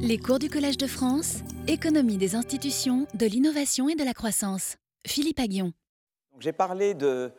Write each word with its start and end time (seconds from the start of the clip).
Les 0.00 0.18
cours 0.18 0.38
du 0.38 0.48
Collège 0.48 0.76
de 0.76 0.86
France, 0.86 1.38
économie 1.66 2.16
des 2.16 2.34
institutions, 2.34 3.06
de 3.14 3.26
l'innovation 3.26 3.88
et 3.88 3.94
de 3.94 4.04
la 4.04 4.14
croissance. 4.14 4.76
Philippe 5.06 5.38
Aguillon. 5.38 5.72
J'ai 6.40 6.52
parlé 6.52 6.94
de, 6.94 7.30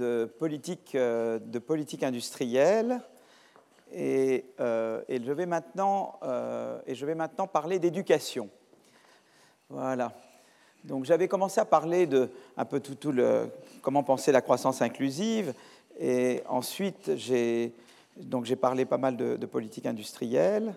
euh, 0.00 0.26
politique 0.26 0.94
industrielle 2.02 3.00
et, 3.92 4.44
euh, 4.60 5.02
et, 5.08 5.22
je 5.22 5.32
vais 5.32 5.46
maintenant, 5.46 6.18
euh, 6.22 6.80
et 6.86 6.94
je 6.94 7.06
vais 7.06 7.14
maintenant 7.14 7.46
parler 7.46 7.78
d'éducation. 7.78 8.48
Voilà. 9.68 10.12
Donc 10.84 11.04
j'avais 11.04 11.28
commencé 11.28 11.60
à 11.60 11.64
parler 11.64 12.06
de 12.06 12.30
un 12.56 12.64
peu 12.64 12.80
tout, 12.80 12.94
tout 12.94 13.14
comment 13.82 14.02
penser 14.02 14.32
la 14.32 14.40
croissance 14.40 14.80
inclusive 14.80 15.54
et 15.98 16.42
ensuite 16.48 17.16
j'ai 17.16 17.74
parlé 18.60 18.84
pas 18.86 18.96
mal 18.96 19.16
de 19.16 19.46
politique 19.46 19.86
industrielle 19.86 20.74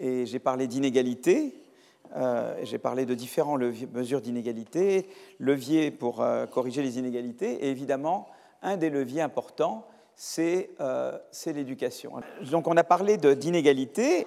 et 0.00 0.26
j'ai 0.26 0.38
parlé 0.38 0.66
d'inégalité. 0.66 1.54
Euh, 2.14 2.54
j'ai 2.62 2.78
parlé 2.78 3.04
de 3.04 3.14
différentes 3.14 3.60
mesures 3.92 4.20
d'inégalité, 4.20 5.06
leviers 5.38 5.90
pour 5.90 6.22
euh, 6.22 6.46
corriger 6.46 6.82
les 6.82 6.98
inégalités, 6.98 7.64
et 7.64 7.70
évidemment, 7.70 8.28
un 8.62 8.76
des 8.76 8.90
leviers 8.90 9.20
importants, 9.22 9.86
c'est 10.14 10.70
euh, 10.80 11.18
l'éducation. 11.46 12.12
Donc 12.50 12.68
on 12.68 12.76
a 12.76 12.84
parlé 12.84 13.18
d'inégalité 13.18 14.26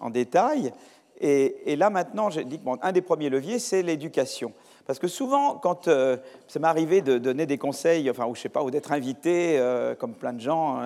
en, 0.00 0.10
détail, 0.10 0.72
et, 1.20 1.76
là 1.76 1.90
maintenant, 1.90 2.30
j'ai 2.30 2.44
dit 2.44 2.58
que 2.58 2.64
un 2.80 2.92
des 2.92 3.02
premiers 3.02 3.28
leviers, 3.28 3.58
c'est 3.58 3.82
l'éducation. 3.82 4.52
Parce 4.86 4.98
que 4.98 5.08
souvent, 5.08 5.56
quand 5.56 5.84
ça 5.84 6.58
m'est 6.60 6.66
arrivé 6.66 7.02
de 7.02 7.18
donner 7.18 7.44
des 7.44 7.58
conseils, 7.58 8.08
enfin, 8.08 8.24
ou 8.24 8.34
je 8.34 8.40
sais 8.40 8.48
pas, 8.48 8.62
ou 8.62 8.70
d'être 8.70 8.92
invité, 8.92 9.60
comme 9.98 10.14
plein 10.14 10.32
de 10.32 10.40
gens, 10.40 10.80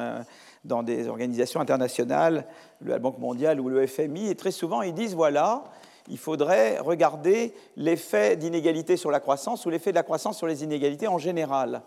dans 0.65 0.83
des 0.83 1.09
organisations 1.09 1.61
internationales, 1.61 2.47
la 2.85 2.99
Banque 2.99 3.19
mondiale 3.19 3.61
ou 3.61 3.69
le 3.69 3.87
FMI, 3.87 4.29
et 4.29 4.35
très 4.35 4.53
souvent 4.53 4.83
ils 4.83 4.95
disent 4.95 5.15
voilà, 5.15 5.65
il 6.09 6.19
faudrait 6.19 6.79
regarder 6.79 7.55
l'effet 7.77 8.37
d'inégalité 8.37 8.97
sur 8.97 9.11
la 9.11 9.21
croissance 9.21 9.67
ou 9.67 9.71
l'effet 9.71 9.91
de 9.91 9.97
la 9.97 10.03
croissance 10.03 10.39
sur 10.39 10.47
les 10.47 10.65
inégalités 10.65 11.09
en 11.09 11.19
général. 11.19 11.83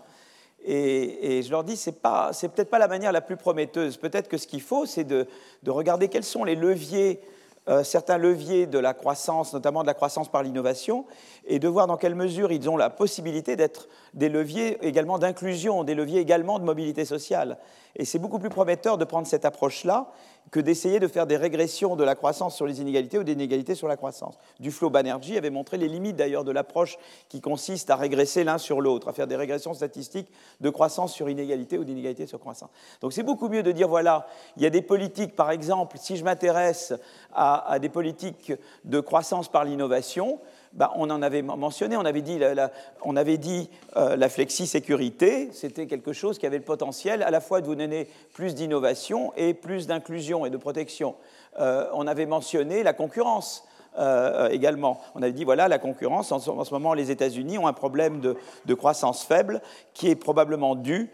Et, 0.67 1.43
je 1.43 1.51
leur 1.51 1.63
dis, 1.63 1.77
c'est 1.77 2.01
pas, 2.01 2.33
c'est 2.33 2.49
peut-être 2.49 2.71
pas 2.71 2.79
la 2.79 2.87
manière 2.87 3.11
la 3.11 3.21
plus 3.21 3.37
prometteuse. 3.37 3.97
Peut-être 3.97 4.27
que 4.27 4.37
ce 4.37 4.47
qu'il 4.47 4.61
faut, 4.61 4.87
c'est 4.87 5.03
de, 5.03 5.27
regarder 5.67 6.07
quels 6.07 6.23
sont 6.23 6.43
les 6.43 6.55
leviers, 6.55 7.19
euh, 7.67 7.83
certains 7.83 8.17
leviers 8.17 8.67
de 8.67 8.77
la 8.77 8.93
croissance, 8.93 9.53
notamment 9.53 9.81
de 9.81 9.87
la 9.87 9.93
croissance 9.93 10.29
par 10.29 10.43
l'innovation, 10.43 11.05
et 11.45 11.57
de 11.57 11.67
voir 11.67 11.87
dans 11.87 11.97
quelle 11.97 12.15
mesure 12.15 12.51
ils 12.51 12.69
ont 12.69 12.77
la 12.77 12.89
possibilité 12.89 13.55
d'être 13.55 13.87
des 14.13 14.29
leviers 14.29 14.77
également 14.85 15.17
d'inclusion, 15.17 15.83
des 15.83 15.95
leviers 15.95 16.19
également 16.19 16.59
de 16.59 16.63
mobilité 16.63 17.05
sociale. 17.05 17.57
Et 17.95 18.05
c'est 18.05 18.19
beaucoup 18.19 18.39
plus 18.39 18.49
prometteur 18.49 18.97
de 18.97 19.05
prendre 19.05 19.25
cette 19.25 19.45
approche-là 19.45 20.11
que 20.51 20.59
d'essayer 20.59 20.99
de 20.99 21.07
faire 21.07 21.27
des 21.27 21.37
régressions 21.37 21.95
de 21.95 22.03
la 22.03 22.15
croissance 22.15 22.55
sur 22.55 22.65
les 22.65 22.81
inégalités 22.81 23.17
ou 23.17 23.23
des 23.23 23.33
inégalités 23.33 23.75
sur 23.75 23.87
la 23.87 23.97
croissance. 23.97 24.37
Duflo 24.59 24.89
Banerjee 24.89 25.37
avait 25.37 25.49
montré 25.49 25.77
les 25.77 25.87
limites 25.87 26.15
d'ailleurs 26.15 26.43
de 26.43 26.51
l'approche 26.51 26.97
qui 27.29 27.41
consiste 27.41 27.89
à 27.89 27.95
régresser 27.95 28.43
l'un 28.43 28.57
sur 28.57 28.81
l'autre, 28.81 29.07
à 29.07 29.13
faire 29.13 29.27
des 29.27 29.35
régressions 29.35 29.73
statistiques 29.73 30.29
de 30.61 30.69
croissance 30.69 31.13
sur 31.13 31.29
inégalité 31.29 31.77
ou 31.77 31.83
d'inégalité 31.83 32.27
sur 32.27 32.39
croissance. 32.39 32.69
Donc 33.01 33.13
c'est 33.13 33.23
beaucoup 33.23 33.49
mieux 33.49 33.63
de 33.63 33.71
dire 33.71 33.87
voilà, 33.87 34.27
il 34.57 34.63
y 34.63 34.65
a 34.65 34.69
des 34.69 34.81
politiques, 34.81 35.35
par 35.35 35.51
exemple, 35.51 35.97
si 35.99 36.15
je 36.15 36.23
m'intéresse 36.23 36.93
à, 37.33 37.69
à 37.71 37.79
des 37.79 37.89
politiques 37.89 38.53
de 38.83 38.99
croissance 38.99 39.49
par 39.49 39.65
l'innovation, 39.65 40.39
bah, 40.75 40.91
on 40.95 41.09
en 41.09 41.21
avait 41.21 41.41
mentionné, 41.41 41.95
on 41.95 42.03
avait 42.03 42.21
dit 42.21 42.37
euh, 42.41 44.15
la 44.17 44.29
flexi-sécurité, 44.29 45.49
c'était 45.53 45.87
quelque 45.87 46.11
chose 46.11 46.37
qui 46.37 46.45
avait 46.45 46.57
le 46.57 46.63
potentiel 46.63 47.23
à 47.23 47.31
la 47.31 47.39
fois 47.39 47.61
de 47.61 47.65
vous 47.65 47.75
donner 47.75 48.09
plus 48.33 48.55
d'innovation 48.55 49.31
et 49.37 49.53
plus 49.53 49.87
d'inclusion 49.87 50.45
et 50.45 50.49
de 50.49 50.57
protection. 50.57 51.15
Euh, 51.61 51.87
on 51.93 52.07
avait 52.07 52.25
mentionné 52.25 52.83
la 52.83 52.93
concurrence. 52.93 53.65
Euh, 53.97 54.49
également. 54.49 54.99
On 55.15 55.21
avait 55.21 55.31
dit, 55.31 55.45
voilà, 55.45 55.69
la 55.69 55.79
concurrence, 55.79 56.33
en, 56.33 56.39
ce 56.39 56.73
moment, 56.73 56.93
les 56.93 57.11
États-Unis 57.11 57.57
ont 57.57 57.65
un 57.65 57.71
problème 57.71 58.19
de, 58.19 58.73
croissance 58.73 59.23
faible 59.23 59.61
qui 59.93 60.09
est 60.09 60.17
probablement 60.17 60.75
dû, 60.75 61.09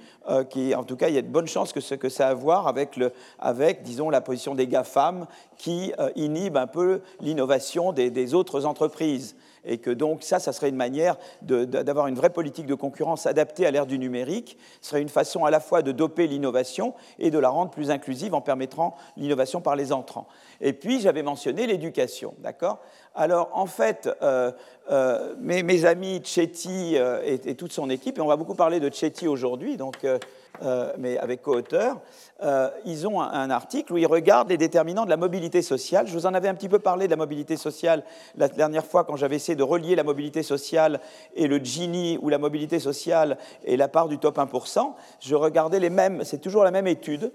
qui, 0.49 0.73
en 0.73 0.83
tout 0.83 0.95
cas, 0.95 1.09
il 1.09 1.13
y 1.13 1.19
a 1.19 1.21
de 1.21 1.27
bonnes 1.27 1.47
chances 1.47 1.73
que, 1.73 1.79
ce, 1.79 1.93
que 1.93 2.09
ça 2.09 2.29
a 2.29 2.31
à 2.31 2.33
voir 2.33 2.67
avec, 2.67 3.83
disons, 3.83 4.09
la 4.09 4.19
position 4.19 4.55
des 4.55 4.65
GAFAM 4.65 5.27
qui 5.59 5.93
inhibe 6.15 6.57
un 6.57 6.65
peu 6.65 7.01
l'innovation 7.19 7.93
des 7.93 8.33
autres 8.33 8.65
entreprises 8.65 9.35
et 9.65 9.77
que 9.77 9.91
donc 9.91 10.23
ça, 10.23 10.39
ça 10.39 10.53
serait 10.53 10.69
une 10.69 10.75
manière 10.75 11.17
d'avoir 11.41 12.07
une 12.07 12.15
vraie 12.15 12.29
politique 12.29 12.65
de 12.65 12.75
concurrence 12.75 13.25
adaptée 13.25 13.65
à 13.65 13.71
l'ère 13.71 13.85
du 13.85 13.99
numérique. 13.99 14.57
Ce 14.81 14.89
serait 14.89 15.01
une 15.01 15.09
façon 15.09 15.45
à 15.45 15.51
la 15.51 15.59
fois 15.59 15.81
de 15.81 15.91
doper 15.91 16.27
l'innovation 16.27 16.93
et 17.19 17.31
de 17.31 17.39
la 17.39 17.49
rendre 17.49 17.71
plus 17.71 17.91
inclusive 17.91 18.33
en 18.33 18.41
permettant 18.41 18.95
l'innovation 19.17 19.61
par 19.61 19.75
les 19.75 19.91
entrants. 19.91 20.27
Et 20.59 20.73
puis, 20.73 20.99
j'avais 20.99 21.23
mentionné 21.23 21.67
l'éducation, 21.67 22.33
d'accord? 22.39 22.79
Alors, 23.13 23.49
en 23.53 23.65
fait, 23.65 24.09
euh, 24.21 24.51
euh, 24.89 25.35
mes, 25.39 25.85
amis 25.85 26.21
Chetty 26.23 26.93
euh, 26.95 27.21
et, 27.25 27.55
toute 27.55 27.73
son 27.73 27.89
équipe, 27.89 28.17
et 28.17 28.21
on 28.21 28.27
va 28.27 28.37
beaucoup 28.37 28.55
parler 28.55 28.79
de 28.79 28.89
Chetty 28.91 29.27
aujourd'hui, 29.27 29.77
donc... 29.77 30.05
Mais 30.99 31.17
avec 31.17 31.41
co-auteurs, 31.41 31.97
euh, 32.43 32.69
ils 32.85 33.07
ont 33.07 33.19
un, 33.19 33.31
un, 33.31 33.49
article 33.49 33.93
où 33.93 33.97
ils 33.97 34.05
regardent 34.05 34.49
les 34.49 34.57
déterminants 34.57 35.05
de 35.05 35.09
la 35.09 35.17
mobilité 35.17 35.63
sociale. 35.63 36.05
Je 36.05 36.13
vous 36.13 36.27
en 36.27 36.35
avais 36.35 36.49
un 36.49 36.53
petit 36.53 36.69
peu 36.69 36.77
parlé 36.77 37.05
de 37.05 37.09
la 37.09 37.17
mobilité 37.17 37.57
sociale 37.57 38.03
la 38.37 38.47
dernière 38.47 38.85
fois 38.85 39.03
quand 39.03 39.15
j'avais 39.15 39.37
essayé 39.37 39.55
de 39.55 39.63
relier 39.63 39.95
la 39.95 40.03
mobilité 40.03 40.43
sociale 40.43 40.99
et 41.35 41.47
le 41.47 41.57
Gini 41.57 42.19
ou 42.21 42.29
la 42.29 42.37
mobilité 42.37 42.77
sociale 42.77 43.39
et 43.65 43.75
la 43.75 43.87
part 43.87 44.07
du 44.07 44.19
top 44.19 44.37
1%. 44.37 44.93
Je 45.19 45.33
regardais 45.33 45.79
les 45.79 45.89
mêmes, 45.89 46.23
c'est 46.23 46.39
toujours 46.41 46.63
la 46.63 46.71
même 46.71 46.85
étude. 46.85 47.31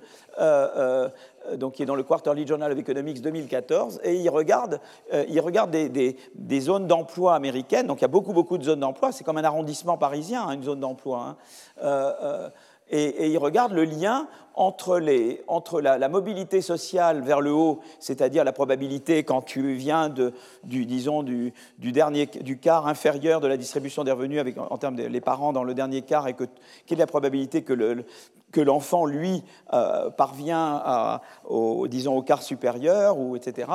Euh, 1.49 1.57
donc 1.57 1.75
qui 1.75 1.83
est 1.83 1.87
dans 1.87 1.95
le 1.95 2.03
Quarterly 2.03 2.47
Journal 2.47 2.73
of 2.73 2.79
Economics 2.79 3.21
2014, 3.21 4.01
et 4.05 4.15
il 4.15 4.29
regarde, 4.29 4.81
euh, 5.13 5.25
il 5.29 5.43
des, 5.71 6.17
des, 6.35 6.61
zones 6.61 6.87
d'emploi 6.87 7.35
américaines. 7.35 7.87
Donc 7.87 7.99
il 7.99 8.03
y 8.03 8.05
a 8.05 8.09
beaucoup, 8.09 8.33
beaucoup 8.33 8.59
de 8.59 8.65
zones 8.65 8.81
d'emploi. 8.81 9.13
C'est 9.13 9.25
comme 9.25 9.39
un 9.39 9.45
arrondissement 9.45 9.97
parisien, 9.97 10.47
hein, 10.47 10.53
une 10.53 10.63
zone 10.63 10.81
d'emploi. 10.81 11.21
Hein. 11.21 11.37
Euh, 11.83 12.13
euh, 12.23 12.49
et, 12.89 13.05
et, 13.05 13.29
il 13.31 13.39
regarde 13.39 13.73
le 13.73 13.83
lien 13.83 14.29
entre, 14.55 14.99
les, 14.99 15.43
entre 15.49 15.81
la, 15.81 16.09
mobilité 16.09 16.61
sociale 16.63 17.21
vers 17.21 17.41
le 17.41 17.53
haut, 17.53 17.81
c'est-à-dire 17.99 18.45
la 18.45 18.53
probabilité 18.53 19.25
quand 19.25 19.43
tu 19.43 19.75
viens 19.75 20.09
de, 20.09 20.33
du, 20.63 20.87
disons, 20.87 21.25
du, 21.25 21.53
dernier, 21.81 22.27
du 22.27 22.59
quart 22.59 22.87
inférieur 22.87 23.41
de 23.41 23.49
la 23.49 23.57
distribution 23.57 24.05
des 24.05 24.13
revenus 24.13 24.39
avec, 24.39 24.57
en, 24.57 24.79
termes 24.79 24.95
des 24.95 25.21
parents 25.21 25.53
dans 25.53 25.65
le 25.65 25.75
dernier 25.75 26.03
quart, 26.03 26.29
et 26.29 26.35
que, 26.35 26.45
quelle 26.87 26.99
est 26.99 27.01
la 27.01 27.07
probabilité 27.09 27.63
que 27.63 27.73
le, 27.73 28.05
que 28.53 28.61
l'enfant, 28.61 29.07
lui, 29.07 29.43
euh, 29.73 30.09
parvient 30.11 30.81
à, 30.85 31.21
au, 31.45 31.89
disons, 31.89 32.17
au 32.17 32.23
quart 32.23 32.43
supérieur, 32.43 33.19
ou, 33.19 33.37
etc. 33.37 33.71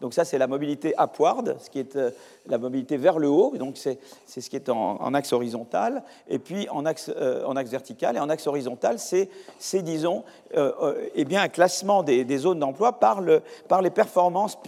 Donc 0.00 0.14
ça, 0.14 0.24
c'est 0.24 0.38
la 0.38 0.46
mobilité 0.46 0.94
upward, 0.98 1.56
ce 1.60 1.70
qui 1.70 1.78
est 1.78 1.96
euh, 1.96 2.10
la 2.46 2.58
mobilité 2.58 2.96
vers 2.96 3.18
le 3.18 3.28
haut, 3.28 3.54
donc 3.56 3.76
c'est 3.76 3.98
ce 4.26 4.50
qui 4.50 4.56
est 4.56 4.68
en, 4.68 5.14
axe 5.14 5.32
horizontal, 5.32 6.02
et 6.28 6.38
puis 6.38 6.68
en 6.70 6.84
axe, 6.84 7.10
euh, 7.14 7.44
en 7.44 7.56
axe 7.56 7.70
vertical, 7.70 8.16
et 8.16 8.20
en 8.20 8.28
axe 8.28 8.46
horizontal, 8.46 8.98
c'est, 8.98 9.28
disons, 9.82 10.24
eh 11.14 11.24
bien, 11.24 11.42
un 11.42 11.48
classement 11.48 12.02
des, 12.02 12.24
des 12.24 12.38
zones 12.38 12.58
d'emploi 12.58 12.98
par, 12.98 13.20
le, 13.20 13.42
par 13.68 13.82
les 13.82 13.90
performances 13.90 14.58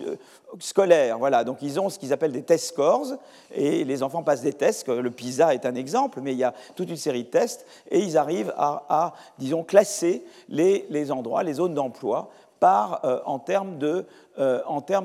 scolaires. 0.60 1.18
Voilà, 1.18 1.44
donc 1.44 1.58
ils 1.62 1.78
ont 1.80 1.88
ce 1.88 1.98
qu'ils 1.98 2.12
appellent 2.12 2.32
des 2.32 2.42
test 2.42 2.66
scores, 2.66 3.14
et 3.54 3.84
les 3.84 4.02
enfants 4.02 4.22
passent 4.22 4.42
des 4.42 4.52
tests, 4.52 4.88
le 4.88 5.10
PISA 5.10 5.54
est 5.54 5.66
un 5.66 5.74
exemple, 5.74 6.20
mais 6.22 6.32
il 6.32 6.38
y 6.38 6.44
a 6.44 6.54
toute 6.74 6.88
une 6.88 6.96
série 6.96 7.24
de 7.24 7.28
tests, 7.28 7.66
et 7.90 8.00
ils 8.00 8.16
arrivent 8.16 8.54
à, 8.56 9.14
disons, 9.38 9.64
classer 9.64 10.24
les, 10.48 10.86
les 10.90 11.12
endroits, 11.12 11.42
les 11.42 11.54
zones 11.54 11.74
d'emploi, 11.74 12.30
par, 12.60 13.04
euh, 13.04 13.20
en 13.26 13.38
termes 13.38 13.78
de, 13.78 14.06
euh, 14.38 14.60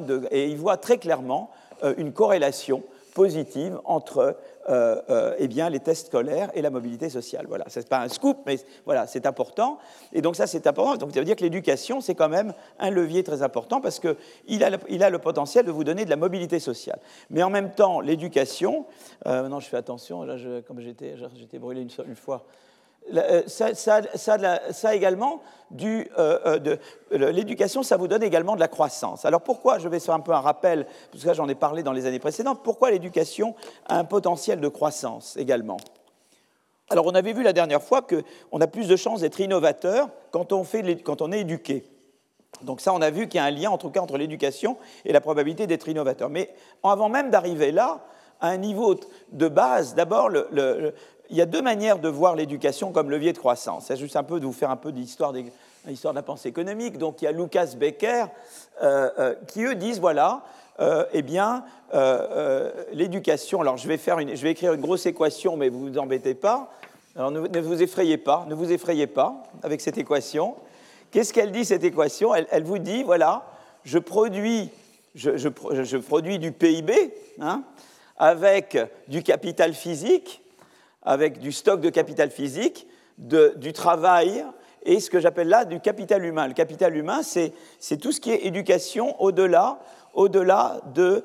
de... 0.08 0.28
Et 0.32 0.48
ils 0.48 0.58
voient 0.58 0.78
très 0.78 0.98
clairement 0.98 1.50
euh, 1.84 1.94
une 1.98 2.14
corrélation 2.14 2.84
positive 3.14 3.80
entre 3.84 4.38
euh, 4.70 5.02
euh, 5.10 5.36
eh 5.40 5.48
bien, 5.48 5.70
les 5.70 5.80
tests 5.80 6.08
scolaires 6.08 6.52
et 6.54 6.62
la 6.62 6.70
mobilité 6.70 7.10
sociale. 7.10 7.46
Voilà, 7.48 7.66
ce 7.68 7.80
n'est 7.80 7.86
pas 7.86 8.00
un 8.00 8.10
scoop, 8.10 8.38
mais 8.46 8.58
voilà, 8.86 9.08
c'est 9.08 9.26
important. 9.26 9.80
Et 10.14 10.22
donc 10.22 10.36
ça, 10.36 10.48
c'est 10.48 10.68
important. 10.68 10.98
Donc 10.98 11.12
ça 11.14 11.20
veut 11.20 11.26
dire 11.26 11.36
que 11.36 11.44
l'éducation, 11.44 12.02
c'est 12.02 12.16
quand 12.16 12.30
même 12.30 12.54
un 12.80 12.90
levier 12.90 13.24
très 13.24 13.42
important 13.42 13.82
parce 13.82 14.00
qu'il 14.00 14.64
a, 14.64 14.70
le, 14.70 14.78
il 14.90 15.04
a 15.04 15.10
le 15.10 15.20
potentiel 15.20 15.66
de 15.66 15.72
vous 15.72 15.84
donner 15.84 16.06
de 16.06 16.10
la 16.10 16.16
mobilité 16.16 16.60
sociale. 16.60 17.00
Mais 17.30 17.44
en 17.44 17.50
même 17.50 17.74
temps, 17.74 18.02
l'éducation, 18.02 18.86
euh, 19.26 19.42
maintenant 19.42 19.60
je 19.60 19.68
fais 19.68 19.78
attention, 19.78 20.24
là, 20.24 20.36
comme 20.68 20.80
j'étais 20.80 21.60
brûlé 21.60 21.82
une, 21.82 21.90
une 22.08 22.16
fois, 22.16 22.46
ça, 23.48 23.74
ça, 23.74 24.02
ça, 24.72 24.96
également, 24.96 25.42
euh, 25.82 26.60
de, 26.60 26.80
l'éducation, 27.12 27.84
ça 27.84 27.98
vous 27.98 28.08
donne 28.08 28.24
également 28.24 28.56
de 28.56 28.60
la 28.60 28.68
croissance. 28.68 29.26
Alors 29.26 29.42
pourquoi, 29.42 29.80
je 29.80 29.88
vais 29.88 30.00
faire 30.00 30.16
un 30.16 30.20
peu 30.20 30.34
un 30.34 30.42
rappel, 30.42 30.86
parce 31.12 31.24
que 31.24 31.34
j'en 31.34 31.48
ai 31.48 31.56
parlé 31.56 31.84
dans 31.84 31.94
les 31.94 32.06
années 32.06 32.20
précédentes, 32.20 32.62
pourquoi 32.64 32.92
l'éducation 32.92 33.56
a 33.88 33.98
un 33.98 34.04
potentiel 34.04 34.60
de 34.60 34.68
croissance 34.68 35.38
également? 35.38 35.78
Alors 36.90 37.06
on 37.06 37.16
avait 37.16 37.34
vu 37.34 37.42
la 37.42 37.54
dernière 37.54 37.82
fois 37.82 38.02
qu'on 38.02 38.60
a 38.60 38.68
plus 38.68 38.88
de 38.88 38.96
chances 38.96 39.22
d'être 39.22 39.40
innovateur 39.40 40.10
quand 40.32 40.52
on, 40.52 40.64
fait, 40.64 41.02
quand 41.04 41.22
on 41.22 41.32
est 41.32 41.40
éduqué. 41.40 41.88
Donc 42.64 42.82
ça, 42.82 42.94
on 42.94 43.02
a 43.02 43.10
vu 43.10 43.28
qu'il 43.28 43.38
y 43.38 43.42
a 43.42 43.46
un 43.46 43.52
lien, 43.52 43.72
en 43.72 43.78
tout 43.78 43.90
cas, 43.90 44.02
entre 44.02 44.18
l'éducation 44.18 44.78
et 45.06 45.14
la 45.14 45.22
probabilité 45.22 45.68
d'être 45.68 45.88
innovateur. 45.88 46.30
Mais 46.30 46.54
avant 46.84 47.10
même 47.10 47.30
d'arriver 47.30 47.72
là, 47.72 48.06
à 48.42 48.50
un 48.50 48.58
niveau 48.58 48.96
de 49.32 49.48
base, 49.48 49.96
d'abord, 49.96 50.28
le, 50.30 50.94
il 51.32 51.38
y 51.38 51.42
a 51.42 51.46
deux 51.46 51.62
manières 51.62 52.00
de 52.00 52.10
voir 52.10 52.36
l'éducation 52.36 52.92
comme 52.92 53.10
levier 53.10 53.34
de 53.34 53.38
croissance. 53.38 53.86
C'est 53.88 53.98
juste 53.98 54.16
un 54.16 54.24
peu 54.24 54.40
de 54.40 54.46
vous 54.46 54.54
faire 54.54 54.70
un 54.70 54.76
peu 54.76 54.92
d'histoire 54.92 55.34
l'histoire 55.88 56.14
de 56.14 56.20
la 56.20 56.24
pensée 56.24 56.50
économique. 56.50 56.98
Donc 56.98 57.22
il 57.22 57.26
y 57.26 57.28
a 57.28 57.32
Lucas 57.32 57.74
Becker 57.78 58.26
qui 59.48 59.64
eux 59.64 59.76
disent 59.76 60.00
voilà, 60.00 60.44
eh 61.14 61.22
bien, 61.22 61.64
l'éducation. 62.94 63.62
Alors 63.62 63.78
je 63.78 63.88
vais, 63.88 63.98
faire 63.98 64.18
vais 64.18 64.52
écrire 64.52 64.74
une 64.74 64.82
grosse 64.82 65.06
équation, 65.06 65.58
mais 65.58 65.70
vous 65.70 65.86
ne 65.86 65.92
vous 65.92 65.98
embêtez 65.98 66.36
pas. 66.36 66.72
Alors 67.16 67.32
ne, 67.32 67.60
vous 67.60 67.84
effrayez 67.84 68.18
pas, 68.18 68.46
ne 68.48 68.56
vous 68.56 68.72
effrayez 68.72 69.08
pas 69.08 69.44
avec 69.64 69.82
cette 69.82 69.98
équation. 69.98 70.56
Qu'est-ce 71.12 71.34
qu'elle 71.34 71.52
dit 71.52 71.66
cette 71.66 71.84
équation? 71.84 72.34
Elle, 72.34 72.64
vous 72.64 72.78
dit 72.78 73.04
voilà, 73.04 73.46
je 73.84 74.00
produis, 74.00 74.70
je, 75.14 75.98
produis 75.98 76.40
du 76.40 76.54
PIB 76.54 77.14
hein, 77.42 77.64
avec 78.18 78.78
du 79.10 79.24
capital 79.24 79.74
physique, 79.74 80.41
avec 81.04 81.40
du 81.40 81.52
stock 81.52 81.82
de 81.82 81.90
capital 81.90 82.30
physique, 82.30 82.88
du 83.18 83.74
travail 83.74 84.46
et 84.84 85.00
ce 85.00 85.10
que 85.10 85.20
j'appelle 85.20 85.48
là 85.48 85.66
du 85.66 85.80
capital 85.80 86.26
humain. 86.26 86.48
Le 86.48 86.54
capital 86.54 86.96
humain, 86.96 87.22
c'est 87.24 87.98
tout 87.98 88.12
ce 88.12 88.20
qui 88.20 88.32
est 88.32 88.46
éducation 88.46 89.22
au-delà 89.22 89.80
au-delà 90.14 90.82
de, 90.94 91.24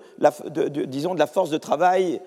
disons, 0.86 1.14
de 1.14 1.18
la 1.18 1.26
force 1.26 1.50
de 1.50 1.58
travail 1.58 2.20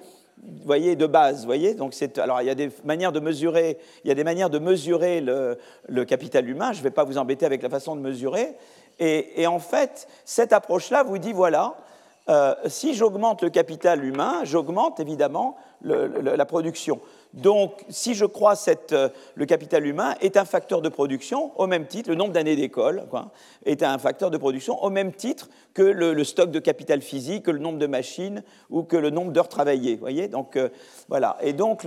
voyez, 0.63 0.95
de 0.95 1.05
base. 1.05 1.45
Voyez 1.45 1.73
Donc 1.73 1.93
alors, 2.17 2.41
il 2.41 2.47
y 2.47 2.49
a 2.49 2.55
des 2.55 2.71
manières 2.83 3.11
de 3.11 3.19
mesurer, 3.19 3.77
il 4.03 4.07
y 4.07 4.11
a 4.11 4.15
des 4.15 4.23
manières 4.23 4.49
de 4.49 4.59
mesurer 4.59 5.21
le, 5.21 6.03
capital 6.05 6.47
humain. 6.47 6.71
Je 6.73 6.79
ne 6.79 6.83
vais 6.83 6.91
pas 6.91 7.03
vous 7.03 7.17
embêter 7.17 7.45
avec 7.45 7.61
la 7.61 7.69
façon 7.69 7.95
de 7.95 8.01
mesurer. 8.01 8.55
Et, 8.99 9.47
en 9.47 9.59
fait, 9.59 10.07
cette 10.25 10.51
approche-là 10.51 11.03
vous 11.03 11.17
dit 11.17 11.33
voilà, 11.33 11.75
euh, 12.29 12.53
si 12.67 12.93
j'augmente 12.93 13.41
le 13.41 13.49
capital 13.49 14.03
humain, 14.03 14.41
j'augmente 14.43 14.99
évidemment 14.99 15.57
la 15.81 16.45
production. 16.45 16.99
Donc, 17.33 17.85
si 17.89 18.15
je 18.15 18.25
crois 18.25 18.55
que 18.55 18.95
euh, 18.95 19.09
le 19.35 19.45
capital 19.45 19.85
humain 19.85 20.15
est 20.19 20.35
un 20.35 20.45
facteur 20.45 20.81
de 20.81 20.89
production, 20.89 21.51
au 21.59 21.67
même 21.67 21.85
titre, 21.85 22.09
le 22.09 22.15
nombre 22.15 22.33
d'années 22.33 22.55
d'école 22.55 23.03
est 23.65 23.83
un 23.83 23.99
facteur 23.99 24.31
de 24.31 24.37
production, 24.37 24.83
au 24.83 24.89
même 24.89 25.13
titre 25.13 25.47
que 25.75 25.83
le, 25.83 26.23
stock 26.23 26.49
de 26.49 26.57
capital 26.57 27.03
physique, 27.03 27.43
que 27.43 27.51
le 27.51 27.59
nombre 27.59 27.77
de 27.77 27.85
machines 27.85 28.43
ou 28.71 28.81
que 28.81 28.97
le 28.97 29.11
nombre 29.11 29.31
d'heures 29.31 29.47
travaillées. 29.47 29.95
Voyez 29.95 30.27
donc, 30.27 30.55
euh, 30.55 30.69
voilà. 31.07 31.37
Et 31.41 31.53
donc, 31.53 31.85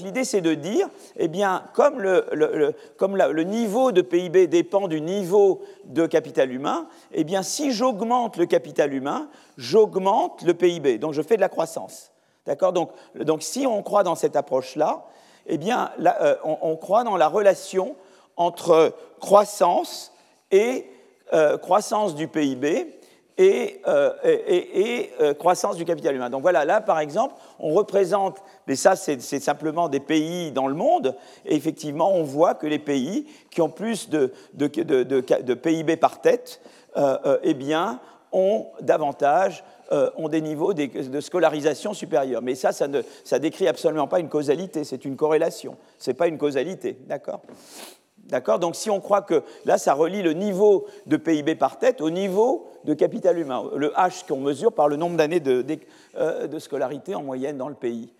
l'idée, 0.00 0.24
c'est 0.24 0.40
de 0.40 0.54
dire, 0.54 0.88
eh 1.18 1.28
bien, 1.28 1.62
comme, 1.74 2.00
le, 2.00 2.24
le, 2.32 3.42
niveau 3.42 3.92
de 3.92 4.00
PIB 4.00 4.46
dépend 4.46 4.88
du 4.88 5.02
niveau 5.02 5.60
de 5.84 6.06
capital 6.06 6.50
humain, 6.50 6.88
eh 7.12 7.22
bien, 7.22 7.42
si 7.42 7.72
j'augmente 7.72 8.38
le 8.38 8.46
capital 8.46 8.94
humain, 8.94 9.28
j'augmente 9.58 10.40
le 10.42 10.54
PIB. 10.54 10.96
Donc, 10.96 11.12
je 11.12 11.20
fais 11.20 11.36
de 11.36 11.42
la 11.42 11.50
croissance. 11.50 12.12
D'accord? 12.48 12.72
Donc, 12.72 13.42
si 13.42 13.66
on 13.66 13.82
croit 13.82 14.04
dans 14.04 14.14
cette 14.14 14.34
approche-là, 14.34 15.04
eh 15.48 15.58
euh, 15.70 16.34
on, 16.44 16.76
croit 16.76 17.04
dans 17.04 17.18
la 17.18 17.28
relation 17.28 17.94
entre 18.38 18.94
croissance 19.20 20.14
et 20.50 20.86
euh, 21.34 21.58
croissance 21.58 22.14
du 22.14 22.26
PIB 22.26 22.94
et, 23.36 23.82
euh, 23.86 25.34
croissance 25.34 25.76
du 25.76 25.84
capital 25.84 26.16
humain. 26.16 26.30
Donc 26.30 26.40
voilà, 26.40 26.64
là, 26.64 26.80
par 26.80 27.00
exemple, 27.00 27.34
on 27.58 27.74
représente, 27.74 28.38
mais 28.66 28.76
ça, 28.76 28.96
c'est 28.96 29.20
simplement 29.20 29.90
des 29.90 30.00
pays 30.00 30.50
dans 30.50 30.68
le 30.68 30.74
monde, 30.74 31.16
et 31.44 31.54
effectivement, 31.54 32.14
on 32.14 32.22
voit 32.22 32.54
que 32.54 32.66
les 32.66 32.78
pays 32.78 33.26
qui 33.50 33.60
ont 33.60 33.68
plus 33.68 34.08
de, 34.08 34.32
de 34.54 35.54
PIB 35.54 35.96
par 35.98 36.22
tête, 36.22 36.62
eh 37.42 37.54
bien, 37.54 38.00
ont 38.32 38.68
davantage 38.80 39.64
euh, 39.92 40.10
ont 40.16 40.28
des 40.28 40.40
niveaux 40.40 40.74
de 40.74 41.20
scolarisation 41.20 41.94
supérieurs. 41.94 42.42
Mais 42.42 42.54
ça, 42.54 42.72
ça 42.72 42.88
ne 42.88 43.02
ça 43.24 43.38
décrit 43.38 43.68
absolument 43.68 44.06
pas 44.06 44.20
une 44.20 44.28
causalité, 44.28 44.84
c'est 44.84 45.04
une 45.04 45.16
corrélation. 45.16 45.76
Ce 45.98 46.10
n'est 46.10 46.14
pas 46.14 46.28
une 46.28 46.38
causalité, 46.38 46.98
d'accord? 47.06 47.40
D'accord? 48.28 48.58
Donc 48.58 48.76
si 48.76 48.90
on 48.90 49.00
croit 49.00 49.22
que 49.22 49.42
là, 49.64 49.78
ça 49.78 49.94
relie 49.94 50.20
le 50.20 50.34
niveau 50.34 50.86
de 51.06 51.16
PIB 51.16 51.54
par 51.54 51.78
tête 51.78 52.02
au 52.02 52.10
niveau 52.10 52.66
de 52.84 52.92
capital 52.92 53.38
humain, 53.38 53.64
le 53.74 53.88
H 53.90 54.26
qu'on 54.26 54.40
mesure 54.40 54.72
par 54.72 54.88
le 54.88 54.96
nombre 54.96 55.16
d'années 55.16 55.40
de, 55.40 55.64
euh, 56.16 56.46
de, 56.46 56.58
scolarité 56.58 57.14
en 57.14 57.22
moyenne 57.22 57.56
dans 57.56 57.68
le 57.68 57.74
pays. 57.74 58.12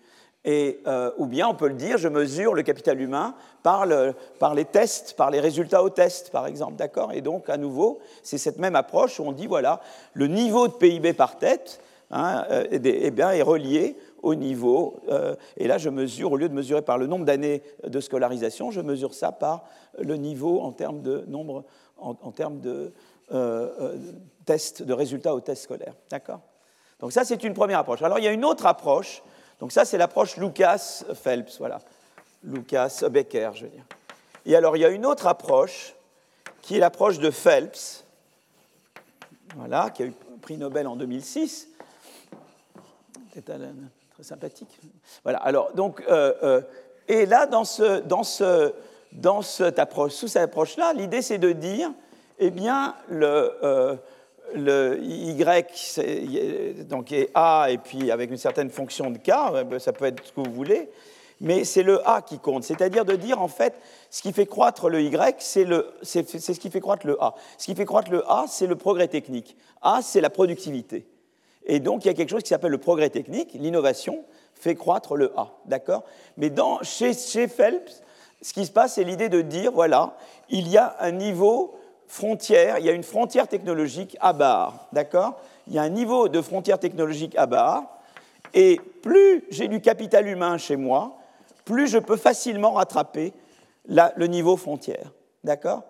Euh, 0.47 1.11
ou 1.17 1.25
bien 1.25 1.49
on 1.49 1.53
peut 1.53 1.67
le 1.67 1.73
dire, 1.73 1.97
je 1.97 2.07
mesure 2.07 2.53
le 2.53 2.63
capital 2.63 3.01
humain 3.01 3.35
par, 3.61 3.85
les 3.85 4.65
tests, 4.65 5.15
par 5.17 5.31
les 5.31 5.41
résultats 5.41 5.83
aux 5.83 5.89
tests, 5.89 6.31
par 6.31 6.47
exemple, 6.47 6.75
d'accord? 6.75 7.11
Et 7.11 7.21
donc, 7.21 7.49
à 7.49 7.57
nouveau, 7.57 7.99
c'est 8.23 8.37
cette 8.37 8.57
même 8.57 8.75
approche 8.75 9.19
où 9.19 9.23
on 9.23 9.33
dit, 9.33 9.47
voilà, 9.47 9.81
le 10.13 10.27
niveau 10.27 10.69
de 10.69 10.73
PIB 10.73 11.11
par 11.11 11.37
tête 11.37 11.81
hein, 12.09 12.45
euh, 12.51 12.63
eh 12.71 13.19
est 13.19 13.41
relié 13.41 13.97
au 14.21 14.33
niveau, 14.33 15.01
euh, 15.09 15.35
et 15.57 15.67
là 15.67 15.77
je 15.77 15.89
mesure, 15.89 16.33
au 16.33 16.37
lieu 16.37 16.49
de 16.49 16.53
mesurer 16.53 16.81
par 16.81 16.97
le 16.97 17.07
nombre 17.07 17.25
d'années 17.25 17.61
de 17.85 17.99
scolarisation, 17.99 18.71
je 18.71 18.81
mesure 18.81 19.13
ça 19.13 19.31
par 19.31 19.63
le 19.97 20.15
niveau 20.15 20.61
en 20.61 20.71
termes 20.71 21.01
de 21.01 21.23
nombre, 21.27 21.65
en, 21.97 22.31
termes 22.31 22.59
de 22.59 22.93
tests, 24.45 24.83
de 24.83 24.93
résultats 24.93 25.35
aux 25.35 25.41
tests 25.41 25.63
scolaires, 25.63 25.95
d'accord? 26.09 26.39
Donc 27.01 27.13
ça, 27.13 27.23
c'est 27.23 27.43
une 27.43 27.53
première 27.53 27.79
approche. 27.79 28.01
Alors, 28.01 28.19
il 28.19 28.25
y 28.25 28.27
a 28.27 28.31
une 28.31 28.43
autre 28.43 28.65
approche 28.65 29.23
donc 29.59 29.71
ça, 29.71 29.85
c'est 29.85 29.97
l'approche 29.97 30.37
Lucas-Phelps, 30.37 31.57
voilà. 31.57 31.79
Lucas-Becker, 32.43 33.51
je 33.55 33.65
veux 33.65 33.71
dire. 33.71 33.83
Et 34.45 34.55
alors, 34.55 34.77
il 34.77 34.79
y 34.79 34.85
a 34.85 34.89
une 34.89 35.05
autre 35.05 35.27
approche, 35.27 35.95
qui 36.61 36.77
est 36.77 36.79
l'approche 36.79 37.19
de 37.19 37.29
Phelps, 37.29 38.05
voilà, 39.55 39.89
qui 39.89 40.03
a 40.03 40.05
eu 40.05 40.09
le 40.09 40.37
prix 40.41 40.57
Nobel 40.57 40.87
en 40.87 40.95
2006. 40.95 41.67
C'est 43.33 43.45
très 43.45 44.23
sympathique. 44.23 44.79
Voilà, 45.23 45.39
alors, 45.39 45.73
donc, 45.73 46.01
euh, 46.07 46.33
euh, 46.43 46.61
et 47.07 47.25
là, 47.25 47.45
dans, 47.45 47.65
ce, 47.65 47.99
dans, 48.01 48.23
ce, 48.23 48.73
dans 49.11 49.41
cette 49.41 49.79
approche, 49.79 50.13
sous 50.13 50.27
cette 50.27 50.43
approche-là, 50.43 50.93
l'idée, 50.93 51.21
c'est 51.21 51.37
de 51.37 51.51
dire, 51.51 51.91
eh 52.39 52.51
bien, 52.51 52.95
le... 53.09 53.57
Euh, 53.63 53.95
le 54.53 54.99
Y, 55.03 56.85
donc 56.87 57.11
est 57.11 57.29
A, 57.33 57.67
et 57.69 57.77
puis 57.77 58.11
avec 58.11 58.29
une 58.31 58.37
certaine 58.37 58.69
fonction 58.69 59.09
de 59.09 59.17
K, 59.17 59.29
euh, 59.29 59.63
ben, 59.63 59.79
ça 59.79 59.93
peut 59.93 60.05
être 60.05 60.25
ce 60.25 60.31
que 60.31 60.41
vous 60.41 60.53
voulez, 60.53 60.89
mais 61.41 61.63
c'est 61.63 61.83
le 61.83 62.07
A 62.07 62.21
qui 62.21 62.39
compte. 62.39 62.63
C'est-à-dire 62.63 63.05
de 63.05 63.15
dire, 63.15 63.41
en 63.41 63.47
fait, 63.47 63.75
ce 64.09 64.21
qui 64.21 64.33
fait 64.33 64.45
croître 64.45 64.89
le 64.89 65.01
Y, 65.01 65.35
c'est 65.39 65.65
ce 65.65 66.59
qui 66.59 66.69
fait 66.69 66.81
croître 66.81 67.07
le 67.07 67.21
A. 67.21 67.35
Ce 67.57 67.65
qui 67.65 67.75
fait 67.75 67.85
croître 67.85 68.11
le 68.11 68.29
A, 68.29 68.45
c'est 68.47 68.67
le 68.67 68.75
progrès 68.75 69.07
technique. 69.07 69.55
A, 69.81 70.01
c'est 70.01 70.21
la 70.21 70.29
productivité. 70.29 71.05
Et 71.65 71.79
donc, 71.79 72.03
il 72.03 72.07
y 72.07 72.11
a 72.11 72.13
quelque 72.13 72.29
chose 72.29 72.43
qui 72.43 72.49
s'appelle 72.49 72.71
le 72.71 72.77
progrès 72.77 73.09
technique, 73.09 73.53
l'innovation, 73.53 74.23
fait 74.55 74.75
croître 74.75 75.15
le 75.15 75.31
A. 75.37 75.53
D'accord? 75.65 76.03
Mais 76.37 76.51
chez, 76.81 77.13
chez 77.13 77.47
Phelps, 77.47 78.01
ce 78.41 78.53
qui 78.53 78.65
se 78.65 78.71
passe, 78.71 78.95
c'est 78.95 79.03
l'idée 79.03 79.29
de 79.29 79.41
dire, 79.41 79.71
voilà, 79.71 80.17
il 80.49 80.67
y 80.67 80.77
a 80.77 80.95
un 80.99 81.11
niveau 81.11 81.78
frontière, 82.09 82.79
il 82.79 82.85
y 82.85 82.89
a 82.89 82.91
une 82.91 83.03
frontière 83.03 83.47
technologique 83.47 84.17
à 84.19 84.33
barre, 84.33 84.87
d'accord? 84.91 85.39
Il 85.67 85.73
y 85.73 85.79
a 85.79 85.83
un 85.83 85.89
niveau 85.89 86.27
de 86.27 86.41
frontière 86.41 86.79
technologique 86.79 87.37
à 87.37 87.45
barre, 87.45 87.83
et 88.55 88.81
plus 89.03 89.45
j'ai 89.51 89.67
du 89.67 89.79
capital 89.79 90.27
humain 90.27 90.57
chez 90.57 90.75
moi, 90.75 91.17
plus 91.65 91.87
je 91.87 91.99
peux 91.99 92.17
facilement 92.17 92.71
rattraper 92.71 93.31
le 93.87 94.25
niveau 94.25 94.57
frontière, 94.57 95.11
d'accord? 95.43 95.83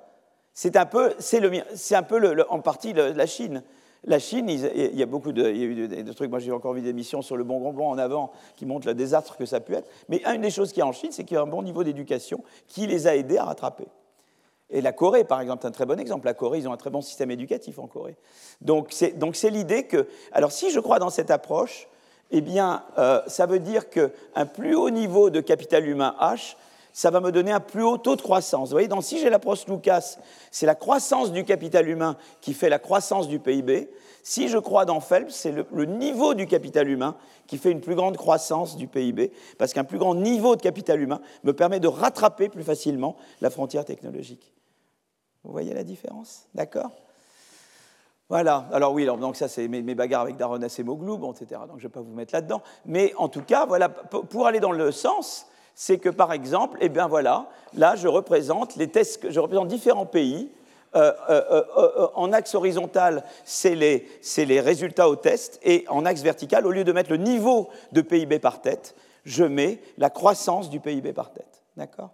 C'est 0.53 0.75
un 0.75 0.86
peu, 0.86 1.13
c'est 1.20 1.96
un 1.96 2.03
peu 2.03 2.44
en 2.50 2.60
partie 2.60 2.91
la 2.91 3.25
Chine. 3.25 3.63
La 4.03 4.20
Chine, 4.20 4.50
il 4.50 4.96
y 4.96 5.03
a 5.03 5.05
beaucoup 5.05 5.32
de, 5.32 5.50
eu 5.50 5.88
des 5.88 6.15
trucs, 6.15 6.29
moi 6.29 6.39
j'ai 6.39 6.51
encore 6.51 6.74
vu 6.74 6.82
des 6.82 6.94
missions 6.94 7.22
sur 7.22 7.38
le 7.38 7.46
bon 7.46 7.60
grand 7.72 7.91
en 7.91 7.98
avant 7.98 8.32
qui 8.58 8.65
montrent 8.65 8.88
le 8.88 8.94
désastre 8.94 9.38
que 9.38 9.46
ça 9.46 9.58
a 9.58 9.60
pu 9.62 9.74
être, 9.74 9.89
mais 10.10 10.22
une 10.25 10.41
des 10.41 10.51
choses 10.51 10.74
qu'il 10.74 10.79
y 10.79 10.84
a 10.84 10.88
en 10.88 10.91
Chine, 10.91 11.12
c'est 11.12 11.24
qu'il 11.24 11.36
y 11.36 11.38
a 11.38 11.44
un 11.44 11.48
bon 11.48 11.63
niveau 11.63 11.86
d'éducation 11.86 12.44
qui 12.67 12.88
les 12.88 13.08
a 13.08 13.15
aidés 13.15 13.38
à 13.38 13.46
rattraper. 13.46 13.88
Et 14.72 14.82
la 14.82 14.92
Corée, 14.92 15.24
par 15.24 15.42
exemple, 15.42 15.66
est 15.66 15.70
un 15.70 15.72
très 15.72 15.86
bon 15.86 16.00
exemple. 16.00 16.26
La 16.26 16.34
Corée, 16.34 16.60
ils 16.60 16.68
ont 16.68 16.74
un 16.74 16.78
très 16.78 16.92
bon 16.92 17.02
système 17.02 17.32
éducatif 17.32 17.80
en 17.80 17.88
Corée. 17.88 18.16
Donc 18.62 18.92
c'est 18.94 19.50
l'idée 19.50 19.84
que... 19.84 20.08
Alors 20.32 20.52
si 20.52 20.70
je 20.70 20.80
crois 20.80 21.00
dans 21.00 21.10
cette 21.10 21.32
approche, 21.32 21.88
eh 22.32 22.42
bien, 22.42 22.84
euh, 22.98 23.22
ça 23.28 23.46
veut 23.46 23.60
dire 23.60 23.90
qu'un 23.90 24.46
plus 24.46 24.76
haut 24.76 24.90
niveau 24.90 25.30
de 25.30 25.42
capital 25.42 25.88
humain 25.88 26.16
H, 26.20 26.56
ça 26.94 27.12
va 27.12 27.20
me 27.22 27.32
donner 27.32 27.52
un 27.52 27.60
plus 27.60 27.84
haut 27.84 27.98
taux 27.98 28.16
de 28.16 28.22
croissance. 28.22 28.70
Vous 28.70 28.74
voyez, 28.74 28.88
donc 28.88 29.04
si 29.04 29.20
j'ai 29.20 29.30
l'approche 29.30 29.68
Lucas, 29.68 30.18
c'est 30.52 30.66
la 30.66 30.76
croissance 30.76 31.32
du 31.32 31.44
capital 31.44 31.88
humain 31.88 32.18
qui 32.42 32.54
fait 32.54 32.70
la 32.70 32.80
croissance 32.80 33.28
du 33.28 33.40
PIB. 33.40 33.90
Si 34.22 34.48
je 34.48 34.58
crois 34.58 34.86
dans 34.86 35.00
Phelps, 35.00 35.34
c'est 35.34 35.52
le, 35.52 35.86
niveau 35.86 36.34
du 36.34 36.46
capital 36.46 36.90
humain 36.90 37.16
qui 37.48 37.58
fait 37.58 37.72
une 37.72 37.82
plus 37.82 37.96
grande 37.96 38.18
croissance 38.18 38.76
du 38.76 38.88
PIB, 38.88 39.32
parce 39.58 39.74
qu'un 39.74 39.84
plus 39.84 39.98
grand 39.98 40.14
niveau 40.14 40.56
de 40.56 40.62
capital 40.62 41.02
humain 41.02 41.22
me 41.44 41.54
permet 41.54 41.80
de 41.80 41.88
rattraper 41.88 42.50
plus 42.50 42.64
facilement 42.64 43.16
la 43.42 43.50
frontière 43.50 43.86
technologique. 43.86 44.52
Vous 45.43 45.51
voyez 45.51 45.74
la 45.74 45.84
différence? 45.84 46.48
D'accord? 46.53 46.91
Voilà, 48.29 48.67
alors 48.72 48.93
oui, 48.93 49.05
donc 49.05 49.36
ça 49.36 49.48
c'est 49.48 49.67
mes, 49.67 49.81
bagarres 49.96 50.22
avec 50.22 50.38
Daron 50.38 50.62
Acemoglu, 50.62 51.17
bon, 51.17 51.34
etc. 51.34 51.62
Donc 51.67 51.79
je 51.79 51.86
ne 51.86 51.89
vais 51.89 51.89
pas 51.89 52.01
vous 52.01 52.13
mettre 52.13 52.34
là-dedans. 52.36 52.62
Mais 52.86 53.12
en 53.17 53.27
tout 53.27 53.41
cas, 53.41 53.65
voilà, 53.65 53.89
pour 53.89 54.46
aller 54.46 54.60
dans 54.60 54.72
le 54.72 54.91
sens, 54.91 55.48
c'est 55.74 55.98
que 55.98 56.10
par 56.10 56.31
exemple, 56.31 56.77
eh 56.81 56.89
bien 56.89 57.08
voilà, 57.08 57.48
là 57.74 57.96
je 57.96 58.08
représente 58.08 58.75
les 58.75 58.89
tests, 58.89 59.31
je 59.31 59.39
représente 59.39 59.67
différents 59.67 60.05
pays. 60.05 60.51
Euh, 60.96 61.13
euh, 61.29 61.63
euh, 61.77 62.08
en 62.15 62.34
axe 62.34 62.55
horizontal, 62.55 63.24
c'est 63.46 63.75
les, 63.75 64.08
les, 64.38 64.60
résultats 64.60 65.08
au 65.08 65.15
test, 65.15 65.60
et 65.62 65.86
en 65.88 66.03
axe 66.03 66.24
vertical, 66.24 66.65
au 66.65 66.72
lieu 66.72 66.84
de 66.84 66.91
mettre 66.91 67.12
le 67.12 67.17
niveau 67.17 67.69
de 67.91 68.01
PIB 68.01 68.39
par 68.39 68.60
tête, 68.60 68.96
je 69.24 69.43
mets 69.43 69.81
la 70.00 70.10
croissance 70.10 70.67
du 70.72 70.79
PIB 70.79 71.13
par 71.13 71.31
tête. 71.31 71.62
D'accord? 71.77 72.10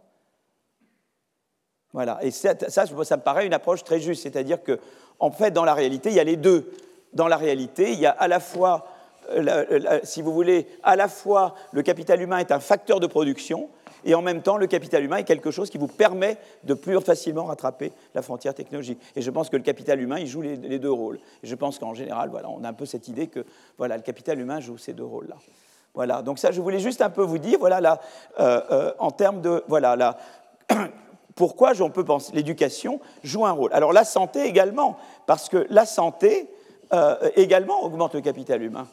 Voilà. 1.96 2.20
Et 2.22 2.30
ça, 2.30 2.54
ça, 2.68 2.84
me 2.84 3.22
paraît 3.22 3.46
une 3.46 3.54
approche 3.54 3.86
très 3.86 4.02
juste. 4.02 4.24
C'est-à-dire 4.24 4.62
que, 4.62 4.80
en 5.18 5.32
fait, 5.32 5.52
dans 5.52 5.64
la 5.64 5.74
réalité, 5.74 6.10
il 6.10 6.16
y 6.16 6.20
a 6.20 6.26
les 6.26 6.36
deux. 6.36 6.70
Dans 7.14 7.30
la 7.30 7.38
réalité, 7.38 7.94
il 7.94 8.00
y 8.00 8.06
a 8.06 8.12
à 8.12 8.28
la 8.28 8.42
fois, 8.42 8.86
euh, 9.30 10.00
si 10.04 10.22
vous 10.22 10.34
voulez, 10.34 10.68
à 10.84 10.98
la 10.98 11.08
fois 11.08 11.56
le 11.72 11.82
capital 11.84 12.22
humain 12.22 12.40
est 12.40 12.52
un 12.52 12.60
facteur 12.60 13.00
de 13.00 13.08
production, 13.08 13.70
et 14.04 14.14
en 14.14 14.22
même 14.22 14.42
temps, 14.42 14.58
le 14.58 14.68
capital 14.68 15.06
humain 15.06 15.18
est 15.18 15.24
quelque 15.24 15.52
chose 15.52 15.70
qui 15.70 15.78
vous 15.78 15.88
permet 15.88 16.38
de 16.66 16.74
plus 16.74 17.00
facilement 17.00 17.46
rattraper 17.46 17.94
la 18.14 18.22
frontière 18.22 18.54
technologique. 18.54 19.00
Et 19.16 19.22
je 19.22 19.32
pense 19.32 19.50
que 19.50 19.56
le 19.56 19.64
capital 19.64 20.02
humain, 20.02 20.20
il 20.20 20.28
joue 20.28 20.42
les, 20.42 20.80
deux 20.80 20.92
rôles. 20.92 21.20
Et 21.44 21.48
je 21.48 21.56
pense 21.56 21.80
qu'en 21.80 21.94
général, 21.94 22.28
voilà, 22.30 22.50
on 22.50 22.66
a 22.66 22.68
un 22.68 22.74
peu 22.74 22.86
cette 22.86 23.08
idée 23.08 23.28
que 23.28 23.46
voilà, 23.78 23.96
le 23.96 24.04
capital 24.04 24.38
humain 24.38 24.60
joue 24.60 24.78
ces 24.78 24.92
deux 24.92 25.06
rôles-là. 25.06 25.38
Voilà, 25.94 26.22
donc 26.22 26.40
ça, 26.40 26.52
je 26.52 26.60
voulais 26.60 26.80
juste 26.80 27.02
un 27.02 27.10
peu 27.10 27.24
vous 27.24 27.38
dire, 27.38 27.58
voilà, 27.58 27.80
là, 27.80 28.02
euh, 28.42 28.62
euh, 28.70 28.94
en 29.00 29.12
termes 29.12 29.40
de, 29.40 29.64
voilà, 29.70 29.96
là, 29.96 30.18
pourquoi 31.36 31.74
on 31.82 31.90
peut 31.90 32.06
penser 32.06 32.32
l'éducation 32.34 33.00
joue 33.24 33.46
un 33.46 33.52
rôle. 33.52 33.72
Alors 33.74 33.94
la 33.94 34.06
santé 34.06 34.46
également, 34.46 34.98
parce 35.28 35.50
que 35.50 35.68
la 35.70 35.86
santé 35.86 36.50
euh, 36.94 37.16
également 37.36 37.84
augmente 37.84 38.16
le 38.16 38.22
capital 38.22 38.62
humain. 38.64 38.88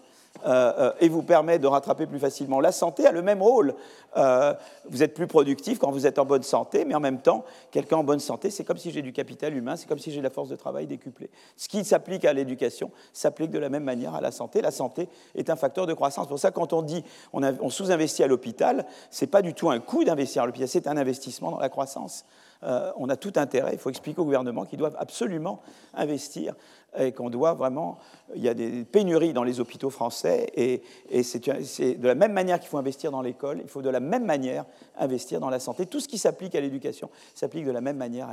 Euh, 0.45 0.73
euh, 0.79 0.93
et 1.01 1.09
vous 1.09 1.23
permet 1.23 1.59
de 1.61 1.67
rattraper 1.69 2.07
plus 2.07 2.19
facilement. 2.19 2.59
La 2.59 2.73
santé 2.73 3.07
a 3.07 3.13
le 3.13 3.23
même 3.23 3.43
rôle. 3.43 3.75
Euh, 4.17 4.55
vous 4.89 5.03
êtes 5.03 5.15
plus 5.15 5.29
productif 5.29 5.79
quand 5.79 5.91
vous 5.93 6.07
êtes 6.07 6.19
en 6.19 6.25
bonne 6.25 6.43
santé, 6.43 6.85
mais 6.85 6.95
en 6.95 7.01
même 7.01 7.21
temps, 7.21 7.45
quelqu'un 7.71 7.99
en 7.99 8.05
bonne 8.05 8.19
santé, 8.19 8.51
c'est 8.51 8.65
comme 8.65 8.77
si 8.77 8.91
j'ai 8.91 9.03
du 9.03 9.13
capital 9.13 9.57
humain, 9.57 9.77
c'est 9.77 9.87
comme 9.87 10.01
si 10.01 10.11
j'ai 10.11 10.21
la 10.21 10.31
force 10.31 10.49
de 10.49 10.57
travail 10.57 10.87
décuplée. 10.87 11.31
Ce 11.57 11.69
qui 11.69 11.85
s'applique 11.85 12.25
à 12.25 12.33
l'éducation 12.33 12.91
s'applique 13.13 13.53
de 13.53 13.59
la 13.59 13.69
même 13.69 13.85
manière 13.85 14.15
à 14.17 14.21
la 14.21 14.33
santé. 14.33 14.63
La 14.63 14.73
santé 14.73 15.09
est 15.37 15.49
un 15.49 15.57
facteur 15.57 15.87
de 15.87 15.95
croissance. 15.95 16.27
Pour 16.27 16.41
ça, 16.41 16.51
quand 16.51 16.73
on 16.73 16.83
dit 16.83 17.05
on, 17.33 17.71
sous-investit 17.71 18.25
à 18.25 18.27
l'hôpital, 18.27 18.85
ce 19.11 19.25
n'est 19.25 19.31
pas 19.31 19.43
du 19.43 19.55
tout 19.55 19.71
un 19.71 19.79
coût 19.79 20.03
d'investir 20.03 20.43
à 20.43 20.47
l'hôpital, 20.47 20.69
c'est 20.69 20.89
un 20.89 20.97
investissement 20.97 21.53
dans 21.53 21.61
la 21.61 21.69
croissance. 21.69 22.25
on 22.63 23.09
a 23.09 23.17
tout 23.17 23.33
intérêt, 23.37 23.71
il 23.75 23.79
faut 23.79 23.91
expliquer 23.91 24.21
au 24.21 24.25
gouvernement 24.25 24.65
qu'ils 24.65 24.79
doivent 24.79 24.97
absolument 24.99 25.61
investir 25.95 26.55
et 26.99 27.13
qu'on 27.13 27.31
doit 27.31 27.55
vraiment. 27.55 27.99
Il 28.35 28.43
y 28.43 28.49
a 28.49 28.55
des 28.55 28.85
pénuries 28.85 29.33
dans 29.33 29.45
les 29.45 29.61
hôpitaux 29.61 29.91
français, 29.91 30.47
et, 30.55 30.83
c'est 31.23 31.95
de 31.95 32.07
la 32.07 32.15
même 32.15 32.33
manière 32.33 32.61
qu'il 32.61 32.69
faut 32.69 32.79
investir 32.79 33.11
dans 33.11 33.23
l'école, 33.23 33.61
il 33.63 33.69
faut 33.69 33.83
de 33.83 33.91
la 33.91 34.01
même 34.01 34.25
manière 34.25 34.65
investir 34.99 35.41
dans 35.41 35.51
la 35.51 35.61
santé. 35.61 35.87
Tout 35.87 36.01
ce 36.01 36.09
qui 36.09 36.19
s'applique 36.19 36.55
à 36.55 36.61
l'éducation 36.61 37.11
s'applique 37.35 37.65
de 37.65 37.71
la 37.71 37.81
même 37.81 37.97
manière 37.97 38.29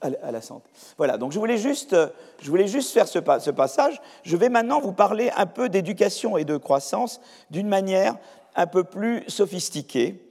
à, 0.00 0.30
la 0.30 0.40
santé. 0.40 0.70
Voilà, 0.96 1.18
donc 1.18 1.32
je 1.32 1.38
voulais 1.38 1.58
juste, 1.58 1.96
je 2.40 2.50
voulais 2.50 2.68
juste 2.68 2.92
faire 2.92 3.06
ce, 3.06 3.18
passage. 3.18 4.00
Je 4.22 4.36
vais 4.36 4.48
maintenant 4.48 4.80
vous 4.80 4.92
parler 4.92 5.30
un 5.36 5.46
peu 5.46 5.68
d'éducation 5.68 6.36
et 6.36 6.44
de 6.44 6.56
croissance 6.56 7.20
d'une 7.50 7.68
manière 7.68 8.16
un 8.56 8.66
peu 8.66 8.84
plus 8.84 9.24
sophistiquée. 9.28 10.26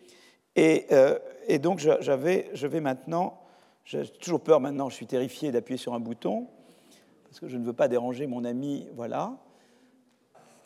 Et, 0.56 0.88
euh, 0.92 1.18
et 1.48 1.60
donc 1.60 1.80
j'avais, 1.80 2.50
je 2.54 2.68
vais 2.68 2.82
maintenant, 2.82 3.40
j'ai 3.86 4.08
toujours 4.08 4.42
peur 4.42 4.60
maintenant, 4.60 4.90
je 4.90 4.96
suis 4.96 5.08
terrifié 5.08 5.52
d'appuyer 5.52 5.78
sur 5.78 5.94
un 5.94 6.00
bouton 6.00 6.48
parce 7.30 7.40
que 7.40 7.48
je 7.48 7.58
ne 7.58 7.66
veux 7.66 7.74
pas 7.74 7.88
déranger 7.88 8.26
mon 8.26 8.44
ami, 8.44 8.88
voilà. 8.96 9.34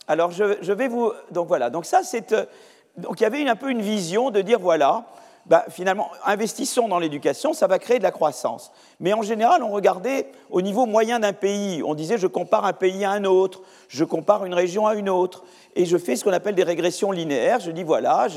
Alors 0.07 0.31
je, 0.31 0.71
vais 0.71 0.87
vous... 0.87 1.11
Donc 1.31 1.47
voilà, 1.47 1.69
donc 1.69 1.85
ça 1.85 2.03
c'est... 2.03 2.31
Euh, 2.31 2.45
donc 2.97 3.19
il 3.19 3.23
y 3.23 3.25
avait 3.25 3.47
un 3.47 3.55
peu 3.55 3.69
une 3.69 3.81
vision 3.81 4.29
de 4.29 4.41
dire, 4.41 4.59
voilà, 4.59 5.05
bah, 5.45 5.65
finalement, 5.69 6.09
investissons 6.25 6.87
dans 6.87 6.99
l'éducation, 6.99 7.51
ça 7.53 7.67
va 7.67 7.79
créer 7.79 7.97
de 7.97 8.03
la 8.03 8.11
croissance. 8.11 8.71
Mais 9.01 9.11
en 9.13 9.23
général, 9.23 9.61
on 9.61 9.71
regardait 9.71 10.27
au 10.49 10.61
niveau 10.61 10.85
moyen 10.85 11.19
d'un 11.19 11.33
pays. 11.33 11.83
On 11.83 11.95
disait, 11.95 12.17
je 12.17 12.27
compare 12.27 12.63
un 12.65 12.71
pays 12.71 13.03
à 13.03 13.11
un 13.11 13.25
autre, 13.25 13.61
je 13.89 14.05
compare 14.05 14.45
une 14.45 14.53
région 14.53 14.87
à 14.87 14.95
une 14.95 15.09
autre, 15.09 15.43
et 15.75 15.85
je 15.85 15.97
fais 15.97 16.15
ce 16.15 16.23
qu'on 16.23 16.31
appelle 16.31 16.55
des 16.55 16.63
régressions 16.63 17.11
linéaires. 17.11 17.59
Je 17.59 17.71
dis, 17.71 17.83
voilà, 17.83 18.27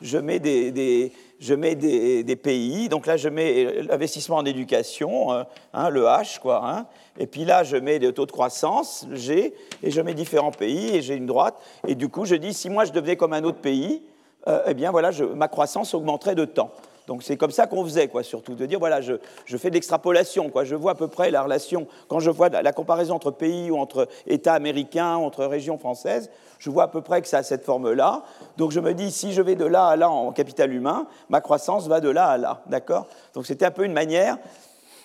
je, 0.00 0.18
mets, 0.18 0.40
des, 0.40 1.12
je 1.40 1.54
mets 1.54 1.74
des, 1.74 2.36
pays. 2.36 2.88
Donc 2.88 3.06
là, 3.06 3.16
je 3.16 3.28
mets 3.28 3.82
l'investissement 3.82 4.36
en 4.36 4.44
éducation, 4.44 5.32
euh, 5.32 5.42
hein, 5.72 5.88
le 5.90 6.04
H, 6.04 6.40
quoi. 6.40 6.62
Hein. 6.64 6.86
Et 7.18 7.26
puis 7.26 7.44
là, 7.44 7.64
je 7.64 7.76
mets 7.76 7.98
des 7.98 8.12
taux 8.12 8.26
de 8.26 8.32
croissance, 8.32 9.06
G, 9.12 9.54
et 9.82 9.90
je 9.90 10.00
mets 10.00 10.14
différents 10.14 10.50
pays, 10.50 10.96
et 10.96 11.02
j'ai 11.02 11.14
une 11.14 11.26
droite. 11.26 11.54
Et 11.86 11.94
du 11.94 12.08
coup, 12.08 12.24
je 12.24 12.34
dis, 12.34 12.54
si 12.54 12.70
moi 12.70 12.84
je 12.84 12.92
devenais 12.92 13.16
comme 13.16 13.32
un 13.32 13.44
autre 13.44 13.60
pays, 13.60 14.02
euh, 14.46 14.62
eh 14.66 14.74
bien 14.74 14.90
voilà, 14.90 15.10
ma 15.34 15.48
croissance 15.48 15.94
augmenterait 15.94 16.34
de 16.34 16.44
temps. 16.44 16.70
Donc 17.08 17.22
c'est 17.22 17.36
comme 17.36 17.50
ça 17.50 17.66
qu'on 17.66 17.82
faisait, 17.84 18.06
quoi, 18.06 18.22
surtout, 18.22 18.54
de 18.54 18.66
dire, 18.66 18.78
voilà, 18.78 19.00
je, 19.00 19.16
fais 19.56 19.70
de 19.70 19.74
l'extrapolation, 19.74 20.50
quoi, 20.50 20.64
je 20.64 20.76
vois 20.76 20.92
à 20.92 20.94
peu 20.94 21.08
près 21.08 21.30
la 21.30 21.42
relation, 21.42 21.88
quand 22.06 22.20
je 22.20 22.30
vois 22.30 22.50
la 22.50 22.72
comparaison 22.72 23.14
entre 23.14 23.30
pays 23.30 23.70
ou 23.70 23.78
entre 23.78 24.08
États 24.26 24.52
américains, 24.52 25.16
entre 25.16 25.46
régions 25.46 25.78
françaises, 25.78 26.30
je 26.58 26.68
vois 26.68 26.84
à 26.84 26.88
peu 26.88 27.00
près 27.00 27.22
que 27.22 27.28
ça 27.28 27.38
a 27.38 27.42
cette 27.42 27.64
forme-là. 27.64 28.24
Donc 28.58 28.72
je 28.72 28.80
me 28.80 28.92
dis, 28.92 29.10
si 29.10 29.32
je 29.32 29.40
vais 29.40 29.56
de 29.56 29.64
là 29.64 29.86
à 29.86 29.96
là 29.96 30.10
en 30.10 30.32
capital 30.32 30.72
humain, 30.72 31.06
ma 31.30 31.40
croissance 31.40 31.88
va 31.88 32.00
de 32.00 32.10
là 32.10 32.26
à 32.26 32.36
là, 32.36 32.62
d'accord? 32.66 33.06
Donc 33.32 33.46
c'était 33.46 33.64
un 33.64 33.70
peu 33.70 33.84
une 33.84 33.94
manière 33.94 34.36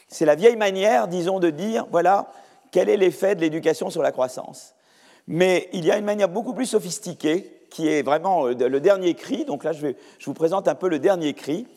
c'est 0.09 0.25
la 0.25 0.35
vieille 0.35 0.57
manière, 0.57 1.07
disons, 1.07 1.39
de 1.39 1.49
dire, 1.49 1.87
voilà, 1.89 2.27
quel 2.71 2.87
est 2.87 2.97
l'effet 2.97 3.33
de 3.33 3.41
l'éducation 3.41 3.89
sur 3.89 4.03
la 4.03 4.11
croissance? 4.11 4.75
Mais 5.27 5.69
il 5.73 5.85
y 5.85 5.91
a 5.91 5.97
une 5.97 6.05
manière 6.05 6.29
beaucoup 6.29 6.53
plus 6.53 6.67
sophistiquée, 6.67 7.63
qui 7.73 7.87
est 7.87 8.03
vraiment 8.03 8.47
euh, 8.47 8.53
le 8.53 8.79
dernier 8.79 9.15
cri. 9.15 9.45
Donc 9.45 9.63
là, 9.63 9.71
je, 9.73 9.87
vous 10.25 10.33
présente 10.33 10.67
un 10.67 10.75
peu 10.75 10.87
le 10.87 10.99
dernier 10.99 11.33
cri. 11.33 11.67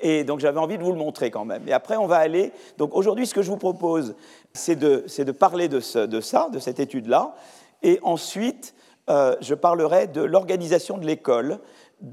Et 0.00 0.24
donc 0.24 0.40
j'avais 0.40 0.58
envie 0.58 0.78
de 0.78 0.82
vous 0.82 0.92
le 0.92 0.98
montrer 0.98 1.30
quand 1.30 1.44
même. 1.44 1.66
Et 1.68 1.72
après, 1.72 1.96
on 1.96 2.06
va 2.06 2.16
aller. 2.16 2.52
Donc 2.78 2.94
aujourd'hui, 2.94 3.26
ce 3.26 3.34
que 3.34 3.42
je 3.42 3.50
vous 3.50 3.56
propose, 3.56 4.14
c'est 4.52 4.76
de, 4.76 5.32
parler 5.32 5.68
de, 5.68 5.80
ça, 5.80 6.06
de 6.06 6.58
cette 6.58 6.80
étude-là. 6.80 7.34
Et 7.82 7.98
ensuite, 8.02 8.74
euh, 9.08 9.36
je 9.40 9.54
parlerai 9.54 10.06
de 10.06 10.22
l'organisation 10.22 10.98
de 10.98 11.06
l'école 11.06 11.60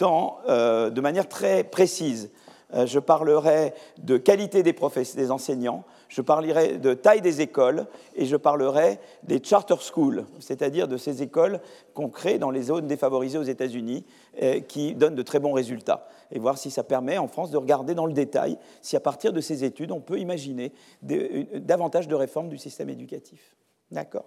euh, 0.02 0.90
de 0.90 1.02
manière 1.02 1.28
très 1.28 1.64
précise. 1.64 2.32
Euh, 2.74 2.86
je 2.86 3.00
parlerai 3.00 3.74
de 3.98 4.18
qualité 4.18 4.64
des, 4.64 4.76
des 5.16 5.32
enseignants, 5.32 5.84
je 6.08 6.22
parlerai 6.22 6.78
de 6.78 6.94
taille 6.94 7.22
des 7.22 7.42
écoles 7.42 7.86
et 8.16 8.26
je 8.26 8.36
parlerai 8.36 9.00
des 9.24 9.42
charter 9.44 9.76
schools, 9.80 10.26
c'est-à-dire 10.40 10.88
de 10.88 10.98
ces 10.98 11.22
écoles 11.22 11.60
qu'on 11.94 12.10
crée 12.10 12.40
dans 12.40 12.50
les 12.50 12.64
zones 12.64 12.88
défavorisées 12.88 13.38
aux 13.38 13.44
États-Unis 13.44 14.06
qui 14.68 14.96
donnent 14.96 15.16
de 15.16 15.22
très 15.22 15.40
bons 15.40 15.54
résultats. 15.54 16.08
Et 16.32 16.40
voir 16.40 16.58
si 16.58 16.72
ça 16.72 16.84
permet 16.84 17.18
en 17.18 17.28
France 17.28 17.52
de 17.52 17.58
regarder 17.58 17.94
dans 17.94 18.08
le 18.08 18.14
détail 18.14 18.58
si 18.82 18.96
à 18.96 19.00
partir 19.00 19.32
de 19.32 19.42
ces 19.42 19.64
études 19.64 19.92
on 19.92 20.00
peut 20.00 20.18
imaginer 20.18 20.72
davantage 21.02 22.08
de 22.08 22.16
réformes 22.16 22.50
du 22.50 22.58
système 22.58 22.90
éducatif. 22.90 23.56
D'accord 23.92 24.26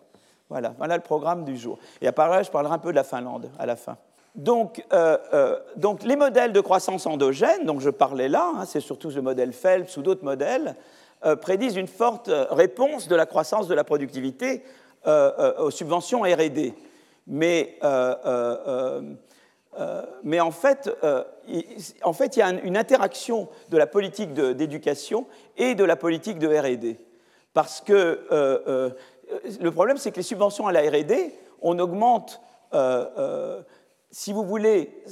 voilà, 0.48 0.74
voilà 0.78 0.96
le 0.96 1.02
programme 1.02 1.44
du 1.44 1.56
jour. 1.56 1.78
Et 2.00 2.06
à 2.06 2.12
part 2.12 2.30
là, 2.30 2.42
je 2.42 2.50
parlerai 2.50 2.74
un 2.74 2.78
peu 2.78 2.90
de 2.90 2.96
la 2.96 3.04
Finlande 3.04 3.50
à 3.58 3.66
la 3.66 3.76
fin. 3.76 3.96
Donc, 4.34 4.84
euh, 4.92 5.16
euh, 5.32 5.58
donc, 5.76 6.02
les 6.04 6.16
modèles 6.16 6.52
de 6.52 6.60
croissance 6.60 7.06
endogène, 7.06 7.64
dont 7.64 7.80
je 7.80 7.90
parlais 7.90 8.28
là, 8.28 8.52
hein, 8.54 8.64
c'est 8.66 8.80
surtout 8.80 9.10
le 9.10 9.22
modèle 9.22 9.52
Phelps 9.52 9.96
ou 9.96 10.02
d'autres 10.02 10.24
modèles, 10.24 10.76
euh, 11.24 11.36
prédisent 11.36 11.76
une 11.76 11.86
forte 11.86 12.30
réponse 12.50 13.08
de 13.08 13.16
la 13.16 13.26
croissance 13.26 13.66
de 13.66 13.74
la 13.74 13.84
productivité 13.84 14.62
aux 15.58 15.70
subventions 15.70 16.22
RD. 16.22 16.74
Mais, 17.28 17.78
mais 20.24 20.40
en, 20.40 20.50
fait, 20.50 20.90
il, 21.48 21.64
en 22.02 22.12
fait, 22.12 22.36
il 22.36 22.40
y 22.40 22.42
a 22.42 22.50
une 22.50 22.76
interaction 22.76 23.48
de 23.70 23.76
la 23.76 23.86
politique 23.86 24.32
d'éducation 24.32 25.26
et 25.56 25.74
de 25.74 25.84
la 25.84 25.96
politique 25.96 26.38
de 26.38 26.48
RD. 26.48 26.96
Parce 27.52 27.80
que 27.80 28.94
le 29.60 29.70
problème, 29.70 29.96
c'est 29.96 30.10
que 30.10 30.16
les 30.16 30.22
subventions 30.22 30.66
à 30.66 30.72
la 30.72 30.80
RD, 30.80 31.32
on 31.62 31.78
augmente 31.78 32.40
si 34.18 34.32
vous 34.32 34.44
voulez, 34.44 35.02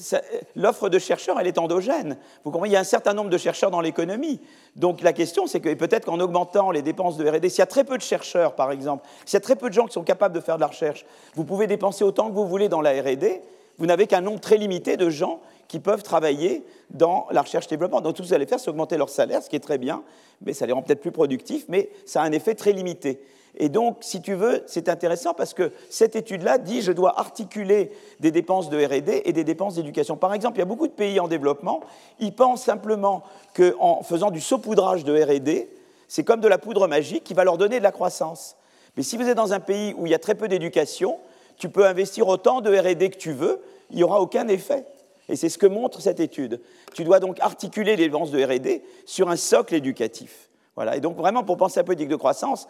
l'offre 0.56 0.88
de 0.88 0.98
chercheurs, 0.98 1.38
elle 1.38 1.46
est 1.46 1.58
endogène. 1.58 2.16
Vous 2.42 2.50
comprenez, 2.50 2.70
il 2.70 2.72
y 2.72 2.76
a 2.76 2.80
un 2.80 2.84
certain 2.84 3.12
nombre 3.12 3.28
de 3.28 3.36
chercheurs 3.36 3.70
dans 3.70 3.82
l'économie. 3.82 4.40
Donc 4.76 5.02
la 5.02 5.12
question, 5.12 5.46
c'est 5.46 5.60
que 5.60 5.74
peut-être 5.74 6.06
qu'en 6.06 6.20
augmentant 6.20 6.70
les 6.70 6.80
dépenses 6.80 7.18
de 7.18 7.28
RD, 7.28 7.48
s'il 7.50 7.58
y 7.58 7.62
a 7.62 7.66
très 7.66 7.84
peu 7.84 7.98
de 7.98 8.02
chercheurs, 8.02 8.54
par 8.54 8.72
exemple, 8.72 9.06
s'il 9.26 9.34
y 9.34 9.36
a 9.36 9.40
très 9.40 9.56
peu 9.56 9.68
de 9.68 9.74
gens 9.74 9.86
qui 9.86 9.92
sont 9.92 10.04
capables 10.04 10.34
de 10.34 10.40
faire 10.40 10.56
de 10.56 10.62
la 10.62 10.68
recherche, 10.68 11.04
vous 11.34 11.44
pouvez 11.44 11.66
dépenser 11.66 12.02
autant 12.02 12.28
que 12.28 12.34
vous 12.34 12.46
voulez 12.46 12.70
dans 12.70 12.80
la 12.80 12.92
RD, 12.92 13.42
vous 13.78 13.86
n'avez 13.86 14.06
qu'un 14.06 14.20
nombre 14.20 14.40
très 14.40 14.56
limité 14.56 14.96
de 14.96 15.10
gens 15.10 15.40
qui 15.68 15.80
peuvent 15.80 16.02
travailler 16.02 16.64
dans 16.90 17.26
la 17.30 17.42
recherche-développement. 17.42 18.00
Donc 18.00 18.14
tout 18.14 18.22
ce 18.22 18.28
que 18.28 18.28
vous 18.28 18.34
allez 18.34 18.46
faire, 18.46 18.60
c'est 18.60 18.70
augmenter 18.70 18.96
leur 18.96 19.08
salaire, 19.08 19.42
ce 19.42 19.50
qui 19.50 19.56
est 19.56 19.60
très 19.60 19.78
bien, 19.78 20.02
mais 20.42 20.52
ça 20.52 20.66
les 20.66 20.72
rend 20.72 20.82
peut-être 20.82 21.00
plus 21.00 21.12
productifs, 21.12 21.64
mais 21.68 21.90
ça 22.06 22.22
a 22.22 22.24
un 22.24 22.32
effet 22.32 22.54
très 22.54 22.72
limité. 22.72 23.20
Et 23.56 23.68
donc, 23.68 23.98
si 24.00 24.20
tu 24.20 24.34
veux, 24.34 24.64
c'est 24.66 24.88
intéressant 24.88 25.32
parce 25.32 25.54
que 25.54 25.72
cette 25.88 26.16
étude-là 26.16 26.58
dit 26.58 26.82
je 26.82 26.92
dois 26.92 27.18
articuler 27.18 27.92
des 28.20 28.32
dépenses 28.32 28.68
de 28.68 28.84
RD 28.84 29.22
et 29.24 29.32
des 29.32 29.44
dépenses 29.44 29.76
d'éducation. 29.76 30.16
Par 30.16 30.34
exemple, 30.34 30.56
il 30.56 30.60
y 30.60 30.62
a 30.62 30.66
beaucoup 30.66 30.88
de 30.88 30.92
pays 30.92 31.20
en 31.20 31.28
développement, 31.28 31.80
ils 32.18 32.34
pensent 32.34 32.64
simplement 32.64 33.22
qu'en 33.54 34.02
faisant 34.02 34.30
du 34.30 34.40
saupoudrage 34.40 35.04
de 35.04 35.12
RD, 35.12 35.68
c'est 36.08 36.24
comme 36.24 36.40
de 36.40 36.48
la 36.48 36.58
poudre 36.58 36.88
magique 36.88 37.24
qui 37.24 37.34
va 37.34 37.44
leur 37.44 37.56
donner 37.56 37.78
de 37.78 37.84
la 37.84 37.92
croissance. 37.92 38.56
Mais 38.96 39.02
si 39.02 39.16
vous 39.16 39.28
êtes 39.28 39.36
dans 39.36 39.52
un 39.52 39.60
pays 39.60 39.94
où 39.96 40.06
il 40.06 40.10
y 40.10 40.14
a 40.14 40.18
très 40.18 40.34
peu 40.34 40.48
d'éducation, 40.48 41.18
tu 41.56 41.68
peux 41.68 41.86
investir 41.86 42.28
autant 42.28 42.60
de 42.60 42.70
RD 42.70 43.10
que 43.10 43.16
tu 43.16 43.32
veux, 43.32 43.60
il 43.90 43.96
n'y 43.96 44.02
aura 44.02 44.20
aucun 44.20 44.48
effet. 44.48 44.84
Et 45.28 45.36
c'est 45.36 45.48
ce 45.48 45.58
que 45.58 45.66
montre 45.66 46.00
cette 46.00 46.20
étude. 46.20 46.60
Tu 46.94 47.04
dois 47.04 47.20
donc 47.20 47.40
articuler 47.40 47.96
les 47.96 48.04
dépenses 48.04 48.30
de 48.30 48.42
RD 48.42 48.82
sur 49.06 49.30
un 49.30 49.36
socle 49.36 49.74
éducatif. 49.74 50.50
Voilà. 50.76 50.96
Et 50.96 51.00
donc, 51.00 51.16
vraiment, 51.16 51.44
pour 51.44 51.56
penser 51.56 51.78
à 51.78 51.82
la 51.82 51.86
politique 51.86 52.08
de 52.08 52.16
croissance, 52.16 52.68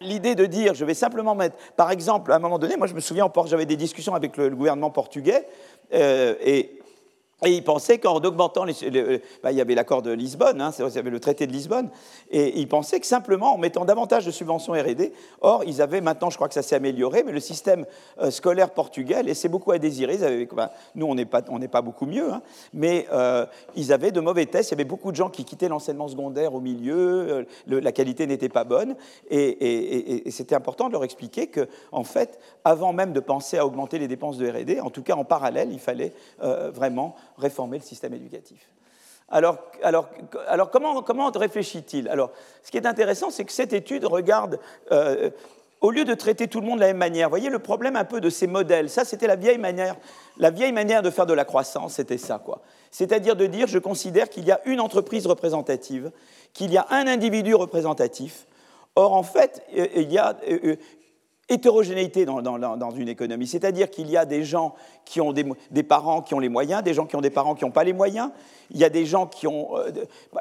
l'idée 0.00 0.34
de 0.34 0.46
dire, 0.46 0.74
je 0.74 0.84
vais 0.84 0.94
simplement 0.94 1.34
mettre, 1.34 1.56
par 1.76 1.90
exemple, 1.90 2.32
à 2.32 2.36
un 2.36 2.38
moment 2.38 2.58
donné, 2.58 2.76
moi 2.76 2.86
je 2.86 2.94
me 2.94 3.00
souviens, 3.00 3.30
j'avais 3.44 3.66
des 3.66 3.76
discussions 3.76 4.14
avec 4.14 4.36
le, 4.36 4.50
gouvernement 4.50 4.90
portugais, 4.90 5.46
euh, 5.92 6.34
et 6.40 6.78
Et 7.44 7.50
il 7.50 7.64
pensait 7.64 7.98
qu'en 7.98 8.16
augmentant, 8.16 8.64
les, 8.64 8.74
bah, 9.42 9.50
il 9.50 9.58
y 9.58 9.60
avait 9.60 9.74
l'accord 9.74 10.02
de 10.02 10.12
Lisbonne, 10.12 10.60
hein, 10.60 10.70
il 10.78 10.94
y 10.94 10.98
avait 10.98 11.10
le 11.10 11.18
traité 11.18 11.48
de 11.48 11.52
Lisbonne, 11.52 11.90
et 12.30 12.58
il 12.60 12.68
pensait 12.68 13.00
que 13.00 13.06
simplement 13.06 13.54
en 13.54 13.58
mettant 13.58 13.84
davantage 13.84 14.24
de 14.24 14.30
subventions 14.30 14.74
R&D, 14.74 15.12
or 15.40 15.64
ils 15.66 15.82
avaient 15.82 16.00
maintenant, 16.00 16.30
je 16.30 16.36
crois 16.36 16.46
que 16.46 16.54
ça 16.54 16.62
s'est 16.62 16.76
amélioré, 16.76 17.24
mais 17.24 17.32
le 17.32 17.40
système 17.40 17.84
euh, 18.20 18.30
scolaire 18.30 18.70
portugais 18.70 19.24
laissait 19.24 19.48
beaucoup 19.48 19.72
à 19.72 19.78
désirer. 19.78 20.18
nous, 20.94 21.06
on 21.06 21.14
n'est 21.14 21.24
pas, 21.24 21.82
beaucoup 21.82 22.06
mieux, 22.06 22.32
hein, 22.32 22.42
mais 22.72 23.08
euh, 23.12 23.44
ils 23.74 23.92
avaient 23.92 24.12
de 24.12 24.20
mauvais 24.20 24.46
tests. 24.46 24.70
Il 24.70 24.74
y 24.74 24.76
avait 24.76 24.84
beaucoup 24.84 25.10
de 25.10 25.16
gens 25.16 25.28
qui 25.28 25.44
quittaient 25.44 25.68
l'enseignement 25.68 26.06
secondaire 26.06 26.54
au 26.54 26.60
milieu, 26.60 27.46
euh, 27.68 27.80
la 27.80 27.90
qualité 27.90 28.28
n'était 28.28 28.48
pas 28.48 28.64
bonne, 28.64 28.94
et, 29.30 30.26
et 30.26 30.30
c'était 30.30 30.54
important 30.54 30.86
de 30.86 30.92
leur 30.92 31.02
expliquer 31.02 31.48
que, 31.48 31.66
en 31.90 32.04
fait, 32.04 32.38
avant 32.64 32.92
même 32.92 33.12
de 33.12 33.20
penser 33.20 33.58
à 33.58 33.66
augmenter 33.66 33.98
les 33.98 34.06
dépenses 34.06 34.38
de 34.38 34.48
R&D, 34.48 34.80
en 34.80 34.90
tout 34.90 35.02
cas 35.02 35.14
en 35.14 35.24
parallèle, 35.24 35.70
il 35.72 35.80
fallait 35.80 36.12
vraiment 36.38 37.16
réformer 37.36 37.78
le 37.78 37.84
système 37.84 38.14
éducatif. 38.14 38.68
Alors, 39.28 39.58
alors, 39.82 40.08
alors 40.46 40.70
comment, 40.70 41.02
comment 41.02 41.30
réfléchit-il? 41.30 42.08
Alors, 42.08 42.30
ce 42.62 42.70
qui 42.70 42.76
est 42.76 42.86
intéressant, 42.86 43.30
c'est 43.30 43.44
que 43.44 43.52
cette 43.52 43.72
étude 43.72 44.04
regarde, 44.04 44.58
euh, 44.90 45.30
au 45.80 45.90
lieu 45.90 46.04
de 46.04 46.14
traiter 46.14 46.48
tout 46.48 46.60
le 46.60 46.66
monde 46.66 46.76
de 46.76 46.82
la 46.82 46.88
même 46.88 46.98
manière, 46.98 47.30
voyez 47.30 47.48
le 47.48 47.58
problème 47.58 47.96
un 47.96 48.04
peu 48.04 48.20
de 48.20 48.30
ces 48.30 48.46
modèles, 48.46 48.90
ça 48.90 49.04
c'était 49.04 49.26
la 49.26 49.36
vieille 49.36 49.58
manière, 49.58 49.96
la 50.36 50.50
vieille 50.50 50.72
manière 50.72 51.02
de 51.02 51.10
faire 51.10 51.26
de 51.26 51.32
la 51.32 51.44
croissance, 51.44 51.94
c'était 51.94 52.18
ça 52.18 52.38
quoi. 52.44 52.60
C'est-à-dire 52.90 53.34
de 53.34 53.46
dire, 53.46 53.66
je 53.68 53.78
considère 53.78 54.28
qu'il 54.28 54.44
y 54.44 54.52
a 54.52 54.60
une 54.66 54.80
entreprise 54.80 55.26
représentative, 55.26 56.12
qu'il 56.52 56.70
y 56.70 56.76
a 56.76 56.86
un 56.90 57.06
individu 57.06 57.54
représentatif. 57.54 58.46
Or, 58.94 59.14
en 59.14 59.22
fait, 59.22 59.62
il 59.72 60.12
y 60.12 60.18
a 60.18 60.36
euh, 60.46 60.76
hétérogénéité 61.52 62.24
dans, 62.24 62.90
une 62.90 63.08
économie. 63.08 63.46
C'est-à-dire 63.46 63.90
qu'il 63.90 64.10
y 64.10 64.16
a 64.16 64.24
des 64.24 64.44
gens 64.44 64.74
qui 65.04 65.20
ont 65.20 65.32
des, 65.32 65.82
parents 65.82 66.22
qui 66.22 66.34
ont 66.34 66.38
les 66.38 66.48
moyens, 66.48 66.82
des 66.82 66.94
gens 66.94 67.06
qui 67.06 67.16
ont 67.16 67.20
des 67.20 67.30
parents 67.30 67.54
qui 67.54 67.64
n'ont 67.64 67.70
pas 67.70 67.84
les 67.84 67.92
moyens. 67.92 68.30
Il 68.70 68.78
y 68.78 68.84
a 68.84 68.88
des 68.88 69.06
gens 69.06 69.26
qui, 69.26 69.46
ont, 69.46 69.70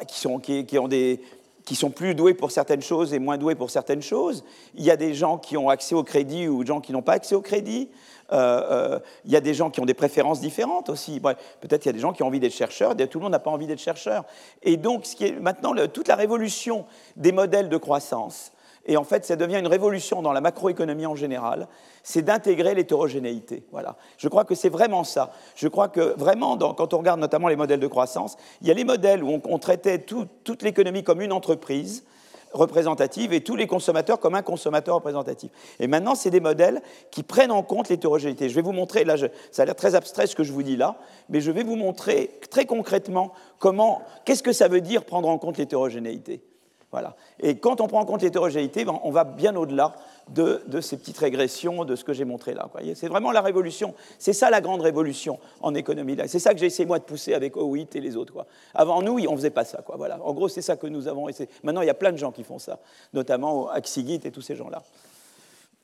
qui, 0.08 1.76
sont, 1.76 1.90
plus 1.90 2.16
doués 2.16 2.34
pour 2.34 2.52
certaines 2.52 2.82
choses 2.82 3.14
et 3.14 3.20
moins 3.20 3.38
doués 3.38 3.56
pour 3.56 3.70
certaines 3.70 4.02
choses. 4.02 4.44
Il 4.76 4.84
y 4.84 4.92
a 4.92 4.98
des 4.98 5.14
gens 5.14 5.38
qui 5.38 5.58
ont 5.58 5.70
accès 5.70 5.96
au 5.96 6.04
crédit 6.04 6.48
ou 6.48 6.64
des 6.64 6.68
gens 6.68 6.82
qui 6.82 6.94
n'ont 6.94 7.02
pas 7.02 7.14
accès 7.14 7.36
au 7.36 7.42
crédit. 7.42 7.90
Euh, 8.32 8.62
euh, 8.72 9.00
il 9.26 9.32
y 9.32 9.36
a 9.36 9.42
des 9.42 9.54
gens 9.54 9.70
qui 9.70 9.82
ont 9.82 9.86
des 9.86 9.94
préférences 9.94 10.40
différentes 10.40 10.90
aussi. 10.90 11.20
Peut-être 11.20 11.82
qu'il 11.82 11.90
y 11.90 11.90
a 11.90 11.94
des 11.94 12.00
gens 12.00 12.14
qui 12.14 12.24
ont 12.24 12.28
envie 12.28 12.40
d'être 12.40 12.54
chercheurs, 12.54 12.96
tout 12.96 13.20
le 13.20 13.24
monde 13.24 13.34
n'a 13.34 13.40
pas 13.40 13.52
envie 13.52 13.68
d'être 13.68 13.80
chercheur. 13.82 14.24
Et 14.64 14.78
donc, 14.78 15.06
ce 15.06 15.16
qui 15.16 15.26
est 15.26 15.40
maintenant 15.40 15.74
toute 15.88 16.08
la 16.08 16.16
révolution 16.16 16.86
des 17.18 17.34
modèles 17.34 17.68
de 17.68 17.78
croissance, 17.78 18.54
et 18.86 18.98
en 18.98 19.04
fait, 19.04 19.26
ça 19.26 19.36
devient 19.36 19.60
une 19.60 19.68
révolution 19.68 20.22
dans 20.22 20.34
la 20.34 20.42
macroéconomie 20.42 21.06
en 21.06 21.16
général, 21.16 21.68
c'est 22.04 22.24
d'intégrer 22.24 22.74
l'hétérogénéité. 22.74 23.64
Voilà. 23.72 23.96
Je 24.18 24.28
crois 24.28 24.44
que 24.44 24.56
c'est 24.56 24.70
vraiment 24.70 25.04
ça. 25.04 25.32
Je 25.56 25.68
crois 25.68 25.88
que 25.88 26.16
vraiment, 26.18 26.58
quand 26.58 26.94
on 26.94 26.98
regarde 26.98 27.20
notamment 27.20 27.48
les 27.48 27.56
modèles 27.56 27.80
de 27.80 27.88
croissance, 27.88 28.38
il 28.62 28.68
y 28.68 28.72
a 28.72 28.74
les 28.74 28.84
modèles 28.84 29.24
où 29.24 29.40
on, 29.46 29.60
traitait 29.60 30.00
toute 30.00 30.64
l'économie 30.64 31.04
comme 31.04 31.22
une 31.22 31.32
entreprise 31.32 32.04
représentative 32.54 33.34
et 33.34 33.42
tous 33.42 33.56
les 33.56 33.68
consommateurs 33.68 34.20
comme 34.20 34.36
un 34.36 34.42
consommateur 34.42 34.96
représentatif. 34.96 35.52
Et 35.80 35.88
maintenant, 35.88 36.16
c'est 36.16 36.30
des 36.30 36.40
modèles 36.40 36.82
qui 37.10 37.24
prennent 37.24 37.52
en 37.52 37.64
compte 37.64 37.90
l'hétérogénéité. 37.90 38.50
Je 38.50 38.56
vais 38.56 38.62
vous 38.62 38.74
montrer, 38.74 39.04
là, 39.04 39.16
ça 39.52 39.62
a 39.62 39.66
l'air 39.66 39.76
très 39.76 39.96
abstrait 39.96 40.28
ce 40.28 40.36
que 40.36 40.44
je 40.44 40.52
vous 40.52 40.64
dis 40.64 40.76
là, 40.76 40.98
mais 41.30 41.40
je 41.40 41.52
vais 41.52 41.64
vous 41.64 41.76
montrer 41.76 42.40
très 42.50 42.66
concrètement 42.66 43.32
comment, 43.60 44.02
qu'est-ce 44.26 44.44
que 44.44 44.54
ça 44.54 44.68
veut 44.68 44.82
dire 44.82 45.06
prendre 45.06 45.30
en 45.30 45.38
compte 45.38 45.58
l'hétérogénéité. 45.58 46.42
Et 47.40 47.58
quand 47.58 47.82
on 47.82 47.88
prend 47.88 48.02
en 48.02 48.06
compte 48.06 48.22
l'hétérogénéité, 48.22 48.86
ben, 48.86 49.00
on 49.04 49.12
va 49.12 49.24
bien 49.24 49.56
au-delà 49.56 49.94
de, 50.30 50.62
ces 50.82 50.98
petites 50.98 51.18
régressions, 51.18 51.86
de 51.86 51.96
ce 51.96 52.04
que 52.04 52.14
j'ai 52.14 52.26
montré 52.26 52.54
là. 52.54 52.70
C'est 52.96 53.08
vraiment 53.08 53.32
la 53.32 53.42
révolution. 53.42 53.94
C'est 54.20 54.34
ça 54.34 54.50
la 54.50 54.62
grande 54.62 54.82
révolution 54.82 55.40
en 55.62 55.74
économie. 55.74 56.18
C'est 56.28 56.40
ça 56.40 56.54
que 56.54 56.60
j'ai 56.60 56.68
essayé 56.68 56.86
moi 56.86 57.00
de 57.00 57.04
pousser 57.04 57.34
avec 57.34 57.56
Howitt 57.56 57.96
et 57.96 58.02
les 58.02 58.16
autres. 58.16 58.46
Avant 58.74 59.02
nous, 59.02 59.20
on 59.28 59.32
ne 59.32 59.38
faisait 59.38 59.50
pas 59.50 59.66
ça. 59.66 59.84
En 60.24 60.34
gros, 60.34 60.48
c'est 60.48 60.62
ça 60.62 60.76
que 60.76 60.88
nous 60.88 61.08
avons 61.08 61.30
essayé. 61.30 61.50
Maintenant, 61.64 61.82
il 61.82 61.88
y 61.88 61.92
a 61.92 61.96
plein 61.96 62.12
de 62.12 62.18
gens 62.18 62.32
qui 62.32 62.44
font 62.44 62.60
ça, 62.60 62.80
notamment 63.14 63.70
Axigit 63.70 64.22
et 64.24 64.32
tous 64.32 64.42
ces 64.42 64.56
gens-là. 64.56 64.84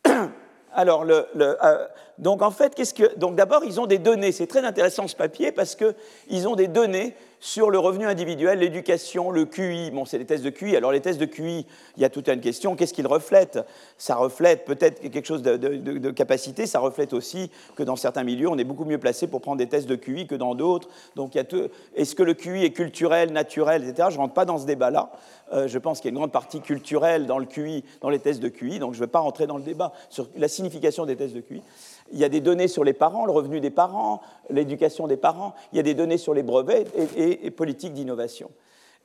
Alors, 0.74 1.06
euh, 1.08 1.88
donc 2.18 2.42
en 2.42 2.52
fait, 2.52 2.76
d'abord, 3.18 3.64
ils 3.64 3.80
ont 3.80 3.88
des 3.88 3.98
données. 3.98 4.32
C'est 4.32 4.48
très 4.48 4.64
intéressant 4.64 5.08
ce 5.08 5.16
papier 5.16 5.52
parce 5.52 5.76
qu'ils 5.76 6.48
ont 6.48 6.56
des 6.56 6.68
données 6.68 7.16
sur 7.40 7.70
le 7.70 7.78
revenu 7.78 8.06
individuel, 8.06 8.60
l'éducation, 8.60 9.32
le 9.32 9.46
QI. 9.46 9.92
Bon, 9.92 10.06
c'est 10.06 10.18
les 10.18 10.26
tests 10.26 10.44
de 10.44 10.50
QI. 10.50 10.76
Alors, 10.76 10.92
les 10.92 11.02
tests 11.02 11.20
de 11.20 11.26
QI, 11.26 11.66
il 11.96 12.02
y 12.02 12.06
a 12.06 12.10
toute 12.10 12.30
une 12.30 12.42
question. 12.42 12.76
Qu'est-ce 12.76 12.94
qu'ils 12.94 13.08
reflètent? 13.08 13.60
Ça 13.98 14.16
reflète 14.16 14.66
peut-être 14.66 15.02
quelque 15.02 15.26
chose 15.26 15.44
de, 15.44 16.10
capacité. 16.12 16.66
Ça 16.66 16.80
reflète 16.80 17.14
aussi 17.14 17.52
que 17.76 17.84
dans 17.84 17.96
certains 17.96 18.24
milieux, 18.24 18.50
on 18.50 18.58
est 18.58 18.64
beaucoup 18.64 18.86
mieux 18.86 18.98
placé 18.98 19.28
pour 19.28 19.42
prendre 19.42 19.58
des 19.58 19.68
tests 19.68 19.88
de 19.88 19.96
QI 19.96 20.26
que 20.26 20.36
dans 20.36 20.56
d'autres. 20.56 20.90
Donc, 21.16 21.36
est-ce 21.36 22.16
que 22.16 22.24
le 22.24 22.34
QI 22.34 22.64
est 22.64 22.72
culturel, 22.72 23.32
naturel, 23.32 23.84
etc. 23.84 24.10
Je 24.10 24.16
ne 24.16 24.22
rentre 24.22 24.34
pas 24.34 24.46
dans 24.46 24.58
ce 24.58 24.66
débat-là. 24.66 25.12
Euh, 25.54 25.68
je 25.68 25.78
pense 25.78 26.00
qu'il 26.00 26.10
y 26.10 26.10
a 26.10 26.14
une 26.14 26.18
grande 26.18 26.32
partie 26.32 26.60
culturelle 26.60 27.26
dans 27.26 27.40
le 27.40 27.46
QI, 27.46 27.84
dans 28.02 28.10
les 28.10 28.20
tests 28.20 28.42
de 28.42 28.50
QI. 28.50 28.80
Donc, 28.80 28.94
je 28.94 29.00
ne 29.00 29.06
vais 29.06 29.12
pas 29.12 29.20
rentrer 29.20 29.48
dans 29.48 29.58
le 29.58 29.64
débat 29.64 29.94
sur 30.10 30.28
la 30.36 30.48
signification 30.48 31.06
des 31.06 31.16
tests 31.16 31.36
de 31.36 31.42
QI. 31.42 31.62
Il 32.12 32.20
y 32.20 32.24
a 32.24 32.30
des 32.30 32.42
données 32.42 32.68
sur 32.68 32.84
les 32.84 32.94
parents, 32.94 33.26
le 33.26 33.32
revenu 33.32 33.60
des 33.60 33.70
parents, 33.70 34.22
l'éducation 34.50 35.08
des 35.08 35.18
parents. 35.18 35.54
Il 35.74 35.78
y 35.78 35.80
a 35.80 35.84
des 35.84 35.94
données 35.94 36.18
sur 36.18 36.34
les 36.34 36.44
brevets 36.44 36.88
et, 37.18 37.46
et, 37.46 37.52
politiques 37.52 37.94
d'innovation. 37.94 38.50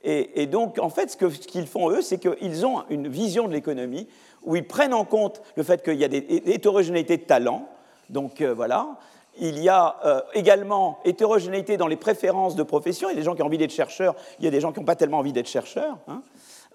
Et, 0.05 0.47
donc, 0.47 0.79
en 0.79 0.89
fait, 0.89 1.11
ce 1.11 1.17
qu'ils 1.17 1.67
font, 1.67 1.89
eux, 1.89 2.01
c'est 2.01 2.17
qu'ils 2.17 2.65
ont 2.65 2.83
une 2.89 3.07
vision 3.07 3.47
de 3.47 3.53
l'économie 3.53 4.07
où 4.43 4.57
ils 4.57 4.67
prennent 4.67 4.93
en 4.93 5.05
compte 5.05 5.41
le 5.55 5.63
fait 5.63 5.81
qu'il 5.81 5.95
y 5.95 6.03
a 6.03 6.09
des 6.09 6.25
hétérogénéités 6.45 7.15
de 7.15 7.23
talents. 7.23 7.69
Donc, 8.09 8.41
euh, 8.41 8.53
voilà. 8.53 8.97
Il 9.39 9.59
y 9.59 9.69
a 9.69 9.95
euh, 10.05 10.21
également 10.33 10.99
hétérogénéité 11.05 11.77
dans 11.77 11.87
les 11.87 11.95
préférences 11.95 12.55
de 12.55 12.63
profession. 12.63 13.09
Il 13.09 13.13
y 13.13 13.15
a 13.15 13.19
des 13.19 13.23
gens 13.23 13.33
qui 13.33 13.41
ont 13.41 13.45
envie 13.45 13.57
d'être 13.57 13.71
chercheurs, 13.71 14.15
il 14.39 14.45
y 14.45 14.47
a 14.47 14.51
des 14.51 14.59
gens 14.59 14.73
qui 14.73 14.79
n'ont 14.79 14.85
pas 14.85 14.97
tellement 14.97 15.19
envie 15.19 15.33
d'être 15.33 15.47
chercheurs. 15.47 15.97
Hein. 16.09 16.21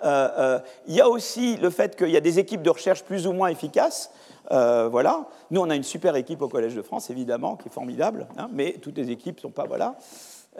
Euh, 0.04 0.58
il 0.86 0.94
y 0.94 1.00
a 1.00 1.08
aussi 1.08 1.56
le 1.56 1.70
fait 1.70 1.96
qu'il 1.96 2.10
y 2.10 2.16
a 2.16 2.20
des 2.20 2.38
équipes 2.38 2.62
de 2.62 2.70
recherche 2.70 3.02
plus 3.04 3.26
ou 3.26 3.32
moins 3.32 3.48
efficaces. 3.48 4.10
Euh, 4.50 4.88
voilà. 4.88 5.26
Nous, 5.50 5.60
on 5.60 5.68
a 5.70 5.76
une 5.76 5.82
super 5.82 6.16
équipe 6.16 6.42
au 6.42 6.48
Collège 6.48 6.74
de 6.74 6.82
France, 6.82 7.10
évidemment, 7.10 7.56
qui 7.56 7.68
est 7.68 7.72
formidable, 7.72 8.26
hein, 8.38 8.48
mais 8.52 8.76
toutes 8.80 8.96
les 8.96 9.10
équipes 9.10 9.36
ne 9.36 9.42
sont 9.42 9.50
pas. 9.50 9.66
Voilà. 9.66 9.96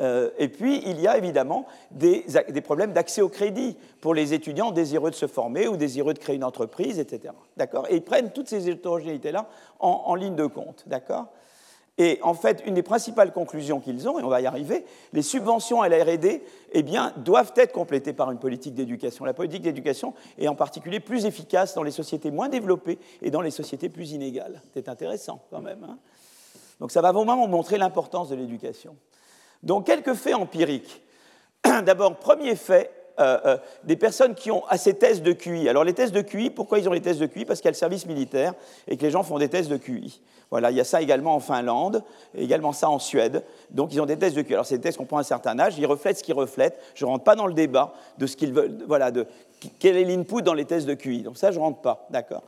Euh, 0.00 0.30
et 0.38 0.48
puis, 0.48 0.82
il 0.86 1.00
y 1.00 1.08
a 1.08 1.16
évidemment 1.16 1.66
des, 1.90 2.24
problèmes 2.62 2.92
d'accès 2.92 3.20
au 3.20 3.28
crédit 3.28 3.76
pour 4.00 4.14
les 4.14 4.34
étudiants 4.34 4.70
désireux 4.70 5.10
de 5.10 5.16
se 5.16 5.26
former 5.26 5.66
ou 5.66 5.76
désireux 5.76 6.14
de 6.14 6.18
créer 6.18 6.36
une 6.36 6.44
entreprise, 6.44 6.98
etc. 6.98 7.32
D'accord? 7.56 7.86
Et 7.88 7.96
ils 7.96 8.04
prennent 8.04 8.30
toutes 8.30 8.48
ces 8.48 8.68
hétérogénéités-là 8.68 9.48
en, 9.80 10.02
en, 10.06 10.14
ligne 10.14 10.36
de 10.36 10.46
compte. 10.46 10.84
D'accord? 10.86 11.26
Et 11.98 12.20
en 12.22 12.32
fait, 12.32 12.62
une 12.64 12.74
des 12.74 12.82
principales 12.84 13.32
conclusions 13.32 13.80
qu'ils 13.80 14.08
ont, 14.08 14.20
et 14.20 14.22
on 14.22 14.28
va 14.28 14.40
y 14.40 14.46
arriver, 14.46 14.84
les 15.12 15.22
subventions 15.22 15.82
à 15.82 15.88
la 15.88 16.04
RD 16.04 16.40
eh 16.72 16.82
bien, 16.84 17.12
doivent 17.16 17.52
être 17.56 17.72
complétées 17.72 18.12
par 18.12 18.30
une 18.30 18.38
politique 18.38 18.74
d'éducation. 18.74 19.24
La 19.24 19.34
politique 19.34 19.62
d'éducation 19.62 20.14
est 20.38 20.46
en 20.46 20.54
particulier 20.54 21.00
plus 21.00 21.26
efficace 21.26 21.74
dans 21.74 21.82
les 21.82 21.90
sociétés 21.90 22.30
moins 22.30 22.48
développées 22.48 23.00
et 23.20 23.32
dans 23.32 23.40
les 23.40 23.50
sociétés 23.50 23.88
plus 23.88 24.12
inégales. 24.12 24.62
C'est 24.74 24.88
intéressant 24.88 25.42
quand 25.50 25.60
même. 25.60 25.82
Hein. 25.82 25.98
Donc 26.78 26.92
ça 26.92 27.00
va 27.00 27.10
vraiment 27.10 27.48
montrer 27.48 27.78
l'importance 27.78 28.28
de 28.28 28.36
l'éducation. 28.36 28.96
Donc 29.64 29.86
quelques 29.86 30.14
faits 30.14 30.34
empiriques. 30.34 31.02
D'abord, 31.84 32.16
premier 32.16 32.54
fait, 32.54 32.92
euh, 33.18 33.38
euh, 33.44 33.56
des 33.82 33.96
personnes 33.96 34.36
qui 34.36 34.52
ont 34.52 34.64
assez 34.68 34.94
tests 34.94 35.24
de 35.24 35.32
QI. 35.32 35.68
Alors 35.68 35.82
les 35.82 35.92
tests 35.92 36.14
de 36.14 36.20
QI, 36.20 36.50
pourquoi 36.50 36.78
ils 36.78 36.88
ont 36.88 36.92
les 36.92 37.00
tests 37.00 37.18
de 37.18 37.26
QI? 37.26 37.44
Parce 37.44 37.58
qu'il 37.58 37.66
y 37.66 37.68
a 37.68 37.72
le 37.72 37.76
service 37.76 38.06
militaire 38.06 38.54
et 38.86 38.96
que 38.96 39.02
les 39.02 39.10
gens 39.10 39.24
font 39.24 39.38
des 39.38 39.48
tests 39.48 39.68
de 39.68 39.76
QI. 39.76 40.20
Voilà, 40.50 40.70
il 40.70 40.76
y 40.76 40.80
a 40.80 40.84
ça 40.84 41.02
également 41.02 41.34
en 41.34 41.40
Finlande, 41.40 42.02
et 42.34 42.42
également 42.42 42.72
ça 42.72 42.88
en 42.88 42.98
Suède. 42.98 43.44
Donc 43.70 43.92
ils 43.92 44.00
ont 44.00 44.06
des 44.06 44.18
tests 44.18 44.36
de 44.36 44.42
QI. 44.42 44.54
Alors 44.54 44.66
c'est 44.66 44.78
des 44.78 44.82
tests 44.82 44.98
qu'on 44.98 45.04
prend 45.04 45.18
à 45.18 45.20
un 45.20 45.24
certain 45.24 45.58
âge, 45.58 45.78
ils 45.78 45.86
reflètent 45.86 46.18
ce 46.18 46.22
qu'ils 46.22 46.34
reflètent. 46.34 46.78
Je 46.94 47.04
ne 47.04 47.10
rentre 47.10 47.24
pas 47.24 47.36
dans 47.36 47.46
le 47.46 47.54
débat 47.54 47.92
de 48.16 48.26
ce 48.26 48.36
qu'ils 48.36 48.52
veulent, 48.52 48.78
voilà, 48.86 49.10
de 49.10 49.26
quel 49.78 49.96
est 49.96 50.04
l'input 50.04 50.42
dans 50.42 50.54
les 50.54 50.64
tests 50.64 50.86
de 50.86 50.94
QI. 50.94 51.22
Donc 51.22 51.36
ça, 51.36 51.50
je 51.50 51.58
ne 51.58 51.64
rentre 51.64 51.80
pas, 51.80 52.06
d'accord 52.10 52.42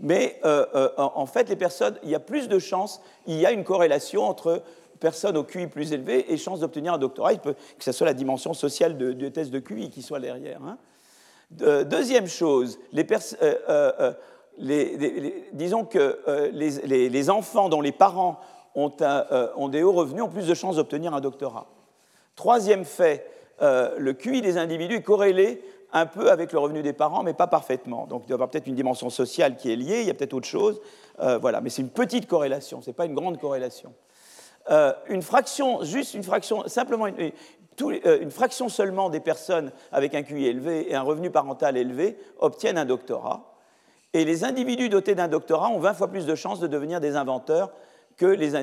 mais 0.00 0.38
euh, 0.44 0.88
en 0.96 1.26
fait, 1.26 1.48
les 1.48 1.56
personnes, 1.56 1.96
il 2.04 2.10
y 2.10 2.14
a 2.14 2.20
plus 2.20 2.48
de 2.48 2.58
chances, 2.58 3.00
il 3.26 3.36
y 3.36 3.46
a 3.46 3.50
une 3.50 3.64
corrélation 3.64 4.22
entre 4.22 4.62
personne 5.00 5.36
au 5.36 5.44
QI 5.44 5.66
plus 5.66 5.92
élevé 5.92 6.32
et 6.32 6.36
chance 6.36 6.60
d'obtenir 6.60 6.94
un 6.94 6.98
doctorat. 6.98 7.32
Il 7.32 7.40
peut 7.40 7.54
que 7.54 7.84
ce 7.84 7.92
soit 7.92 8.06
la 8.06 8.14
dimension 8.14 8.54
sociale 8.54 8.96
du 8.96 9.32
test 9.32 9.50
de 9.50 9.58
QI 9.58 9.90
qui 9.90 10.02
soit 10.02 10.20
derrière. 10.20 10.60
Hein. 10.62 10.78
deuxième 11.84 12.26
chose, 12.26 12.78
les, 12.92 13.06
euh, 13.42 14.12
euh, 14.60 14.96
euh, 15.00 15.30
disons 15.52 15.84
que 15.84 16.50
les, 16.52 17.30
enfants 17.30 17.68
dont 17.68 17.80
les 17.80 17.92
parents 17.92 18.40
ont, 18.74 18.92
ont, 19.56 19.68
des 19.68 19.82
hauts 19.82 19.92
revenus 19.92 20.22
ont 20.22 20.28
plus 20.28 20.46
de 20.46 20.54
chances 20.54 20.76
d'obtenir 20.76 21.14
un 21.14 21.20
doctorat. 21.20 21.66
Troisième 22.36 22.84
fait, 22.84 23.30
le 23.60 24.12
QI 24.12 24.40
des 24.40 24.58
individus 24.58 24.96
est 24.96 25.02
corrélé 25.02 25.62
un 25.92 26.06
peu 26.06 26.30
avec 26.30 26.52
le 26.52 26.58
revenu 26.58 26.82
des 26.82 26.92
parents, 26.92 27.22
mais 27.22 27.32
pas 27.32 27.46
parfaitement. 27.46 28.06
Donc 28.06 28.22
il 28.24 28.28
doit 28.28 28.34
y 28.34 28.34
avoir 28.34 28.50
peut-être 28.50 28.66
une 28.66 28.74
dimension 28.74 29.10
sociale 29.10 29.56
qui 29.56 29.72
est 29.72 29.76
liée, 29.76 30.00
il 30.02 30.06
y 30.06 30.10
a 30.10 30.14
peut-être 30.14 30.34
autre 30.34 30.46
chose. 30.46 30.80
voilà, 31.18 31.60
mais 31.60 31.70
c'est 31.70 31.82
une 31.82 31.90
petite 31.90 32.26
corrélation, 32.26 32.82
ce 32.82 32.90
n'est 32.90 32.94
pas 32.94 33.06
une 33.06 33.14
grande 33.14 33.38
corrélation. 33.40 33.92
Euh, 34.70 34.92
une 35.08 35.22
fraction, 35.22 35.82
juste 35.82 36.14
une 36.14 36.22
fraction, 36.22 36.68
simplement 36.68 37.06
euh, 37.06 38.18
une, 38.20 38.30
fraction 38.30 38.68
seulement 38.68 39.08
des 39.08 39.20
personnes 39.20 39.72
avec 39.92 40.14
un 40.14 40.22
QI 40.22 40.46
élevé 40.46 40.90
et 40.90 40.94
un 40.94 41.02
revenu 41.02 41.30
parental 41.30 41.78
élevé 41.78 42.18
obtiennent 42.38 42.76
un 42.76 42.84
doctorat. 42.84 43.57
Et 44.14 44.24
les 44.24 44.44
individus 44.44 44.88
dotés 44.88 45.14
d'un 45.14 45.28
doctorat 45.28 45.68
ont 45.68 45.78
20 45.78 45.94
fois 45.94 46.08
plus 46.08 46.26
de 46.26 46.34
chances 46.34 46.60
de 46.60 46.66
devenir 46.66 47.00
des 47.00 47.16
inventeurs 47.16 47.72
que 48.16 48.26
les 48.26 48.54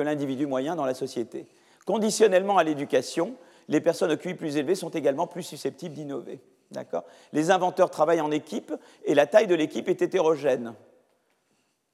l'individu 0.00 0.46
moyen 0.46 0.76
dans 0.76 0.84
la 0.84 0.94
société. 0.94 1.46
conditionnellement 1.86 2.58
à 2.58 2.64
l'éducation, 2.64 3.34
les 3.68 3.80
personnes 3.80 4.12
au 4.12 4.16
QI 4.16 4.34
plus 4.34 4.56
élevé 4.56 4.74
sont 4.74 4.90
également 4.90 5.26
plus 5.26 5.42
susceptibles 5.42 5.94
d'innover. 5.94 6.40
Les 7.32 7.50
inventeurs 7.50 7.90
travaillent 7.90 8.20
en 8.20 8.30
équipe 8.30 8.74
et 9.04 9.14
la 9.14 9.26
taille 9.26 9.46
de 9.46 9.54
l'équipe 9.54 9.88
est 9.88 10.02
hétérogène. 10.02 10.74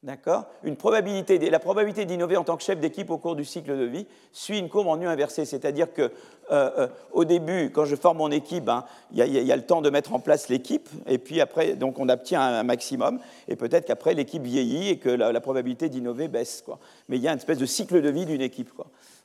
D'accord? 0.05 0.45
La 0.63 1.59
probabilité 1.59 2.05
d'innover 2.05 2.37
en 2.37 2.45
tant 2.45 2.59
que 2.59 2.63
chef 2.63 2.79
d'équipe 2.79 3.09
au 3.09 3.17
cours 3.17 3.37
du 3.37 3.45
cycle 3.47 3.75
de 3.75 3.85
vie 3.85 4.07
suit 4.33 4.59
une 4.59 4.69
courbe 4.69 4.89
en 4.89 4.99
nu 4.99 5.09
inversée, 5.09 5.47
c'est-à-dire 5.47 5.95
que 5.95 6.03
euh, 6.03 6.11
euh, 6.51 6.89
au 7.13 7.25
début, 7.25 7.71
quand 7.71 7.87
je 7.87 7.97
forme 7.97 8.19
mon 8.19 8.31
équipe, 8.31 8.69
hein, 8.69 8.85
il 9.13 9.25
y, 9.27 9.51
a 9.51 9.57
le 9.57 9.65
temps 9.65 9.81
de 9.81 9.89
mettre 9.89 10.13
en 10.13 10.21
place 10.21 10.51
l'équipe, 10.51 10.91
et 11.07 11.17
puis 11.17 11.41
après, 11.41 11.73
donc 11.73 11.99
on 11.99 12.11
obtient 12.11 12.43
un, 12.43 12.63
maximum, 12.65 13.19
et 13.49 13.57
peut-être 13.57 13.87
qu'après 13.87 14.13
l'équipe 14.13 14.43
vieillit 14.43 14.91
et 14.91 14.99
que 14.99 15.09
la, 15.09 15.41
probabilité 15.41 15.89
d'innover 15.89 16.29
baisse. 16.29 16.63
Mais 17.09 17.17
il 17.17 17.23
y 17.23 17.29
a 17.29 17.33
une 17.33 17.39
espèce 17.39 17.59
de 17.59 17.67
cycle 17.67 18.03
de 18.03 18.11
vie 18.11 18.27
d'une 18.27 18.43
équipe. 18.43 18.73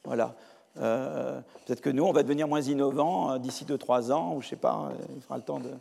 Voilà. 0.05 0.33
Euh, 0.79 1.41
peut-être 1.65 1.81
que 1.81 1.89
nous, 1.89 2.05
on 2.05 2.13
va 2.13 2.23
devenir 2.23 2.47
moins 2.47 2.61
innovants 2.61 3.37
d'ici 3.37 3.65
2-3 3.65 4.13
ans, 4.13 4.33
ou 4.33 4.41
je 4.41 4.45
ne 4.45 4.49
sais 4.51 4.55
pas, 4.55 4.93
il 5.13 5.21
fera 5.21 5.35
le 5.35 5.43
temps 5.43 5.59
de. 5.59 5.71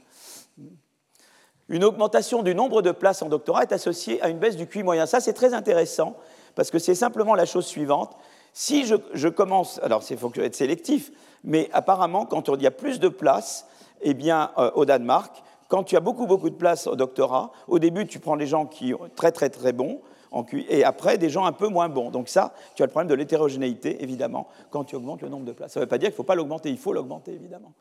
Une 1.69 1.85
augmentation 1.85 2.43
du 2.43 2.55
nombre 2.55 2.81
de 2.81 2.93
places 2.93 3.21
en 3.21 3.29
doctorat 3.29 3.63
est 3.63 3.73
associée 3.73 4.23
à 4.23 4.29
une 4.29 4.39
baisse 4.39 4.57
du 4.57 4.67
QI 4.67 4.83
moyen. 4.83 5.05
Ça, 5.05 5.21
c'est 5.21 5.35
très 5.35 5.53
intéressant, 5.53 6.17
parce 6.55 6.71
que 6.71 6.79
c'est 6.79 6.95
simplement 6.95 7.35
la 7.35 7.45
chose 7.45 7.67
suivante. 7.67 8.17
Si 8.55 8.87
je, 8.87 9.29
commence, 9.29 9.79
alors 9.83 10.03
il 10.09 10.17
faut 10.17 10.33
être 10.37 10.55
sélectif, 10.55 11.13
mais 11.45 11.69
apparemment, 11.73 12.25
quand 12.25 12.49
il 12.49 12.63
y 12.63 12.67
a 12.67 12.71
plus 12.71 13.01
de 13.01 13.09
places, 13.09 13.67
eh 14.01 14.15
bien, 14.15 14.51
euh, 14.57 14.71
au 14.75 14.87
Danemark, 14.87 15.43
quand 15.69 15.85
tu 15.85 15.97
as 15.97 16.01
beaucoup, 16.01 16.27
beaucoup 16.27 16.49
de 16.49 16.55
places 16.55 16.87
au 16.87 16.97
doctorat, 16.97 17.53
au 17.69 17.79
début, 17.79 18.07
tu 18.07 18.19
prends 18.19 18.35
les 18.35 18.47
gens 18.47 18.65
qui 18.65 18.93
sont 18.93 19.11
très, 19.15 19.31
très, 19.31 19.51
très 19.51 19.73
bons, 19.73 20.01
en 20.31 20.45
QI, 20.45 20.65
et 20.71 20.85
après, 20.85 21.19
des 21.19 21.29
gens 21.29 21.45
un 21.45 21.53
peu 21.53 21.69
moins 21.69 21.91
bons. 21.91 22.11
Donc 22.11 22.31
ça, 22.31 22.55
tu 22.75 22.83
as 22.83 22.87
le 22.87 22.91
problème 22.91 23.09
de 23.09 23.15
l'hétérogénéité, 23.15 24.03
évidemment, 24.03 24.49
quand 24.71 24.85
tu 24.85 24.97
augmentes 24.97 25.21
le 25.21 25.29
nombre 25.29 25.45
de 25.45 25.53
places. 25.53 25.73
Ça 25.73 25.81
ne 25.81 25.85
veut 25.85 25.89
pas 25.89 25.99
dire 25.99 26.09
qu'il 26.09 26.15
ne 26.15 26.17
faut 26.17 26.23
pas 26.25 26.35
l'augmenter, 26.35 26.71
il 26.71 26.79
faut 26.79 26.95
l'augmenter, 26.95 27.33
évidemment. 27.33 27.73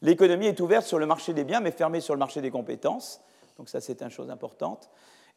L'économie 0.00 0.46
est 0.46 0.60
ouverte 0.60 0.86
sur 0.86 0.98
le 0.98 1.06
marché 1.06 1.34
des 1.34 1.44
biens, 1.44 1.60
mais 1.60 1.70
fermée 1.70 2.00
sur 2.00 2.14
le 2.14 2.18
marché 2.18 2.40
des 2.40 2.50
compétences. 2.50 3.20
Donc 3.56 3.68
ça, 3.68 3.80
c'est 3.80 4.02
une 4.02 4.10
chose 4.10 4.30
importante. 4.30 4.90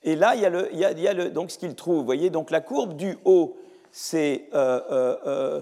Et 0.03 0.15
là, 0.15 0.35
il 0.35 0.41
y 0.41 0.45
a, 0.45 0.49
le, 0.49 0.69
il 0.73 0.79
y 0.79 1.07
a, 1.07 1.13
le, 1.13 1.29
donc 1.29 1.51
ce 1.51 1.57
qu'il 1.57 1.75
trouve. 1.75 1.97
Vous 1.97 2.05
voyez, 2.05 2.29
donc 2.29 2.51
la 2.51 2.61
courbe 2.61 2.95
du 2.95 3.17
haut, 3.25 3.57
c'est 3.91 4.49
euh, 4.53 4.81
euh, 4.91 5.17
euh 5.25 5.61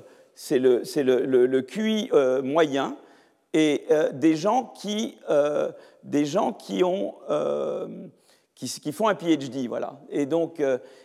le, 0.52 1.46
le, 1.46 1.62
QI 1.62 2.10
euh, 2.12 2.42
moyen 2.42 2.98
et 3.54 3.88
des 4.12 4.36
gens 4.36 4.74
qui, 4.76 5.18
des 6.04 6.26
gens 6.26 6.52
qui 6.52 6.84
ont 6.84 7.16
qui, 8.54 8.92
font 8.92 9.08
un 9.08 9.16
PhD, 9.16 9.70
voilà. 9.70 10.02
Et 10.10 10.26
donc, 10.26 10.62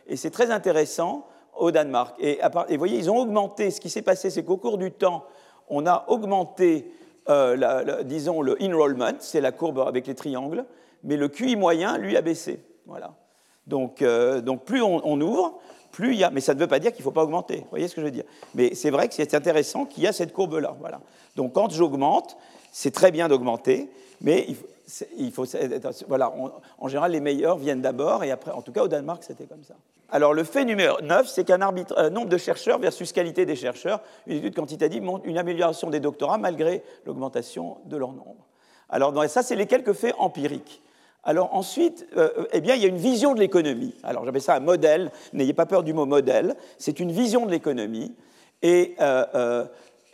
et 0.09 0.17
c'est 0.17 0.33
très 0.33 0.51
intéressant 0.51 1.29
au 1.55 1.71
Danemark. 1.71 2.17
Et, 2.19 2.41
vous 2.43 2.79
voyez, 2.79 2.99
ils 2.99 3.09
ont 3.09 3.19
augmenté. 3.19 3.71
Ce 3.71 3.81
qui 3.81 3.89
s'est 3.89 4.03
passé, 4.03 4.31
c'est 4.31 4.43
qu'au 4.43 4.57
cours 4.57 4.79
du 4.79 4.91
temps, 4.91 5.27
on 5.69 5.87
a 5.87 6.07
augmenté, 6.09 6.91
disons, 8.03 8.43
le 8.43 8.61
enrollment, 8.61 9.15
c'est 9.21 9.41
la 9.41 9.53
courbe 9.53 9.79
avec 9.87 10.09
les 10.09 10.17
triangles, 10.17 10.65
mais 11.05 11.17
le 11.17 11.29
QI 11.29 11.57
moyen, 11.57 11.99
lui, 11.99 12.17
a 12.17 12.23
baissé. 12.23 12.61
Voilà. 12.87 13.15
Donc, 13.67 14.03
euh, 14.03 14.41
donc 14.41 14.65
plus 14.65 14.83
on, 14.83 15.21
ouvre, 15.21 15.61
plus 15.93 16.13
il 16.13 16.19
y 16.19 16.25
a. 16.25 16.31
Mais 16.31 16.41
ça 16.41 16.55
ne 16.55 16.61
veut 16.61 16.67
pas 16.67 16.79
dire 16.79 16.93
qu'il 16.93 17.01
ne 17.01 17.05
faut 17.05 17.11
pas 17.11 17.23
augmenter. 17.23 17.59
Vous 17.59 17.71
voyez 17.71 17.89
ce 17.89 17.95
que 17.95 18.01
je 18.01 18.07
veux 18.07 18.13
dire? 18.13 18.25
Mais 18.55 18.75
c'est 18.75 18.91
vrai 18.91 19.09
que 19.09 19.15
c'est 19.15 19.35
intéressant 19.35 19.85
qu'il 19.87 20.03
y 20.03 20.07
a 20.07 20.13
cette 20.13 20.33
courbe-là. 20.33 20.77
Voilà. 20.81 21.01
Donc 21.37 21.53
quand 21.53 21.71
j'augmente, 21.71 22.37
c'est 22.73 22.93
très 22.93 23.11
bien 23.11 23.29
d'augmenter, 23.29 23.91
mais 24.21 24.47
il 25.17 25.33
faut, 25.33 25.45
voilà, 26.09 26.33
en 26.79 26.89
général, 26.89 27.13
les 27.13 27.21
meilleurs 27.21 27.59
viennent 27.59 27.81
d'abord, 27.81 28.25
et 28.25 28.31
après, 28.31 28.51
en 28.51 28.63
tout 28.63 28.73
cas 28.73 28.83
au 28.83 28.89
Danemark, 28.89 29.23
c'était 29.23 29.47
comme 29.47 29.63
ça. 29.63 29.75
Alors 30.13 30.35
le 30.35 30.43
fait 30.43 30.65
numéro 30.65 31.01
9, 31.01 31.29
c'est 31.29 31.45
qu'un 31.45 31.59
nombre 31.59 32.29
de 32.29 32.37
chercheurs 32.37 32.79
versus 32.79 33.13
qualité 33.13 33.47
des 33.47 33.55
chercheurs, 33.55 34.01
une 34.27 34.39
étude 34.39 34.57
quantitative 34.57 35.03
montre 35.03 35.25
une 35.27 35.39
amélioration 35.39 35.89
des 35.89 36.01
doctorats 36.01 36.39
malgré 36.39 36.83
l'augmentation 37.07 37.77
de 37.85 37.97
leur 37.97 38.13
nombre. 38.13 38.47
Alors 38.89 39.15
ça, 39.29 39.43
c'est 39.43 39.55
les 39.55 39.67
quelques 39.67 39.93
faits 39.93 40.15
empiriques. 40.19 40.83
Alors 41.23 41.55
ensuite, 41.55 42.07
euh, 42.17 42.31
euh, 42.39 42.47
eh 42.53 42.61
bien, 42.61 42.75
il 42.75 42.83
y 42.83 42.85
a 42.87 42.89
une 42.89 42.97
vision 42.97 43.35
de 43.35 43.41
l'économie. 43.41 43.95
Alors 44.03 44.25
j'appelle 44.25 44.41
ça 44.41 44.55
un 44.55 44.61
modèle. 44.61 45.11
N'ayez 45.33 45.53
pas 45.53 45.67
peur 45.67 45.83
du 45.83 45.93
mot 45.93 46.07
modèle. 46.07 46.57
C'est 46.79 47.01
une 47.01 47.13
vision 47.13 47.47
de 47.47 47.51
l'économie. 47.51 48.15
Et, 48.63 48.95
euh, 49.01 49.67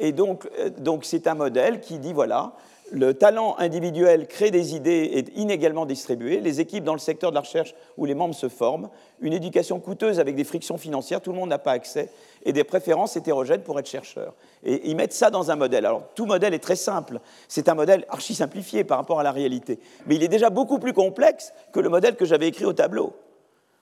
donc 0.08 1.04
c'est 1.04 1.26
un 1.26 1.34
modèle 1.34 1.80
qui 1.80 1.98
dit 1.98 2.12
voilà, 2.12 2.52
le 2.92 3.14
talent 3.14 3.57
individuel 3.59 4.29
crée 4.29 4.51
des 4.51 4.75
idées 4.75 5.11
et 5.12 5.40
inégalement 5.40 5.87
distribué. 5.87 6.40
Les 6.40 6.61
équipes 6.61 6.85
dans 6.85 6.92
le 6.92 6.99
secteur 6.99 7.31
de 7.31 7.35
la 7.35 7.40
recherche 7.40 7.75
où 7.96 8.05
les 8.05 8.14
membres 8.14 8.35
se 8.35 8.49
forment. 8.49 8.88
Une 9.20 9.33
éducation 9.33 9.81
coûteuse 9.81 10.20
avec 10.20 10.37
des 10.37 10.44
frictions 10.44 10.79
financières, 10.79 11.20
tout 11.20 11.33
le 11.33 11.38
monde 11.38 11.49
n'a 11.49 11.59
pas 11.59 11.72
accès. 11.72 12.11
Et 12.44 12.53
des 12.53 12.64
préférences 12.64 13.16
hétérogènes 13.16 13.62
pour 13.62 13.79
être 13.79 13.88
chercheur. 13.88 14.35
Et 14.62 14.88
ils 14.88 14.96
mettent 14.96 15.12
ça 15.12 15.31
dans 15.31 15.51
un 15.51 15.57
modèle. 15.57 15.85
Alors 15.85 16.03
tout 16.14 16.27
modèle 16.27 16.55
est 16.55 16.61
très 16.61 16.77
simple. 16.77 17.20
C'est 17.49 17.68
un 17.68 17.75
modèle 17.75 18.07
archi 18.09 18.35
simplifié 18.35 18.85
par 18.85 18.99
rapport 18.99 19.18
à 19.18 19.22
la 19.22 19.33
réalité. 19.33 19.81
Mais 20.07 20.14
il 20.14 20.22
est 20.22 20.29
déjà 20.29 20.51
beaucoup 20.51 20.79
plus 20.79 20.92
complexe 20.92 21.53
que 21.72 21.81
le 21.81 21.88
modèle 21.88 22.14
que 22.14 22.25
j'avais 22.25 22.49
écrit 22.49 22.66
au 22.66 22.72
tableau, 22.72 23.14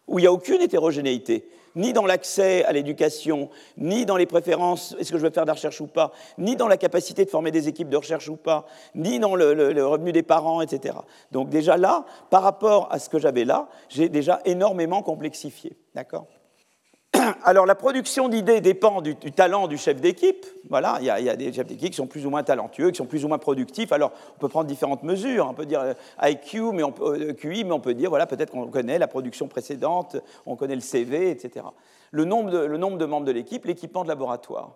où 0.07 0.19
il 0.19 0.23
n'y 0.23 0.29
a 0.29 0.33
aucune 0.33 0.62
hétérogénéité 0.62 1.47
ni 1.76 1.92
dans 1.92 2.06
l'accès 2.06 2.64
à 2.64 2.72
l'éducation, 2.72 3.50
ni 3.76 4.06
dans 4.06 4.16
les 4.16 4.26
préférences, 4.26 4.94
est-ce 4.98 5.12
que 5.12 5.18
je 5.18 5.24
veux 5.24 5.30
faire 5.30 5.44
de 5.44 5.48
la 5.48 5.54
recherche 5.54 5.80
ou 5.80 5.87
pas, 5.87 6.12
ni 6.38 6.56
dans 6.56 6.68
la 6.68 6.76
capacité 6.76 7.24
de 7.24 7.30
former 7.30 7.50
des 7.50 7.68
équipes 7.68 7.88
de 7.88 7.96
recherche 7.96 8.28
ou 8.28 8.37
pas, 8.37 8.66
ni 8.94 9.18
dans 9.18 9.34
le, 9.34 9.87
revenu 9.87 10.12
des 10.12 10.22
parents, 10.22 10.60
etc. 10.60 10.96
Donc 11.32 11.48
déjà 11.48 11.76
là, 11.76 12.04
par 12.30 12.42
rapport 12.42 12.88
à 12.90 12.98
ce 12.98 13.08
que 13.08 13.18
j'avais 13.18 13.44
là, 13.44 13.68
j'ai 13.88 14.08
déjà 14.08 14.40
énormément 14.44 15.02
complexifié. 15.02 15.76
D'accord? 15.94 16.26
alors 17.44 17.66
la 17.66 17.74
production 17.74 18.28
d'idées 18.28 18.60
dépend 18.60 19.00
du, 19.00 19.14
talent 19.14 19.66
du 19.68 19.78
chef 19.78 20.00
d'équipe. 20.00 20.46
Voilà, 20.68 20.98
il 21.00 21.06
y, 21.06 21.10
a, 21.10 21.37
des 21.37 21.52
chefs 21.52 21.66
d'équipe 21.66 21.90
qui 21.90 21.96
sont 21.96 22.06
plus 22.06 22.26
ou 22.26 22.30
moins 22.30 22.42
talentueux, 22.42 22.90
qui 22.90 22.96
sont 22.96 23.06
plus 23.06 23.24
ou 23.24 23.28
moins 23.28 23.38
productifs. 23.38 23.92
Alors 23.92 24.12
on 24.37 24.38
peut 24.38 24.48
prendre 24.48 24.66
différentes 24.66 25.02
mesures. 25.02 25.46
On 25.50 25.54
peut 25.54 25.66
dire 25.66 25.80
euh, 25.80 25.94
IQ, 26.22 26.72
mais 26.72 26.82
on 26.82 26.92
peut, 26.92 27.18
euh, 27.20 27.32
QI, 27.32 27.64
mais 27.64 27.72
on 27.72 27.80
peut 27.80 27.94
dire 27.94 28.10
voilà 28.10 28.26
peut-être 28.26 28.50
qu'on 28.50 28.66
connaît 28.68 28.98
la 28.98 29.08
production 29.08 29.48
précédente, 29.48 30.16
on 30.46 30.56
connaît 30.56 30.74
le 30.74 30.80
CV, 30.80 31.30
etc. 31.30 31.66
Le 32.10 32.24
nombre 32.24 32.50
de, 32.50 32.58
le 32.58 32.76
nombre 32.76 32.98
de 32.98 33.04
membres 33.04 33.26
de 33.26 33.32
l'équipe, 33.32 33.64
l'équipement 33.64 34.02
de 34.02 34.08
laboratoire. 34.08 34.72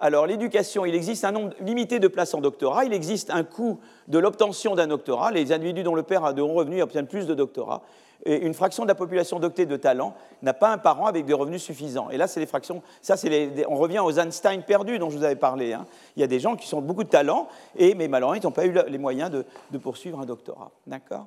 Alors 0.00 0.26
l'éducation, 0.26 0.84
il 0.84 0.94
existe 0.94 1.24
un 1.24 1.32
nombre 1.32 1.54
limité 1.60 1.98
de 1.98 2.06
places 2.06 2.32
en 2.32 2.40
doctorat, 2.40 2.84
il 2.84 2.92
existe 2.92 3.30
un 3.30 3.42
coût 3.42 3.80
de 4.06 4.18
l'obtention 4.20 4.76
d'un 4.76 4.86
doctorat. 4.86 5.32
Les 5.32 5.50
individus 5.50 5.82
dont 5.82 5.96
le 5.96 6.04
père 6.04 6.24
a 6.24 6.32
de 6.32 6.40
hauts 6.40 6.52
revenus 6.52 6.82
obtiennent 6.82 7.08
plus 7.08 7.26
de 7.26 7.34
doctorats 7.34 7.82
et 8.24 8.36
une 8.36 8.54
fraction 8.54 8.82
de 8.82 8.88
la 8.88 8.94
population 8.94 9.38
dotée 9.38 9.66
de 9.66 9.76
talent 9.76 10.14
n'a 10.42 10.54
pas 10.54 10.70
un 10.70 10.78
parent 10.78 11.06
avec 11.06 11.24
des 11.24 11.32
revenus 11.32 11.62
suffisants. 11.62 12.10
Et 12.10 12.16
là, 12.16 12.26
c'est 12.26 12.40
les 12.40 12.46
fractions. 12.46 12.82
Ça, 13.00 13.16
c'est 13.16 13.66
on 13.68 13.76
revient 13.76 14.00
aux 14.00 14.18
Einstein 14.18 14.62
perdus 14.62 14.98
dont 14.98 15.10
je 15.10 15.18
vous 15.18 15.24
avais 15.24 15.36
parlé. 15.36 15.72
Hein. 15.72 15.86
Il 16.16 16.20
y 16.20 16.24
a 16.24 16.26
des 16.26 16.40
gens 16.40 16.56
qui 16.56 16.72
ont 16.74 16.80
beaucoup 16.80 17.04
de 17.04 17.08
talent, 17.08 17.48
mais 17.78 18.08
malheureusement, 18.08 18.40
ils 18.40 18.44
n'ont 18.44 18.52
pas 18.52 18.66
eu 18.66 18.74
les 18.88 18.98
moyens 18.98 19.30
de, 19.30 19.78
poursuivre 19.78 20.20
un 20.20 20.26
doctorat. 20.26 20.70
D'accord? 20.86 21.26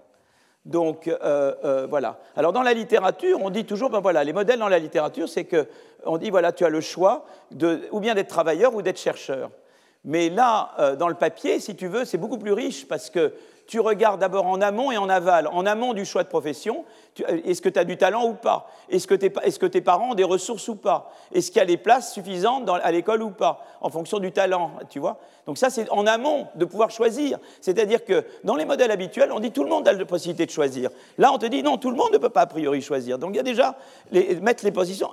Donc 0.65 1.07
euh, 1.07 1.17
euh, 1.63 1.87
voilà. 1.89 2.19
Alors 2.35 2.53
dans 2.53 2.61
la 2.61 2.73
littérature, 2.73 3.39
on 3.41 3.49
dit 3.49 3.65
toujours, 3.65 3.89
ben 3.89 3.99
voilà, 3.99 4.23
les 4.23 4.33
modèles 4.33 4.59
dans 4.59 4.67
la 4.67 4.77
littérature, 4.77 5.27
c'est 5.27 5.45
que 5.45 5.67
on 6.05 6.17
dit 6.17 6.29
voilà, 6.29 6.51
tu 6.51 6.65
as 6.65 6.69
le 6.69 6.81
choix 6.81 7.25
de 7.49 7.87
ou 7.91 7.99
bien 7.99 8.13
d'être 8.13 8.27
travailleur 8.27 8.75
ou 8.75 8.83
d'être 8.83 8.99
chercheur. 8.99 9.49
Mais 10.03 10.29
là, 10.29 10.71
euh, 10.79 10.95
dans 10.95 11.07
le 11.07 11.15
papier, 11.15 11.59
si 11.59 11.75
tu 11.75 11.87
veux, 11.87 12.05
c'est 12.05 12.17
beaucoup 12.17 12.37
plus 12.37 12.53
riche 12.53 12.87
parce 12.87 13.09
que 13.09 13.33
tu 13.71 13.79
regardes 13.79 14.19
d'abord 14.19 14.47
en 14.47 14.59
amont 14.59 14.91
et 14.91 14.97
en 14.97 15.07
aval. 15.07 15.47
En 15.47 15.65
amont 15.65 15.93
du 15.93 16.03
choix 16.03 16.23
de 16.23 16.27
profession, 16.27 16.83
euh, 17.21 17.39
est-ce 17.45 17.61
que 17.61 17.69
tu 17.69 17.79
as 17.79 17.85
du 17.85 17.95
talent 17.95 18.27
ou 18.27 18.33
pas? 18.33 18.69
Est-ce 18.89 19.07
que, 19.07 19.15
tes 19.65 19.79
parents 19.79 20.11
ont 20.11 20.13
des 20.13 20.25
ressources 20.25 20.67
ou 20.67 20.75
pas? 20.75 21.09
Est-ce 21.33 21.51
qu'il 21.51 21.59
y 21.59 21.61
a 21.61 21.65
les 21.65 21.77
places 21.77 22.13
suffisantes 22.13 22.67
à 22.69 22.91
l'école 22.91 23.23
ou 23.23 23.29
pas 23.29 23.65
En 23.79 23.89
fonction 23.89 24.19
du 24.19 24.33
talent, 24.33 24.71
tu 24.89 24.99
vois? 24.99 25.19
Donc 25.45 25.57
ça, 25.57 25.69
c'est 25.69 25.89
en 25.89 26.05
amont 26.05 26.47
de 26.55 26.65
pouvoir 26.65 26.91
choisir. 26.91 27.39
C'est-à-dire 27.61 28.03
que 28.03 28.25
dans 28.43 28.57
les 28.57 28.65
modèles 28.65 28.91
habituels, 28.91 29.31
on 29.31 29.39
dit 29.39 29.51
tout 29.51 29.63
le 29.63 29.69
monde 29.69 29.87
a 29.87 29.93
la 29.93 30.03
possibilité 30.03 30.45
de 30.45 30.51
choisir. 30.51 30.89
Là, 31.17 31.31
on 31.33 31.37
te 31.37 31.45
dit 31.45 31.63
non, 31.63 31.77
tout 31.77 31.91
le 31.91 31.95
monde 31.95 32.11
ne 32.11 32.17
peut 32.17 32.29
pas 32.29 32.41
a 32.41 32.47
priori 32.47 32.81
choisir. 32.81 33.19
Donc 33.19 33.29
il 33.35 33.37
y 33.37 33.39
a 33.39 33.43
déjà 33.43 33.77
mettre 34.11 34.65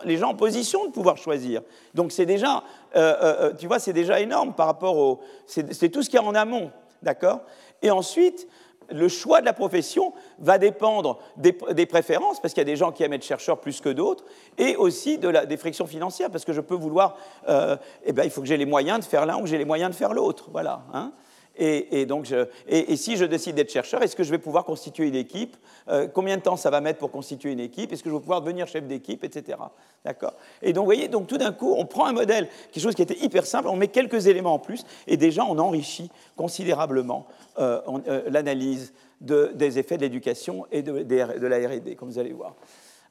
les 0.04 0.16
gens 0.16 0.30
en 0.30 0.34
position 0.34 0.84
de 0.84 0.90
pouvoir 0.90 1.16
choisir. 1.16 1.62
Donc 1.94 2.10
c'est 2.10 2.26
déjà, 2.26 2.64
euh, 2.96 3.14
euh, 3.22 3.52
tu 3.56 3.68
vois, 3.68 3.78
c'est 3.78 3.92
déjà 3.92 4.18
énorme 4.18 4.52
par 4.52 4.66
rapport 4.66 4.96
au... 4.96 5.20
C'est 5.46 5.90
tout 5.90 6.02
ce 6.02 6.10
qu'il 6.10 6.18
y 6.18 6.22
a 6.24 6.26
en 6.26 6.34
amont, 6.34 6.72
d'accord? 7.02 7.42
Et 7.82 7.90
ensuite, 7.90 8.48
le 8.90 9.08
choix 9.08 9.40
de 9.40 9.46
la 9.46 9.52
profession 9.52 10.12
va 10.38 10.58
dépendre 10.58 11.18
des, 11.36 11.52
préférences, 11.86 12.40
parce 12.40 12.54
qu'il 12.54 12.60
y 12.60 12.62
a 12.62 12.64
des 12.64 12.76
gens 12.76 12.92
qui 12.92 13.02
aiment 13.02 13.12
être 13.12 13.24
chercheurs 13.24 13.60
plus 13.60 13.80
que 13.80 13.90
d'autres, 13.90 14.24
et 14.56 14.76
aussi 14.76 15.18
des 15.18 15.56
frictions 15.56 15.86
financières, 15.86 16.30
parce 16.30 16.44
que 16.44 16.52
je 16.52 16.60
peux 16.60 16.74
vouloir, 16.74 17.16
euh, 17.48 17.76
eh 18.04 18.12
ben, 18.12 18.24
il 18.24 18.30
faut 18.30 18.40
que 18.40 18.46
j'ai 18.46 18.56
les 18.56 18.66
moyens 18.66 19.00
de 19.00 19.04
faire 19.04 19.26
l'un 19.26 19.38
ou 19.40 19.46
j'ai 19.46 19.58
les 19.58 19.64
moyens 19.64 19.90
de 19.90 19.96
faire 19.96 20.14
l'autre. 20.14 20.48
Voilà. 20.52 20.82
Hein 20.92 21.12
et, 21.58 22.06
donc 22.06 22.32
et, 22.68 22.96
si 22.96 23.16
je 23.16 23.24
décide 23.24 23.56
d'être 23.56 23.70
chercheur, 23.70 24.02
est-ce 24.02 24.14
que 24.14 24.22
je 24.22 24.30
vais 24.30 24.38
pouvoir 24.38 24.64
constituer 24.64 25.08
une 25.08 25.16
équipe 25.16 25.56
euh, 25.88 26.06
Combien 26.06 26.36
de 26.36 26.42
temps 26.42 26.56
ça 26.56 26.70
va 26.70 26.80
mettre 26.80 26.98
pour 26.98 27.10
constituer 27.10 27.50
une 27.50 27.60
équipe 27.60 27.92
Est-ce 27.92 28.02
que 28.02 28.10
je 28.10 28.14
vais 28.14 28.20
pouvoir 28.20 28.42
devenir 28.42 28.68
chef 28.68 28.84
d'équipe, 28.84 29.24
etc. 29.24 29.58
D'accord? 30.04 30.34
Et 30.62 30.72
donc, 30.72 30.82
vous 30.82 30.88
voyez, 30.88 31.08
donc 31.08 31.26
tout 31.26 31.38
d'un 31.38 31.52
coup, 31.52 31.74
on 31.76 31.84
prend 31.84 32.06
un 32.06 32.12
modèle, 32.12 32.48
quelque 32.70 32.82
chose 32.82 32.94
qui 32.94 33.02
était 33.02 33.18
hyper 33.18 33.44
simple, 33.44 33.68
on 33.68 33.76
met 33.76 33.88
quelques 33.88 34.28
éléments 34.28 34.54
en 34.54 34.58
plus, 34.58 34.84
et 35.06 35.16
déjà, 35.16 35.44
on 35.44 35.58
enrichit 35.58 36.10
considérablement 36.36 37.26
euh, 37.58 37.80
euh, 38.06 38.22
l'analyse 38.30 38.92
des 39.20 39.80
effets 39.80 39.96
de 39.96 40.02
l'éducation 40.02 40.66
et 40.70 40.82
de, 40.82 40.92
la 41.12 41.58
R&D, 41.68 41.96
comme 41.96 42.08
vous 42.08 42.20
allez 42.20 42.32
voir. 42.32 42.54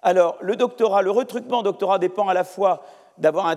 Alors, 0.02 0.38
le 0.40 0.56
doctorat, 0.56 1.02
le 1.02 1.12
recrutement 1.12 1.64
doctorat 1.64 2.00
dépend 2.00 2.30
à 2.30 2.34
la 2.34 2.46
fois 2.46 2.84
d'avoir 3.18 3.48
un, 3.48 3.56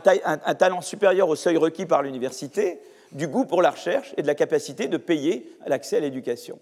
talent 0.55 0.81
supérieur 0.81 1.29
au 1.29 1.37
seuil 1.37 1.57
requis 1.57 1.87
par 1.87 2.03
l'université, 2.03 2.81
du 3.13 3.29
goût 3.29 3.45
pour 3.45 3.63
la 3.63 3.71
recherche 3.71 4.15
et 4.17 4.23
de 4.23 4.27
la 4.27 4.35
capacité 4.35 4.89
de 4.89 4.97
payer 4.97 5.51
l'accès 5.67 5.97
à 5.97 6.01
l'éducation. 6.01 6.59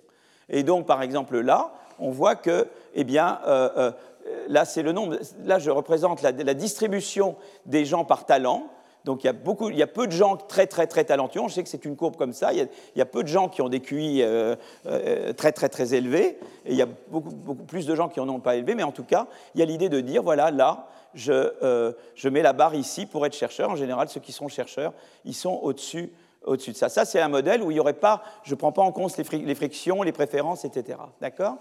Et 0.49 0.63
donc, 0.63 0.87
par 0.87 1.03
exemple, 1.03 1.39
là, 1.41 1.73
on 1.99 2.11
voit 2.11 2.37
que, 2.37 2.67
eh 2.95 3.05
bien, 3.05 3.41
euh, 3.47 3.69
euh, 3.77 3.93
là, 4.49 4.65
c'est 4.65 4.83
le 4.83 4.93
nombre, 4.93 5.19
là, 5.45 5.59
je 5.59 5.71
représente 5.71 6.23
la, 6.23 6.33
distribution 6.55 7.37
des 7.67 7.85
gens 7.85 8.05
par 8.05 8.25
talent. 8.25 8.69
Donc, 9.05 9.25
il 9.25 9.27
y, 9.77 9.83
a 9.83 9.87
peu 9.87 10.07
de 10.07 10.13
gens 10.13 10.37
très, 10.37 10.67
très, 10.67 10.87
très 10.87 11.05
talentueux. 11.05 11.41
Je 11.49 11.55
sais 11.55 11.63
que 11.63 11.69
c'est 11.69 11.85
une 11.85 11.97
courbe 11.97 12.17
comme 12.17 12.33
ça. 12.33 12.53
Il 12.53 12.69
y, 12.97 13.01
a, 13.01 13.07
peu 13.07 13.23
de 13.23 13.29
gens 13.29 13.49
qui 13.49 13.63
ont 13.63 13.69
des 13.69 13.81
QI 13.81 14.23
euh, 14.23 14.57
très, 15.35 15.53
très, 15.53 15.69
très 15.69 15.95
élevés. 15.95 16.39
Et 16.67 16.73
il 16.73 16.75
y 16.75 16.83
a 16.83 16.89
beaucoup, 17.09 17.31
beaucoup 17.31 17.65
plus 17.65 17.87
de 17.87 17.95
gens 17.95 18.09
qui 18.09 18.21
n'en 18.21 18.29
ont 18.29 18.41
pas 18.41 18.57
élevés. 18.57 18.75
Mais 18.75 18.83
en 18.83 18.93
tout 18.93 19.05
cas, 19.05 19.27
il 19.55 19.61
y 19.61 19.63
a 19.63 19.67
l'idée 19.67 19.89
de 19.89 20.01
dire, 20.01 20.23
voilà, 20.23 20.51
là, 20.51 20.89
je, 21.15 21.95
je, 22.17 22.29
mets 22.29 22.43
la 22.43 22.53
barre 22.53 22.75
ici 22.75 23.07
pour 23.07 23.25
être 23.25 23.35
chercheur. 23.35 23.71
En 23.71 23.77
général, 23.77 24.11
ceux 24.11 24.21
qui 24.21 24.33
sont 24.33 24.49
chercheurs, 24.49 24.93
ils 25.25 25.35
sont 25.35 25.59
au-dessus 25.63 26.13
au-dessus 26.49 26.73
de 26.73 26.77
ça. 26.77 26.89
Ça, 26.89 27.05
c'est 27.05 27.21
un 27.21 27.29
modèle 27.29 27.63
où 27.63 27.71
il 27.71 27.75
n'y 27.75 27.81
aurait 27.81 27.93
pas, 27.93 28.23
je 28.43 28.53
ne 28.53 28.57
prends 28.57 28.73
pas 28.73 28.83
en 28.83 28.93
compte 28.93 29.17
les, 29.17 29.55
frictions, 29.55 30.03
les 30.03 30.13
préférences, 30.13 30.65
etc. 30.65 30.99
D'accord? 31.21 31.57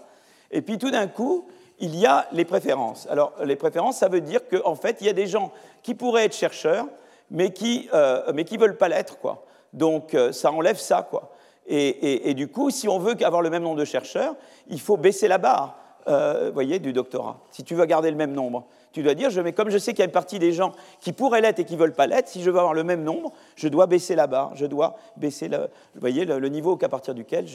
Et 0.50 0.62
puis 0.62 0.78
tout 0.78 0.90
d'un 0.90 1.06
coup, 1.06 1.46
il 1.78 1.94
y 1.96 2.06
a 2.06 2.26
les 2.32 2.44
préférences. 2.44 3.06
Alors, 3.10 3.32
les 3.44 3.56
préférences, 3.56 3.98
ça 3.98 4.08
veut 4.08 4.20
dire 4.20 4.40
qu'en 4.48 4.74
fait, 4.74 4.98
il 5.00 5.06
y 5.06 5.10
a 5.10 5.12
des 5.12 5.26
gens 5.26 5.52
qui 5.82 5.94
pourraient 5.94 6.24
être 6.24 6.34
chercheurs, 6.34 6.86
mais 7.30 7.52
qui 7.52 7.88
ne 7.92 7.98
euh, 7.98 8.44
veulent 8.58 8.78
pas 8.78 8.88
l'être, 8.88 9.18
quoi. 9.18 9.44
Donc, 9.72 10.14
euh, 10.14 10.32
ça 10.32 10.50
enlève 10.50 10.78
ça, 10.78 11.06
quoi. 11.08 11.32
Et, 11.70 12.32
du 12.32 12.48
coup, 12.48 12.70
si 12.70 12.88
on 12.88 12.98
veut 12.98 13.14
avoir 13.22 13.42
le 13.42 13.50
même 13.50 13.62
nombre 13.62 13.76
de 13.76 13.84
chercheurs, 13.84 14.34
il 14.68 14.80
faut 14.80 14.96
baisser 14.96 15.28
la 15.28 15.36
barre, 15.36 15.76
euh, 16.08 16.50
voyez, 16.54 16.78
du 16.78 16.94
doctorat, 16.94 17.40
si 17.50 17.62
tu 17.62 17.74
veux 17.74 17.84
garder 17.84 18.10
le 18.10 18.16
même 18.16 18.32
nombre 18.32 18.64
tu 18.92 19.02
dois 19.02 19.14
dire, 19.14 19.30
je, 19.30 19.40
mais 19.40 19.52
comme 19.52 19.70
je 19.70 19.78
sais 19.78 19.92
qu'il 19.92 20.00
y 20.00 20.02
a 20.02 20.06
une 20.06 20.12
partie 20.12 20.38
des 20.38 20.52
gens 20.52 20.72
qui 21.00 21.12
pourraient 21.12 21.40
l'être 21.40 21.58
et 21.58 21.64
qui 21.64 21.74
ne 21.74 21.78
veulent 21.78 21.94
pas 21.94 22.06
l'être, 22.06 22.28
si 22.28 22.42
je 22.42 22.50
veux 22.50 22.58
avoir 22.58 22.74
le 22.74 22.84
même 22.84 23.02
nombre, 23.02 23.32
je 23.56 23.68
dois 23.68 23.86
baisser 23.86 24.14
la 24.14 24.26
barre, 24.26 24.56
je 24.56 24.66
dois 24.66 24.96
baisser 25.16 25.48
le, 25.48 26.48
niveau 26.48 26.78
à 26.82 26.88
partir 26.88 27.14
duquel 27.14 27.46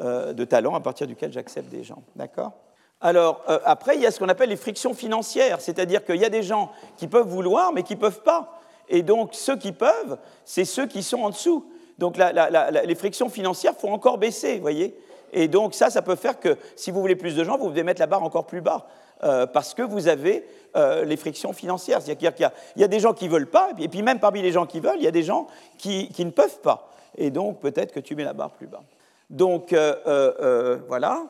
euh, 0.00 0.32
de 0.32 0.44
talent 0.44 0.74
à 0.74 0.80
partir 0.80 1.06
duquel 1.06 1.32
j'accepte 1.32 1.68
des 1.68 1.82
gens. 1.82 2.02
D'accord? 2.16 2.52
Alors, 3.00 3.42
euh, 3.48 3.58
après, 3.64 3.96
il 3.96 4.02
y 4.02 4.06
a 4.06 4.10
ce 4.10 4.18
qu'on 4.18 4.28
appelle 4.28 4.48
les 4.48 4.56
frictions 4.56 4.94
financières, 4.94 5.60
c'est-à-dire 5.60 6.04
qu'il 6.04 6.16
y 6.16 6.24
a 6.24 6.30
des 6.30 6.42
gens 6.42 6.70
qui 6.96 7.06
peuvent 7.06 7.28
vouloir, 7.28 7.72
mais 7.72 7.82
qui 7.82 7.96
ne 7.96 8.00
peuvent 8.00 8.22
pas. 8.22 8.60
Et 8.88 9.02
donc, 9.02 9.34
ceux 9.34 9.56
qui 9.56 9.72
peuvent, 9.72 10.18
c'est 10.44 10.64
ceux 10.64 10.86
qui 10.86 11.02
sont 11.02 11.22
en 11.22 11.30
dessous. 11.30 11.66
Donc, 11.98 12.16
les 12.16 12.94
frictions 12.94 13.28
financières 13.28 13.74
font 13.74 13.92
encore 13.92 14.18
baisser, 14.18 14.56
vous 14.56 14.62
voyez? 14.62 14.96
Et 15.32 15.48
donc, 15.48 15.74
ça, 15.74 15.90
ça 15.90 16.00
peut 16.02 16.16
faire 16.16 16.38
que 16.38 16.56
si 16.76 16.90
vous 16.90 17.00
voulez 17.00 17.16
plus 17.16 17.34
de 17.34 17.44
gens, 17.44 17.58
vous 17.58 17.68
devez 17.68 17.82
mettre 17.82 18.00
la 18.00 18.06
barre 18.06 18.22
encore 18.22 18.46
plus 18.46 18.60
bas. 18.60 18.86
Euh, 19.24 19.46
parce 19.46 19.72
que 19.72 19.80
vous 19.80 20.08
avez 20.08 20.44
euh, 20.76 21.04
les 21.04 21.16
frictions 21.16 21.54
financières. 21.54 22.02
C'est-à-dire 22.02 22.34
qu'il 22.34 22.50
y, 22.76 22.84
a 22.84 22.88
des 22.88 23.00
gens 23.00 23.14
qui 23.14 23.24
ne 23.24 23.30
veulent 23.30 23.48
pas, 23.48 23.70
et 23.78 23.88
puis 23.88 24.02
même 24.02 24.20
parmi 24.20 24.42
les 24.42 24.52
gens 24.52 24.66
qui 24.66 24.80
veulent, 24.80 24.98
il 24.98 25.04
y 25.04 25.08
a 25.08 25.12
des 25.12 25.22
gens 25.22 25.46
qui, 25.78 26.10
ne 26.18 26.30
peuvent 26.30 26.60
pas. 26.60 26.90
Et 27.16 27.30
donc 27.30 27.60
peut-être 27.60 27.92
que 27.92 28.00
tu 28.00 28.16
mets 28.16 28.24
la 28.24 28.34
barre 28.34 28.50
plus 28.50 28.66
bas. 28.66 28.82
Donc 29.30 29.72
euh, 29.72 30.78
voilà, 30.88 31.22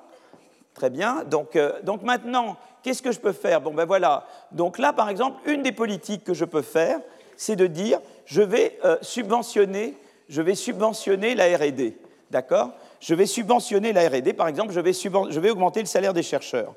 très 0.74 0.90
bien. 0.90 1.22
Donc, 1.24 1.56
donc 1.84 2.02
maintenant, 2.02 2.56
qu'est-ce 2.82 3.02
que 3.02 3.12
je 3.12 3.20
peux 3.20 3.32
faire? 3.32 3.60
Bon 3.60 3.72
ben 3.72 3.84
voilà. 3.84 4.26
Donc 4.50 4.78
là, 4.78 4.92
par 4.92 5.08
exemple, 5.08 5.48
une 5.48 5.62
des 5.62 5.72
politiques 5.72 6.24
que 6.24 6.34
je 6.34 6.44
peux 6.44 6.62
faire, 6.62 6.98
c'est 7.36 7.54
de 7.54 7.68
dire 7.68 8.00
je 8.26 8.42
vais 8.42 8.76
subventionner, 9.02 9.94
je 10.28 10.42
vais 10.42 10.56
subventionner 10.56 11.36
la 11.36 11.56
R&D, 11.56 11.96
d'accord? 12.30 12.70
Je 12.98 13.14
vais 13.14 13.26
subventionner 13.26 13.92
la 13.92 14.08
R&D, 14.08 14.32
par 14.32 14.48
exemple, 14.48 14.72
je 14.72 14.80
vais, 14.80 14.92
je 14.94 15.38
vais 15.38 15.50
augmenter 15.50 15.78
le 15.80 15.86
salaire 15.86 16.14
des 16.14 16.22
chercheurs 16.22 16.74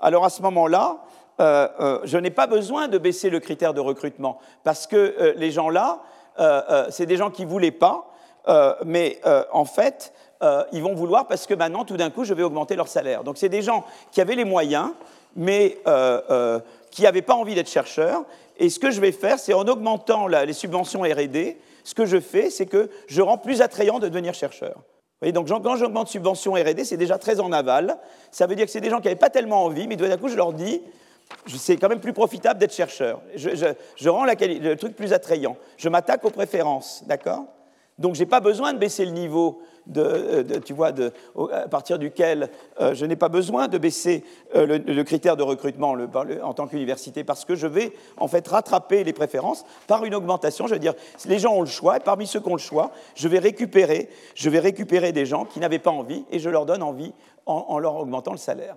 alors 0.00 0.24
à 0.24 0.30
ce 0.30 0.42
moment-là, 0.42 0.98
euh, 1.40 1.68
euh, 1.80 1.98
je 2.04 2.16
n'ai 2.18 2.30
pas 2.30 2.46
besoin 2.46 2.88
de 2.88 2.98
baisser 2.98 3.30
le 3.30 3.40
critère 3.40 3.74
de 3.74 3.80
recrutement, 3.80 4.38
parce 4.64 4.86
que 4.86 4.96
euh, 4.96 5.34
les 5.36 5.50
gens-là, 5.50 6.00
c'est 6.90 7.06
des 7.06 7.16
gens 7.16 7.30
qui 7.30 7.46
ne 7.46 7.50
voulaient 7.50 7.70
pas, 7.70 8.12
mais 8.84 9.18
en 9.52 9.64
fait, 9.64 10.12
ils 10.70 10.82
vont 10.82 10.94
vouloir 10.94 11.26
parce 11.28 11.46
que 11.46 11.54
maintenant, 11.54 11.86
tout 11.86 11.96
d'un 11.96 12.10
coup, 12.10 12.24
je 12.24 12.34
vais 12.34 12.42
augmenter 12.42 12.76
leur 12.76 12.88
salaire. 12.88 13.24
Donc 13.24 13.38
c'est 13.38 13.48
des 13.48 13.62
gens 13.62 13.86
qui 14.12 14.20
avaient 14.20 14.34
les 14.34 14.44
moyens, 14.44 14.90
mais 15.34 15.78
qui 16.90 17.02
n'avaient 17.04 17.22
pas 17.22 17.32
envie 17.32 17.54
d'être 17.54 17.70
chercheurs. 17.70 18.24
Et 18.58 18.68
ce 18.68 18.78
que 18.78 18.90
je 18.90 19.00
vais 19.00 19.12
faire, 19.12 19.38
c'est 19.38 19.54
en 19.54 19.66
augmentant 19.66 20.26
les 20.26 20.52
subventions 20.52 21.00
RD, 21.00 21.56
ce 21.84 21.94
que 21.94 22.04
je 22.04 22.20
fais, 22.20 22.50
c'est 22.50 22.66
que 22.66 22.90
je 23.06 23.22
rends 23.22 23.38
plus 23.38 23.62
attrayant 23.62 23.98
de 23.98 24.06
devenir 24.06 24.34
chercheur 24.34 24.82
donc 25.22 25.48
quand 25.48 25.76
j'augmente 25.76 26.08
subvention 26.08 26.52
R&D, 26.52 26.84
c'est 26.84 26.96
déjà 26.96 27.18
très 27.18 27.40
en 27.40 27.52
aval. 27.52 27.98
Ça 28.30 28.46
veut 28.46 28.54
dire 28.54 28.66
que 28.66 28.70
c'est 28.70 28.80
des 28.80 28.90
gens 28.90 29.00
qui 29.00 29.04
n'avaient 29.04 29.16
pas 29.18 29.30
tellement 29.30 29.64
envie, 29.64 29.88
mais 29.88 29.96
d'un 29.96 30.16
coup, 30.16 30.28
je 30.28 30.36
leur 30.36 30.52
dis, 30.52 30.82
c'est 31.46 31.76
quand 31.76 31.88
même 31.88 32.00
plus 32.00 32.12
profitable 32.12 32.60
d'être 32.60 32.74
chercheur. 32.74 33.22
Je, 33.34 34.08
rends 34.08 34.24
le 34.24 34.74
truc 34.74 34.94
plus 34.94 35.12
attrayant. 35.12 35.56
Je 35.76 35.88
m'attaque 35.88 36.24
aux 36.24 36.30
préférences, 36.30 37.02
d'accord? 37.06 37.44
Donc, 37.98 38.14
je 38.14 38.20
n'ai 38.20 38.26
pas 38.26 38.40
besoin 38.40 38.74
de 38.74 38.78
baisser 38.78 39.06
le 39.06 39.12
niveau 39.12 39.62
de, 39.86 40.58
tu 40.64 40.72
vois, 40.72 40.92
à 41.52 41.68
partir 41.68 41.98
duquel 41.98 42.50
euh, 42.80 42.94
je 42.94 43.06
n'ai 43.06 43.16
pas 43.16 43.28
besoin 43.28 43.68
de 43.68 43.78
baisser 43.78 44.24
euh, 44.54 44.78
le, 44.84 45.02
critère 45.04 45.36
de 45.36 45.42
recrutement 45.42 45.96
en 46.42 46.54
tant 46.54 46.66
qu'université, 46.66 47.24
parce 47.24 47.44
que 47.44 47.54
je 47.54 47.66
vais 47.66 47.92
en 48.16 48.28
fait 48.28 48.46
rattraper 48.46 49.04
les 49.04 49.12
préférences 49.12 49.64
par 49.86 50.04
une 50.04 50.14
augmentation. 50.14 50.66
Je 50.66 50.74
veux 50.74 50.80
dire, 50.80 50.94
les 51.26 51.38
gens 51.38 51.54
ont 51.54 51.60
le 51.60 51.66
choix, 51.66 51.96
et 51.96 52.00
parmi 52.00 52.26
ceux 52.26 52.40
qui 52.40 52.48
ont 52.48 52.56
le 52.56 52.60
choix, 52.60 52.90
je 53.14 53.28
vais 53.28 53.38
récupérer, 53.38 54.08
je 54.34 54.50
vais 54.50 54.58
récupérer 54.58 55.12
des 55.12 55.26
gens 55.26 55.44
qui 55.44 55.60
n'avaient 55.60 55.78
pas 55.78 55.90
envie, 55.90 56.24
et 56.30 56.38
je 56.38 56.50
leur 56.50 56.66
donne 56.66 56.82
envie 56.82 57.12
en, 57.46 57.78
leur 57.78 57.96
augmentant 57.96 58.32
le 58.32 58.38
salaire. 58.38 58.76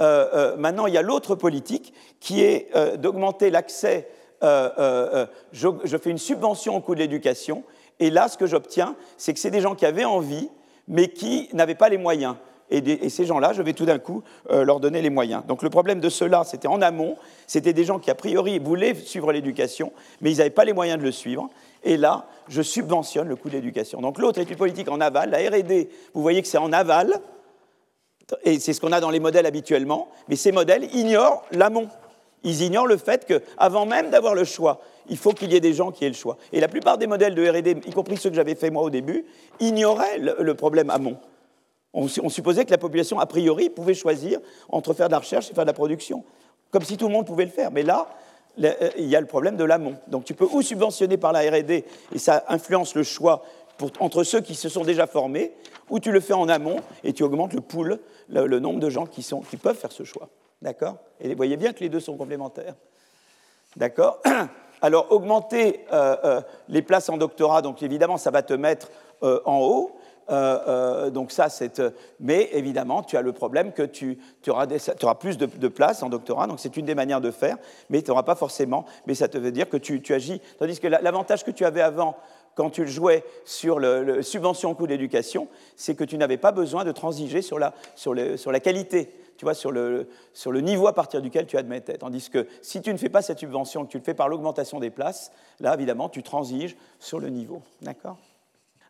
Euh, 0.00 0.56
maintenant, 0.56 0.86
il 0.86 0.94
y 0.94 0.98
a 0.98 1.02
l'autre 1.02 1.34
politique 1.36 1.94
qui 2.20 2.42
est 2.42 2.70
d'augmenter 2.98 3.48
l'accès. 3.48 4.08
Je, 4.42 5.96
fais 6.02 6.10
une 6.10 6.18
subvention 6.18 6.76
au 6.76 6.80
coût 6.80 6.94
de 6.94 7.00
l'éducation 7.00 7.64
et 8.00 8.10
là, 8.10 8.28
ce 8.28 8.36
que 8.36 8.46
j'obtiens, 8.46 8.96
c'est 9.16 9.32
que 9.32 9.40
c'est 9.40 9.50
des 9.50 9.60
gens 9.60 9.74
qui 9.74 9.86
avaient 9.86 10.04
envie, 10.04 10.48
mais 10.88 11.08
qui 11.08 11.48
n'avaient 11.52 11.74
pas 11.74 11.88
les 11.88 11.98
moyens. 11.98 12.36
Et, 12.70 13.08
ces 13.08 13.26
gens-là, 13.26 13.52
je 13.52 13.62
vais 13.62 13.74
tout 13.74 13.84
d'un 13.84 13.98
coup 13.98 14.22
euh, 14.50 14.64
leur 14.64 14.80
donner 14.80 15.02
les 15.02 15.10
moyens. 15.10 15.44
Donc 15.46 15.62
le 15.62 15.70
problème 15.70 16.00
de 16.00 16.08
ceux-là, 16.08 16.42
c'était 16.44 16.66
en 16.66 16.80
amont, 16.82 17.16
c'était 17.46 17.72
des 17.72 17.84
gens 17.84 17.98
qui, 17.98 18.10
a 18.10 18.14
priori, 18.14 18.58
voulaient 18.58 18.94
suivre 18.94 19.32
l'éducation, 19.32 19.92
mais 20.20 20.32
ils 20.32 20.38
n'avaient 20.38 20.50
pas 20.50 20.64
les 20.64 20.72
moyens 20.72 20.98
de 20.98 21.04
le 21.04 21.12
suivre. 21.12 21.50
Et 21.84 21.96
là, 21.96 22.26
je 22.48 22.62
subventionne 22.62 23.28
le 23.28 23.36
coût 23.36 23.48
de 23.48 23.54
l'éducation. 23.54 24.00
Donc 24.00 24.18
l'autre 24.18 24.40
est 24.40 24.50
une 24.50 24.56
politique 24.56 24.90
en 24.90 25.00
aval. 25.00 25.30
La 25.30 25.38
RD, 25.38 25.88
vous 26.14 26.22
voyez 26.22 26.40
que 26.40 26.48
c'est 26.48 26.58
en 26.58 26.72
aval, 26.72 27.20
et 28.44 28.58
c'est 28.58 28.72
ce 28.72 28.80
qu'on 28.80 28.92
a 28.92 29.00
dans 29.00 29.10
les 29.10 29.20
modèles 29.20 29.46
habituellement, 29.46 30.08
mais 30.28 30.36
ces 30.36 30.50
modèles 30.50 30.88
ignorent 30.94 31.44
l'amont. 31.52 31.88
Ils 32.42 32.62
ignorent 32.62 32.86
le 32.86 32.96
fait 32.96 33.26
qu'avant 33.26 33.86
même 33.86 34.10
d'avoir 34.10 34.34
le 34.34 34.44
choix 34.44 34.80
il 35.08 35.16
faut 35.16 35.32
qu'il 35.32 35.52
y 35.52 35.56
ait 35.56 35.60
des 35.60 35.74
gens 35.74 35.90
qui 35.90 36.04
aient 36.04 36.08
le 36.08 36.14
choix. 36.14 36.36
Et 36.52 36.60
la 36.60 36.68
plupart 36.68 36.98
des 36.98 37.06
modèles 37.06 37.34
de 37.34 37.48
RD, 37.48 37.86
y 37.86 37.92
compris 37.92 38.16
ceux 38.16 38.30
que 38.30 38.36
j'avais 38.36 38.54
fait 38.54 38.70
moi 38.70 38.82
au 38.82 38.90
début, 38.90 39.24
ignoraient 39.60 40.18
le, 40.18 40.54
problème 40.54 40.90
amont. 40.90 41.16
On, 41.92 42.08
supposait 42.08 42.64
que 42.64 42.70
la 42.70 42.78
population, 42.78 43.20
a 43.20 43.26
priori, 43.26 43.70
pouvait 43.70 43.94
choisir 43.94 44.40
entre 44.68 44.94
faire 44.94 45.08
de 45.08 45.12
la 45.12 45.20
recherche 45.20 45.50
et 45.50 45.54
faire 45.54 45.64
de 45.64 45.70
la 45.70 45.74
production, 45.74 46.24
comme 46.70 46.82
si 46.82 46.96
tout 46.96 47.06
le 47.06 47.12
monde 47.12 47.26
pouvait 47.26 47.44
le 47.44 47.50
faire. 47.50 47.70
Mais 47.70 47.82
là, 47.82 48.08
euh, 48.62 48.90
il 48.98 49.06
y 49.06 49.14
a 49.14 49.20
le 49.20 49.26
problème 49.26 49.56
de 49.56 49.64
l'amont. 49.64 49.96
Donc 50.08 50.24
tu 50.24 50.34
peux 50.34 50.46
ou 50.50 50.62
subventionner 50.62 51.16
par 51.16 51.32
la 51.32 51.40
RD, 51.40 51.70
et 51.70 52.18
ça 52.18 52.44
influence 52.48 52.94
le 52.94 53.02
choix 53.02 53.44
entre 54.00 54.22
ceux 54.22 54.40
qui 54.40 54.54
se 54.54 54.68
sont 54.68 54.84
déjà 54.84 55.06
formés, 55.06 55.52
ou 55.90 56.00
tu 56.00 56.12
le 56.12 56.20
fais 56.20 56.32
en 56.32 56.48
amont 56.48 56.76
et 57.02 57.12
tu 57.12 57.22
augmentes 57.22 57.52
le 57.52 57.60
pool, 57.60 57.98
le, 58.28 58.58
nombre 58.58 58.80
de 58.80 58.90
gens 58.90 59.06
qui, 59.06 59.22
sont, 59.22 59.40
qui 59.40 59.56
peuvent 59.56 59.76
faire 59.76 59.92
ce 59.92 60.04
choix. 60.04 60.28
D'accord? 60.62 60.96
Et 61.20 61.28
vous 61.28 61.36
voyez 61.36 61.56
bien 61.56 61.72
que 61.72 61.80
les 61.80 61.88
deux 61.88 62.00
sont 62.00 62.16
complémentaires. 62.16 62.74
D'accord? 63.76 64.22
Alors, 64.84 65.10
augmenter 65.12 65.80
euh, 65.94 66.14
euh, 66.24 66.40
les 66.68 66.82
places 66.82 67.08
en 67.08 67.16
doctorat, 67.16 67.62
donc 67.62 67.82
évidemment, 67.82 68.18
ça 68.18 68.30
va 68.30 68.42
te 68.42 68.52
mettre 68.52 68.90
euh, 69.22 69.40
en 69.46 69.60
haut. 69.60 69.92
donc 71.10 71.32
ça, 71.32 71.48
c'est. 71.48 71.80
Mais 72.20 72.50
évidemment, 72.52 73.02
tu 73.02 73.16
as 73.16 73.22
le 73.22 73.32
problème 73.32 73.72
que 73.72 73.82
tu, 73.82 74.18
auras, 74.46 74.66
plus 75.14 75.38
de, 75.38 75.68
places 75.68 76.02
en 76.02 76.10
doctorat, 76.10 76.46
donc 76.46 76.60
c'est 76.60 76.76
une 76.76 76.84
des 76.84 76.94
manières 76.94 77.22
de 77.22 77.30
faire, 77.30 77.56
mais 77.88 78.02
tu 78.02 78.10
n'auras 78.10 78.24
pas 78.24 78.34
forcément. 78.34 78.84
Mais 79.06 79.14
ça 79.14 79.26
te 79.26 79.38
veut 79.38 79.52
dire 79.52 79.70
que 79.70 79.78
tu, 79.78 80.02
agis. 80.12 80.42
Tandis 80.58 80.78
que 80.78 80.88
l'avantage 80.88 81.44
que 81.44 81.50
tu 81.50 81.64
avais 81.64 81.80
avant, 81.80 82.14
quand 82.54 82.68
tu 82.68 82.86
jouais 82.86 83.24
sur 83.46 83.78
le, 83.78 84.20
subvention 84.20 84.72
au 84.72 84.74
coût 84.74 84.86
d'éducation, 84.86 85.48
c'est 85.76 85.94
que 85.94 86.04
tu 86.04 86.18
n'avais 86.18 86.36
pas 86.36 86.52
besoin 86.52 86.84
de 86.84 86.92
transiger 86.92 87.40
sur 87.40 87.58
la, 87.58 87.72
sur 87.96 88.12
la 88.14 88.60
qualité 88.60 89.14
tu 89.36 89.44
vois, 89.44 89.54
sur 89.54 89.72
le, 89.72 90.08
sur 90.32 90.52
le 90.52 90.60
niveau 90.60 90.86
à 90.86 90.92
partir 90.92 91.22
duquel 91.22 91.46
tu 91.46 91.56
admettais. 91.56 91.98
Tandis 91.98 92.30
que 92.30 92.46
si 92.62 92.82
tu 92.82 92.92
ne 92.92 92.98
fais 92.98 93.08
pas 93.08 93.22
cette 93.22 93.38
subvention, 93.38 93.84
que 93.84 93.90
tu 93.90 93.98
le 93.98 94.04
fais 94.04 94.14
par 94.14 94.28
l'augmentation 94.28 94.80
des 94.80 94.90
places, 94.90 95.32
là, 95.60 95.74
évidemment, 95.74 96.08
tu 96.08 96.22
transiges 96.22 96.76
sur 96.98 97.20
le 97.20 97.28
niveau. 97.28 97.62
D'accord? 97.82 98.16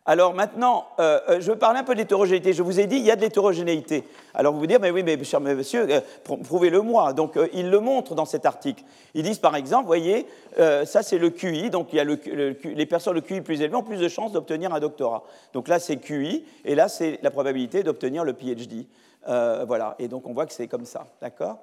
Alors 0.07 0.35
maintenant, 0.35 0.85
euh, 0.99 1.19
euh, 1.29 1.41
je 1.41 1.51
veux 1.51 1.57
parler 1.57 1.79
un 1.79 1.83
peu 1.83 1.95
d'hétérogénéité. 1.95 2.53
Je 2.53 2.61
vous 2.61 2.79
ai 2.79 2.85
dit, 2.85 2.97
il 2.97 3.05
y 3.05 3.09
a 3.09 3.15
de 3.15 3.21
l'hétérogénéité. 3.21 4.03
Alors 4.35 4.53
vous 4.53 4.59
vous 4.59 4.67
dire, 4.67 4.79
mais 4.79 4.91
oui, 4.91 5.01
mais 5.01 5.21
cher 5.23 5.41
monsieur, 5.41 5.87
euh, 5.89 5.99
prouvez-le 6.43 6.79
moi. 6.81 7.13
Donc 7.13 7.39
ils 7.53 7.71
le 7.71 7.79
montrent 7.79 8.13
dans 8.13 8.25
cet 8.25 8.45
article. 8.45 8.83
Ils 9.15 9.23
disent 9.23 9.39
par 9.39 9.55
exemple, 9.55 9.87
voyez, 9.87 10.27
ça 10.57 11.01
c'est 11.01 11.17
le 11.17 11.31
QI, 11.31 11.71
donc 11.71 11.87
il 11.91 11.95
y 11.95 11.99
a 11.99 12.03
les 12.03 12.85
personnes 12.85 13.15
le 13.15 13.21
QI 13.21 13.41
plus 13.41 13.61
élevé 13.61 13.75
ont 13.75 13.83
plus 13.83 13.97
de 13.97 14.07
chances 14.07 14.31
d'obtenir 14.31 14.73
un 14.73 14.79
doctorat. 14.79 15.23
Donc 15.53 15.67
là 15.67 15.79
c'est 15.79 15.97
QI, 15.97 16.45
et 16.65 16.75
là 16.75 16.87
c'est 16.87 17.19
la 17.23 17.31
probabilité 17.31 17.81
d'obtenir 17.81 18.23
le 18.23 18.33
PhD. 18.33 18.85
Voilà, 19.25 19.95
et 19.99 20.07
donc 20.07 20.27
on 20.27 20.33
voit 20.33 20.45
que 20.45 20.53
c'est 20.53 20.67
comme 20.67 20.85
ça, 20.85 21.07
d'accord? 21.21 21.59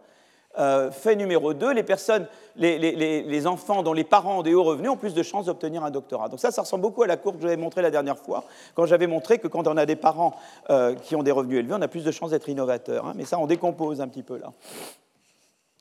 Euh, 0.58 0.90
fait 0.90 1.16
numéro 1.16 1.54
2, 1.54 1.72
les 1.72 1.82
personnes, 1.82 2.26
les, 2.56 3.46
enfants 3.46 3.82
dont 3.82 3.94
les 3.94 4.04
parents 4.04 4.40
ont 4.40 4.42
des 4.42 4.52
hauts 4.52 4.64
revenus 4.64 4.90
ont 4.90 4.98
plus 4.98 5.14
de 5.14 5.22
chances 5.22 5.46
d'obtenir 5.46 5.82
un 5.82 5.90
doctorat. 5.90 6.28
Donc 6.28 6.40
ça, 6.40 6.50
ça 6.50 6.60
ressemble 6.60 6.82
beaucoup 6.82 7.02
à 7.02 7.06
la 7.06 7.16
courbe 7.16 7.36
que 7.36 7.42
je 7.42 7.46
vous 7.46 7.52
avais 7.52 7.60
montrée 7.60 7.80
la 7.80 7.90
dernière 7.90 8.18
fois, 8.18 8.44
quand 8.74 8.84
j'avais 8.84 9.06
montré 9.06 9.38
que 9.38 9.48
quand 9.48 9.66
on 9.66 9.78
a 9.78 9.86
des 9.86 9.96
parents 9.96 10.36
euh, 10.68 10.94
qui 10.94 11.16
ont 11.16 11.22
des 11.22 11.30
revenus 11.30 11.60
élevés, 11.60 11.74
on 11.74 11.80
a 11.80 11.88
plus 11.88 12.04
de 12.04 12.10
chances 12.10 12.32
d'être 12.32 12.50
innovateur. 12.50 13.06
Hein. 13.06 13.14
mais 13.16 13.24
ça, 13.24 13.38
on 13.38 13.46
décompose 13.46 14.02
un 14.02 14.08
petit 14.08 14.22
peu 14.22 14.36
là. 14.36 14.52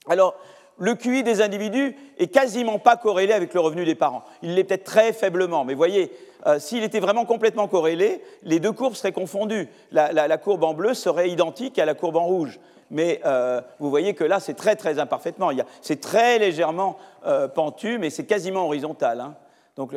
Alors, 0.07 0.35
le 0.81 0.95
QI 0.95 1.21
des 1.21 1.41
individus 1.41 1.95
est 2.17 2.27
quasiment 2.27 2.79
pas 2.79 2.97
corrélé 2.97 3.33
avec 3.33 3.53
le 3.53 3.59
revenu 3.59 3.85
des 3.85 3.93
parents. 3.93 4.23
Il 4.41 4.55
l'est 4.55 4.63
peut-être 4.63 4.83
très 4.83 5.13
faiblement, 5.13 5.63
mais 5.63 5.75
voyez, 5.75 6.11
euh, 6.47 6.57
s'il 6.57 6.83
était 6.83 6.99
vraiment 6.99 7.25
complètement 7.25 7.67
corrélé, 7.67 8.19
les 8.41 8.59
deux 8.59 8.71
courbes 8.71 8.95
seraient 8.95 9.11
confondues. 9.11 9.69
la, 9.91 10.37
courbe 10.39 10.63
en 10.63 10.73
bleu 10.73 10.95
serait 10.95 11.29
identique 11.29 11.77
à 11.77 11.85
la 11.85 11.93
courbe 11.93 12.15
en 12.15 12.25
rouge 12.25 12.59
mais 12.89 13.21
euh, 13.25 13.61
vous 13.79 13.89
voyez 13.89 14.13
que 14.15 14.25
là, 14.25 14.41
c'est 14.41 14.55
très, 14.55 14.75
très 14.75 14.99
imparfaitement. 14.99 15.51
C'est 15.79 16.01
très 16.01 16.39
légèrement 16.39 16.97
euh, 17.25 17.47
pentu, 17.47 17.97
mais 17.97 18.09
c'est 18.09 18.25
quasiment 18.25 18.65
horizontal. 18.65 19.21
Hein. 19.21 19.35
Donc, 19.77 19.93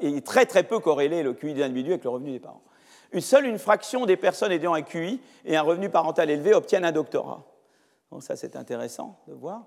il 0.00 0.16
est 0.16 0.26
très, 0.26 0.46
très 0.46 0.62
peu 0.62 0.78
corrélé 0.78 1.22
le 1.22 1.34
QI 1.34 1.52
des 1.52 1.62
individus 1.62 1.90
avec 1.90 2.04
le 2.04 2.10
revenu 2.10 2.32
des 2.32 2.40
parents. 2.40 2.62
Une 3.12 3.20
seule 3.20 3.44
une 3.44 3.58
fraction 3.58 4.06
des 4.06 4.16
personnes 4.16 4.50
ayant 4.50 4.72
un 4.72 4.80
QI 4.80 5.20
et 5.44 5.58
un 5.58 5.62
revenu 5.62 5.90
parental 5.90 6.30
élevé 6.30 6.54
obtiennent 6.54 6.86
un 6.86 6.92
doctorat. 6.92 7.44
Donc, 8.10 8.22
ça, 8.22 8.34
c'est 8.34 8.56
intéressant 8.56 9.18
de 9.28 9.34
voir. 9.34 9.64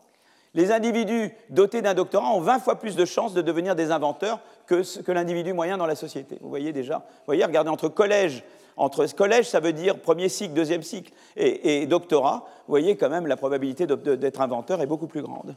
Les 0.55 0.71
individus 0.71 1.31
dotés 1.49 1.81
d'un 1.81 1.93
doctorat 1.93 2.31
ont 2.31 2.39
20 2.39 2.59
fois 2.59 2.79
plus 2.79 2.95
de 2.95 3.05
chances 3.05 3.33
de 3.33 3.41
devenir 3.41 3.75
des 3.75 3.91
inventeurs 3.91 4.39
que, 4.65 4.81
l'individu 5.11 5.53
moyen 5.53 5.77
dans 5.77 5.85
la 5.85 5.95
société. 5.95 6.37
Vous 6.41 6.49
voyez 6.49 6.71
déjà 6.73 7.05
voyez, 7.27 7.43
regardez, 7.45 7.69
entre 7.69 7.89
collège 7.89 8.43
entre 8.77 9.07
collège, 9.07 9.47
ça 9.47 9.59
veut 9.59 9.73
dire 9.73 9.99
premier 9.99 10.27
cycle, 10.27 10.53
deuxième 10.53 10.83
cycle 10.83 11.13
et, 11.37 11.85
doctorat. 11.87 12.45
Vous 12.67 12.71
voyez 12.71 12.97
quand 12.97 13.09
même 13.09 13.27
la 13.27 13.37
probabilité 13.37 13.87
d'être 13.87 14.41
inventeur 14.41 14.81
est 14.81 14.85
beaucoup 14.85 15.07
plus 15.07 15.21
grande. 15.21 15.55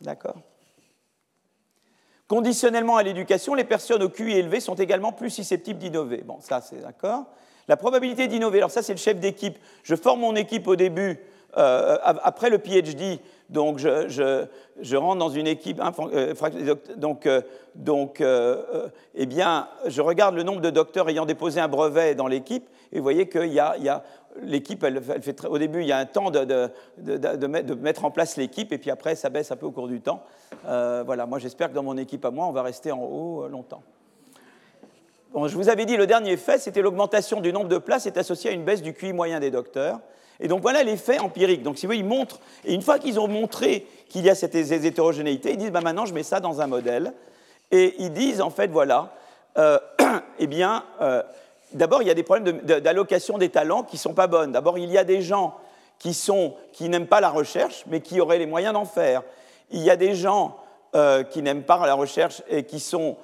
D'accord? 0.00 0.34
Conditionnellement 2.26 2.96
à 2.96 3.04
l'éducation, 3.04 3.54
les 3.54 3.64
personnes 3.64 4.02
au 4.02 4.08
QI 4.08 4.32
élevé 4.32 4.58
sont 4.58 4.74
également 4.74 5.12
plus 5.12 5.30
susceptibles 5.30 5.78
d'innover. 5.78 6.22
Bon, 6.24 6.38
ça 6.40 6.60
c'est 6.60 6.82
d'accord. 6.82 7.26
La 7.68 7.76
probabilité 7.76 8.26
d'innover, 8.26 8.58
alors 8.58 8.70
ça 8.72 8.82
c'est 8.82 8.94
le 8.94 8.98
chef 8.98 9.20
d'équipe. 9.20 9.58
Je 9.84 9.94
forme 9.94 10.20
mon 10.20 10.34
équipe 10.34 10.66
au 10.66 10.74
début, 10.74 11.20
euh, 11.56 11.98
après 12.02 12.50
le 12.50 12.58
PhD, 12.58 13.20
donc 13.48 13.78
je, 13.78 14.96
rentre 14.96 15.18
dans 15.18 15.28
une 15.28 15.46
équipe, 15.46 15.80
euh, 15.80 16.34
donc, 16.96 17.26
euh, 17.26 17.42
euh, 18.20 18.88
eh 19.14 19.26
bien, 19.26 19.68
je 19.86 20.02
regarde 20.02 20.34
le 20.34 20.42
nombre 20.42 20.60
de 20.60 20.70
docteurs 20.70 21.08
ayant 21.08 21.26
déposé 21.26 21.60
un 21.60 21.68
brevet 21.68 22.14
dans 22.14 22.26
l'équipe, 22.26 22.68
et 22.92 22.98
vous 22.98 23.02
voyez 23.02 23.28
qu'il 23.28 23.52
y 23.52 23.60
a, 23.60 24.02
l'équipe, 24.42 24.82
elle, 24.82 25.00
fait 25.00 25.44
au 25.46 25.58
début, 25.58 25.82
il 25.82 25.86
y 25.86 25.92
a 25.92 25.98
un 25.98 26.06
temps 26.06 26.30
de, 26.30 27.74
mettre 27.74 28.04
en 28.04 28.10
place 28.10 28.36
l'équipe, 28.36 28.72
et 28.72 28.78
puis 28.78 28.90
après, 28.90 29.14
ça 29.14 29.30
baisse 29.30 29.52
un 29.52 29.56
peu 29.56 29.66
au 29.66 29.72
cours 29.72 29.88
du 29.88 30.00
temps. 30.00 30.24
voilà, 30.64 31.26
moi 31.26 31.38
j'espère 31.38 31.68
que 31.68 31.74
dans 31.74 31.84
mon 31.84 31.96
équipe 31.96 32.24
à 32.24 32.30
moi, 32.30 32.46
on 32.46 32.52
va 32.52 32.62
rester 32.62 32.90
en 32.90 33.00
haut 33.00 33.46
longtemps. 33.48 33.82
Bon, 35.32 35.48
je 35.48 35.56
vous 35.56 35.68
avais 35.68 35.84
dit, 35.84 35.96
le 35.96 36.06
dernier 36.06 36.36
fait, 36.36 36.58
c'était 36.58 36.82
l'augmentation 36.82 37.40
du 37.40 37.52
nombre 37.52 37.68
de 37.68 37.78
places 37.78 38.06
est 38.06 38.16
associé 38.16 38.50
à 38.50 38.52
une 38.52 38.64
baisse 38.64 38.80
du 38.80 38.94
QI 38.94 39.12
moyen 39.12 39.38
des 39.38 39.50
docteurs. 39.50 40.00
Et 40.40 40.48
donc 40.48 40.60
voilà 40.62 40.82
l'effet 40.82 41.18
empirique. 41.18 41.62
Donc 41.62 41.78
si 41.78 41.86
vous 41.86 41.92
ils 41.92 42.04
montrent, 42.04 42.40
et 42.64 42.74
une 42.74 42.82
fois 42.82 42.98
qu'ils 42.98 43.18
ont 43.18 43.28
montré 43.28 43.86
qu'il 44.08 44.24
y 44.24 44.30
a 44.30 44.34
cette 44.34 44.54
hétérogénéité, 44.54 45.52
ils 45.52 45.56
disent 45.56 45.70
bah, 45.70 45.80
maintenant 45.80 46.06
je 46.06 46.14
mets 46.14 46.22
ça 46.22 46.40
dans 46.40 46.60
un 46.60 46.66
modèle. 46.66 47.12
Et 47.70 47.94
ils 47.98 48.12
disent 48.12 48.40
en 48.40 48.50
fait 48.50 48.68
voilà, 48.68 49.14
euh, 49.58 49.78
eh 50.38 50.46
bien, 50.46 50.84
euh, 51.00 51.22
d'abord 51.72 52.02
il 52.02 52.08
y 52.08 52.10
a 52.10 52.14
des 52.14 52.22
problèmes 52.22 52.60
d'allocation 52.60 53.38
des 53.38 53.48
talents 53.48 53.82
qui 53.82 53.96
ne 53.96 54.00
sont 54.00 54.14
pas 54.14 54.26
bonnes. 54.26 54.52
D'abord 54.52 54.78
il 54.78 54.90
y 54.90 54.98
a 54.98 55.04
des 55.04 55.22
gens 55.22 55.54
qui, 55.98 56.12
sont, 56.12 56.54
qui 56.72 56.88
n'aiment 56.88 57.06
pas 57.06 57.20
la 57.20 57.30
recherche, 57.30 57.84
mais 57.86 58.00
qui 58.00 58.20
auraient 58.20 58.38
les 58.38 58.46
moyens 58.46 58.74
d'en 58.74 58.84
faire. 58.84 59.22
Il 59.70 59.80
y 59.80 59.90
a 59.90 59.96
des 59.96 60.14
gens 60.14 60.58
euh, 60.94 61.22
qui 61.22 61.42
n'aiment 61.42 61.64
pas 61.64 61.84
la 61.86 61.94
recherche 61.94 62.42
et 62.48 62.64
qui 62.64 62.80
sont 62.80 63.16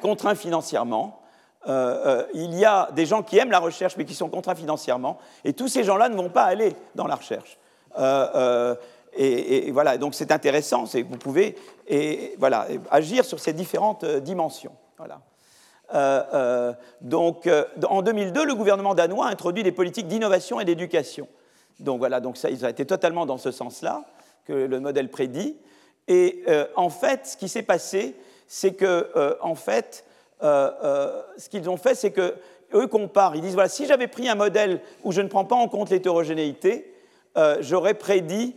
contraints 0.00 0.34
financièrement. 0.34 1.21
Euh, 1.68 2.02
euh, 2.06 2.26
il 2.34 2.54
y 2.54 2.64
a 2.64 2.88
des 2.92 3.06
gens 3.06 3.22
qui 3.22 3.38
aiment 3.38 3.52
la 3.52 3.60
recherche 3.60 3.96
mais 3.96 4.04
qui 4.04 4.14
sont 4.14 4.28
contraints 4.28 4.54
financièrement, 4.54 5.18
et 5.44 5.52
tous 5.52 5.68
ces 5.68 5.84
gens-là 5.84 6.08
ne 6.08 6.16
vont 6.16 6.28
pas 6.28 6.44
aller 6.44 6.74
dans 6.94 7.06
la 7.06 7.14
recherche. 7.14 7.58
Euh, 7.98 8.74
et, 9.14 9.70
voilà, 9.70 9.98
donc 9.98 10.14
c'est 10.14 10.32
intéressant, 10.32 10.84
vous 10.84 11.18
pouvez 11.18 11.56
et, 11.86 12.34
voilà, 12.38 12.66
agir 12.90 13.24
sur 13.24 13.38
ces 13.38 13.52
différentes 13.52 14.04
dimensions. 14.04 14.72
Voilà. 14.96 15.20
donc, 17.02 17.48
en 17.86 18.02
2002, 18.02 18.46
le 18.46 18.54
gouvernement 18.54 18.94
danois 18.94 19.26
a 19.26 19.30
introduit 19.30 19.62
des 19.62 19.72
politiques 19.72 20.08
d'innovation 20.08 20.60
et 20.60 20.64
d'éducation. 20.64 21.28
Donc 21.78 21.98
voilà, 21.98 22.20
donc 22.20 22.38
ça, 22.38 22.48
ils 22.48 22.64
ont 22.64 22.68
été 22.68 22.86
totalement 22.86 23.26
dans 23.26 23.36
ce 23.36 23.50
sens-là 23.50 24.02
que 24.46 24.54
le 24.54 24.80
modèle 24.80 25.10
prédit. 25.10 25.56
Et 26.08 26.44
en 26.74 26.88
fait, 26.88 27.26
ce 27.26 27.36
qui 27.36 27.50
s'est 27.50 27.62
passé, 27.62 28.16
c'est 28.46 28.72
que, 28.72 29.36
en 29.42 29.54
fait, 29.54 30.06
ce 30.42 31.48
qu'ils 31.48 31.68
ont 31.70 31.76
fait, 31.76 31.94
c'est 31.94 32.10
qu'eux 32.10 32.86
comparent. 32.88 33.34
Ils 33.34 33.40
disent 33.40 33.54
voilà, 33.54 33.68
si 33.68 33.86
j'avais 33.86 34.08
pris 34.08 34.28
un 34.28 34.34
modèle 34.34 34.80
où 35.04 35.12
je 35.12 35.20
ne 35.20 35.28
prends 35.28 35.44
pas 35.44 35.56
en 35.56 35.68
compte 35.68 35.90
l'hétérogénéité, 35.90 36.92
euh, 37.36 37.56
j'aurais 37.60 37.94
prédit 37.94 38.56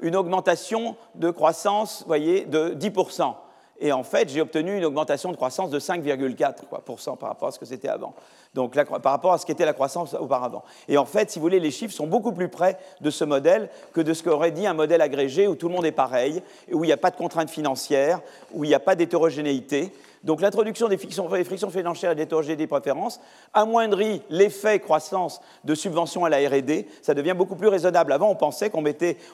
une 0.00 0.16
augmentation 0.16 0.96
de 1.14 1.30
croissance, 1.30 2.04
voyez, 2.06 2.46
de 2.46 2.70
10%. 2.70 3.34
Et 3.80 3.92
en 3.92 4.02
fait, 4.02 4.28
j'ai 4.28 4.42
obtenu 4.42 4.76
une 4.76 4.84
augmentation 4.84 5.30
de 5.30 5.36
croissance 5.36 5.70
de 5.70 5.80
5,4% 5.80 7.16
par 7.16 7.30
rapport 7.30 7.48
à 7.48 7.50
ce 7.50 7.58
que 7.58 7.64
c'était 7.64 7.88
avant. 7.88 8.14
Donc, 8.52 8.74
par 8.74 9.12
rapport 9.12 9.32
à 9.32 9.38
ce 9.38 9.46
qu'était 9.46 9.64
la 9.64 9.72
croissance 9.72 10.12
auparavant. 10.14 10.62
Et 10.86 10.98
en 10.98 11.06
fait, 11.06 11.30
si 11.30 11.38
vous 11.38 11.44
voulez, 11.44 11.60
les 11.60 11.70
chiffres 11.70 11.94
sont 11.94 12.06
beaucoup 12.06 12.32
plus 12.32 12.48
près 12.48 12.78
de 13.00 13.10
ce 13.10 13.24
modèle 13.24 13.70
que 13.94 14.02
de 14.02 14.12
ce 14.12 14.22
qu'aurait 14.22 14.50
dit 14.50 14.66
un 14.66 14.74
modèle 14.74 15.00
agrégé 15.00 15.46
où 15.46 15.54
tout 15.54 15.68
le 15.68 15.74
monde 15.74 15.86
est 15.86 15.92
pareil, 15.92 16.42
où 16.70 16.84
il 16.84 16.88
n'y 16.88 16.92
a 16.92 16.98
pas 16.98 17.10
de 17.10 17.16
contraintes 17.16 17.48
financières, 17.48 18.20
où 18.52 18.64
il 18.64 18.68
n'y 18.68 18.74
a 18.74 18.80
pas 18.80 18.96
d'hétérogénéité. 18.96 19.92
Donc 20.22 20.42
l'introduction 20.42 20.88
des 20.88 20.98
frictions, 20.98 21.28
financières 21.70 22.10
et 22.10 22.26
de 22.26 22.54
des 22.54 22.66
préférences 22.66 23.20
amoindrit 23.54 24.22
l'effet 24.28 24.78
croissance 24.78 25.40
de 25.64 25.74
subventions 25.74 26.26
à 26.26 26.28
la 26.28 26.36
R&D. 26.46 26.86
Ça 27.00 27.14
devient 27.14 27.34
beaucoup 27.34 27.56
plus 27.56 27.68
raisonnable. 27.68 28.12
Avant, 28.12 28.28
on 28.28 28.34
pensait 28.34 28.68
qu'on 28.68 28.84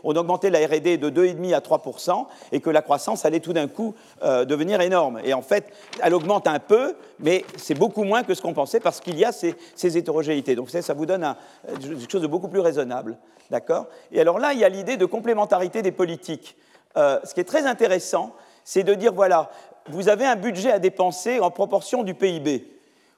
on 0.05 0.16
augmentait 0.16 0.51
la 0.51 0.61
R&D 0.64 0.96
de 0.96 1.11
2,5 1.11 1.55
à 1.55 1.61
3% 1.61 2.27
et 2.53 2.61
que 2.61 2.70
la 2.70 2.83
croissance 2.83 3.25
allait 3.25 3.40
tout 3.40 3.53
d'un 3.53 3.66
coup 3.66 3.94
euh, 4.22 4.44
devenir 4.44 4.81
énorme. 4.81 5.20
Et 5.25 5.35
en 5.35 5.42
fait, 5.42 5.72
elle 6.01 6.14
augmente 6.14 6.46
un 6.46 6.61
peu, 6.61 6.94
mais 7.18 7.44
c'est 7.57 7.75
beaucoup 7.75 8.05
moins 8.05 8.22
que 8.22 8.35
ce 8.35 8.42
qu'on 8.42 8.55
pensait 8.55 8.81
parce 8.81 9.01
qu'il 9.01 9.18
y 9.18 9.25
a 9.25 9.33
ces, 9.33 9.57
hétérogénéités. 9.96 10.55
Donc 10.55 10.70
ça, 10.70 10.94
vous 10.94 11.07
donne 11.07 11.35
quelque 11.81 12.11
chose 12.11 12.22
de 12.22 12.29
beaucoup 12.29 12.49
plus 12.49 12.61
raisonnable. 12.61 13.18
D'accord? 13.51 13.87
Et 14.12 14.20
alors 14.20 14.38
là, 14.38 14.53
il 14.53 14.61
y 14.61 14.64
a 14.64 14.68
l'idée 14.68 14.96
de 14.96 15.05
complémentarité 15.05 15.83
des 15.83 15.92
politiques. 15.92 16.57
Euh, 16.96 17.18
ce 17.25 17.35
qui 17.35 17.40
est 17.40 17.44
très 17.44 17.66
intéressant, 17.66 18.33
c'est 18.64 18.83
de 18.83 18.94
dire, 18.94 19.12
voilà, 19.12 19.51
vous 19.88 20.09
avez 20.09 20.25
un 20.25 20.37
budget 20.37 20.70
à 20.70 20.79
dépenser 20.79 21.40
en 21.40 21.51
proportion 21.51 22.03
du 22.03 22.14
PIB. 22.14 22.66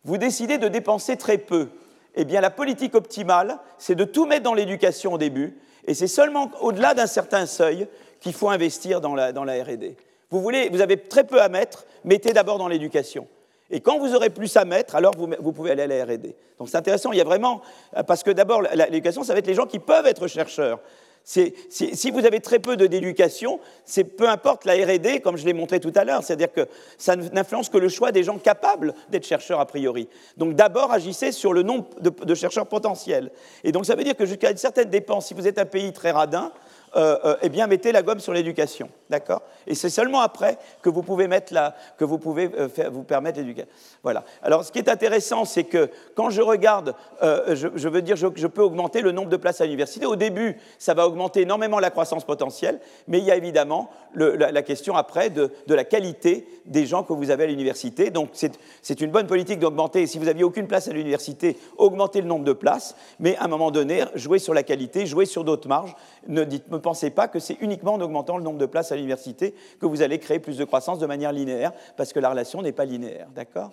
Vous 0.05 0.19
décidez 0.19 0.59
de 0.59 0.69
dépenser 0.69 1.17
très 1.17 1.39
peu. 1.39 1.69
Eh 2.15 2.25
bien, 2.25 2.41
la 2.41 2.51
politique 2.51 2.95
optimale, 2.95 3.59
c'est 3.79 3.95
de 3.95 4.05
tout 4.05 4.27
mettre 4.27 4.43
dans 4.43 4.55
l'éducation 4.55 5.15
au 5.15 5.19
début, 5.19 5.57
et 5.87 5.95
c'est 5.95 6.07
seulement 6.07 6.51
au-delà 6.61 6.95
d'un 6.95 7.07
certain 7.07 7.47
seuil 7.47 7.87
qu'il 8.21 8.33
faut 8.33 8.51
investir 8.51 9.01
dans 9.01 9.15
la, 9.15 9.31
RD. 9.31 9.95
Vous, 10.31 10.41
voulez, 10.41 10.69
vous 10.69 10.81
avez 10.81 10.97
très 10.97 11.25
peu 11.25 11.41
à 11.41 11.49
mettre, 11.49 11.87
mettez 12.05 12.33
d'abord 12.33 12.59
dans 12.59 12.69
l'éducation. 12.69 13.27
Et 13.71 13.81
quand 13.81 13.99
vous 13.99 14.15
aurez 14.15 14.31
plus 14.31 14.57
à 14.57 14.65
mettre, 14.65 14.97
alors 14.97 15.15
vous, 15.17 15.29
vous 15.41 15.53
pouvez 15.53 15.71
aller 15.71 15.83
à 15.83 15.87
la 15.87 16.05
RD. 16.05 16.35
Donc 16.59 16.69
c'est 16.69 16.77
intéressant, 16.77 17.13
il 17.13 17.19
y 17.19 17.21
a 17.21 17.25
vraiment. 17.25 17.61
Parce 18.07 18.23
que 18.23 18.31
d'abord, 18.31 18.63
l'éducation, 18.63 19.23
ça 19.23 19.35
va 19.35 19.39
être 19.39 19.47
les 19.47 19.55
gens 19.55 19.67
qui 19.67 19.79
peuvent 19.79 20.07
être 20.07 20.27
chercheurs 20.27 20.81
si 21.29 22.11
vous 22.11 22.25
avez 22.25 22.41
très 22.41 22.59
peu 22.59 22.79
d'éducation, 22.79 23.61
c'est 23.85 24.05
peu 24.05 24.29
importe 24.31 24.65
la 24.65 24.73
R&D, 24.73 25.21
comme 25.21 25.37
je 25.37 25.45
l'ai 25.45 25.53
montré 25.53 25.79
tout 25.79 25.93
à 25.95 26.05
l'heure, 26.05 26.23
c'est-à-dire 26.23 26.51
que 26.51 26.67
ça 26.97 27.17
n'influence 27.17 27.69
que 27.69 27.77
le 27.77 27.91
choix 27.91 28.13
des 28.13 28.23
gens 28.23 28.39
capables 28.39 28.95
d'être 29.11 29.27
chercheurs 29.27 29.61
a 29.61 29.67
priori. 29.67 30.09
Donc 30.39 30.55
d'abord 30.55 30.91
agissez 30.91 31.33
sur 31.33 31.53
le 31.53 31.63
nombre 31.63 31.87
de, 32.01 32.35
chercheurs 32.35 32.67
potentiels. 32.67 33.31
Et 33.63 33.73
donc 33.73 33.85
ça 33.85 33.95
veut 33.95 34.05
dire 34.05 34.17
que 34.17 34.25
jusqu'à 34.25 34.51
une 34.51 34.57
certaine 34.57 34.89
dépense, 34.89 35.27
si 35.27 35.35
vous 35.35 35.47
êtes 35.47 35.59
un 35.59 35.67
pays 35.67 35.93
très 35.93 36.13
radin, 36.13 36.51
euh, 36.97 37.19
euh, 37.25 37.37
eh 37.43 37.49
bien, 37.49 37.67
mettez 37.67 37.93
la 37.93 38.03
gomme 38.03 38.21
sur 38.21 38.33
l'éducation. 38.33 38.89
D'accord? 39.11 39.43
Et 39.67 39.75
c'est 39.75 39.91
seulement 39.91 40.21
après 40.21 40.59
que 40.83 40.89
vous 40.89 41.03
pouvez, 41.03 41.29
mettre 41.29 41.53
la, 41.53 41.75
que 41.97 42.05
vous, 42.05 42.19
pouvez 42.19 42.51
euh, 42.59 42.69
vous 42.91 43.03
permettre 43.03 43.39
l'éducation. 43.39 43.71
Voilà. 44.03 44.25
Alors, 44.43 44.65
ce 44.65 44.73
qui 44.73 44.79
est 44.79 44.89
intéressant, 44.89 45.45
c'est 45.45 45.65
que 45.65 45.91
quand 46.15 46.31
je 46.31 46.43
regarde, 46.43 46.95
je, 47.23 47.89
veux 47.89 48.03
dire, 48.03 48.17
je, 48.17 48.47
peux 48.47 48.63
augmenter 48.63 49.01
le 49.01 49.13
nombre 49.13 49.29
de 49.29 49.37
places 49.37 49.61
à 49.61 49.65
l'université. 49.65 50.07
Au 50.07 50.17
début, 50.17 50.57
ça 50.79 50.95
va 50.95 51.07
augmenter 51.07 51.43
énormément 51.43 51.79
la 51.79 51.91
croissance 51.91 52.25
potentielle, 52.25 52.81
mais 53.07 53.19
il 53.19 53.25
y 53.25 53.31
a 53.31 53.37
évidemment 53.37 53.91
la, 54.15 54.63
question 54.63 54.97
après 54.97 55.31
de, 55.31 55.51
la 55.69 55.85
qualité 55.85 56.47
des 56.67 56.87
gens 56.87 57.03
que 57.03 57.13
vous 57.13 57.31
avez 57.31 57.45
à 57.45 57.47
l'université. 57.47 58.11
Donc, 58.11 58.31
c'est 58.33 59.01
une 59.01 59.11
bonne 59.11 59.27
politique 59.27 59.59
d'augmenter. 59.59 60.07
Si 60.07 60.19
vous 60.19 60.27
n'aviez 60.27 60.45
aucune 60.45 60.67
place 60.67 60.89
à 60.89 60.93
l'université, 60.93 61.57
augmentez 61.77 62.21
le 62.21 62.27
nombre 62.27 62.45
de 62.45 62.53
places, 62.53 62.95
mais 63.19 63.37
à 63.37 63.45
un 63.45 63.49
moment 63.49 63.71
donné, 63.71 64.05
jouez 64.15 64.39
sur 64.39 64.55
la 64.55 64.63
qualité, 64.63 65.07
jouez 65.07 65.27
sur 65.27 65.45
d'autres 65.45 65.69
marges. 65.69 65.95
Ne, 66.29 66.45
pensez 66.79 67.11
pas 67.11 67.27
que 67.27 67.39
c'est 67.39 67.57
uniquement 67.61 67.95
en 67.95 68.01
augmentant 68.01 68.37
le 68.37 68.45
nombre 68.45 68.59
de 68.59 68.67
places 68.67 68.93
à 68.93 68.97
l'université 68.97 69.55
que 69.81 69.87
vous 69.87 70.03
allez 70.03 70.19
créer 70.19 70.39
plus 70.39 70.59
de 70.59 70.65
croissance 70.65 70.99
de 70.99 71.07
manière 71.07 71.33
linéaire, 71.33 71.73
parce 71.97 72.13
que 72.13 72.21
la 72.21 72.29
relation 72.29 72.61
n'est 72.61 72.73
pas 72.73 72.85
linéaire. 72.85 73.29
D'accord? 73.35 73.71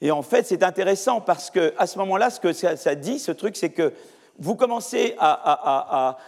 Et 0.00 0.10
en 0.10 0.22
fait, 0.22 0.44
c'est 0.44 0.62
intéressant 0.62 1.20
parce 1.20 1.50
qu'à 1.50 1.86
ce 1.86 1.98
moment-là, 1.98 2.30
ce 2.30 2.40
que 2.40 2.52
ça, 2.52 2.94
dit, 2.94 3.18
ce 3.18 3.32
truc, 3.32 3.56
c'est 3.56 3.70
que 3.70 3.92
vous 4.38 4.56
commencez 4.56 5.14
à, 5.18 6.18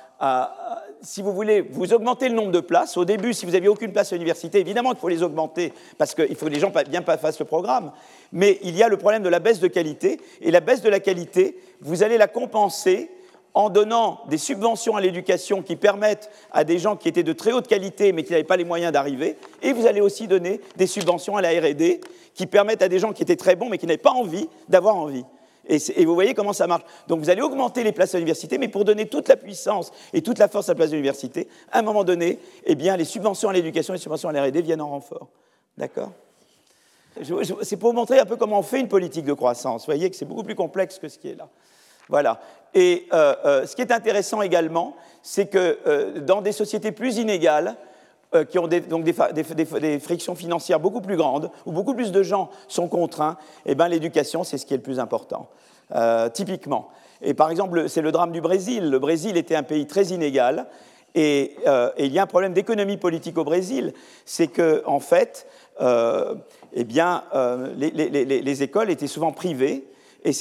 si 1.02 1.20
vous 1.20 1.32
voulez, 1.32 1.60
vous 1.60 1.92
augmentez 1.92 2.28
le 2.28 2.34
nombre 2.34 2.52
de 2.52 2.60
places. 2.60 2.96
Au 2.96 3.04
début, 3.04 3.34
si 3.34 3.44
vous 3.44 3.52
n'aviez 3.52 3.68
aucune 3.68 3.92
place 3.92 4.12
à 4.12 4.16
l'université, 4.16 4.60
évidemment 4.60 4.90
qu'il 4.90 5.00
faut 5.00 5.08
les 5.08 5.22
augmenter 5.22 5.72
parce 5.98 6.14
qu'il 6.14 6.36
faut 6.36 6.46
que 6.46 6.50
les 6.50 6.60
gens 6.60 6.72
bien 6.88 7.02
fassent 7.02 7.40
le 7.40 7.44
programme. 7.44 7.92
Mais 8.32 8.58
il 8.62 8.76
y 8.76 8.82
a 8.82 8.88
le 8.88 8.96
problème 8.96 9.22
de 9.22 9.28
la 9.28 9.40
baisse 9.40 9.60
de 9.60 9.68
qualité. 9.68 10.20
Et 10.40 10.50
la 10.50 10.60
baisse 10.60 10.80
de 10.80 10.88
la 10.88 11.00
qualité, 11.00 11.58
vous 11.80 12.02
allez 12.02 12.18
la 12.18 12.28
compenser 12.28 13.10
en 13.56 13.70
donnant 13.70 14.20
des 14.28 14.36
subventions 14.36 14.96
à 14.96 15.00
l'éducation 15.00 15.62
qui 15.62 15.76
permettent 15.76 16.30
à 16.52 16.62
des 16.62 16.78
gens 16.78 16.94
qui 16.94 17.08
étaient 17.08 17.22
de 17.22 17.32
très 17.32 17.52
haute 17.52 17.66
qualité 17.66 18.12
mais 18.12 18.22
qui 18.22 18.32
n'avaient 18.32 18.44
pas 18.44 18.58
les 18.58 18.66
moyens 18.66 18.92
d'arriver. 18.92 19.38
Et 19.62 19.72
vous 19.72 19.86
allez 19.86 20.02
aussi 20.02 20.28
donner 20.28 20.60
des 20.76 20.86
subventions 20.86 21.38
à 21.38 21.40
la 21.40 21.48
RD 21.48 22.00
qui 22.34 22.46
permettent 22.46 22.82
à 22.82 22.88
des 22.88 22.98
gens 22.98 23.14
qui 23.14 23.22
étaient 23.22 23.34
très 23.34 23.56
bons 23.56 23.70
mais 23.70 23.78
qui 23.78 23.86
n'avaient 23.86 23.96
pas 23.96 24.10
envie 24.10 24.46
d'avoir 24.68 24.94
envie. 24.96 25.24
Et, 25.68 26.04
vous 26.04 26.14
voyez 26.14 26.34
comment 26.34 26.52
ça 26.52 26.66
marche. 26.66 26.84
Donc 27.08 27.20
vous 27.20 27.30
allez 27.30 27.40
augmenter 27.40 27.82
les 27.82 27.92
places 27.92 28.14
à 28.14 28.18
l'université, 28.18 28.58
mais 28.58 28.68
pour 28.68 28.84
donner 28.84 29.06
toute 29.06 29.26
la 29.26 29.36
puissance 29.36 29.90
et 30.12 30.20
toute 30.20 30.38
la 30.38 30.48
force 30.48 30.68
à 30.68 30.72
la 30.72 30.76
place 30.76 30.90
de 30.90 30.96
l'université, 30.96 31.48
à 31.72 31.78
un 31.78 31.82
moment 31.82 32.04
donné, 32.04 32.38
eh 32.66 32.74
bien, 32.74 32.96
les 32.96 33.04
subventions 33.04 33.48
à 33.48 33.52
l'éducation 33.54 33.94
et 33.94 33.96
les 33.96 34.02
subventions 34.02 34.28
à 34.28 34.32
l'R&D 34.32 34.62
viennent 34.62 34.82
en 34.82 34.90
renfort. 34.90 35.26
D'accord? 35.76 36.12
C'est 37.62 37.76
pour 37.78 37.90
vous 37.90 37.96
montrer 37.96 38.20
un 38.20 38.26
peu 38.26 38.36
comment 38.36 38.60
on 38.60 38.62
fait 38.62 38.78
une 38.78 38.88
politique 38.88 39.24
de 39.24 39.32
croissance. 39.32 39.82
Vous 39.82 39.86
voyez 39.86 40.08
que 40.08 40.14
c'est 40.14 40.26
beaucoup 40.26 40.44
plus 40.44 40.54
complexe 40.54 40.98
que 41.00 41.08
ce 41.08 41.18
qui 41.18 41.30
est 41.30 41.34
là. 41.34 41.48
Voilà. 42.08 42.40
Et 42.76 43.06
euh, 43.12 43.34
euh, 43.44 43.66
ce 43.66 43.74
qui 43.74 43.80
est 43.80 43.90
intéressant 43.90 44.42
également, 44.42 44.96
c'est 45.22 45.46
que 45.46 45.78
euh, 45.86 46.20
dans 46.20 46.42
des 46.42 46.52
sociétés 46.52 46.92
plus 46.92 47.16
inégales, 47.16 47.76
qui 48.50 48.58
ont 48.58 48.68
donc 48.68 49.04
des, 49.04 49.98
frictions 49.98 50.34
financières 50.34 50.78
beaucoup 50.78 51.00
plus 51.00 51.16
grandes, 51.16 51.50
où 51.64 51.72
beaucoup 51.72 51.94
plus 51.94 52.12
de 52.12 52.22
gens 52.22 52.50
sont 52.68 52.86
contraints, 52.86 53.38
eh 53.64 53.74
ben, 53.74 53.88
l'éducation, 53.88 54.44
c'est 54.44 54.58
ce 54.58 54.66
qui 54.66 54.74
est 54.74 54.76
le 54.76 54.82
plus 54.82 54.98
important, 54.98 55.48
typiquement. 56.34 56.90
Et 57.22 57.32
par 57.32 57.50
exemple, 57.50 57.88
c'est 57.88 58.02
le 58.02 58.12
drame 58.12 58.32
du 58.32 58.42
Brésil. 58.42 58.90
Le 58.90 58.98
Brésil 58.98 59.38
était 59.38 59.54
un 59.54 59.62
pays 59.62 59.86
très 59.86 60.06
inégal, 60.06 60.66
et, 61.14 61.56
il 61.98 62.12
y 62.12 62.18
a 62.18 62.24
un 62.24 62.26
problème 62.26 62.52
d'économie 62.52 62.98
politique 62.98 63.38
au 63.38 63.44
Brésil, 63.44 63.94
c'est 64.26 64.48
que 64.48 64.82
en 64.84 65.00
fait, 65.00 65.46
eh 65.80 66.84
bien, 66.84 67.24
les, 67.78 68.62
écoles 68.62 68.90
étaient 68.90 69.06
souvent 69.06 69.32
privées, 69.32 69.86
et, 70.26 70.32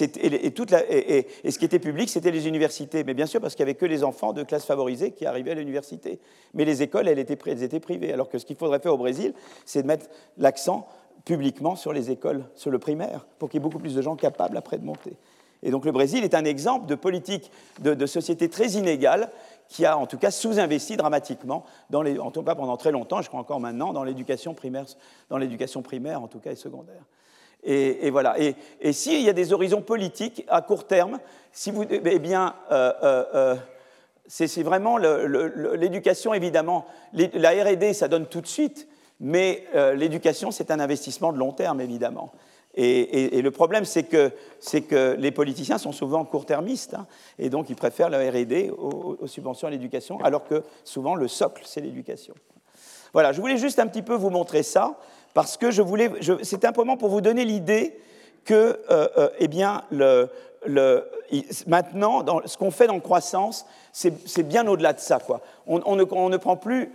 ce 1.51 1.59
qui 1.59 1.65
était 1.65 1.79
public, 1.79 2.09
c'était 2.09 2.31
les 2.31 2.47
universités. 2.47 3.03
Mais 3.03 3.13
bien 3.13 3.25
sûr, 3.25 3.39
parce 3.39 3.55
qu'il 3.55 3.65
n'y 3.65 3.71
avait 3.71 3.77
que 3.77 3.85
les 3.85 4.03
enfants 4.03 4.33
de 4.33 4.43
classe 4.43 4.65
favorisée 4.65 5.11
qui 5.11 5.25
arrivaient 5.25 5.51
à 5.51 5.55
l'université. 5.55 6.19
Mais 6.53 6.65
les 6.65 6.81
écoles, 6.81 7.07
elles 7.07 7.19
étaient, 7.19 7.37
elles 7.45 7.63
étaient 7.63 7.79
privées. 7.79 8.11
Alors 8.11 8.29
que 8.29 8.39
ce 8.39 8.45
qu'il 8.45 8.55
faudrait 8.55 8.79
faire 8.79 8.93
au 8.93 8.97
Brésil, 8.97 9.33
c'est 9.65 9.83
de 9.83 9.87
mettre 9.87 10.07
l'accent 10.37 10.87
publiquement 11.23 11.75
sur 11.75 11.93
les 11.93 12.11
écoles, 12.11 12.45
sur 12.55 12.71
le 12.71 12.79
primaire, 12.79 13.27
pour 13.39 13.49
qu'il 13.49 13.59
y 13.59 13.61
ait 13.61 13.63
beaucoup 13.63 13.79
plus 13.79 13.95
de 13.95 14.01
gens 14.01 14.15
capables 14.15 14.57
après 14.57 14.77
de 14.77 14.85
monter. 14.85 15.17
Et 15.63 15.71
donc 15.71 15.85
le 15.85 15.91
Brésil 15.91 16.23
est 16.23 16.35
un 16.35 16.45
exemple 16.45 16.85
de 16.85 16.95
politique 16.95 17.51
de, 17.81 18.05
société 18.05 18.49
très 18.49 18.73
inégale 18.73 19.31
qui 19.67 19.85
a 19.85 19.97
en 19.97 20.05
tout 20.05 20.19
cas 20.19 20.29
sous-investi 20.29 20.95
dramatiquement, 20.95 21.65
dans 21.89 22.03
les, 22.03 22.19
en 22.19 22.29
tout 22.29 22.43
cas 22.43 22.53
pendant 22.53 22.77
très 22.77 22.91
longtemps, 22.91 23.21
je 23.23 23.29
crois 23.29 23.39
encore 23.39 23.59
maintenant, 23.59 23.91
dans 23.91 24.03
l'éducation 24.03 24.53
primaire, 24.53 24.85
dans 25.29 25.39
l'éducation 25.39 25.81
primaire 25.81 26.21
en 26.21 26.27
tout 26.27 26.39
cas 26.39 26.51
et 26.51 26.55
secondaire. 26.55 27.03
Et, 27.65 28.11
voilà. 28.11 28.35
Et, 28.39 28.93
s'il 28.93 29.21
y 29.21 29.29
a 29.29 29.33
des 29.33 29.51
horizons 29.51 29.81
politiques 29.81 30.45
à 30.47 30.61
court 30.61 30.85
terme, 30.85 31.19
si 31.51 31.71
vous, 31.71 31.83
eh 31.89 32.19
bien, 32.19 32.53
euh, 32.71 32.93
euh, 33.03 33.23
euh, 33.33 33.55
c'est 34.27 34.63
vraiment 34.63 34.97
l'éducation, 34.97 36.33
évidemment. 36.33 36.85
La 37.13 37.51
RD, 37.51 37.93
ça 37.93 38.07
donne 38.07 38.27
tout 38.27 38.41
de 38.41 38.47
suite, 38.47 38.87
mais 39.19 39.65
l'éducation, 39.95 40.51
c'est 40.51 40.71
un 40.71 40.79
investissement 40.79 41.33
de 41.33 41.37
long 41.37 41.51
terme, 41.51 41.81
évidemment. 41.81 42.31
Et, 42.75 43.41
le 43.41 43.51
problème, 43.51 43.85
c'est 43.85 44.03
que, 44.03 45.15
les 45.17 45.31
politiciens 45.31 45.77
sont 45.77 45.91
souvent 45.91 46.23
court-termistes, 46.25 46.95
hein, 46.95 47.07
et 47.39 47.49
donc 47.49 47.69
ils 47.69 47.75
préfèrent 47.75 48.09
la 48.09 48.19
RD 48.29 48.71
aux 48.77 49.27
subventions 49.27 49.67
à 49.67 49.71
l'éducation, 49.71 50.19
alors 50.23 50.43
que 50.43 50.63
souvent 50.83 51.15
le 51.15 51.27
socle, 51.27 51.63
c'est 51.65 51.81
l'éducation. 51.81 52.33
Voilà, 53.13 53.31
je 53.31 53.39
voulais 53.39 53.57
juste 53.57 53.79
un 53.79 53.87
petit 53.87 54.01
peu 54.01 54.13
vous 54.13 54.29
montrer 54.29 54.61
ça 54.61 54.97
parce 55.35 55.57
que 55.57 55.69
je 55.69 55.81
voulais, 55.81 56.09
c'est 56.43 56.61
simplement 56.61 56.95
pour 56.95 57.09
vous 57.09 57.19
donner 57.19 57.43
l'idée 57.43 57.99
que, 58.45 58.79
euh, 58.89 59.07
euh, 59.17 59.29
eh 59.37 59.49
bien, 59.49 59.83
maintenant, 61.67 62.25
ce 62.45 62.57
qu'on 62.57 62.71
fait 62.71 62.87
dans 62.87 63.01
croissance, 63.01 63.65
c'est 63.91 64.47
bien 64.47 64.65
au-delà 64.65 64.93
de 64.93 64.99
ça. 65.01 65.19
On, 65.67 65.95
ne, 65.97 66.37
prend 66.37 66.55
plus 66.55 66.89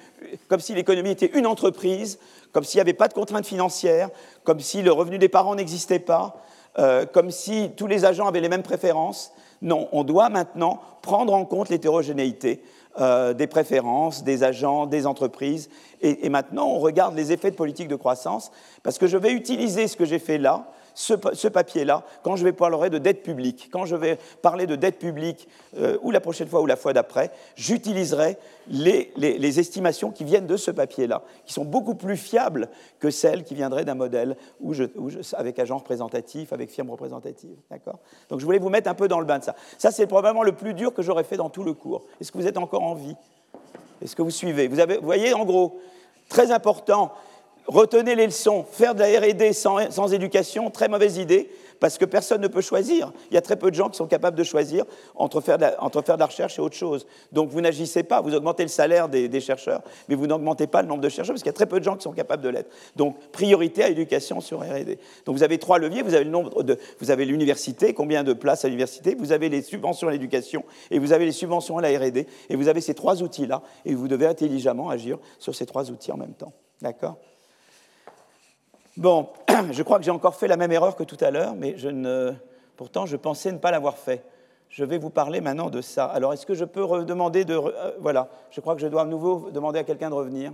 comme 0.49 0.61
si 0.61 0.75
l'économie 0.75 1.11
était 1.11 1.31
une 1.39 1.47
entreprise, 1.47 2.19
comme 2.53 2.65
s'il 2.65 2.79
n'y 2.79 2.83
avait 2.83 2.95
pas 2.95 3.09
de 3.09 3.15
contraintes 3.15 3.47
financières, 3.47 4.09
comme 4.43 4.61
si 4.61 4.81
le 4.81 4.91
revenu 4.91 5.19
des 5.19 5.29
parents 5.29 5.55
n'existait 5.55 5.99
pas, 5.99 6.43
euh, 6.79 7.05
comme 7.05 7.31
si 7.31 7.73
tous 7.77 7.87
les 7.87 8.07
agents 8.07 8.27
avaient 8.27 8.41
les 8.41 8.49
mêmes 8.49 8.63
préférences. 8.63 9.33
Non, 9.61 9.89
on 9.93 10.03
doit 10.03 10.31
maintenant 10.31 10.81
prendre 11.03 11.35
en 11.35 11.45
compte 11.45 11.69
l'hétérogénéité 11.69 12.63
euh, 12.99 13.35
des 13.35 13.47
préférences, 13.47 14.25
des 14.25 14.43
agents, 14.43 14.87
des 14.87 15.07
entreprises. 15.07 15.69
Et, 16.01 16.29
maintenant, 16.29 16.67
on 16.67 16.79
regarde 16.79 17.15
les 17.15 17.31
effets 17.31 17.51
de 17.51 17.57
politique 17.57 17.89
de 17.89 17.95
croissance, 17.95 18.51
parce 18.83 18.99
que 18.99 19.07
je 19.07 19.17
vais 19.17 19.33
utiliser 19.33 19.87
ce 19.87 19.97
que 19.97 20.05
j'ai 20.05 20.19
fait 20.19 20.39
là, 20.39 20.73
ce, 21.01 21.49
papier-là, 21.49 22.05
quand 22.23 22.37
je 22.37 22.45
vais 22.45 22.53
parler 22.53 22.91
de 22.91 22.99
dette 22.99 23.23
publique. 23.23 23.71
Quand 23.73 23.87
je 23.87 23.97
vais 23.97 24.19
parler 24.43 24.67
de 24.67 24.77
dette 24.77 24.99
publique, 24.99 25.49
euh, 25.79 25.97
ou 26.03 26.11
la 26.11 26.21
prochaine 26.21 26.47
fois 26.47 26.61
ou 26.61 26.67
la 26.67 26.77
fois 26.77 26.93
d'après, 26.93 27.31
j'utiliserai 27.57 28.37
les, 28.69 29.59
estimations 29.59 30.11
qui 30.11 30.25
viennent 30.25 30.47
de 30.47 30.59
ce 30.59 30.71
papier-là, 30.71 31.23
qui 31.47 31.55
sont 31.55 31.65
beaucoup 31.65 31.95
plus 31.95 32.19
fiables 32.19 32.69
que 32.99 33.11
celles 33.11 33.45
qui 33.45 33.55
viendraient 33.55 33.87
d'un 33.87 33.95
modèle 33.95 34.37
où 34.61 34.75
je, 34.75 34.85
avec 35.33 35.59
agent 35.59 35.79
représentatif, 35.79 36.53
avec 36.53 36.71
firme 36.71 36.91
représentative. 36.91 37.57
D'accord? 37.71 37.99
Donc 38.29 38.41
je 38.41 38.45
voulais 38.45 38.59
vous 38.59 38.69
mettre 38.69 38.91
un 38.91 38.95
peu 38.95 39.09
dans 39.09 39.21
le 39.21 39.27
bain 39.27 39.39
de 39.39 39.45
ça. 39.45 39.57
Ça, 39.79 39.91
c'est 39.91 40.07
probablement 40.07 40.43
le 40.43 40.53
plus 40.53 40.75
dur 40.75 40.93
que 40.93 41.01
j'aurais 41.01 41.25
fait 41.25 41.39
dans 41.39 41.49
tout 41.49 41.65
le 41.65 41.73
cours. 41.73 42.05
Est-ce 42.21 42.31
que 42.31 42.37
vous 42.37 42.47
êtes 42.47 42.59
encore 42.59 42.83
en 42.83 42.95
vie? 42.95 43.17
Est-ce 44.03 44.15
que 44.15 44.23
vous 44.23 44.31
suivez? 44.31 44.69
Vous, 44.69 44.81
avez, 44.81 44.99
vous 44.99 45.05
voyez, 45.05 45.33
en 45.33 45.47
gros, 45.47 45.81
très 46.29 46.53
important, 46.53 47.13
retenez 47.71 48.15
les 48.15 48.27
leçons. 48.27 48.65
Faire 48.71 48.95
de 48.95 49.01
la 49.01 49.21
RD 49.21 49.53
sans, 49.53 50.13
éducation, 50.13 50.71
très 50.71 50.89
mauvaise 50.89 51.17
idée, 51.19 51.51
parce 51.79 51.97
que 51.97 52.05
personne 52.05 52.43
ne 52.43 52.49
peut 52.49 52.61
choisir. 52.61 53.13
Il 53.31 53.35
y 53.35 53.39
a 53.39 53.41
très 53.41 53.57
peu 53.57 53.71
de 53.71 53.75
gens 53.75 53.89
qui 53.89 53.97
sont 53.97 54.07
capables 54.07 54.37
de 54.37 54.45
choisir 54.45 54.85
entre 55.15 55.41
faire 55.41 55.57
de 55.57 55.65
la, 55.65 56.27
recherche 56.27 56.59
et 56.59 56.63
autre 56.63 56.77
chose. 56.77 57.07
Donc 57.33 57.49
vous 57.49 57.61
n'agissez 57.61 58.03
pas, 58.03 58.21
vous 58.21 58.35
augmentez 58.35 58.63
le 58.63 58.69
salaire 58.69 59.09
des, 59.09 59.41
chercheurs, 59.41 59.83
mais 60.09 60.15
vous 60.15 60.27
n'augmentez 60.27 60.67
pas 60.67 60.83
le 60.83 60.89
nombre 60.89 61.01
de 61.01 61.09
chercheurs, 61.09 61.35
parce 61.35 61.43
qu'il 61.43 61.49
y 61.49 61.55
a 61.55 61.55
très 61.55 61.67
peu 61.67 61.79
de 61.79 61.85
gens 61.85 61.97
qui 61.97 62.03
sont 62.03 62.13
capables 62.13 62.43
de 62.43 62.51
l'être. 62.51 62.71
Donc 62.97 63.19
priorité 63.33 63.83
à 63.83 63.89
l'éducation 63.89 64.41
sur 64.41 64.61
RD. 64.61 64.99
Donc 65.25 65.37
vous 65.37 65.43
avez 65.43 65.59
trois 65.59 65.79
leviers, 65.79 66.03
vous 66.03 66.15
avez 66.15 66.25
le 66.25 66.31
nombre 66.31 66.63
de, 66.63 66.79
vous 67.01 67.11
avez 67.11 67.25
l'université, 67.25 67.95
combien 67.95 68.25
de 68.25 68.35
places 68.35 68.65
à 68.65 68.69
l'université, 68.69 69.15
vous 69.15 69.33
avez 69.33 69.49
les 69.49 69.63
subventions 69.63 70.09
à 70.09 70.13
l'éducation, 70.13 70.65
et 70.91 70.99
vous 70.99 71.13
avez 71.13 71.25
les 71.25 71.33
subventions 71.33 71.79
à 71.79 71.83
la 71.83 71.99
RD, 71.99 72.27
et 72.49 72.57
vous 72.57 72.69
avez 72.69 72.81
ces 72.81 72.95
trois 72.95 73.23
outils-là, 73.23 73.63
et 73.87 73.95
vous 73.95 74.09
devez 74.09 74.27
intelligemment 74.27 74.91
agir 74.91 75.19
sur 75.39 75.55
ces 75.55 75.67
trois 75.67 75.91
outils 75.91 76.13
en 76.13 76.17
même 76.17 76.35
temps. 76.35 76.53
D'accord? 76.83 77.19
Bon, 78.97 79.29
je 79.71 79.83
crois 79.83 79.99
que 79.99 80.05
j'ai 80.05 80.11
encore 80.11 80.35
fait 80.35 80.49
la 80.49 80.57
même 80.57 80.73
erreur 80.73 80.97
que 80.97 81.05
tout 81.05 81.19
à 81.21 81.31
l'heure, 81.31 81.55
mais 81.55 81.77
je 81.77 81.89
ne... 81.89 82.33
pourtant 82.77 83.07
je 83.07 83.17
pensais 83.17 83.53
ne 83.53 83.59
pas 83.59 83.71
l'avoir 83.71 83.97
fait. 83.97 84.25
Je 84.69 84.85
vais 84.85 84.99
vous 84.99 85.11
parler 85.11 85.41
maintenant 85.41 85.69
de 85.69 85.81
ça. 85.81 86.07
Alors, 86.07 86.33
est-ce 86.33 86.47
que 86.47 86.55
je 86.55 86.65
peux 86.65 86.85
redemander 86.85 87.45
de... 87.45 87.55
Euh, 87.55 87.93
voilà, 87.99 88.29
je 88.51 88.61
crois 88.61 88.75
que 88.75 88.81
je 88.81 88.87
dois 88.87 89.03
à 89.03 89.05
nouveau 89.05 89.51
demander 89.51 89.81
à 89.81 89.85
quelqu'un 89.85 90.11
de 90.11 90.15
revenir. 90.15 90.53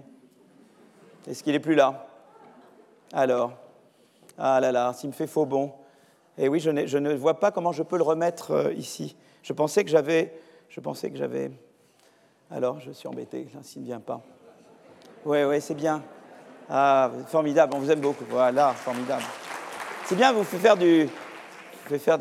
Est-ce 1.27 1.43
qu'il 1.43 1.53
n'est 1.53 1.61
plus 1.61 1.75
là? 1.75 2.07
Alors, 3.13 3.53
ah 4.39 4.59
là 4.61 4.73
là, 4.73 4.93
s'il 4.95 5.11
me 5.11 5.15
fait 5.15 5.27
faux 5.27 5.45
bon. 5.45 5.73
Eh 6.39 6.49
oui, 6.49 6.61
je, 6.61 6.71
ne 6.71 7.15
vois 7.15 7.41
pas 7.41 7.51
comment 7.51 7.73
je 7.73 7.83
peux 7.83 7.97
le 7.97 8.03
remettre 8.03 8.53
euh, 8.53 8.73
ici. 8.73 9.17
Je 9.43 9.53
pensais 9.53 9.85
que 9.85 9.91
j'avais... 9.91 10.39
Je 10.69 10.81
pensais 10.81 11.11
que 11.11 11.17
j'avais... 11.17 11.51
Alors, 12.51 12.81
je 12.81 12.93
suis 12.93 13.09
embêté, 13.09 13.49
s'il 13.63 13.83
ne 13.83 13.87
vient 13.87 14.01
pas. 14.01 14.21
Oui, 15.25 15.43
oui, 15.45 15.61
c'est 15.61 15.75
bien. 15.75 16.03
Ah, 16.69 17.11
formidable, 17.27 17.75
on 17.77 17.79
vous 17.79 17.91
aime 17.91 18.01
beaucoup. 18.01 18.25
Voilà, 18.29 18.73
formidable. 18.73 19.23
C'est 20.05 20.17
bien, 20.17 20.33
vous 20.33 20.45
faites 20.45 20.61
faire 20.61 20.77
du. 20.77 21.09
Vous 21.89 21.99
faire 21.99 22.19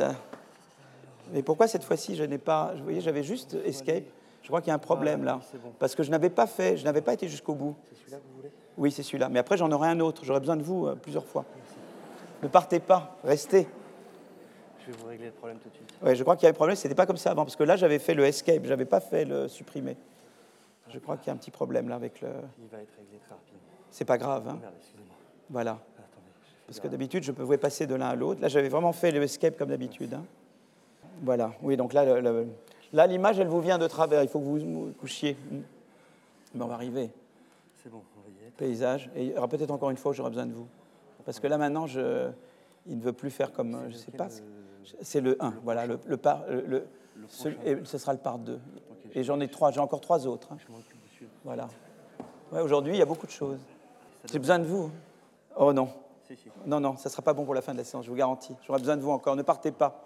Mais 1.34 1.42
pourquoi 1.42 1.68
cette 1.68 1.84
fois-ci, 1.84 2.16
je 2.16 2.24
n'ai 2.24 2.38
pas. 2.38 2.74
Vous 2.78 2.84
voyez, 2.84 3.02
j'avais 3.02 3.24
juste 3.24 3.58
escape. 3.66 4.06
Je 4.44 4.48
crois 4.48 4.62
qu'il 4.62 4.68
y 4.68 4.72
a 4.72 4.76
un 4.76 4.80
problème 4.80 5.24
là. 5.24 5.40
Parce 5.80 5.96
que 5.96 6.04
je 6.04 6.12
n'avais 6.12 6.30
pas 6.30 6.46
fait, 6.46 6.78
je 6.78 6.86
n'avais 6.86 7.02
pas 7.02 7.14
été 7.14 7.28
jusqu'au 7.28 7.56
bout. 7.56 7.76
C'est 7.90 7.96
celui-là 7.96 8.18
que 8.18 8.24
vous 8.30 8.36
voulez? 8.36 8.52
Oui, 8.78 8.92
c'est 8.92 9.02
celui-là. 9.02 9.28
Mais 9.30 9.40
après, 9.40 9.58
j'en 9.58 9.72
aurai 9.72 9.90
un 9.90 10.00
autre. 10.00 10.24
J'aurai 10.24 10.40
besoin 10.40 10.56
de 10.56 10.62
vous 10.62 10.86
euh, 10.86 10.96
plusieurs 10.96 11.26
fois. 11.26 11.46
Ne 12.44 12.48
partez 12.48 12.80
pas, 12.80 13.18
restez. 13.24 13.68
Je 14.82 14.92
vais 14.92 14.98
vous 15.00 15.08
régler 15.08 15.26
le 15.28 15.32
problème 15.32 15.58
tout 15.58 15.70
de 15.70 15.74
suite. 15.74 15.92
Oui, 16.04 16.16
je 16.16 16.22
crois 16.22 16.36
qu'il 16.36 16.44
y 16.44 16.46
avait 16.46 16.56
un 16.56 16.58
problème. 16.58 16.76
C'était 16.76 16.94
pas 16.94 17.08
comme 17.08 17.18
ça 17.18 17.32
avant. 17.32 17.44
Parce 17.44 17.56
que 17.56 17.64
là, 17.64 17.76
j'avais 17.76 17.98
fait 17.98 18.14
le 18.14 18.24
escape. 18.24 18.64
Je 18.64 18.70
n'avais 18.70 18.86
pas 18.86 19.00
fait 19.00 19.26
le 19.26 19.48
supprimer. 19.48 19.98
Je 20.90 21.00
crois 21.00 21.18
qu'il 21.18 21.28
y 21.28 21.30
a 21.32 21.34
un 21.34 21.38
petit 21.38 21.50
problème 21.50 21.90
là 21.90 21.96
avec 21.96 22.22
le. 22.22 22.30
Il 22.60 22.68
va 22.68 22.84
être 22.84 22.94
réglé 22.98 23.18
très 23.26 23.34
rapidement. 23.34 23.65
C'est 23.96 24.04
pas 24.04 24.18
grave. 24.18 24.46
Hein 24.50 24.60
voilà. 25.50 25.80
Parce 26.68 26.82
que 26.82 26.90
d'habitude, 26.90 27.24
je 27.24 27.32
pouvais 27.32 27.58
passer 27.58 27.88
de 27.88 27.96
l'un 27.96 28.08
à 28.10 28.16
l'autre. 28.16 28.42
Là, 28.42 28.50
j'avais 28.50 28.68
vraiment 28.68 28.92
fait 28.92 29.10
le 29.12 29.24
escape 29.24 29.58
comme 29.58 29.70
d'habitude. 29.70 30.16
Hein. 30.16 30.26
Voilà. 31.24 31.54
Oui, 31.62 31.78
donc 31.78 31.94
là, 31.94 32.20
là, 32.92 33.08
l'image, 33.08 33.40
elle 33.40 33.48
vous 33.48 33.62
vient 33.62 33.78
de 33.78 33.88
travers. 33.88 34.22
Il 34.22 34.28
faut 34.28 34.40
que 34.40 34.44
vous 34.44 34.58
vous 34.60 34.94
couchiez. 35.00 35.38
Mais 36.54 36.62
on 36.62 36.68
va 36.68 36.74
arriver. 36.74 37.10
C'est 37.82 37.90
bon, 37.90 38.02
on 38.18 38.22
va 38.30 38.44
y 38.44 38.48
être. 38.48 38.56
Paysage. 38.58 39.10
Et 39.16 39.28
il 39.28 39.32
y 39.32 39.38
aura 39.38 39.48
peut-être 39.48 39.72
encore 39.72 39.92
une 39.92 39.98
fois 39.98 40.12
j'aurai 40.12 40.30
besoin 40.30 40.46
de 40.46 40.54
vous. 40.54 40.68
Parce 41.24 41.40
que 41.40 41.48
là, 41.48 41.58
maintenant, 41.58 41.88
je, 41.88 42.30
il 42.88 42.98
ne 42.98 43.02
veut 43.02 43.14
plus 43.14 43.32
faire 43.32 43.54
comme. 43.54 43.80
Je 43.88 43.94
ne 43.94 43.98
sais 43.98 44.12
pas. 44.12 44.28
C'est 45.04 45.22
le 45.22 45.42
1. 45.42 45.54
Voilà, 45.64 45.86
le, 45.86 46.00
le, 46.06 46.18
par, 46.18 46.44
le, 46.50 46.86
ce, 47.30 47.98
sera 47.98 48.12
le 48.12 48.20
part 48.20 48.40
2. 48.40 48.60
Et 49.14 49.24
j'en 49.24 49.40
ai 49.40 49.48
trois, 49.48 49.72
j'ai 49.72 49.80
encore 49.80 50.02
trois 50.02 50.28
autres. 50.28 50.50
hein. 50.52 50.58
Je 50.68 50.70
m'occupe. 50.70 51.30
Voilà. 51.46 51.70
Ouais, 52.52 52.60
Aujourd'hui, 52.60 52.94
il 52.94 53.00
y 53.00 53.02
a 53.02 53.06
beaucoup 53.06 53.26
de 53.26 53.32
choses. 53.32 53.60
J'ai 54.32 54.40
besoin 54.40 54.60
de 54.60 54.66
vous. 54.66 54.92
Oh 55.56 55.74
non. 55.74 55.90
Si, 56.28 56.36
si. 56.36 56.50
Non, 56.66 56.80
non, 56.80 56.98
ça 56.98 57.10
ne 57.10 57.12
sera 57.12 57.22
pas 57.22 57.34
bon 57.34 57.46
pour 57.46 57.54
la 57.54 57.62
fin 57.62 57.74
de 57.74 57.78
la 57.78 57.84
séance, 57.84 58.06
je 58.06 58.10
vous 58.10 58.16
garantis. 58.16 58.56
J'aurai 58.66 58.80
besoin 58.80 58.98
de 58.98 59.02
vous 59.02 59.12
encore, 59.12 59.36
ne 59.36 59.44
partez 59.44 59.72
pas. 59.72 60.04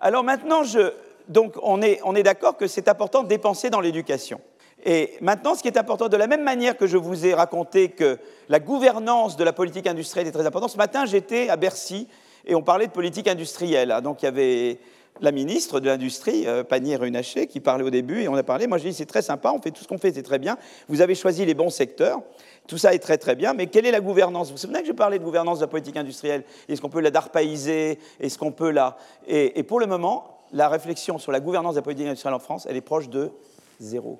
Alors 0.00 0.24
maintenant, 0.24 0.64
je, 0.64 0.92
donc 1.28 1.54
on 1.62 1.80
est, 1.82 2.00
on 2.04 2.14
est 2.14 2.22
d'accord 2.22 2.56
que 2.56 2.66
c'est 2.66 2.88
important 2.88 3.22
de 3.22 3.28
dépenser 3.28 3.70
dans 3.70 3.80
l'éducation. 3.80 4.40
Et 4.84 5.14
maintenant, 5.20 5.54
ce 5.54 5.62
qui 5.62 5.68
est 5.68 5.78
important, 5.78 6.08
de 6.08 6.16
la 6.16 6.26
même 6.26 6.42
manière 6.42 6.76
que 6.76 6.86
je 6.86 6.96
vous 6.96 7.26
ai 7.26 7.34
raconté 7.34 7.88
que 7.88 8.18
la 8.48 8.60
gouvernance 8.60 9.36
de 9.36 9.44
la 9.44 9.52
politique 9.52 9.86
industrielle 9.86 10.26
est 10.26 10.32
très 10.32 10.46
importante, 10.46 10.70
ce 10.70 10.76
matin 10.76 11.06
j'étais 11.06 11.48
à 11.48 11.56
Bercy 11.56 12.08
et 12.44 12.54
on 12.54 12.62
parlait 12.62 12.86
de 12.86 12.92
politique 12.92 13.26
industrielle. 13.26 13.90
hein. 13.90 14.00
Donc 14.02 14.22
il 14.22 14.26
y 14.26 14.28
avait 14.28 14.78
la 15.22 15.32
ministre 15.32 15.80
de 15.80 15.86
l'Industrie, 15.86 16.46
euh, 16.46 16.62
Pannier-Runacher, 16.62 17.46
qui 17.46 17.60
parlait 17.60 17.84
au 17.84 17.90
début 17.90 18.20
et 18.22 18.28
on 18.28 18.34
a 18.34 18.42
parlé. 18.42 18.66
Moi 18.66 18.76
j'ai 18.78 18.90
dit 18.90 18.94
c'est 18.94 19.06
très 19.06 19.22
sympa, 19.22 19.50
on 19.50 19.62
fait 19.62 19.70
tout 19.70 19.82
ce 19.82 19.88
qu'on 19.88 19.98
fait, 19.98 20.12
c'est 20.12 20.22
très 20.22 20.38
bien. 20.38 20.58
Vous 20.88 21.00
avez 21.00 21.14
choisi 21.14 21.46
les 21.46 21.54
bons 21.54 21.70
secteurs. 21.70 22.20
Tout 22.66 22.78
ça 22.78 22.94
est 22.94 22.98
très 22.98 23.18
très 23.18 23.36
bien, 23.36 23.54
mais 23.54 23.68
quelle 23.68 23.86
est 23.86 23.92
la 23.92 24.00
gouvernance? 24.00 24.48
Vous 24.48 24.54
vous 24.54 24.58
souvenez 24.58 24.80
que 24.80 24.86
j'ai 24.86 24.92
parlé 24.94 25.18
de 25.18 25.24
gouvernance 25.24 25.58
de 25.58 25.64
la 25.64 25.68
politique 25.68 25.96
industrielle? 25.96 26.42
Est-ce 26.68 26.80
qu'on 26.80 26.88
peut 26.88 27.00
la 27.00 27.10
darpaïser? 27.10 27.98
Est-ce 28.18 28.38
qu'on 28.38 28.52
peut 28.52 28.70
la... 28.70 28.96
Et, 29.26 29.58
et 29.58 29.62
pour 29.62 29.78
le 29.78 29.86
moment, 29.86 30.40
la 30.52 30.68
réflexion 30.68 31.18
sur 31.18 31.32
la 31.32 31.40
gouvernance 31.40 31.74
de 31.74 31.80
la 31.80 31.82
politique 31.82 32.06
industrielle 32.06 32.34
en 32.34 32.40
France, 32.40 32.66
elle 32.68 32.76
est 32.76 32.80
proche 32.80 33.08
de 33.08 33.30
zéro. 33.78 34.18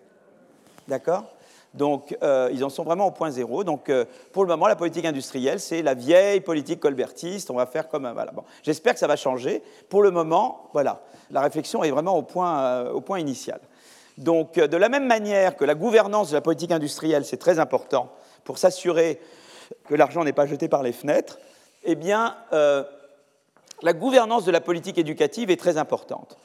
D'accord? 0.86 1.24
Donc, 1.74 2.16
euh, 2.22 2.48
ils 2.52 2.64
en 2.64 2.70
sont 2.70 2.84
vraiment 2.84 3.06
au 3.06 3.10
point 3.10 3.30
zéro. 3.30 3.64
Donc, 3.64 3.90
euh, 3.90 4.04
pour 4.32 4.44
le 4.44 4.48
moment, 4.48 4.66
la 4.66 4.76
politique 4.76 5.04
industrielle, 5.04 5.60
c'est 5.60 5.82
la 5.82 5.94
vieille 5.94 6.40
politique 6.40 6.80
colbertiste. 6.80 7.50
On 7.50 7.56
va 7.56 7.66
faire 7.66 7.88
comme 7.88 8.06
un. 8.06 8.12
Voilà. 8.12 8.32
J'espère 8.62 8.94
que 8.94 8.98
ça 8.98 9.06
va 9.06 9.16
changer. 9.16 9.62
Pour 9.88 10.02
le 10.02 10.10
moment, 10.10 10.70
voilà, 10.72 11.02
la 11.30 11.40
réflexion 11.42 11.84
est 11.84 11.90
vraiment 11.90 12.16
au 12.16 12.22
point, 12.22 12.58
euh, 12.60 12.92
au 12.92 13.00
point 13.00 13.18
initial. 13.18 13.60
Donc, 14.16 14.54
de 14.54 14.76
la 14.76 14.88
même 14.88 15.06
manière 15.06 15.56
que 15.56 15.64
la 15.66 15.74
gouvernance 15.74 16.30
de 16.30 16.34
la 16.34 16.40
politique 16.40 16.72
industrielle, 16.72 17.26
c'est 17.26 17.36
très 17.36 17.58
important 17.58 18.10
pour 18.46 18.56
s'assurer 18.56 19.20
que 19.88 19.94
l'argent 19.94 20.24
n'est 20.24 20.32
pas 20.32 20.46
jeté 20.46 20.68
par 20.68 20.82
les 20.82 20.92
fenêtres, 20.92 21.38
eh 21.84 21.96
bien, 21.96 22.36
euh, 22.54 22.82
la 23.82 23.92
gouvernance 23.92 24.44
de 24.46 24.50
la 24.52 24.62
politique 24.62 24.96
éducative 24.96 25.50
est 25.50 25.58
très 25.60 25.76
importante. 25.76 26.38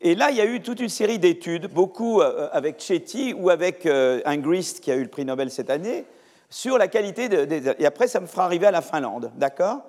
Et 0.00 0.14
là, 0.16 0.30
il 0.30 0.36
y 0.36 0.40
a 0.40 0.44
eu 0.44 0.60
toute 0.60 0.80
une 0.80 0.88
série 0.88 1.18
d'études, 1.18 1.68
beaucoup 1.68 2.20
euh, 2.20 2.48
avec 2.52 2.80
Chetty 2.80 3.32
ou 3.32 3.48
avec 3.50 3.86
euh, 3.86 4.20
Angrist, 4.26 4.80
qui 4.80 4.90
a 4.90 4.96
eu 4.96 5.02
le 5.02 5.08
prix 5.08 5.24
Nobel 5.24 5.50
cette 5.50 5.70
année, 5.70 6.04
sur 6.50 6.78
la 6.78 6.88
qualité 6.88 7.28
de- 7.28 7.44
des... 7.44 7.68
Et 7.78 7.86
après, 7.86 8.08
ça 8.08 8.20
me 8.20 8.26
fera 8.26 8.44
arriver 8.44 8.66
à 8.66 8.70
la 8.70 8.82
Finlande, 8.82 9.30
d'accord? 9.36 9.82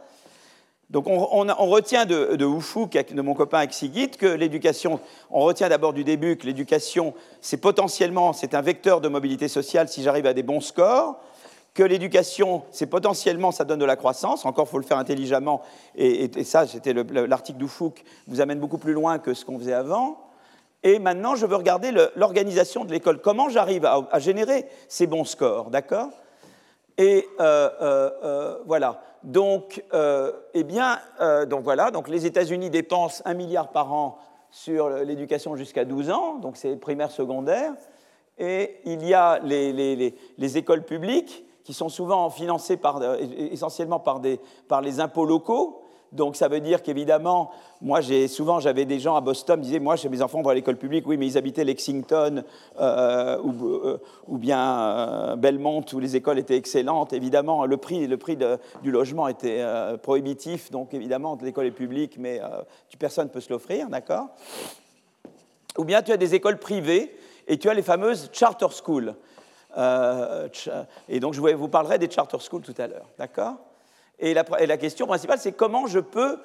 Donc 0.89 1.07
on, 1.07 1.27
on- 1.31 1.49
on 1.49 1.65
retient 1.67 2.05
de, 2.05 2.35
de 2.35 2.45
Oufou, 2.45 2.87
de 2.87 3.21
mon 3.21 3.33
copain 3.33 3.61
Exigit, 3.61 4.11
que 4.11 4.27
l'éducation, 4.27 4.99
on 5.31 5.41
retient 5.41 5.67
d'abord 5.69 5.93
du 5.93 6.03
début 6.03 6.37
que 6.37 6.45
l'éducation, 6.45 7.13
c'est 7.41 7.57
potentiellement, 7.57 8.33
c'est 8.33 8.53
un 8.53 8.61
vecteur 8.61 9.01
de 9.01 9.07
mobilité 9.07 9.47
sociale 9.47 9.87
si 9.89 10.03
j'arrive 10.03 10.27
à 10.27 10.33
des 10.33 10.43
bons 10.43 10.61
scores, 10.61 11.19
que 11.75 11.83
l'éducation, 11.83 12.63
c'est 12.71 12.87
potentiellement, 12.87 13.51
ça 13.51 13.65
donne 13.65 13.79
de 13.79 13.85
la 13.85 13.97
croissance, 13.97 14.45
encore 14.45 14.67
faut 14.67 14.79
le 14.79 14.85
faire 14.85 14.97
intelligemment, 14.97 15.61
et, 15.95 16.31
ça, 16.45 16.65
c'était 16.65 16.93
le- 16.93 17.03
le- 17.03 17.25
l'article 17.25 17.59
d'Oufouk, 17.59 18.03
vous 18.27 18.39
amène 18.41 18.59
beaucoup 18.59 18.77
plus 18.77 18.93
loin 18.93 19.19
que 19.19 19.33
ce 19.33 19.43
qu'on 19.45 19.59
faisait 19.59 19.73
avant. 19.73 20.17
Et 20.83 20.99
maintenant, 20.99 21.35
je 21.35 21.45
veux 21.45 21.55
regarder 21.55 21.91
l'organisation 22.15 22.85
de 22.85 22.91
l'école, 22.91 23.19
comment 23.19 23.49
j'arrive 23.49 23.85
à, 23.85 24.19
générer 24.19 24.65
ces 24.87 25.05
bons 25.05 25.25
scores, 25.25 25.69
d'accord? 25.69 26.09
Et 26.97 27.27
euh, 27.41 27.69
euh, 27.81 28.11
euh, 28.23 28.57
voilà. 28.65 29.01
Donc, 29.23 29.83
eh 30.53 30.63
bien, 30.63 30.99
donc 31.47 31.63
voilà. 31.63 31.89
Donc, 31.89 32.07
les 32.07 32.27
États-Unis 32.27 32.69
dépensent 32.69 33.23
un 33.25 33.33
milliard 33.33 33.69
par 33.69 33.91
an 33.91 34.19
sur 34.51 34.89
l'éducation 34.89 35.55
jusqu'à 35.55 35.83
12 35.83 36.11
ans, 36.11 36.35
donc 36.35 36.55
c'est 36.55 36.75
primaire, 36.75 37.09
secondaire. 37.09 37.73
Et 38.37 38.77
il 38.85 39.03
y 39.03 39.15
a 39.15 39.39
les 39.43 40.57
écoles 40.57 40.83
publiques 40.83 41.44
qui 41.65 41.73
sont 41.73 41.89
souvent 41.89 42.29
financées 42.29 42.77
par, 42.77 43.01
euh, 43.01 43.17
essentiellement 43.51 43.99
par, 43.99 44.21
des, 44.21 44.39
par 44.69 44.81
les 44.81 45.01
impôts 45.01 45.25
locaux. 45.25 45.81
Donc 46.11 46.37
ça 46.37 46.47
veut 46.47 46.61
dire 46.61 46.81
qu'évidemment, 46.81 47.51
moi 47.81 47.99
j'ai 47.99 48.27
souvent 48.27 48.59
j'avais 48.61 48.85
des 48.85 48.99
gens 48.99 49.15
à 49.15 49.21
Boston 49.21 49.59
qui 49.59 49.67
disaient 49.67 49.79
moi 49.79 49.95
mes 50.09 50.21
enfants 50.21 50.41
vont 50.41 50.49
à 50.49 50.53
l'école 50.53 50.77
publique, 50.77 51.05
oui 51.07 51.17
mais 51.17 51.27
ils 51.27 51.37
habitaient 51.37 51.65
Lexington 51.65 52.43
euh, 52.79 53.37
ou, 53.41 53.65
euh, 53.65 53.97
ou 54.27 54.37
bien 54.37 54.79
euh, 54.79 55.35
Belmont 55.35 55.83
où 55.91 55.99
les 55.99 56.15
écoles 56.15 56.39
étaient 56.39 56.55
excellentes. 56.55 57.11
Évidemment 57.11 57.65
le 57.65 57.77
prix 57.77 58.07
le 58.07 58.17
prix 58.17 58.37
du 58.81 58.91
logement 58.91 59.27
était 59.27 59.61
prohibitif, 60.01 60.71
donc 60.71 60.93
évidemment 60.93 61.37
l'école 61.41 61.65
est 61.65 61.71
publique 61.71 62.17
mais 62.17 62.39
personne 62.97 63.25
ne 63.25 63.31
peut 63.31 63.41
se 63.41 63.51
l'offrir, 63.51 63.89
d'accord? 63.89 64.27
Ou 65.77 65.83
bien 65.83 66.01
tu 66.01 66.13
as 66.13 66.17
des 66.17 66.33
écoles 66.33 66.59
privées 66.59 67.13
et 67.47 67.57
tu 67.57 67.69
as 67.69 67.73
les 67.73 67.81
fameuses 67.81 68.29
charter 68.31 68.67
schools. 68.71 69.15
Euh, 69.77 70.47
tcha- 70.49 70.85
et 71.09 71.19
donc 71.19 71.33
je 71.33 71.41
vous 71.41 71.67
parlerai 71.67 71.97
des 71.97 72.09
charter 72.09 72.39
schools 72.39 72.61
tout 72.61 72.75
à 72.77 72.87
l'heure, 72.87 73.09
d'accord? 73.17 73.55
Et 74.19 74.33
la, 74.33 74.77
question 74.77 75.07
principale, 75.07 75.39
c'est 75.39 75.51
comment 75.51 75.87
je 75.87 75.99
peux 75.99 76.39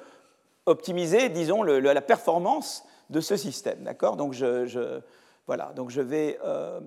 optimiser, 0.65 1.29
disons, 1.29 1.63
la 1.63 2.01
performance 2.01 2.83
de 3.09 3.21
ce 3.21 3.37
système. 3.37 3.79
D'accord? 3.83 4.17
Donc, 4.17 4.33
je, 4.33 4.99
voilà, 5.47 5.71
donc 5.75 5.89
je 5.89 6.01
vais. 6.01 6.39
euh, 6.43 6.79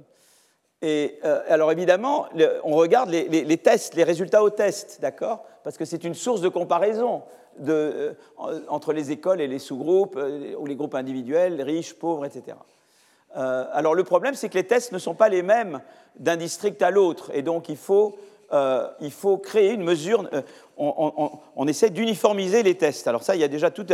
et 0.83 1.19
euh, 1.25 1.41
alors, 1.49 1.73
évidemment, 1.73 2.27
on 2.63 2.75
regarde 2.75 3.09
les, 3.09 3.59
tests, 3.59 3.95
les 3.95 4.05
résultats 4.05 4.43
aux 4.43 4.51
tests, 4.51 5.01
d'accord? 5.01 5.45
Parce 5.63 5.79
que 5.79 5.87
c'est 5.87 6.05
une 6.05 6.15
source 6.15 6.43
de 6.43 6.51
comparaison 6.51 7.23
euh, 7.67 8.13
entre 8.69 8.93
les 8.93 9.11
écoles 9.11 9.41
et 9.41 9.47
les 9.47 9.59
sous-groupes, 9.59 10.17
euh, 10.17 10.55
ou 10.59 10.67
les 10.67 10.77
groupes 10.77 10.95
individuels, 10.95 11.63
riches, 11.63 11.95
pauvres, 11.95 12.27
etc. 12.27 12.57
Euh, 13.37 13.65
alors 13.73 13.95
le 13.95 14.05
problème, 14.05 14.35
c'est 14.35 14.49
que 14.49 14.55
les 14.55 14.67
tests 14.67 14.93
ne 14.93 14.99
sont 14.99 15.15
pas 15.15 15.29
les 15.29 15.43
mêmes 15.43 15.81
d'un 16.19 16.37
district 16.37 16.81
à 16.83 16.91
l'autre, 16.91 17.31
et 17.35 17.43
donc 17.43 17.69
il 17.69 17.77
faut, 17.77 18.17
euh, 18.53 18.89
il 19.01 19.11
faut 19.11 19.37
créer 19.39 19.73
une 19.73 19.83
mesure. 19.83 20.29
euh, 20.33 20.43
on, 20.77 21.69
essaie 21.69 21.91
d'uniformiser 21.91 22.63
les 22.63 22.77
tests. 22.77 23.07
Alors 23.07 23.23
ça, 23.23 23.35
il 23.35 23.41
y 23.41 23.45
a 23.45 23.49
déjà 23.49 23.71
toutes 23.71 23.93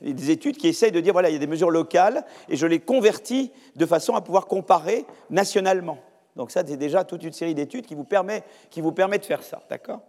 des 0.00 0.30
études 0.30 0.56
qui 0.56 0.68
essayent 0.68 0.92
de 0.92 1.00
dire 1.00 1.12
voilà, 1.12 1.30
il 1.30 1.32
y 1.32 1.36
a 1.36 1.40
des 1.40 1.46
mesures 1.46 1.70
locales, 1.70 2.24
et 2.48 2.56
je 2.56 2.66
les 2.66 2.80
convertis 2.80 3.52
de 3.76 3.86
façon 3.86 4.14
à 4.14 4.20
pouvoir 4.20 4.46
comparer 4.46 5.04
nationalement. 5.30 5.98
Donc 6.36 6.50
ça, 6.50 6.62
c'est 6.66 6.76
déjà 6.76 7.04
toute 7.04 7.24
une 7.24 7.32
série 7.32 7.54
d'études 7.54 7.86
qui 7.86 7.94
vous 7.94 8.04
permet, 8.04 8.44
qui 8.70 8.80
vous 8.80 8.92
permet 8.92 9.18
de 9.18 9.24
faire 9.24 9.42
ça, 9.42 9.60
d'accord? 9.68 10.00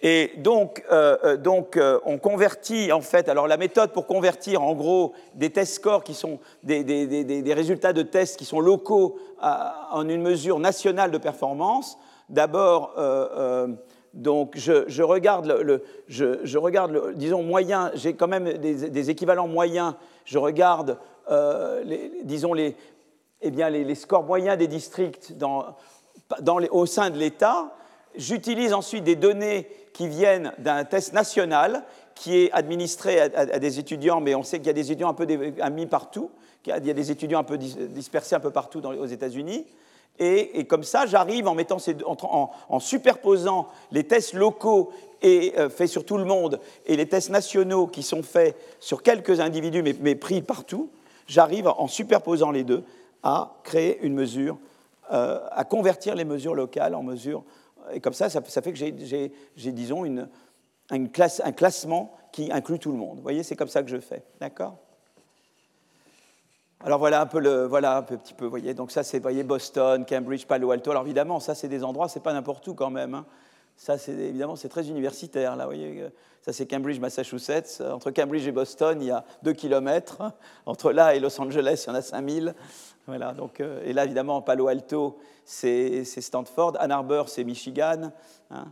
Et 0.00 0.32
donc, 0.36 0.84
euh, 0.90 1.16
euh, 1.24 1.36
donc 1.36 1.76
euh, 1.76 1.98
on 2.04 2.18
convertit 2.18 2.92
en 2.92 3.00
fait, 3.00 3.28
alors 3.28 3.46
la 3.46 3.56
méthode 3.56 3.92
pour 3.92 4.06
convertir 4.06 4.62
en 4.62 4.74
gros 4.74 5.14
des 5.34 5.50
test 5.50 5.74
scores 5.74 6.04
qui 6.04 6.14
sont 6.14 6.40
des, 6.62 7.42
résultats 7.54 7.92
de 7.92 8.02
tests 8.02 8.36
qui 8.36 8.44
sont 8.44 8.60
locaux 8.60 9.18
en 9.40 10.08
une 10.08 10.22
mesure 10.22 10.58
nationale 10.58 11.10
de 11.10 11.18
performance. 11.18 11.98
D'abord, 12.28 12.94
donc 14.14 14.54
je, 14.56 15.02
regarde 15.02 15.46
le, 15.46 15.82
je, 16.08 16.58
regarde 16.58 17.14
disons 17.14 17.42
moyen, 17.42 17.90
j'ai 17.94 18.14
quand 18.14 18.28
même 18.28 18.54
des, 18.58 19.10
équivalents 19.10 19.48
moyens. 19.48 19.94
Je 20.24 20.38
regarde, 20.38 20.98
les- 21.84 22.12
disons 22.24 22.54
les, 22.54 22.76
eh 23.42 23.50
bien, 23.50 23.68
les, 23.68 23.84
les 23.84 23.94
scores 23.94 24.24
moyens 24.24 24.56
des 24.56 24.68
districts 24.68 25.36
dans, 25.36 25.76
dans 26.40 26.58
les- 26.58 26.68
au 26.70 26.86
sein 26.86 27.10
de 27.10 27.18
l'État. 27.18 27.74
J'utilise 28.16 28.72
ensuite 28.72 29.04
des 29.04 29.16
données 29.16 29.66
qui 29.92 30.08
viennent 30.08 30.52
d'un 30.58 30.84
test 30.84 31.12
national 31.12 31.84
qui 32.14 32.36
est 32.44 32.52
administré 32.52 33.20
à, 33.20 33.58
des 33.58 33.78
étudiants, 33.78 34.20
mais 34.20 34.34
on 34.34 34.42
sait 34.44 34.58
qu'il 34.58 34.68
y 34.68 34.70
a 34.70 34.74
des 34.74 34.90
étudiants 34.92 35.08
un 35.08 35.14
peu 35.14 35.26
dé- 35.26 35.52
mis 35.72 35.86
partout, 35.86 36.30
qu'il 36.62 36.72
y 36.72 36.90
a- 36.90 36.94
des 36.94 37.10
étudiants 37.10 37.40
un 37.40 37.44
peu 37.44 37.58
dis- 37.58 37.76
dispersés 37.88 38.36
un 38.36 38.40
peu 38.40 38.50
partout 38.50 38.80
aux 38.84 39.06
États-Unis. 39.06 39.66
Et, 40.20 40.64
comme 40.66 40.84
ça, 40.84 41.06
j'arrive 41.06 41.48
en, 41.48 42.80
superposant 42.80 43.66
les 43.90 44.04
tests 44.04 44.34
locaux 44.34 44.92
et, 45.22 45.54
euh, 45.58 45.68
faits 45.68 45.88
sur 45.88 46.04
tout 46.06 46.18
le 46.18 46.24
monde 46.24 46.60
et 46.86 46.96
les 46.96 47.08
tests 47.08 47.30
nationaux 47.30 47.88
qui 47.88 48.04
sont 48.04 48.22
faits 48.22 48.56
sur 48.78 49.02
quelques 49.02 49.40
individus 49.40 49.82
mais, 49.82 49.96
mais 50.00 50.14
pris 50.14 50.40
partout, 50.40 50.88
j'arrive 51.26 51.66
en 51.66 51.88
superposant 51.88 52.52
les 52.52 52.62
deux 52.62 52.84
à 53.24 53.56
créer 53.64 53.98
une 54.02 54.14
mesure, 54.14 54.56
euh, 55.12 55.40
à 55.50 55.64
convertir 55.64 56.14
les 56.14 56.24
mesures 56.24 56.54
locales 56.54 56.94
en 56.94 57.02
mesures. 57.02 57.42
Et 57.92 58.00
comme 58.00 58.14
ça, 58.14 58.28
ça, 58.30 58.40
fait 58.42 58.72
que 58.72 58.78
j'ai- 58.78 59.72
disons, 59.72 60.04
une, 60.04 60.28
une 60.90 61.10
classe- 61.10 61.42
un 61.44 61.52
classement 61.52 62.16
qui 62.32 62.50
inclut 62.50 62.78
tout 62.78 62.92
le 62.92 62.98
monde. 62.98 63.16
Vous 63.16 63.22
voyez, 63.22 63.42
c'est 63.42 63.56
comme 63.56 63.68
ça 63.68 63.82
que 63.82 63.88
je 63.90 63.98
fais. 63.98 64.22
D'accord? 64.40 64.76
Alors 66.80 66.98
voilà 66.98 67.20
un 67.22 67.26
peu 67.26 67.38
le, 67.40 67.64
voilà 67.66 67.96
un 67.96 68.02
petit 68.02 68.34
peu, 68.34 68.44
vous 68.44 68.50
voyez. 68.50 68.74
Donc 68.74 68.90
ça 68.90 69.02
c'est, 69.02 69.18
voyez, 69.18 69.42
Boston, 69.42 70.04
Cambridge, 70.04 70.44
Palo 70.44 70.70
Alto. 70.70 70.90
Alors 70.90 71.04
évidemment, 71.04 71.40
ça 71.40 71.54
c'est 71.54 71.68
des 71.68 71.82
endroits, 71.82 72.08
c'est 72.08 72.22
pas 72.22 72.32
n'importe 72.34 72.66
où 72.68 72.74
quand 72.74 72.90
même. 72.90 73.14
hein. 73.14 73.24
Ça 73.76 73.98
c'est 73.98 74.12
évidemment 74.12 74.56
c'est 74.56 74.68
très 74.68 74.88
universitaire 74.88 75.56
là, 75.56 75.66
voyez. 75.66 76.02
euh, 76.02 76.08
Ça 76.42 76.52
c'est 76.52 76.66
Cambridge, 76.66 77.00
Massachusetts. 77.00 77.80
Entre 77.80 78.10
Cambridge 78.10 78.46
et 78.46 78.52
Boston, 78.52 78.98
il 79.00 79.08
y 79.08 79.10
a 79.10 79.24
2 79.42 79.52
kilomètres. 79.52 80.22
Entre 80.66 80.92
là 80.92 81.14
et 81.14 81.20
Los 81.20 81.40
Angeles, 81.40 81.84
il 81.86 81.90
y 81.90 81.92
en 81.92 81.96
a 81.96 82.02
5000. 82.02 82.54
Voilà. 83.06 83.32
Donc 83.32 83.60
euh, 83.60 83.82
et 83.84 83.92
là 83.92 84.04
évidemment 84.04 84.42
Palo 84.42 84.68
Alto, 84.68 85.18
c'est 85.44 86.04
Stanford. 86.04 86.76
Ann 86.78 86.90
Arbor, 86.92 87.28
c'est 87.28 87.44
Michigan. 87.44 88.10
hein. 88.50 88.66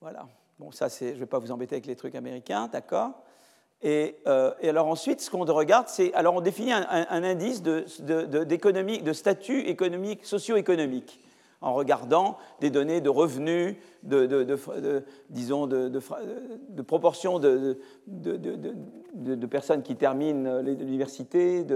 Voilà. 0.00 0.26
Bon, 0.58 0.70
ça, 0.70 0.88
je 0.88 1.04
ne 1.06 1.12
vais 1.12 1.26
pas 1.26 1.38
vous 1.38 1.50
embêter 1.50 1.74
avec 1.74 1.86
les 1.86 1.96
trucs 1.96 2.14
américains, 2.14 2.68
d'accord 2.70 3.12
Et, 3.82 4.16
alors 4.62 4.86
ensuite, 4.88 5.22
ce 5.22 5.30
qu'on 5.30 5.44
regarde, 5.46 5.88
c'est 5.88 6.12
alors 6.12 6.34
on 6.34 6.42
définit 6.42 6.72
un, 6.72 6.84
indice 7.24 7.62
de, 7.62 7.84
de 8.00 9.12
statut 9.14 9.60
économique, 9.60 10.24
socio-économique 10.26 11.18
en 11.60 11.74
regardant 11.74 12.38
des 12.60 12.70
données 12.70 13.00
de 13.00 13.10
revenus, 13.10 13.76
de, 14.02 14.56
disons, 15.28 15.66
de, 15.66 16.00
proportion 16.82 17.38
de, 17.38 17.76
personnes 19.50 19.82
qui 19.82 19.96
terminent 19.96 20.60
l'université, 20.60 21.66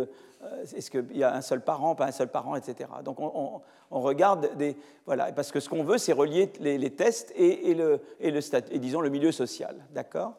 est-ce 0.74 0.90
qu'il 0.90 1.16
y 1.16 1.22
a 1.22 1.34
un 1.34 1.42
seul 1.42 1.60
parent, 1.60 1.94
pas 1.94 2.06
un 2.06 2.12
seul 2.12 2.28
parent, 2.28 2.56
etc. 2.56 2.88
Donc 3.04 3.20
on, 3.20 3.60
regarde 3.90 4.56
des... 4.56 4.76
Voilà, 5.06 5.32
parce 5.32 5.52
que 5.52 5.60
ce 5.60 5.68
qu'on 5.68 5.84
veut, 5.84 5.98
c'est 5.98 6.12
relier 6.12 6.50
les, 6.60 6.90
tests 6.90 7.32
et, 7.36 7.74
le, 7.74 8.00
et, 8.20 8.30
le, 8.30 8.40
disons, 8.78 9.00
le 9.00 9.10
milieu 9.10 9.32
social, 9.32 9.76
d'accord? 9.92 10.34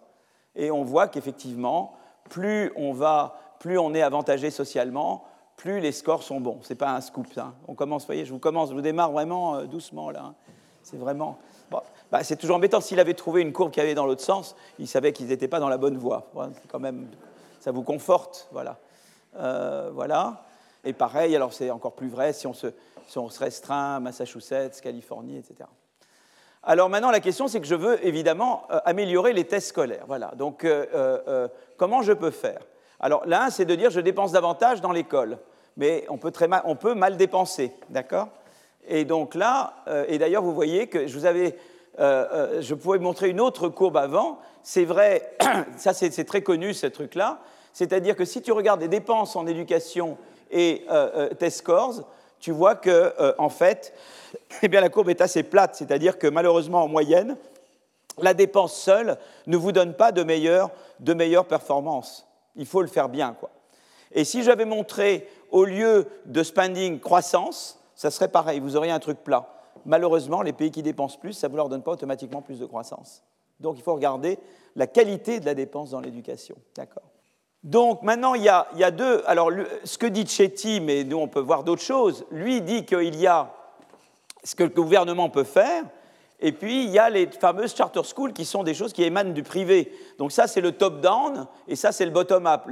Et 0.56 0.72
on 0.72 0.84
voit 0.84 1.08
qu'effectivement, 1.08 1.94
plus 2.30 2.72
on 2.76 2.94
va, 2.94 3.38
plus 3.60 3.78
on 3.78 3.94
est 3.94 4.02
avantagé 4.02 4.50
socialement, 4.50 5.26
plus 5.58 5.80
les 5.80 5.92
scores 5.92 6.24
sont 6.24 6.40
bons. 6.40 6.60
Ce 6.64 6.74
n'est 6.74 6.78
pas 6.78 6.92
un 6.92 7.02
scoop. 7.02 7.28
Hein. 7.38 7.54
On 7.68 7.76
commence, 7.76 8.04
vous 8.04 8.08
voyez, 8.08 8.26
je 8.26 8.34
vous 8.34 8.40
commence, 8.40 8.70
je 8.70 8.74
vous 8.74 8.82
démarre 8.82 9.12
vraiment 9.12 9.56
euh, 9.56 9.66
doucement 9.66 10.10
là. 10.10 10.24
Hein. 10.26 10.36
C'est 10.84 10.98
vraiment. 10.98 11.40
Bah, 12.12 12.24
c'est 12.24 12.36
toujours 12.36 12.58
embêtant. 12.58 12.80
S'il 12.80 13.00
avait 13.00 13.16
trouvé 13.16 13.42
une 13.42 13.52
courbe 13.52 13.72
qui 13.72 13.82
allait 13.82 13.96
dans 13.96 14.06
l'autre 14.06 14.22
sens, 14.22 14.56
il 14.78 14.88
savait 14.88 15.14
qu'ils 15.14 15.28
n'étaient 15.28 15.48
pas 15.48 15.60
dans 15.60 15.70
la 15.70 15.78
bonne 15.78 15.98
voie. 15.98 16.28
quand 16.68 16.80
même, 16.80 17.08
ça 17.60 17.72
vous 17.72 17.82
conforte, 17.82 18.48
voilà. 18.52 18.78
Euh, 19.38 19.90
voilà. 19.92 20.46
Et 20.84 20.94
pareil, 20.94 21.36
alors 21.36 21.54
c'est 21.54 21.72
encore 21.72 21.94
plus 21.94 22.10
vrai 22.10 22.32
si 22.34 22.46
on, 22.46 22.54
se, 22.54 22.68
si 23.08 23.18
on 23.18 23.30
se 23.30 23.40
restreint 23.40 23.96
à 23.96 24.00
Massachusetts, 24.00 24.80
Californie, 24.82 25.38
etc. 25.38 25.68
Alors 26.62 26.90
maintenant, 26.90 27.10
la 27.10 27.20
question, 27.20 27.48
c'est 27.48 27.60
que 27.60 27.68
je 27.68 27.76
veux 27.76 28.06
évidemment 28.06 28.68
euh, 28.70 28.80
améliorer 28.86 29.34
les 29.34 29.46
tests 29.46 29.70
scolaires. 29.70 30.06
Voilà. 30.08 30.34
Donc, 30.36 30.68
comment 31.78 32.04
je 32.04 32.14
peux 32.14 32.32
faire? 32.32 32.60
Alors 33.00 33.24
l'un, 33.26 33.50
c'est 33.50 33.66
de 33.66 33.76
dire 33.76 33.90
je 33.90 34.00
dépense 34.00 34.32
davantage 34.32 34.82
dans 34.82 34.92
l'école, 34.92 35.38
mais 35.78 36.06
on 36.10 36.18
peut, 36.18 36.32
très 36.32 36.48
mal, 36.48 36.62
on 36.66 36.76
peut 36.76 36.94
mal 36.94 37.18
dépenser, 37.18 37.72
d'accord? 37.90 38.30
Et 38.88 39.06
donc 39.06 39.36
là, 39.36 39.74
euh, 39.88 40.06
et 40.08 40.18
d'ailleurs 40.18 40.44
vous 40.44 40.54
voyez 40.54 40.88
que 40.88 41.08
je 41.08 41.18
vous 41.18 41.26
avais, 41.26 41.58
euh, 42.00 42.26
euh, 42.32 42.62
je 42.62 42.76
pouvais 42.76 43.00
montrer 43.00 43.30
une 43.30 43.42
autre 43.42 43.70
courbe 43.70 43.98
avant. 43.98 44.40
C'est 44.64 44.86
vrai, 44.86 45.36
ça 45.78 45.94
c'est 45.94 46.24
très 46.26 46.42
connu 46.42 46.74
ce 46.74 46.88
truc-là. 46.88 47.40
C'est-à-dire 47.74 48.16
que 48.16 48.26
si 48.26 48.42
tu 48.42 48.52
regardes 48.52 48.82
les 48.82 48.88
dépenses 48.88 49.36
en 49.36 49.48
éducation 49.48 50.18
et 50.50 50.86
test 51.40 51.58
scores, 51.58 52.04
tu 52.40 52.52
vois 52.52 52.76
que 52.76 53.14
en 53.38 53.50
fait, 53.50 53.94
eh 54.62 54.70
bien 54.70 54.80
la 54.80 54.88
courbe 54.88 55.10
est 55.10 55.20
assez 55.20 55.44
plate. 55.44 55.76
C'est-à-dire 55.76 56.18
que 56.18 56.28
malheureusement 56.28 56.84
en 56.84 56.88
moyenne, 56.88 57.36
la 58.22 58.34
dépense 58.34 58.76
seule 58.76 59.18
ne 59.48 59.58
vous 59.58 59.74
donne 59.74 59.94
pas 59.94 60.14
de 60.14 60.24
meilleures, 60.24 60.70
de 61.02 61.14
meilleures 61.14 61.46
performances. 61.46 62.26
Il 62.56 62.66
faut 62.66 62.82
le 62.82 62.88
faire 62.88 63.10
bien. 63.10 63.34
Quoi. 63.34 63.50
Et 64.12 64.24
si 64.24 64.44
j'avais 64.44 64.66
montré, 64.66 65.28
au 65.52 65.66
lieu 65.66 66.08
de 66.26 66.44
spending 66.44 67.00
croissance, 67.00 67.80
ça 67.96 68.12
serait 68.12 68.28
pareil, 68.28 68.60
vous 68.60 68.76
auriez 68.76 68.92
un 68.92 69.00
truc 69.00 69.24
plat. 69.24 69.48
Malheureusement, 69.86 70.42
les 70.42 70.54
pays 70.54 70.72
qui 70.72 70.84
dépensent 70.84 71.18
plus, 71.18 71.34
ça 71.34 71.48
ne 71.48 71.52
vous 71.52 71.58
leur 71.58 71.70
donne 71.70 71.84
pas 71.84 71.92
automatiquement 71.92 72.42
plus 72.42 72.60
de 72.60 72.66
croissance. 72.66 73.24
Donc 73.60 73.78
il 73.78 73.84
faut 73.84 73.94
regarder 73.94 74.40
la 74.76 74.88
qualité 74.88 75.40
de 75.40 75.46
la 75.46 75.54
dépense 75.54 75.92
dans 75.92 76.00
l'éducation. 76.00 76.56
D'accord 76.76 77.04
donc 77.66 78.04
maintenant, 78.04 78.36
il 78.36 78.44
y, 78.44 78.50
a, 78.50 78.68
il 78.74 78.80
y 78.80 78.84
a 78.84 78.92
deux. 78.92 79.24
Alors, 79.26 79.50
ce 79.84 79.98
que 79.98 80.06
dit 80.06 80.28
Chetty, 80.28 80.82
mais 80.82 81.04
nous 81.04 81.18
on 81.18 81.28
peut 81.28 81.40
voir 81.40 81.64
d'autres 81.64 81.82
choses, 81.82 82.24
lui 82.30 82.62
dit 82.62 82.86
qu'il 82.86 83.16
y 83.16 83.26
a 83.26 83.52
ce 84.44 84.54
que 84.54 84.62
le 84.62 84.70
gouvernement 84.70 85.30
peut 85.32 85.44
faire, 85.44 85.84
et 86.42 86.52
puis, 86.52 86.84
il 86.84 86.90
y 86.90 87.00
a 87.00 87.10
les 87.10 87.28
fameuses 87.28 87.74
charter 87.74 88.04
schools 88.04 88.34
qui 88.34 88.44
sont 88.44 88.64
des 88.64 88.74
choses 88.74 88.92
qui 88.92 89.04
émanent 89.04 89.32
du 89.32 89.42
privé. 89.42 89.92
Donc 90.18 90.34
ça, 90.34 90.48
c'est 90.48 90.60
le 90.60 90.74
top-down 90.74 91.48
et 91.68 91.78
ça, 91.78 91.94
c'est 91.94 92.04
le 92.04 92.12
bottom-up. 92.12 92.64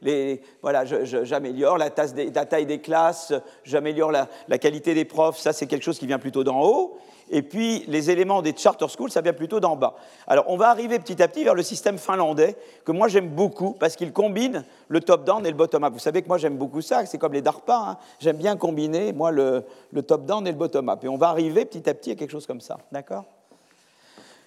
Les, 0.00 0.40
voilà, 0.62 0.84
j'améliore 0.84 1.76
la, 1.76 1.90
taille 1.90 2.66
des 2.66 2.80
classes, 2.80 3.34
j'améliore 3.62 4.10
la, 4.10 4.58
qualité 4.58 4.94
des 4.94 5.04
profs. 5.04 5.38
Ça, 5.38 5.52
c'est 5.52 5.66
quelque 5.66 5.82
chose 5.82 5.98
qui 5.98 6.06
vient 6.06 6.18
plutôt 6.18 6.44
d'en 6.44 6.62
haut. 6.62 6.98
Et 7.32 7.42
puis, 7.42 7.84
les 7.86 8.10
éléments 8.10 8.42
des 8.42 8.56
charter 8.56 8.88
schools, 8.88 9.12
ça 9.12 9.20
vient 9.20 9.32
plutôt 9.32 9.60
d'en 9.60 9.76
bas. 9.76 9.94
Alors, 10.26 10.46
on 10.48 10.56
va 10.56 10.68
arriver 10.68 10.98
petit 10.98 11.22
à 11.22 11.28
petit 11.28 11.44
vers 11.44 11.54
le 11.54 11.62
système 11.62 11.96
finlandais, 11.96 12.56
que 12.84 12.90
moi 12.90 13.06
j'aime 13.06 13.28
beaucoup, 13.28 13.70
parce 13.78 13.94
qu'il 13.94 14.12
combine 14.12 14.64
le 14.88 15.00
top-down 15.00 15.46
et 15.46 15.50
le 15.50 15.56
bottom-up. 15.56 15.92
Vous 15.92 16.00
savez 16.00 16.22
que 16.22 16.28
moi 16.28 16.38
j'aime 16.38 16.56
beaucoup 16.56 16.82
ça, 16.82 17.06
c'est 17.06 17.18
comme 17.18 17.32
les 17.32 17.42
DARPA. 17.42 17.76
Hein. 17.76 17.98
J'aime 18.18 18.36
bien 18.36 18.56
combiner, 18.56 19.12
moi, 19.12 19.30
le, 19.30 19.64
top-down 20.06 20.44
et 20.48 20.50
le 20.50 20.56
bottom-up. 20.56 21.04
Et 21.04 21.08
on 21.08 21.16
va 21.16 21.28
arriver 21.28 21.64
petit 21.64 21.88
à 21.88 21.94
petit 21.94 22.10
à 22.10 22.14
quelque 22.16 22.32
chose 22.32 22.48
comme 22.48 22.60
ça. 22.60 22.78
D'accord? 22.90 23.24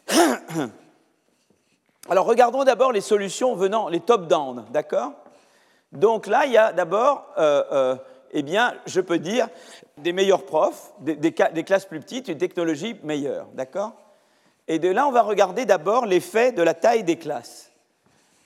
Alors, 2.09 2.25
regardons 2.25 2.65
d'abord 2.65 2.91
les 2.91 2.99
solutions 2.99 3.55
venant, 3.55 3.87
les 3.87 4.01
top-down. 4.01 4.65
D'accord? 4.71 5.13
Donc 5.93 6.27
là, 6.27 6.45
il 6.45 6.51
y 6.51 6.57
a 6.57 6.73
d'abord. 6.73 7.27
Euh, 7.37 7.63
euh, 7.71 7.95
eh 8.33 8.41
bien, 8.41 8.73
je 8.85 8.99
peux 8.99 9.19
dire 9.19 9.47
des 9.97 10.11
meilleurs 10.11 10.45
profs, 10.45 10.91
des, 10.99 11.31
classes 11.31 11.85
plus 11.85 11.99
petites, 11.99 12.27
une 12.27 12.37
technologie 12.37 12.95
meilleure, 13.03 13.47
d'accord? 13.53 13.93
Et 14.67 14.79
de 14.79 14.89
là, 14.89 15.07
on 15.07 15.11
va 15.11 15.21
regarder 15.21 15.65
d'abord 15.65 16.05
l'effet 16.05 16.51
de 16.51 16.63
la 16.63 16.73
taille 16.73 17.03
des 17.03 17.17
classes. 17.17 17.71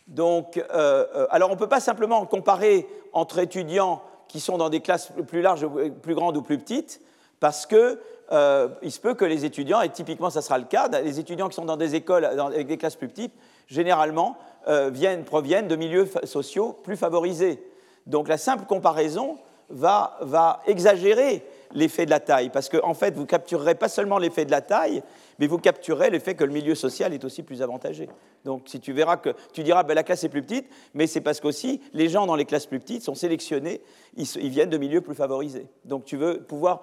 Donc, 0.08 0.58
euh, 0.58 1.06
euh, 1.16 1.28
alors 1.30 1.50
on 1.50 1.54
ne 1.54 1.60
peut 1.60 1.70
pas 1.70 1.80
simplement 1.80 2.26
comparer 2.26 2.88
entre 3.14 3.40
étudiants 3.40 4.02
qui 4.28 4.40
sont 4.40 4.58
dans 4.58 4.70
des 4.70 4.82
classes 4.82 5.12
plus 5.28 5.42
larges, 5.42 5.68
plus 6.02 6.16
grandes 6.16 6.38
ou 6.38 6.42
plus 6.42 6.58
petites, 6.58 7.02
parce 7.40 7.66
que 7.66 8.00
euh, 8.32 8.68
il 8.82 8.92
se 8.92 9.00
peut 9.00 9.14
que 9.14 9.26
les 9.26 9.46
étudiants, 9.46 9.82
et 9.82 9.90
typiquement 9.90 10.30
ça 10.30 10.42
sera 10.42 10.58
le 10.58 10.66
cas, 10.66 10.90
les 11.02 11.20
étudiants 11.20 11.48
qui 11.48 11.56
sont 11.56 11.66
dans 11.66 11.78
des 11.78 11.96
écoles 11.96 12.26
avec 12.26 12.68
des 12.68 12.78
classes 12.78 12.96
plus 12.96 13.08
petites, 13.08 13.34
généralement 13.68 14.38
viennent, 14.68 15.24
proviennent 15.24 15.70
de 15.70 15.78
milieux 15.78 16.10
sociaux 16.26 16.74
plus 16.84 16.98
favorisés. 16.98 17.64
Donc 18.06 18.28
la 18.28 18.38
simple 18.38 18.66
comparaison 18.66 19.38
va, 19.70 20.62
exagérer 20.68 21.44
l'effet 21.74 22.06
de 22.06 22.10
la 22.10 22.20
taille, 22.20 22.50
parce 22.50 22.70
qu'en 22.70 22.90
en 22.90 22.94
fait, 22.94 23.14
vous 23.16 23.26
capturerez 23.26 23.76
pas 23.76 23.90
seulement 23.90 24.18
l'effet 24.18 24.46
de 24.46 24.52
la 24.52 24.62
taille, 24.62 25.04
mais 25.38 25.48
vous 25.48 25.58
capturerez 25.58 26.10
l'effet 26.10 26.34
que 26.34 26.46
le 26.46 26.54
milieu 26.54 26.76
social 26.76 27.14
est 27.14 27.24
aussi 27.26 27.44
plus 27.44 27.62
avantagé. 27.62 28.08
Donc, 28.46 28.64
si 28.66 28.80
tu 28.80 28.94
verras 28.94 29.18
que 29.18 29.32
tu 29.52 29.64
diras, 29.64 29.84
ben, 29.84 29.94
la 29.94 30.04
classe 30.04 30.24
est 30.24 30.30
plus 30.30 30.42
petite, 30.42 30.68
mais 30.94 31.08
c'est 31.08 31.22
parce 31.22 31.42
qu'aussi, 31.42 31.82
les 31.94 32.08
gens 32.08 32.26
dans 32.26 32.36
les 32.36 32.46
classes 32.46 32.66
plus 32.66 32.80
petites 32.80 33.04
sont 33.04 33.16
sélectionnés, 33.16 33.82
ils, 34.16 34.50
viennent 34.50 34.70
de 34.70 34.78
milieux 34.78 35.02
plus 35.02 35.16
favorisés. 35.16 35.68
Donc, 35.84 36.06
tu 36.06 36.16
veux 36.16 36.40
pouvoir 36.40 36.82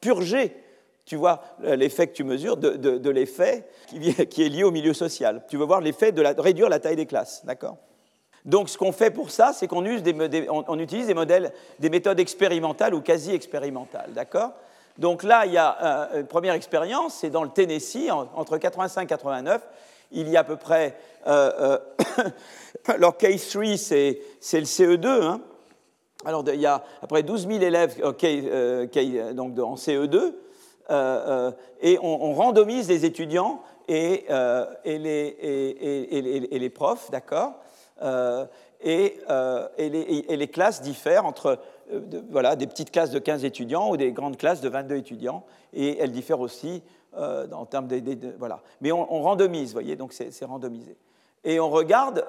purger, 0.00 0.54
tu 1.06 1.16
vois, 1.16 1.42
l'effet 1.62 2.06
que 2.06 2.12
tu 2.12 2.24
mesures 2.24 2.58
de, 2.58 3.10
l'effet 3.10 3.66
qui, 3.88 4.42
est 4.42 4.48
lié 4.48 4.64
au 4.64 4.70
milieu 4.70 4.92
social. 4.92 5.44
Tu 5.48 5.56
veux 5.56 5.64
voir 5.64 5.80
l'effet 5.80 6.12
de 6.12 6.22
réduire 6.38 6.68
la 6.68 6.78
taille 6.78 6.96
des 6.96 7.06
classes, 7.06 7.44
d'accord? 7.46 7.78
Donc, 8.46 8.68
ce 8.68 8.78
qu'on 8.78 8.92
fait 8.92 9.10
pour 9.10 9.32
ça, 9.32 9.52
c'est 9.52 9.66
qu'on 9.66 9.84
utilise 9.84 10.04
des 11.06 11.14
modèles, 11.14 11.52
des 11.80 11.90
méthodes 11.90 12.20
expérimentales 12.20 12.94
ou 12.94 13.00
quasi 13.00 13.32
expérimentales, 13.32 14.12
d'accord? 14.14 14.52
Donc 14.98 15.24
là, 15.24 15.46
il 15.46 15.52
y 15.52 15.58
a 15.58 15.76
euh, 15.82 16.20
une 16.20 16.26
première 16.26 16.54
expérience, 16.54 17.14
c'est 17.20 17.30
dans 17.30 17.42
le 17.42 17.50
Tennessee, 17.50 18.08
entre 18.10 18.56
85 18.56 19.02
et 19.02 19.06
89. 19.06 19.62
Il 20.12 20.28
y 20.28 20.36
a 20.36 20.40
à 20.40 20.44
peu 20.44 20.56
près. 20.56 20.96
Euh, 21.26 21.78
euh, 21.98 22.30
alors, 22.86 23.16
case 23.16 23.48
3, 23.48 23.76
c'est 23.76 24.20
le 24.52 24.64
CE2. 24.64 25.06
Hein. 25.06 25.40
alors, 26.24 26.44
il 26.46 26.60
y 26.60 26.66
a 26.66 26.76
à 26.76 27.00
peu 27.00 27.08
près 27.08 27.22
12 27.24 27.48
000 27.48 27.60
élèves 27.60 28.00
donc, 28.00 29.58
en 29.58 29.74
CE2. 29.74 30.32
et 31.82 31.98
on, 32.00 32.32
randomise 32.32 32.88
les 32.88 33.04
étudiants 33.04 33.60
et, 33.88 34.26
et 34.84 34.98
les, 34.98 36.70
profs, 36.70 37.10
d'accord? 37.10 37.54
Euh, 38.02 38.46
euh, 38.84 39.68
et, 39.78 40.36
les, 40.36 40.48
classes 40.48 40.82
diffèrent 40.82 41.24
entre 41.24 41.58
euh, 41.92 42.00
voilà, 42.30 42.56
des 42.56 42.66
petites 42.66 42.90
classes 42.90 43.10
de 43.10 43.18
15 43.18 43.44
étudiants 43.44 43.90
ou 43.90 43.96
des 43.96 44.12
grandes 44.12 44.36
classes 44.36 44.60
de 44.60 44.68
22 44.68 44.96
étudiants, 44.96 45.44
et 45.72 45.98
elles 45.98 46.12
diffèrent 46.12 46.40
aussi 46.40 46.82
en 47.18 47.64
termes 47.64 47.86
de, 47.88 48.34
voilà. 48.38 48.60
Mais 48.82 48.92
on, 48.92 49.22
randomise, 49.22 49.68
vous 49.68 49.72
voyez, 49.72 49.96
donc 49.96 50.12
c'est 50.12 50.44
randomisé. 50.44 50.98
Et 51.44 51.58
on 51.58 51.70
regarde 51.70 52.26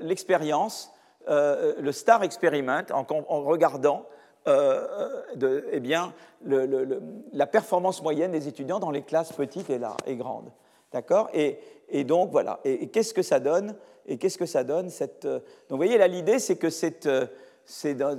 l'expérience, 0.00 0.92
le 1.28 1.92
STAR 1.92 2.24
Experiment, 2.24 2.82
en, 2.90 3.42
regardant 3.42 4.06
de, 4.44 5.68
eh 5.70 5.78
bien, 5.78 6.12
la 6.44 7.46
performance 7.46 8.02
moyenne 8.02 8.32
des 8.32 8.48
étudiants 8.48 8.80
dans 8.80 8.90
les 8.90 9.02
classes 9.02 9.32
petites 9.32 9.70
et, 9.70 9.78
là, 9.78 9.96
et 10.04 10.16
grandes. 10.16 10.50
D'accord? 10.94 11.28
Et, 11.32 12.04
donc, 12.04 12.30
voilà. 12.30 12.60
Et, 12.64 12.88
qu'est-ce 12.88 13.14
que 13.14 13.22
ça 13.22 13.40
donne? 13.40 13.76
Et 14.06 14.18
qu'est-ce 14.18 14.38
que 14.38 14.46
ça 14.46 14.64
donne. 14.64 14.88
Euh, 15.00 15.06
donc 15.34 15.42
vous 15.70 15.76
voyez, 15.76 15.98
là, 15.98 16.06
l'idée, 16.08 16.38
c'est 16.38 16.56
que 16.56 16.68
euh, 17.06 17.26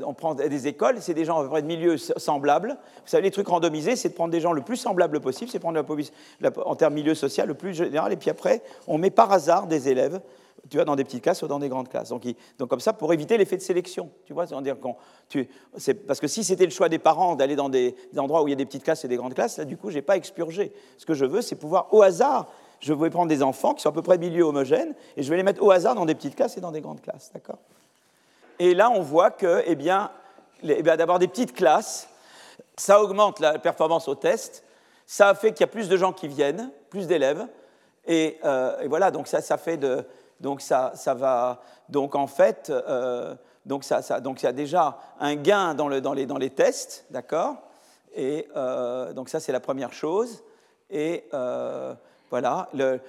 on 0.05 0.13
prend 0.13 0.33
des 0.33 0.67
écoles, 0.67 0.97
c'est 0.99 1.13
des 1.13 1.25
gens 1.25 1.39
à 1.39 1.43
peu 1.43 1.49
près 1.49 1.61
de 1.61 1.67
milieux 1.67 1.97
semblables. 1.97 2.69
Vous 2.69 3.09
savez, 3.09 3.23
les 3.23 3.31
trucs 3.31 3.47
randomisés, 3.47 3.95
c'est 3.95 4.09
de 4.09 4.15
prendre 4.15 4.31
des 4.31 4.41
gens 4.41 4.53
le 4.53 4.61
plus 4.61 4.77
semblables 4.77 5.19
possible, 5.19 5.51
c'est 5.51 5.59
prendre 5.59 5.83
la, 6.41 6.51
en 6.65 6.75
termes 6.75 6.93
milieu 6.93 7.13
social 7.13 7.47
le 7.47 7.53
plus 7.53 7.73
général, 7.73 8.11
et 8.11 8.17
puis 8.17 8.29
après, 8.29 8.63
on 8.87 8.97
met 8.97 9.11
par 9.11 9.31
hasard 9.31 9.67
des 9.67 9.87
élèves, 9.89 10.19
tu 10.69 10.77
vois, 10.77 10.85
dans 10.85 10.95
des 10.95 11.03
petites 11.03 11.21
classes 11.21 11.43
ou 11.43 11.47
dans 11.47 11.59
des 11.59 11.69
grandes 11.69 11.89
classes. 11.89 12.09
Donc, 12.09 12.23
donc 12.57 12.69
comme 12.69 12.79
ça, 12.79 12.91
pour 12.91 13.13
éviter 13.13 13.37
l'effet 13.37 13.57
de 13.57 13.61
sélection, 13.61 14.09
tu 14.25 14.33
vois, 14.33 14.47
dire 14.47 14.77
tu, 15.29 15.47
parce 16.07 16.19
que 16.19 16.27
si 16.27 16.43
c'était 16.43 16.65
le 16.65 16.71
choix 16.71 16.89
des 16.89 16.97
parents 16.97 17.35
d'aller 17.35 17.55
dans 17.55 17.69
des, 17.69 17.95
des, 18.11 18.19
endroits 18.19 18.41
où 18.41 18.47
il 18.47 18.51
y 18.51 18.53
a 18.53 18.57
des 18.57 18.65
petites 18.65 18.83
classes 18.83 19.05
et 19.05 19.07
des 19.07 19.17
grandes 19.17 19.35
classes, 19.35 19.57
là, 19.57 19.65
du 19.65 19.77
coup, 19.77 19.91
j'ai 19.91 20.01
pas 20.01 20.17
expurgé. 20.17 20.73
Ce 20.97 21.05
que 21.05 21.13
je 21.13 21.25
veux, 21.25 21.43
c'est 21.43 21.55
pouvoir 21.55 21.93
au 21.93 22.01
hasard 22.01 22.51
je 22.85 22.93
vais 22.93 23.09
prendre 23.09 23.29
des 23.29 23.41
enfants 23.41 23.73
qui 23.73 23.81
sont 23.81 23.89
à 23.89 23.91
peu 23.91 24.03
près 24.03 24.19
milieu 24.19 24.43
homogènes 24.43 24.93
et 25.17 25.23
je 25.23 25.29
vais 25.31 25.37
les 25.37 25.43
mettre 25.43 25.63
au 25.63 25.71
hasard 25.71 25.95
dans 25.95 26.05
des 26.05 26.13
petites 26.13 26.35
classes 26.35 26.55
et 26.55 26.61
dans 26.61 26.71
des 26.71 26.81
grandes 26.81 27.01
classes. 27.01 27.31
D'accord? 27.33 27.57
Et 28.59 28.75
là, 28.75 28.91
on 28.91 29.01
voit 29.01 29.31
que, 29.31 29.63
eh 29.65 29.73
bien, 29.73 30.11
eh 30.61 30.83
bien 30.83 30.95
d'avoir 30.95 31.17
des 31.17 31.27
petites 31.27 31.53
classes, 31.53 32.07
ça 32.77 33.01
augmente 33.01 33.39
la 33.39 33.57
performance 33.57 34.07
au 34.07 34.13
test, 34.13 34.63
ça 35.07 35.33
fait 35.33 35.51
qu'il 35.51 35.61
y 35.61 35.63
a 35.63 35.67
plus 35.67 35.89
de 35.89 35.97
gens 35.97 36.13
qui 36.13 36.27
viennent, 36.27 36.69
plus 36.91 37.07
d'élèves, 37.07 37.47
et, 38.05 38.37
euh, 38.45 38.85
voilà, 38.87 39.09
donc 39.09 39.27
ça, 39.27 39.41
ça 39.41 39.57
fait 39.57 39.77
de. 39.77 40.05
Donc 40.39 40.61
ça, 40.61 40.91
ça 40.93 41.15
va. 41.15 41.61
Donc 41.89 42.13
en 42.13 42.27
fait, 42.27 42.69
euh, 42.69 43.33
donc 43.65 43.83
ça, 43.83 44.19
donc 44.19 44.43
il 44.43 44.45
y 44.45 44.49
a 44.49 44.53
déjà 44.53 44.99
un 45.19 45.33
gain 45.35 45.73
dans 45.73 45.87
les 45.87 46.49
tests, 46.51 47.05
d'accord? 47.09 47.55
Et 48.13 48.47
euh, 48.55 49.11
donc 49.13 49.29
ça, 49.29 49.39
c'est 49.39 49.51
la 49.51 49.59
première 49.59 49.91
chose. 49.91 50.43
Et 50.91 51.23
voilà. 52.29 52.69
Le, 52.73 52.99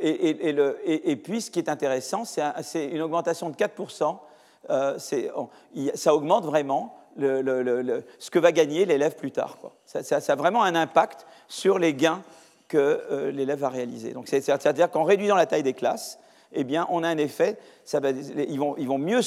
et, 0.00 1.16
puis, 1.16 1.40
ce 1.40 1.50
qui 1.50 1.58
est 1.58 1.68
intéressant, 1.68 2.24
c'est 2.24 2.86
une 2.86 3.02
augmentation 3.02 3.50
de 3.50 3.56
4%. 3.56 4.18
ça 5.94 6.14
augmente 6.14 6.44
vraiment 6.44 6.96
ce 7.16 8.30
que 8.30 8.38
va 8.38 8.52
gagner 8.52 8.84
l'élève 8.84 9.16
plus 9.16 9.30
tard. 9.30 9.58
Ça, 9.86 10.18
a 10.26 10.36
vraiment 10.36 10.62
un 10.62 10.74
impact 10.74 11.26
sur 11.48 11.78
les 11.78 11.94
gains 11.94 12.22
que 12.68 13.02
euh, 13.10 13.30
l'élève 13.30 13.58
va 13.58 13.68
réaliser. 13.68 14.12
Donc, 14.12 14.28
c'est-à-dire 14.28 14.90
qu'en 14.90 15.04
réduisant 15.04 15.36
la 15.36 15.46
taille 15.46 15.62
des 15.62 15.74
classes, 15.74 16.18
eh 16.52 16.64
bien, 16.64 16.86
on 16.90 17.02
a 17.02 17.08
un 17.08 17.18
effet, 17.18 17.58
ils, 17.92 18.58
vont, 18.58 18.98
mieux, 18.98 19.22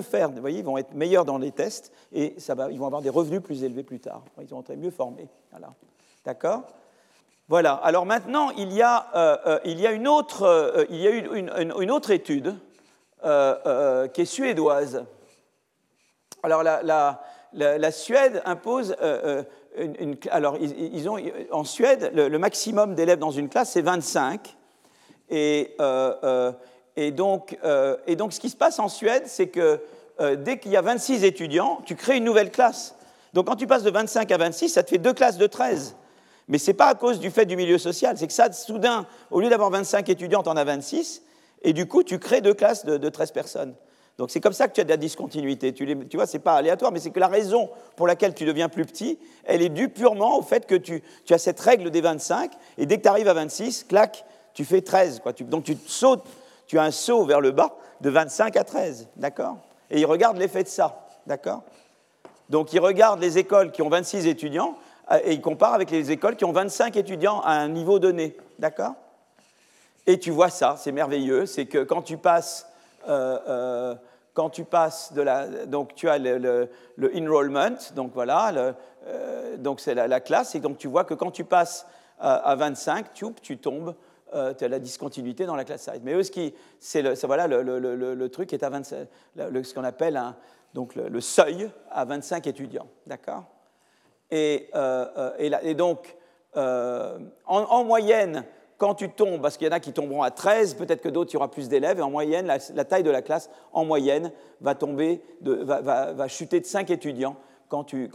faire, 0.00 0.30
vous 0.30 0.40
voyez, 0.40 0.58
ils 0.58 0.64
vont 0.64 0.78
être 0.78 0.94
meilleurs 0.94 1.24
dans 1.24 1.38
les 1.38 1.52
tests 1.52 1.92
et 2.12 2.34
ils 2.38 2.78
vont 2.78 2.86
avoir 2.86 3.02
des 3.02 3.10
revenus 3.10 3.42
plus 3.42 3.62
élevés 3.62 3.82
plus 3.82 4.00
tard. 4.00 4.24
Ils 4.40 4.46
vont 4.46 4.60
être 4.60 4.74
mieux 4.74 4.90
formés. 4.90 5.28
Voilà. 5.50 5.74
D'accord? 6.24 6.62
Voilà. 7.52 7.74
Alors 7.74 8.06
maintenant, 8.06 8.48
il 8.56 8.72
y 8.72 8.80
a, 8.80 9.08
euh, 9.14 9.36
euh, 9.46 9.92
une, 9.92 10.08
autre, 10.08 10.86
il 10.88 10.96
y 10.96 11.06
a 11.06 11.10
une, 11.10 11.52
une, 11.78 11.90
autre 11.90 12.10
étude 12.10 12.54
qui 13.22 14.20
est 14.22 14.24
suédoise. 14.24 15.04
Alors, 16.42 16.62
la, 16.62 17.90
Suède 17.90 18.40
impose 18.46 18.96
alors, 20.30 20.56
ils, 20.62 21.10
ont, 21.10 21.18
en 21.50 21.64
Suède, 21.64 22.10
le, 22.14 22.38
maximum 22.38 22.94
d'élèves 22.94 23.18
dans 23.18 23.30
une 23.30 23.50
classe, 23.50 23.72
c'est 23.72 23.82
25. 23.82 24.56
Et, 25.28 25.74
euh, 25.78 26.14
euh, 26.24 26.52
et, 26.96 27.10
donc, 27.10 27.58
euh, 27.64 27.98
et, 28.06 28.16
donc, 28.16 28.32
ce 28.32 28.40
qui 28.40 28.48
se 28.48 28.56
passe 28.56 28.78
en 28.78 28.88
Suède, 28.88 29.24
c'est 29.26 29.48
que 29.48 29.78
dès 30.36 30.58
qu'il 30.58 30.70
y 30.70 30.76
a 30.78 30.80
26 30.80 31.22
étudiants, 31.22 31.82
tu 31.84 31.96
crées 31.96 32.16
une 32.16 32.24
nouvelle 32.24 32.50
classe. 32.50 32.94
Donc, 33.34 33.48
quand 33.48 33.56
tu 33.56 33.66
passes 33.66 33.82
de 33.82 33.90
25 33.90 34.32
à 34.32 34.38
26, 34.38 34.70
ça 34.70 34.82
te 34.82 34.88
fait 34.88 34.96
deux 34.96 35.12
classes 35.12 35.36
de 35.36 35.46
13. 35.46 35.96
Mais 36.52 36.58
ce 36.58 36.70
n'est 36.70 36.76
pas 36.76 36.88
à 36.88 36.94
cause 36.94 37.18
du 37.18 37.30
fait 37.30 37.46
du 37.46 37.56
milieu 37.56 37.78
social, 37.78 38.18
c'est 38.18 38.26
que 38.26 38.32
ça, 38.34 38.52
soudain, 38.52 39.06
au 39.30 39.40
lieu 39.40 39.48
d'avoir 39.48 39.70
25 39.70 40.06
étudiants, 40.10 40.42
tu 40.42 40.50
en 40.50 40.56
as 40.58 40.64
26, 40.64 41.22
et 41.62 41.72
du 41.72 41.88
coup, 41.88 42.02
tu 42.02 42.18
crées 42.18 42.42
deux 42.42 42.52
classes 42.52 42.84
de, 42.84 42.98
de 42.98 43.08
13 43.08 43.30
personnes. 43.30 43.74
Donc 44.18 44.30
c'est 44.30 44.40
comme 44.40 44.52
ça 44.52 44.68
que 44.68 44.74
tu 44.74 44.82
as 44.82 44.84
de 44.84 44.90
la 44.90 44.98
discontinuité. 44.98 45.72
Tu, 45.72 45.86
tu 46.08 46.16
vois, 46.18 46.26
ce 46.26 46.36
n'est 46.36 46.42
pas 46.42 46.56
aléatoire, 46.56 46.92
mais 46.92 47.00
c'est 47.00 47.08
que 47.08 47.20
la 47.20 47.28
raison 47.28 47.70
pour 47.96 48.06
laquelle 48.06 48.34
tu 48.34 48.44
deviens 48.44 48.68
plus 48.68 48.84
petit, 48.84 49.18
elle 49.44 49.62
est 49.62 49.70
due 49.70 49.88
purement 49.88 50.36
au 50.36 50.42
fait 50.42 50.66
que 50.66 50.74
tu, 50.74 51.02
as 51.30 51.38
cette 51.38 51.58
règle 51.58 51.90
des 51.90 52.02
25, 52.02 52.52
et 52.76 52.84
dès 52.84 52.98
que 52.98 53.02
tu 53.04 53.08
arrives 53.08 53.28
à 53.28 53.34
26, 53.34 53.84
clac, 53.84 54.26
tu 54.52 54.66
fais 54.66 54.82
13. 54.82 55.20
Quoi. 55.20 55.32
donc 55.32 55.64
tu 55.64 55.78
sautes, 55.86 56.26
tu 56.66 56.78
as 56.78 56.82
un 56.82 56.90
saut 56.90 57.24
vers 57.24 57.40
le 57.40 57.52
bas 57.52 57.78
de 58.02 58.10
25 58.10 58.58
à 58.58 58.64
13, 58.64 59.08
d'accord? 59.16 59.56
Et 59.90 60.00
ils 60.00 60.06
regardent 60.06 60.36
l'effet 60.36 60.64
de 60.64 60.68
ça, 60.68 61.06
d'accord? 61.26 61.62
Donc 62.50 62.74
ils 62.74 62.80
regardent 62.80 63.22
les 63.22 63.38
écoles 63.38 63.72
qui 63.72 63.80
ont 63.80 63.88
26 63.88 64.26
étudiants, 64.26 64.76
et 65.24 65.32
ils 65.32 65.40
comparent 65.40 65.74
avec 65.74 65.90
les 65.90 66.10
écoles 66.10 66.36
qui 66.36 66.44
ont 66.44 66.52
25 66.52 66.96
étudiants 66.96 67.40
à 67.40 67.52
un 67.52 67.68
niveau 67.68 67.98
donné, 67.98 68.36
d'accord? 68.58 68.94
Et 70.06 70.18
tu 70.18 70.30
vois 70.30 70.50
ça, 70.50 70.76
c'est 70.78 70.92
merveilleux, 70.92 71.46
c'est 71.46 71.66
que 71.66 71.84
quand 71.84 72.02
tu 72.02 72.16
passes 72.16 72.66
euh, 73.08 73.38
euh, 73.48 73.94
quand 74.34 74.48
tu 74.48 74.64
passes 74.64 75.12
de 75.12 75.20
la. 75.20 75.46
Donc, 75.66 75.94
tu 75.94 76.08
as 76.08 76.16
le, 76.18 76.70
enrollment, 77.14 77.76
donc 77.94 78.12
voilà, 78.14 78.74
euh, 79.06 79.56
donc 79.58 79.78
c'est 79.78 79.94
la, 79.94 80.20
classe, 80.20 80.54
et 80.54 80.60
donc 80.60 80.78
tu 80.78 80.88
vois 80.88 81.04
que 81.04 81.12
quand 81.12 81.30
tu 81.30 81.44
passes 81.44 81.86
à, 82.18 82.54
25, 82.54 83.12
tu, 83.12 83.26
tu 83.42 83.58
tombes, 83.58 83.94
tu 84.32 84.64
as 84.64 84.68
la 84.68 84.78
discontinuité 84.78 85.44
dans 85.44 85.54
la 85.54 85.64
classe 85.64 85.82
size. 85.82 86.00
Mais 86.02 86.14
eux, 86.14 86.22
ce 86.22 86.30
qui. 86.30 86.54
C'est 86.80 87.02
le, 87.02 87.12
voilà, 87.26 87.46
le, 87.46 88.28
truc 88.28 88.54
est 88.54 88.62
à 88.62 88.70
25, 88.70 89.06
ce 89.36 89.74
qu'on 89.74 89.84
appelle 89.84 90.16
un, 90.16 90.34
donc 90.72 90.94
le, 90.94 91.20
seuil 91.20 91.70
à 91.90 92.06
25 92.06 92.46
étudiants, 92.46 92.88
d'accord? 93.06 93.44
Et, 94.32 94.70
et, 95.38 95.74
donc, 95.74 96.16
en 96.54 97.84
moyenne, 97.84 98.44
quand 98.82 98.96
tu 98.96 99.08
tombes, 99.10 99.40
parce 99.40 99.56
qu'il 99.56 99.68
y 99.68 99.70
en 99.70 99.72
a 99.72 99.78
qui 99.78 99.92
tomberont 99.92 100.24
à 100.24 100.32
13, 100.32 100.74
peut-être 100.74 101.02
que 101.02 101.08
d'autres, 101.08 101.30
il 101.30 101.34
y 101.34 101.36
aura 101.36 101.48
plus 101.48 101.68
d'élèves, 101.68 102.00
et 102.00 102.02
en 102.02 102.10
moyenne, 102.10 102.48
la, 102.48 102.84
taille 102.84 103.04
de 103.04 103.12
la 103.12 103.22
classe, 103.22 103.48
en 103.72 103.84
moyenne, 103.84 104.32
va, 104.60 104.74
tomber 104.74 105.20
va, 105.40 106.26
chuter 106.26 106.58
de 106.58 106.66
5 106.66 106.90
étudiants 106.90 107.36
quand 107.68 107.84
tu, 107.84 108.08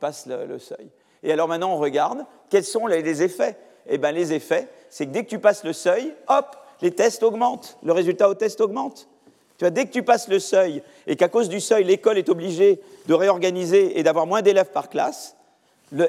passes 0.00 0.26
le, 0.26 0.58
seuil. 0.58 0.88
Et 1.22 1.30
alors 1.30 1.46
maintenant, 1.46 1.74
on 1.74 1.76
regarde 1.76 2.24
quels 2.48 2.64
sont 2.64 2.86
les, 2.86 3.22
effets? 3.22 3.58
Eh 3.86 3.98
bien, 3.98 4.10
les 4.10 4.32
effets, 4.32 4.68
c'est 4.88 5.04
que 5.04 5.10
dès 5.10 5.24
que 5.24 5.28
tu 5.28 5.40
passes 5.40 5.62
le 5.62 5.74
seuil, 5.74 6.14
hop, 6.28 6.56
les 6.80 6.92
tests 6.92 7.22
augmentent, 7.22 7.76
le 7.82 7.92
résultat 7.92 8.30
au 8.30 8.34
test 8.34 8.62
augmente. 8.62 9.10
Tu 9.58 9.64
vois, 9.66 9.70
dès 9.70 9.84
que 9.84 9.92
tu 9.92 10.02
passes 10.02 10.28
le 10.28 10.38
seuil 10.38 10.82
et 11.06 11.16
qu'à 11.16 11.28
cause 11.28 11.50
du 11.50 11.60
seuil, 11.60 11.84
l'école 11.84 12.16
est 12.16 12.30
obligée 12.30 12.80
de 13.08 13.12
réorganiser 13.12 13.98
et 13.98 14.02
d'avoir 14.02 14.24
moins 14.24 14.40
d'élèves 14.40 14.70
par 14.70 14.88
classe, 14.88 15.36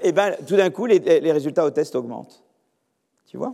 eh 0.01 0.11
ben, 0.11 0.35
tout 0.47 0.55
d'un 0.55 0.69
coup, 0.69 0.85
les, 0.85 1.31
résultats 1.31 1.65
au 1.65 1.69
test 1.71 1.95
augmentent. 1.95 2.41
Tu 3.27 3.37
vois? 3.37 3.53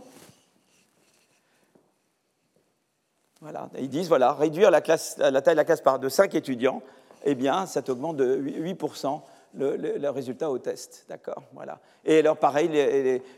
Voilà. 3.40 3.68
Ils 3.78 3.88
disent, 3.88 4.08
voilà, 4.08 4.32
réduire 4.32 4.70
la, 4.70 4.80
taille 4.80 5.18
de 5.18 5.56
la 5.56 5.64
classe 5.64 5.80
par 5.80 5.98
de 5.98 6.08
5 6.08 6.34
étudiants, 6.34 6.82
eh 7.24 7.34
bien, 7.34 7.66
ça 7.66 7.82
augmente 7.88 8.16
de 8.16 8.36
8% 8.36 9.20
le, 9.56 10.08
résultat 10.10 10.50
au 10.50 10.58
test. 10.58 11.04
D'accord 11.08 11.42
voilà. 11.54 11.78
Et 12.04 12.18
alors, 12.18 12.36
pareil, 12.36 12.70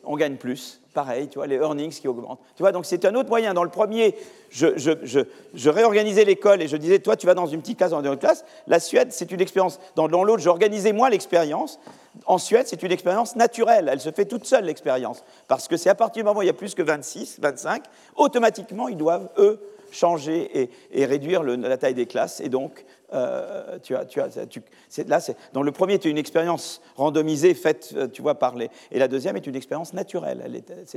on 0.04 0.16
gagne 0.16 0.36
plus. 0.36 0.80
Pareil, 0.92 1.28
tu 1.28 1.38
vois, 1.38 1.46
les 1.46 1.56
earnings 1.56 1.92
qui 1.92 2.08
augmentent. 2.08 2.40
Tu 2.56 2.62
vois, 2.62 2.72
donc 2.72 2.84
c'est 2.84 3.04
un 3.04 3.14
autre 3.14 3.28
moyen. 3.28 3.54
Dans 3.54 3.62
le 3.62 3.70
premier, 3.70 4.14
je, 4.50 5.68
réorganisais 5.68 6.24
l'école 6.24 6.60
et 6.60 6.68
je 6.68 6.76
disais, 6.76 6.98
toi, 6.98 7.16
tu 7.16 7.26
vas 7.26 7.34
dans 7.34 7.46
une 7.46 7.60
petite 7.60 7.78
classe, 7.78 7.90
dans 7.90 8.00
une 8.00 8.08
autre 8.08 8.20
classe. 8.20 8.44
La 8.66 8.80
Suède, 8.80 9.08
c'est 9.12 9.30
une 9.30 9.40
expérience. 9.40 9.78
Dans, 9.94 10.06
l'autre, 10.06 10.42
j'organisais 10.42 10.92
moi 10.92 11.08
l'expérience. 11.08 11.78
En 12.26 12.38
Suède, 12.38 12.66
c'est 12.66 12.82
une 12.82 12.92
expérience 12.92 13.36
naturelle. 13.36 13.88
Elle 13.90 14.00
se 14.00 14.10
fait 14.10 14.24
toute 14.24 14.44
seule, 14.44 14.64
l'expérience. 14.64 15.24
Parce 15.46 15.68
que 15.68 15.76
c'est 15.76 15.90
à 15.90 15.94
partir 15.94 16.22
du 16.22 16.26
moment 16.26 16.40
où 16.40 16.42
il 16.42 16.46
y 16.46 16.50
a 16.50 16.54
plus 16.54 16.74
que 16.74 16.82
26, 16.82 17.38
25, 17.40 17.84
automatiquement, 18.16 18.88
ils 18.88 18.96
doivent, 18.96 19.28
eux, 19.38 19.60
changer 19.90 20.70
et, 20.92 21.04
réduire 21.06 21.42
la 21.42 21.76
taille 21.76 21.94
des 21.94 22.06
classes. 22.06 22.40
Et 22.40 22.48
donc, 22.48 22.84
euh, 23.14 23.78
tu 23.82 23.96
as, 23.96 24.04
tu 24.04 24.20
as, 24.20 24.46
tu, 24.46 24.62
là, 25.06 25.18
dans 25.54 25.62
le 25.62 25.72
premier, 25.72 25.94
as 25.94 26.09
une 26.09 26.18
expérience 26.18 26.82
randomisée 26.96 27.54
faite, 27.54 27.94
euh, 27.96 28.06
tu 28.06 28.20
vois, 28.20 28.34
par 28.34 28.54
les. 28.54 28.68
Et 28.90 28.98
la 28.98 29.09
deuxième 29.09 29.36
est 29.36 29.46
une 29.46 29.56
expérience 29.56 29.94
naturelle. 29.94 30.42
Est, 30.54 30.94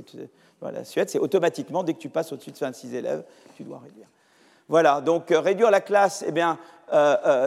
la 0.61 0.83
Suède, 0.83 1.09
c'est 1.09 1.19
automatiquement, 1.19 1.83
dès 1.83 1.93
que 1.93 1.99
tu 1.99 2.09
passes 2.09 2.33
au-dessus 2.33 2.51
de 2.51 2.57
26 2.57 2.95
élèves, 2.95 3.23
tu 3.55 3.63
dois 3.63 3.79
réduire. 3.79 4.07
Voilà, 4.67 4.99
donc 4.99 5.31
euh, 5.31 5.39
réduire 5.39 5.71
la 5.71 5.79
classe, 5.79 6.23
eh 6.27 6.33
bien, 6.33 6.57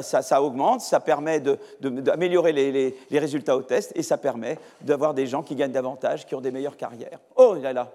ça, 0.01 0.43
augmente, 0.43 0.81
ça 0.81 1.01
permet 1.01 1.43
d'améliorer 1.81 2.53
les, 2.53 2.97
résultats 3.12 3.59
au 3.59 3.62
test 3.62 3.93
et 3.95 4.03
ça 4.03 4.17
permet 4.17 4.59
d'avoir 4.81 5.12
des 5.12 5.27
gens 5.27 5.43
qui 5.43 5.55
gagnent 5.55 5.73
davantage, 5.73 6.25
qui 6.25 6.35
ont 6.35 6.41
des 6.41 6.51
meilleures 6.51 6.79
carrières. 6.79 7.19
Oh 7.37 7.55
là 7.55 7.75
là, 7.75 7.93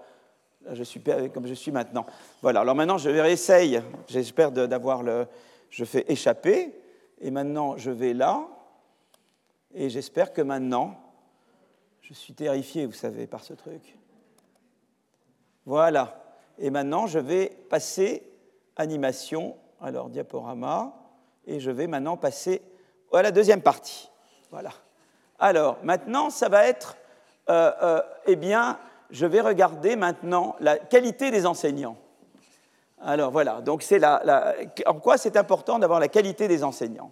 je 0.72 0.84
suis 0.84 1.02
comme 1.34 1.48
je 1.48 1.56
suis 1.56 1.72
maintenant. 1.72 2.06
Voilà, 2.44 2.60
alors 2.60 2.76
maintenant 2.76 3.00
je 3.00 3.10
réessaye, 3.10 3.82
j'espère 4.08 4.52
d'avoir 4.52 5.02
le... 5.02 5.26
Je 5.70 5.86
fais 5.86 6.06
échapper, 6.08 6.74
et 7.20 7.32
maintenant 7.32 7.78
je 7.78 7.92
vais 7.92 8.14
là, 8.14 8.48
et 9.74 9.90
j'espère 9.90 10.34
que 10.34 10.42
maintenant, 10.42 11.00
je 12.02 12.14
suis 12.14 12.34
terrifié, 12.34 12.86
vous 12.86 12.94
savez, 12.94 13.28
par 13.28 13.44
ce 13.44 13.54
truc. 13.54 13.98
Voilà, 15.66 16.24
et 16.58 16.70
maintenant 16.70 17.06
je 17.08 17.20
vais 17.20 17.50
passer 17.70 18.24
animation, 18.76 19.56
alors 19.82 20.10
diaporama, 20.10 20.96
et 21.46 21.60
je 21.60 21.72
vais 21.72 21.88
maintenant 21.88 22.18
passer 22.18 22.62
à 23.14 23.22
la 23.22 23.32
deuxième 23.32 23.62
partie. 23.62 24.10
Voilà. 24.52 24.72
Alors, 25.40 25.78
maintenant, 25.84 26.30
ça 26.30 26.50
va 26.50 26.68
être, 26.68 26.98
euh, 27.50 27.72
euh, 27.82 28.02
eh 28.26 28.36
bien, 28.36 28.78
je 29.10 29.26
vais 29.26 29.42
regarder 29.42 29.96
maintenant 29.96 30.56
la 30.60 30.78
qualité 30.78 31.32
des 31.32 31.46
enseignants. 31.46 31.98
Alors 33.02 33.32
voilà, 33.32 33.62
donc 33.62 33.82
c'est 33.82 34.00
la, 34.00 34.56
en 34.86 34.96
quoi 34.96 35.18
c'est 35.18 35.38
important 35.38 35.80
d'avoir 35.80 36.00
la 36.00 36.10
qualité 36.10 36.48
des 36.48 36.64
enseignants. 36.64 37.12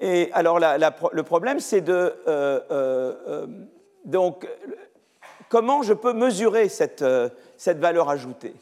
Et 0.00 0.30
alors 0.32 0.58
le 0.58 1.22
problème, 1.22 1.60
c'est 1.60 1.80
de 1.80 1.92
euh, 1.92 2.60
euh, 2.70 3.14
euh, 3.28 3.46
donc 4.04 4.48
comment 5.48 5.82
je 5.82 5.92
peux 5.92 6.12
mesurer 6.12 6.68
cette, 6.68 7.04
valeur 7.66 8.10
ajoutée? 8.10 8.54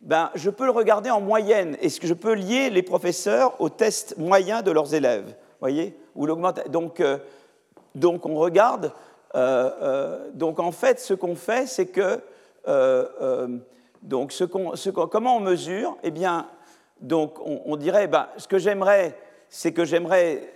Ben, 0.00 0.30
je 0.34 0.48
peux 0.48 0.64
le 0.64 0.70
regarder 0.70 1.10
en 1.10 1.20
moyenne. 1.20 1.76
Est-ce 1.82 2.00
que 2.00 2.06
je 2.06 2.14
peux 2.14 2.32
lier 2.32 2.70
les 2.70 2.82
professeurs 2.82 3.60
au 3.60 3.68
test 3.68 4.16
moyen 4.16 4.62
de 4.62 4.70
leurs 4.70 4.94
élèves? 4.94 5.34
Voyez? 5.60 5.94
Donc, 6.70 7.02
donc 7.94 8.24
on 8.24 8.36
regarde 8.36 8.92
donc 10.32 10.58
en 10.58 10.72
fait, 10.72 10.98
ce 10.98 11.12
qu'on 11.12 11.36
fait, 11.36 11.68
c'est 11.68 11.86
que 11.86 12.18
donc, 14.02 14.34
comment 15.10 15.36
on 15.36 15.40
mesure 15.40 15.96
Eh 16.02 16.10
bien, 16.10 16.46
donc, 17.00 17.38
on, 17.44 17.76
dirait, 17.76 18.08
ben, 18.08 18.28
ce 18.36 18.46
que 18.46 18.58
j'aimerais, 18.58 19.16
c'est 19.48 19.72
que 19.72 19.84
j'aimerais, 19.84 20.52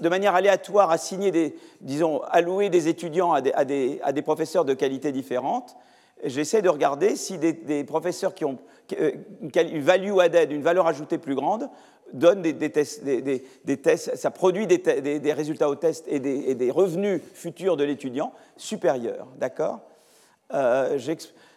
de 0.00 0.08
manière 0.08 0.34
aléatoire, 0.34 0.90
assigner 0.90 1.30
des, 1.30 1.56
disons, 1.80 2.22
allouer 2.30 2.68
des 2.68 2.88
étudiants 2.88 3.32
à 3.32 3.40
des, 3.40 4.22
professeurs 4.24 4.64
de 4.64 4.74
qualité 4.74 5.12
différente. 5.12 5.76
J'essaie 6.24 6.62
de 6.62 6.68
regarder 6.68 7.16
si 7.16 7.38
des, 7.38 7.84
professeurs 7.84 8.34
qui 8.34 8.44
ont 8.44 8.58
euh, 8.98 9.12
une 9.40 9.82
value 9.82 10.18
added, 10.18 10.52
une 10.52 10.62
valeur 10.62 10.86
ajoutée 10.86 11.18
plus 11.18 11.34
grande, 11.34 11.68
donnent 12.12 12.42
des, 12.42 12.70
tests, 12.70 13.04
des, 13.04 13.76
tests, 13.76 14.16
ça 14.16 14.30
produit 14.30 14.66
des, 14.66 15.32
résultats 15.32 15.68
au 15.68 15.76
test 15.76 16.06
et 16.08 16.18
des, 16.20 16.70
revenus 16.70 17.22
futurs 17.34 17.76
de 17.76 17.84
l'étudiant 17.84 18.32
supérieurs. 18.56 19.28
D'accord? 19.38 19.80
Euh, 20.52 20.98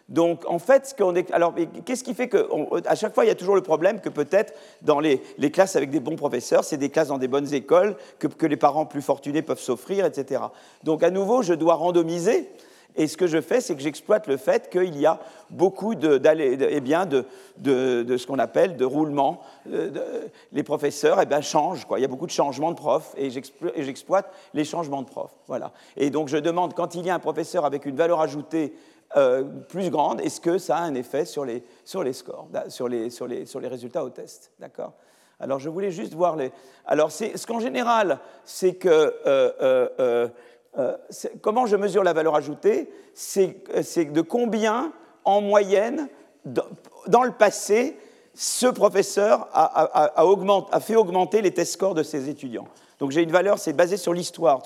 donc, 0.08 0.44
en 0.46 0.58
fait, 0.58 0.94
alors, 1.32 1.54
qu'est-ce 1.84 2.04
qui 2.04 2.14
fait 2.14 2.28
qu'à 2.28 2.94
chaque 2.94 3.14
fois, 3.14 3.24
il 3.24 3.28
y 3.28 3.30
a 3.30 3.34
toujours 3.34 3.54
le 3.54 3.62
problème 3.62 4.00
que 4.00 4.10
peut-être 4.10 4.52
dans 4.82 5.00
les, 5.00 5.20
classes 5.50 5.76
avec 5.76 5.90
des 5.90 6.00
bons 6.00 6.16
professeurs, 6.16 6.64
c'est 6.64 6.76
des 6.76 6.90
classes 6.90 7.08
dans 7.08 7.18
des 7.18 7.28
bonnes 7.28 7.52
écoles 7.54 7.96
que, 8.18 8.46
les 8.46 8.56
parents 8.56 8.84
plus 8.84 9.00
fortunés 9.00 9.40
peuvent 9.40 9.60
s'offrir, 9.60 10.04
etc. 10.04 10.42
Donc, 10.82 11.02
à 11.02 11.10
nouveau, 11.10 11.42
je 11.42 11.54
dois 11.54 11.74
randomiser. 11.74 12.50
Et 12.96 13.08
ce 13.08 13.16
que 13.16 13.26
je 13.26 13.40
fais, 13.40 13.60
c'est 13.60 13.74
que 13.74 13.80
j'exploite 13.80 14.28
le 14.28 14.36
fait 14.36 14.70
qu'il 14.70 14.96
y 14.96 15.04
a 15.04 15.18
beaucoup 15.50 15.96
de, 15.96 16.20
eh 16.24 16.80
bien, 16.80 17.06
de, 17.06 17.26
ce 17.64 18.26
qu'on 18.26 18.38
appelle 18.38 18.76
de 18.76 18.84
roulement. 18.84 19.40
Euh, 19.72 20.28
les 20.52 20.62
professeurs 20.62 21.18
eh 21.20 21.42
changent. 21.42 21.86
Il 21.96 22.02
y 22.02 22.04
a 22.04 22.08
beaucoup 22.08 22.26
de 22.26 22.30
changements 22.30 22.70
de 22.70 22.76
profs 22.76 23.12
et 23.16 23.30
j'exploite 23.30 24.30
les 24.52 24.64
changements 24.64 25.02
de 25.02 25.08
profs. 25.08 25.34
Voilà. 25.48 25.72
Et 25.96 26.10
donc 26.10 26.28
je 26.28 26.36
demande, 26.36 26.74
quand 26.74 26.94
il 26.94 27.04
y 27.04 27.10
a 27.10 27.14
un 27.14 27.18
professeur 27.18 27.64
avec 27.64 27.84
une 27.84 27.96
valeur 27.96 28.20
ajoutée 28.20 28.74
euh, 29.16 29.44
plus 29.44 29.90
grande, 29.90 30.20
est-ce 30.20 30.40
que 30.40 30.58
ça 30.58 30.76
a 30.76 30.82
un 30.82 30.94
effet 30.94 31.24
sur 31.24 31.44
les, 31.44 31.62
sur 31.84 32.02
les 32.02 32.12
scores, 32.12 32.48
sur 32.68 32.88
les, 32.88 33.10
sur, 33.10 33.26
les, 33.26 33.46
sur 33.46 33.60
les 33.60 33.68
résultats 33.68 34.04
au 34.04 34.10
test 34.10 34.52
D'accord? 34.58 34.92
Alors, 35.40 35.58
je 35.58 35.68
voulais 35.68 35.90
juste 35.90 36.14
voir 36.14 36.36
les. 36.36 36.52
Alors, 36.86 37.10
ce 37.10 37.46
qu'en 37.46 37.60
général, 37.60 38.18
c'est 38.44 38.74
que. 38.74 39.14
Euh, 39.26 40.28
euh, 40.78 40.96
comment 41.40 41.66
je 41.66 41.76
mesure 41.76 42.02
la 42.02 42.12
valeur 42.12 42.34
ajoutée? 42.34 42.90
C'est 43.12 43.64
de 44.12 44.20
combien, 44.20 44.92
en 45.24 45.40
moyenne, 45.40 46.08
dans 46.44 47.22
le 47.22 47.30
passé, 47.30 47.96
ce 48.34 48.66
professeur 48.66 49.48
a, 49.52 50.20
a, 50.20 50.80
fait 50.80 50.96
augmenter 50.96 51.42
les 51.42 51.52
test 51.52 51.72
scores 51.74 51.94
de 51.94 52.02
ses 52.02 52.28
étudiants? 52.28 52.66
Donc 53.00 53.10
j'ai 53.10 53.22
une 53.22 53.32
valeur, 53.32 53.58
c'est 53.58 53.72
basé 53.72 53.96
sur 53.96 54.12
l'histoire. 54.12 54.62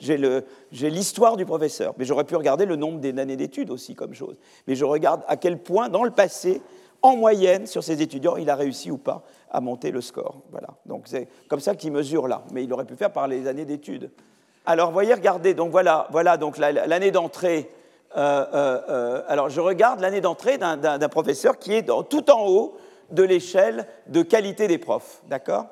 J'ai 0.00 0.90
l'histoire 0.90 1.36
du 1.36 1.44
professeur, 1.44 1.94
mais 1.98 2.04
j'aurais 2.04 2.24
pu 2.24 2.36
regarder 2.36 2.64
le 2.64 2.76
nombre 2.76 3.00
d'années 3.00 3.36
d'études 3.36 3.70
aussi 3.70 3.94
comme 3.94 4.14
chose. 4.14 4.36
Mais 4.66 4.74
je 4.74 4.84
regarde 4.84 5.22
à 5.28 5.36
quel 5.36 5.58
point, 5.58 5.88
dans 5.88 6.04
le 6.04 6.10
passé, 6.10 6.62
en 7.02 7.16
moyenne, 7.16 7.66
sur 7.66 7.84
ses 7.84 8.02
étudiants, 8.02 8.36
il 8.36 8.50
a 8.50 8.56
réussi 8.56 8.90
ou 8.90 8.98
pas 8.98 9.22
à 9.50 9.60
monter 9.60 9.90
le 9.90 10.00
score. 10.00 10.40
Voilà. 10.50 10.68
Donc 10.86 11.02
c'est 11.06 11.28
comme 11.48 11.60
ça 11.60 11.74
qu'il 11.74 11.92
mesure 11.92 12.28
là. 12.28 12.42
Mais 12.52 12.64
il 12.64 12.72
aurait 12.72 12.84
pu 12.84 12.96
faire 12.96 13.12
par 13.12 13.28
les 13.28 13.46
années 13.46 13.64
d'études. 13.64 14.10
Alors, 14.66 14.90
voyez, 14.90 15.14
regardez. 15.14 15.54
Donc 15.54 15.70
voilà, 15.70 16.08
voilà 16.10 16.36
donc 16.36 16.58
l'année 16.58 17.12
d'entrée. 17.12 17.70
Euh, 18.16 18.44
euh, 18.52 18.80
euh, 18.88 19.22
alors, 19.28 19.48
je 19.48 19.60
regarde 19.60 20.00
l'année 20.00 20.20
d'entrée 20.20 20.58
d'un 20.58 21.08
professeur 21.08 21.58
qui 21.58 21.74
est 21.74 21.86
tout 22.08 22.30
en 22.30 22.46
haut 22.48 22.76
de 23.10 23.22
l'échelle 23.22 23.86
de 24.08 24.22
qualité 24.22 24.66
des 24.66 24.78
profs. 24.78 25.22
D'accord? 25.28 25.66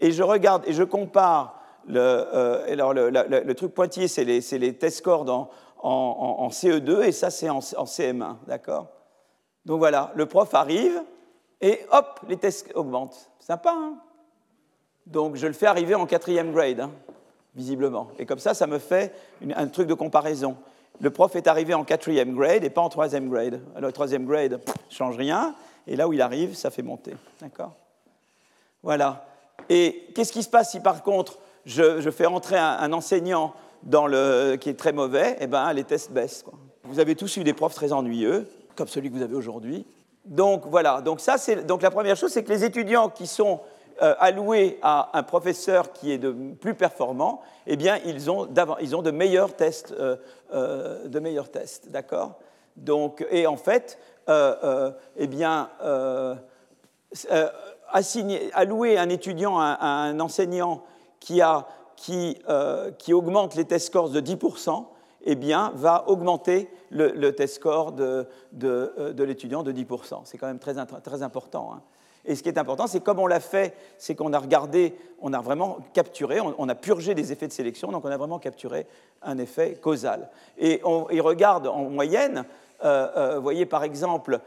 Et 0.00 0.12
je 0.12 0.22
regarde 0.22 0.62
et 0.66 0.72
je 0.72 0.82
compare 0.82 1.60
le, 1.86 1.98
euh, 1.98 2.72
alors 2.72 2.92
le, 2.92 3.52
truc 3.54 3.74
pointillé, 3.74 4.08
c'est 4.08 4.24
les, 4.24 4.40
les, 4.58 4.74
test 4.74 4.98
scores 4.98 5.50
en, 5.82 6.48
CE2 6.50 7.02
et 7.02 7.12
ça, 7.12 7.30
c'est 7.30 7.48
en, 7.48 7.60
CM1, 7.60 8.36
d'accord? 8.46 8.88
Donc 9.64 9.78
voilà, 9.78 10.12
le 10.14 10.26
prof 10.26 10.52
arrive 10.54 11.02
et 11.60 11.80
hop, 11.90 12.20
les 12.28 12.36
tests 12.36 12.70
augmentent. 12.74 13.30
Sympa, 13.38 13.74
hein? 13.76 13.94
Donc 15.06 15.36
je 15.36 15.46
le 15.46 15.52
fais 15.52 15.66
arriver 15.66 15.94
en 15.94 16.06
quatrième 16.06 16.52
grade, 16.52 16.80
hein, 16.80 16.90
visiblement. 17.54 18.08
Et 18.18 18.26
comme 18.26 18.38
ça, 18.38 18.54
ça 18.54 18.66
me 18.66 18.78
fait 18.78 19.12
un 19.54 19.66
truc 19.68 19.88
de 19.88 19.94
comparaison. 19.94 20.56
Le 21.00 21.10
prof 21.10 21.34
est 21.34 21.46
arrivé 21.46 21.74
en 21.74 21.84
quatrième 21.84 22.34
grade 22.34 22.62
et 22.62 22.70
pas 22.70 22.82
en 22.82 22.90
troisième 22.90 23.28
grade. 23.28 23.60
Alors, 23.74 23.92
troisième 23.92 24.26
grade 24.26 24.52
ne 24.52 24.94
change 24.94 25.16
rien, 25.16 25.54
et 25.86 25.96
là 25.96 26.06
où 26.06 26.12
il 26.12 26.20
arrive, 26.20 26.54
ça 26.54 26.70
fait 26.70 26.82
monter. 26.82 27.16
D'accord? 27.40 27.74
Voilà. 28.82 29.26
Et 29.68 30.06
qu'est-ce 30.14 30.32
qui 30.32 30.42
se 30.42 30.48
passe 30.48 30.70
si 30.70 30.80
par 30.80 31.02
contre 31.02 31.38
je, 31.66 32.10
fais 32.10 32.26
entrer 32.26 32.58
un, 32.58 32.92
enseignant 32.92 33.54
qui 33.90 34.68
est 34.70 34.78
très 34.78 34.92
mauvais? 34.92 35.36
Eh 35.40 35.46
bien, 35.46 35.72
les 35.72 35.84
tests 35.84 36.10
baissent. 36.10 36.44
Vous 36.84 36.98
avez 36.98 37.14
tous 37.14 37.36
eu 37.36 37.44
des 37.44 37.52
profs 37.52 37.74
très 37.74 37.92
ennuyeux, 37.92 38.48
comme 38.74 38.88
celui 38.88 39.10
que 39.10 39.16
vous 39.16 39.22
avez 39.22 39.36
aujourd'hui. 39.36 39.86
Donc 40.24 40.62
voilà, 40.66 41.00
donc, 41.00 41.20
ça, 41.20 41.36
donc 41.66 41.82
la 41.82 41.90
première 41.90 42.16
chose, 42.16 42.32
c'est 42.32 42.44
que 42.44 42.50
les 42.50 42.64
étudiants 42.64 43.08
qui 43.08 43.26
sont 43.26 43.60
euh, 44.02 44.14
alloués 44.18 44.78
à 44.82 45.10
un 45.12 45.22
professeur 45.22 45.92
qui 45.92 46.12
est 46.12 46.18
plus 46.54 46.74
performant, 46.74 47.42
eh 47.66 47.76
bien, 47.76 47.98
ils 48.06 48.30
ont, 48.30 48.48
ils 48.80 48.96
ont 48.96 49.02
de 49.02 49.10
meilleurs 49.10 49.54
tests, 49.56 49.92
euh, 49.92 50.16
euh, 50.54 51.06
de 51.06 51.20
meilleurs 51.20 51.50
tests, 51.50 51.90
d'accord? 51.90 52.38
Donc, 52.76 53.26
et 53.30 53.46
en 53.46 53.58
fait, 53.58 53.98
eh 54.28 55.26
bien, 55.26 55.68
allouer 58.52 58.98
un 58.98 59.08
étudiant 59.08 59.58
à, 59.58 59.76
un 59.80 60.20
enseignant 60.20 60.82
euh, 62.48 62.90
qui, 62.92 63.12
augmente 63.12 63.54
les 63.54 63.66
test 63.66 63.88
scores 63.88 64.10
de 64.10 64.20
10%, 64.20 64.86
eh 65.24 65.34
bien, 65.34 65.70
va 65.74 66.04
augmenter 66.08 66.70
le, 66.90 67.30
test 67.32 67.56
score 67.56 67.92
de, 67.92 68.26
euh, 68.64 69.12
l'étudiant 69.18 69.62
de 69.62 69.70
10%. 69.70 70.22
C'est 70.24 70.38
quand 70.38 70.46
même 70.46 70.58
très, 70.58 70.78
important. 71.22 71.72
Hein. 71.74 71.82
Et 72.24 72.34
ce 72.34 72.42
qui 72.42 72.48
est 72.48 72.58
important, 72.58 72.86
c'est 72.86 73.00
comme 73.00 73.18
on 73.18 73.26
l'a 73.26 73.40
fait, 73.40 73.74
c'est 73.98 74.14
qu'on 74.14 74.32
a 74.32 74.38
regardé, 74.38 74.94
on 75.20 75.32
a 75.32 75.40
vraiment 75.40 75.78
capturé, 75.92 76.40
on, 76.40 76.68
a 76.68 76.74
purgé 76.74 77.14
des 77.14 77.32
effets 77.32 77.48
de 77.48 77.52
sélection, 77.52 77.92
donc 77.92 78.04
on 78.04 78.10
a 78.10 78.16
vraiment 78.16 78.38
capturé 78.38 78.86
un 79.22 79.38
effet 79.38 79.78
causal. 79.80 80.30
Et 80.58 80.80
on 80.84 81.04
regarde 81.04 81.66
en 81.66 81.90
moyenne, 81.90 82.44
euh, 82.84 83.36
vous 83.36 83.42
voyez 83.42 83.66
par 83.66 83.84
exemple, 83.84 84.40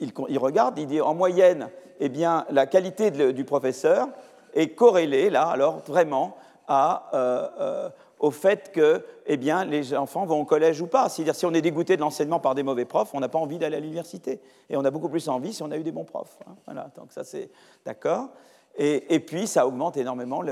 il, 0.00 0.12
il, 0.28 0.38
regarde, 0.38 0.78
il 0.78 0.86
dit 0.86 1.00
en 1.00 1.14
moyenne, 1.14 1.70
eh 2.00 2.08
bien, 2.08 2.46
la 2.50 2.66
qualité 2.66 3.10
du 3.10 3.44
professeur 3.44 4.08
est 4.54 4.70
corrélée, 4.70 5.30
là, 5.30 5.48
alors 5.48 5.78
vraiment, 5.86 6.36
euh, 6.70 7.48
euh, 7.58 7.88
au 8.20 8.30
fait 8.30 8.70
que 8.70 9.04
eh 9.26 9.36
bien, 9.36 9.64
les 9.64 9.94
enfants 9.94 10.26
vont 10.26 10.40
au 10.40 10.44
collège 10.44 10.80
ou 10.80 10.86
pas. 10.86 11.08
C'est-à-dire, 11.08 11.34
si 11.34 11.46
on 11.46 11.54
est 11.54 11.62
dégoûté 11.62 11.96
de 11.96 12.02
l'enseignement 12.02 12.38
par 12.38 12.54
des 12.54 12.62
mauvais 12.62 12.84
profs, 12.84 13.10
on 13.14 13.20
n'a 13.20 13.30
pas 13.30 13.38
envie 13.38 13.58
d'aller 13.58 13.76
à 13.76 13.80
l'université. 13.80 14.40
Et 14.68 14.76
on 14.76 14.84
a 14.84 14.90
beaucoup 14.90 15.08
plus 15.08 15.26
envie 15.28 15.54
si 15.54 15.62
on 15.62 15.70
a 15.70 15.78
eu 15.78 15.82
des 15.82 15.90
bons 15.90 16.04
profs. 16.04 16.38
Hein. 16.46 16.54
Voilà, 16.66 16.90
donc 16.96 17.12
ça, 17.12 17.24
c'est 17.24 17.50
d'accord. 17.84 18.28
Et, 18.76 19.20
puis, 19.20 19.46
ça 19.46 19.66
augmente 19.66 19.96
énormément 19.96 20.42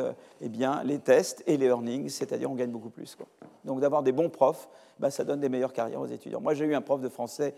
eh 0.41 0.49
bien, 0.49 0.83
les 0.85 0.99
tests 0.99 1.43
et 1.47 1.57
les 1.57 1.67
earnings, 1.67 2.09
c'est-à-dire 2.09 2.51
on 2.51 2.55
gagne 2.55 2.71
beaucoup 2.71 2.91
plus. 2.91 3.17
Donc, 3.65 3.81
d'avoir 3.81 4.03
des 4.03 4.13
bons 4.13 4.29
profs, 4.29 4.69
ben, 4.99 5.09
ça 5.09 5.25
donne 5.25 5.41
des 5.41 5.49
meilleures 5.49 5.73
carrières 5.73 6.01
aux 6.01 6.07
étudiants. 6.07 6.41
Moi, 6.41 6.55
j'ai 6.55 6.65
eu 6.65 6.75
un 6.75 6.81
prof 6.81 7.01
de 7.01 7.09
français 7.09 7.55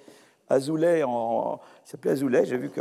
Azoulay, 0.51 1.01
il 1.01 1.59
s'appelait 1.84 2.11
Azoulay, 2.11 2.44
j'ai 2.44 2.57
vu 2.57 2.70
que 2.70 2.80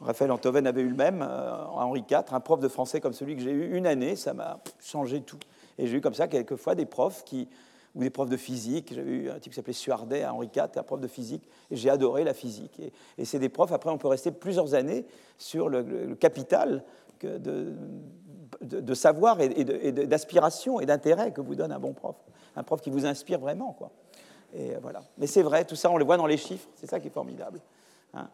Raphaël 0.00 0.30
Antoven 0.30 0.66
avait 0.66 0.82
eu 0.82 0.88
le 0.88 0.94
même, 0.94 1.26
euh, 1.26 1.64
Henri 1.68 2.04
IV, 2.08 2.24
un 2.30 2.40
prof 2.40 2.60
de 2.60 2.68
français 2.68 3.00
comme 3.00 3.14
celui 3.14 3.36
que 3.36 3.42
j'ai 3.42 3.50
eu 3.50 3.74
une 3.74 3.86
année, 3.86 4.16
ça 4.16 4.34
m'a 4.34 4.60
changé 4.80 5.22
tout. 5.22 5.38
Et 5.78 5.86
j'ai 5.86 5.96
eu 5.96 6.00
comme 6.02 6.14
ça 6.14 6.28
quelquefois 6.28 6.74
des 6.74 6.84
profs 6.84 7.24
qui, 7.24 7.48
ou 7.94 8.00
des 8.00 8.10
profs 8.10 8.28
de 8.28 8.36
physique. 8.36 8.92
J'avais 8.94 9.10
eu 9.10 9.30
un 9.30 9.38
type 9.38 9.52
qui 9.52 9.56
s'appelait 9.56 9.72
Suardet 9.72 10.22
à 10.22 10.34
Henri 10.34 10.50
IV, 10.54 10.64
un 10.76 10.82
prof 10.82 11.00
de 11.00 11.08
physique, 11.08 11.48
et 11.70 11.76
j'ai 11.76 11.88
adoré 11.88 12.22
la 12.22 12.34
physique. 12.34 12.80
Et, 13.16 13.24
c'est 13.24 13.38
des 13.38 13.48
profs, 13.48 13.72
après 13.72 13.90
on 13.90 13.98
peut 13.98 14.08
rester 14.08 14.30
plusieurs 14.30 14.74
années 14.74 15.06
sur 15.38 15.70
le, 15.70 16.14
capital 16.16 16.84
de, 17.22 17.72
de, 18.60 18.94
savoir 18.94 19.40
et, 19.40 19.92
d'aspiration 19.92 20.80
et 20.80 20.86
d'intérêt 20.86 21.32
que 21.32 21.40
vous 21.40 21.54
donne 21.54 21.72
un 21.72 21.78
bon 21.78 21.94
prof. 21.94 22.16
Un 22.56 22.62
prof 22.62 22.82
qui 22.82 22.90
vous 22.90 23.06
inspire 23.06 23.38
vraiment. 23.38 23.72
Quoi. 23.72 23.90
Voilà. 24.82 25.02
Mais 25.18 25.26
c'est 25.26 25.42
vrai, 25.42 25.64
tout 25.64 25.76
ça, 25.76 25.90
on 25.90 25.96
le 25.96 26.04
voit 26.04 26.16
dans 26.16 26.26
les 26.26 26.36
chiffres, 26.36 26.68
c'est 26.74 26.86
ça 26.88 26.98
qui 27.00 27.08
est 27.08 27.12
formidable. 27.12 27.60
Hein. 28.14 28.28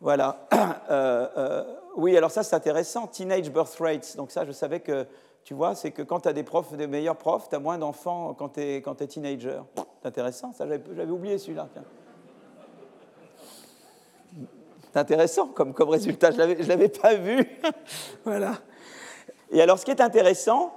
voilà. 0.00 0.46
Euh, 0.90 1.28
euh, 1.38 1.64
oui, 1.96 2.14
alors 2.18 2.30
ça, 2.30 2.42
c'est 2.42 2.56
intéressant. 2.56 3.06
Teenage 3.06 3.50
birth 3.50 3.74
rates. 3.80 4.14
Donc, 4.16 4.30
ça, 4.30 4.44
je 4.44 4.52
savais 4.52 4.80
que, 4.80 5.06
tu 5.42 5.54
vois, 5.54 5.74
c'est 5.74 5.90
que 5.90 6.02
quand 6.02 6.20
tu 6.20 6.28
as 6.28 6.34
des 6.34 6.42
profs, 6.42 6.74
des 6.74 6.86
meilleurs 6.86 7.16
profs, 7.16 7.48
tu 7.48 7.54
as 7.54 7.58
moins 7.58 7.78
d'enfants 7.78 8.34
quand 8.34 8.50
tu 8.50 8.60
es, 8.60 9.06
teenager. 9.06 9.62
C'est 9.76 10.08
intéressant, 10.08 10.52
ça, 10.52 10.66
j'avais 10.66 11.10
oublié 11.10 11.38
celui-là. 11.38 11.68
C'est 14.92 14.98
intéressant 14.98 15.46
comme, 15.46 15.72
résultat, 15.78 16.30
je 16.30 16.42
ne 16.42 16.68
l'avais 16.68 16.88
pas 16.88 17.14
vu. 17.14 17.48
voilà. 18.24 18.58
Et 19.50 19.62
alors, 19.62 19.78
ce 19.78 19.86
qui 19.86 19.92
est 19.92 20.02
intéressant, 20.02 20.74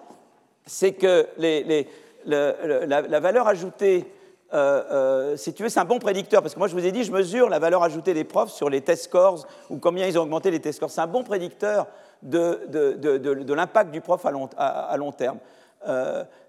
c'est 0.65 0.93
que 0.93 1.27
les 1.37 1.87
la, 2.25 3.19
valeur 3.19 3.47
ajoutée, 3.47 4.05
euh, 4.53 4.83
euh, 4.91 5.37
si 5.37 5.53
tu 5.53 5.63
veux, 5.63 5.69
c'est 5.69 5.79
un 5.79 5.85
bon 5.85 5.99
prédicteur, 5.99 6.41
parce 6.41 6.53
que 6.53 6.59
moi 6.59 6.67
je 6.67 6.73
vous 6.73 6.85
ai 6.85 6.91
dit, 6.91 7.03
je 7.03 7.11
mesure 7.11 7.49
la 7.49 7.59
valeur 7.59 7.83
ajoutée 7.83 8.13
des 8.13 8.23
profs 8.23 8.51
sur 8.51 8.69
les 8.69 8.81
test 8.81 9.03
scores, 9.03 9.45
ou 9.69 9.77
combien 9.77 10.07
ils 10.07 10.17
ont 10.17 10.21
augmenté 10.23 10.51
les 10.51 10.59
test 10.59 10.77
scores. 10.77 10.91
C'est 10.91 11.01
un 11.01 11.07
bon 11.07 11.23
prédicteur 11.23 11.87
de, 12.21 13.53
l'impact 13.53 13.91
du 13.91 14.01
prof 14.01 14.25
à 14.25 14.31
long, 14.31 15.11
terme. 15.11 15.39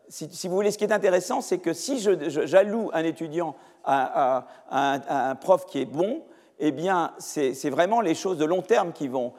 si, 0.09 0.49
vous 0.49 0.55
voulez, 0.55 0.71
ce 0.71 0.79
qui 0.79 0.85
est 0.85 0.93
intéressant, 0.93 1.41
c'est 1.41 1.59
que 1.59 1.73
si 1.73 1.99
j'alloue 2.29 2.91
un 2.93 3.05
étudiant 3.05 3.57
à, 3.85 4.47
un 4.71 5.35
prof 5.35 5.67
qui 5.67 5.81
est 5.81 5.87
bon, 5.87 6.23
eh 6.59 6.73
bien, 6.73 7.13
c'est 7.19 7.71
vraiment 7.71 8.01
les 8.01 8.15
choses 8.15 8.39
de 8.39 8.45
long 8.45 8.63
terme 8.63 8.93
qui 8.93 9.09
vont. 9.09 9.33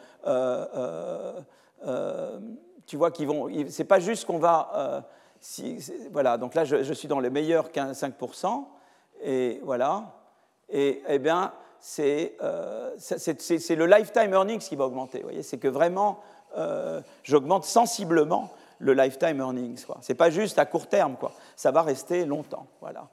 tu 2.85 2.97
vois, 2.97 3.11
qui 3.11 3.25
vont. 3.25 3.49
C'est 3.69 3.85
pas 3.85 3.99
juste 3.99 4.25
qu'on 4.25 4.39
va. 4.39 5.05
Voilà, 6.11 6.37
donc 6.37 6.55
là, 6.55 6.65
je, 6.65 6.93
suis 6.93 7.07
dans 7.07 7.19
les 7.19 7.29
meilleurs 7.29 7.69
15-5%, 7.69 8.65
et 9.23 9.59
voilà. 9.63 10.13
Et 10.69 11.01
eh 11.07 11.19
bien, 11.19 11.53
euh, 11.99 12.91
c'est 12.97 13.75
le 13.75 13.85
lifetime 13.85 14.33
earnings 14.33 14.59
qui 14.59 14.75
va 14.75 14.85
augmenter. 14.85 15.23
C'est 15.41 15.57
que 15.57 15.67
vraiment, 15.67 16.19
euh, 16.57 17.01
j'augmente 17.23 17.65
sensiblement 17.65 18.49
le 18.79 18.93
lifetime 18.93 19.39
earnings. 19.39 19.85
Ce 20.01 20.11
n'est 20.11 20.17
pas 20.17 20.29
juste 20.29 20.59
à 20.59 20.65
court 20.65 20.87
terme, 20.87 21.15
quoi. 21.17 21.31
ça 21.55 21.71
va 21.71 21.81
rester 21.81 22.25
longtemps. 22.25 22.67
Voilà. 22.81 23.07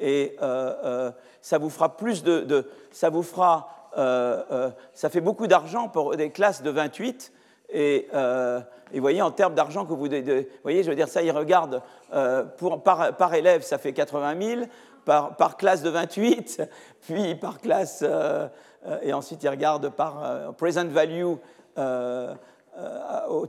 Et 0.00 0.36
euh, 0.42 1.12
ça 1.40 1.58
vous 1.58 1.70
fera 1.70 1.96
plus 1.96 2.24
de. 2.24 2.68
ça 2.90 3.10
vous 3.10 3.22
fera. 3.22 3.68
ça 3.94 5.10
fait 5.10 5.20
beaucoup 5.20 5.46
d'argent 5.46 5.88
pour 5.88 6.16
des 6.16 6.30
classes 6.30 6.62
de 6.62 6.70
28. 6.70 7.32
Et, 7.70 8.08
vous 8.12 9.00
voyez, 9.00 9.22
en 9.22 9.30
termes 9.30 9.54
d'argent 9.54 9.84
que 9.84 9.92
vous. 9.92 10.06
voyez, 10.62 10.82
je 10.82 10.90
veux 10.90 10.96
dire, 10.96 11.08
ça, 11.08 11.22
ils 11.22 11.32
regardent. 11.32 11.82
Pour, 12.58 12.82
par, 12.82 13.34
élève, 13.34 13.62
ça 13.62 13.78
fait 13.78 13.92
80 13.92 14.40
000 14.40 14.62
par, 15.04 15.56
classe 15.56 15.82
de 15.82 15.90
28, 15.90 16.62
puis 17.00 17.34
par 17.34 17.60
classe, 17.60 18.00
euh, 18.02 18.48
euh, 18.86 18.98
et 19.02 19.12
ensuite 19.12 19.42
il 19.42 19.48
regarde 19.48 19.90
par 19.90 20.24
euh, 20.24 20.52
present 20.52 20.88
value 20.88 21.34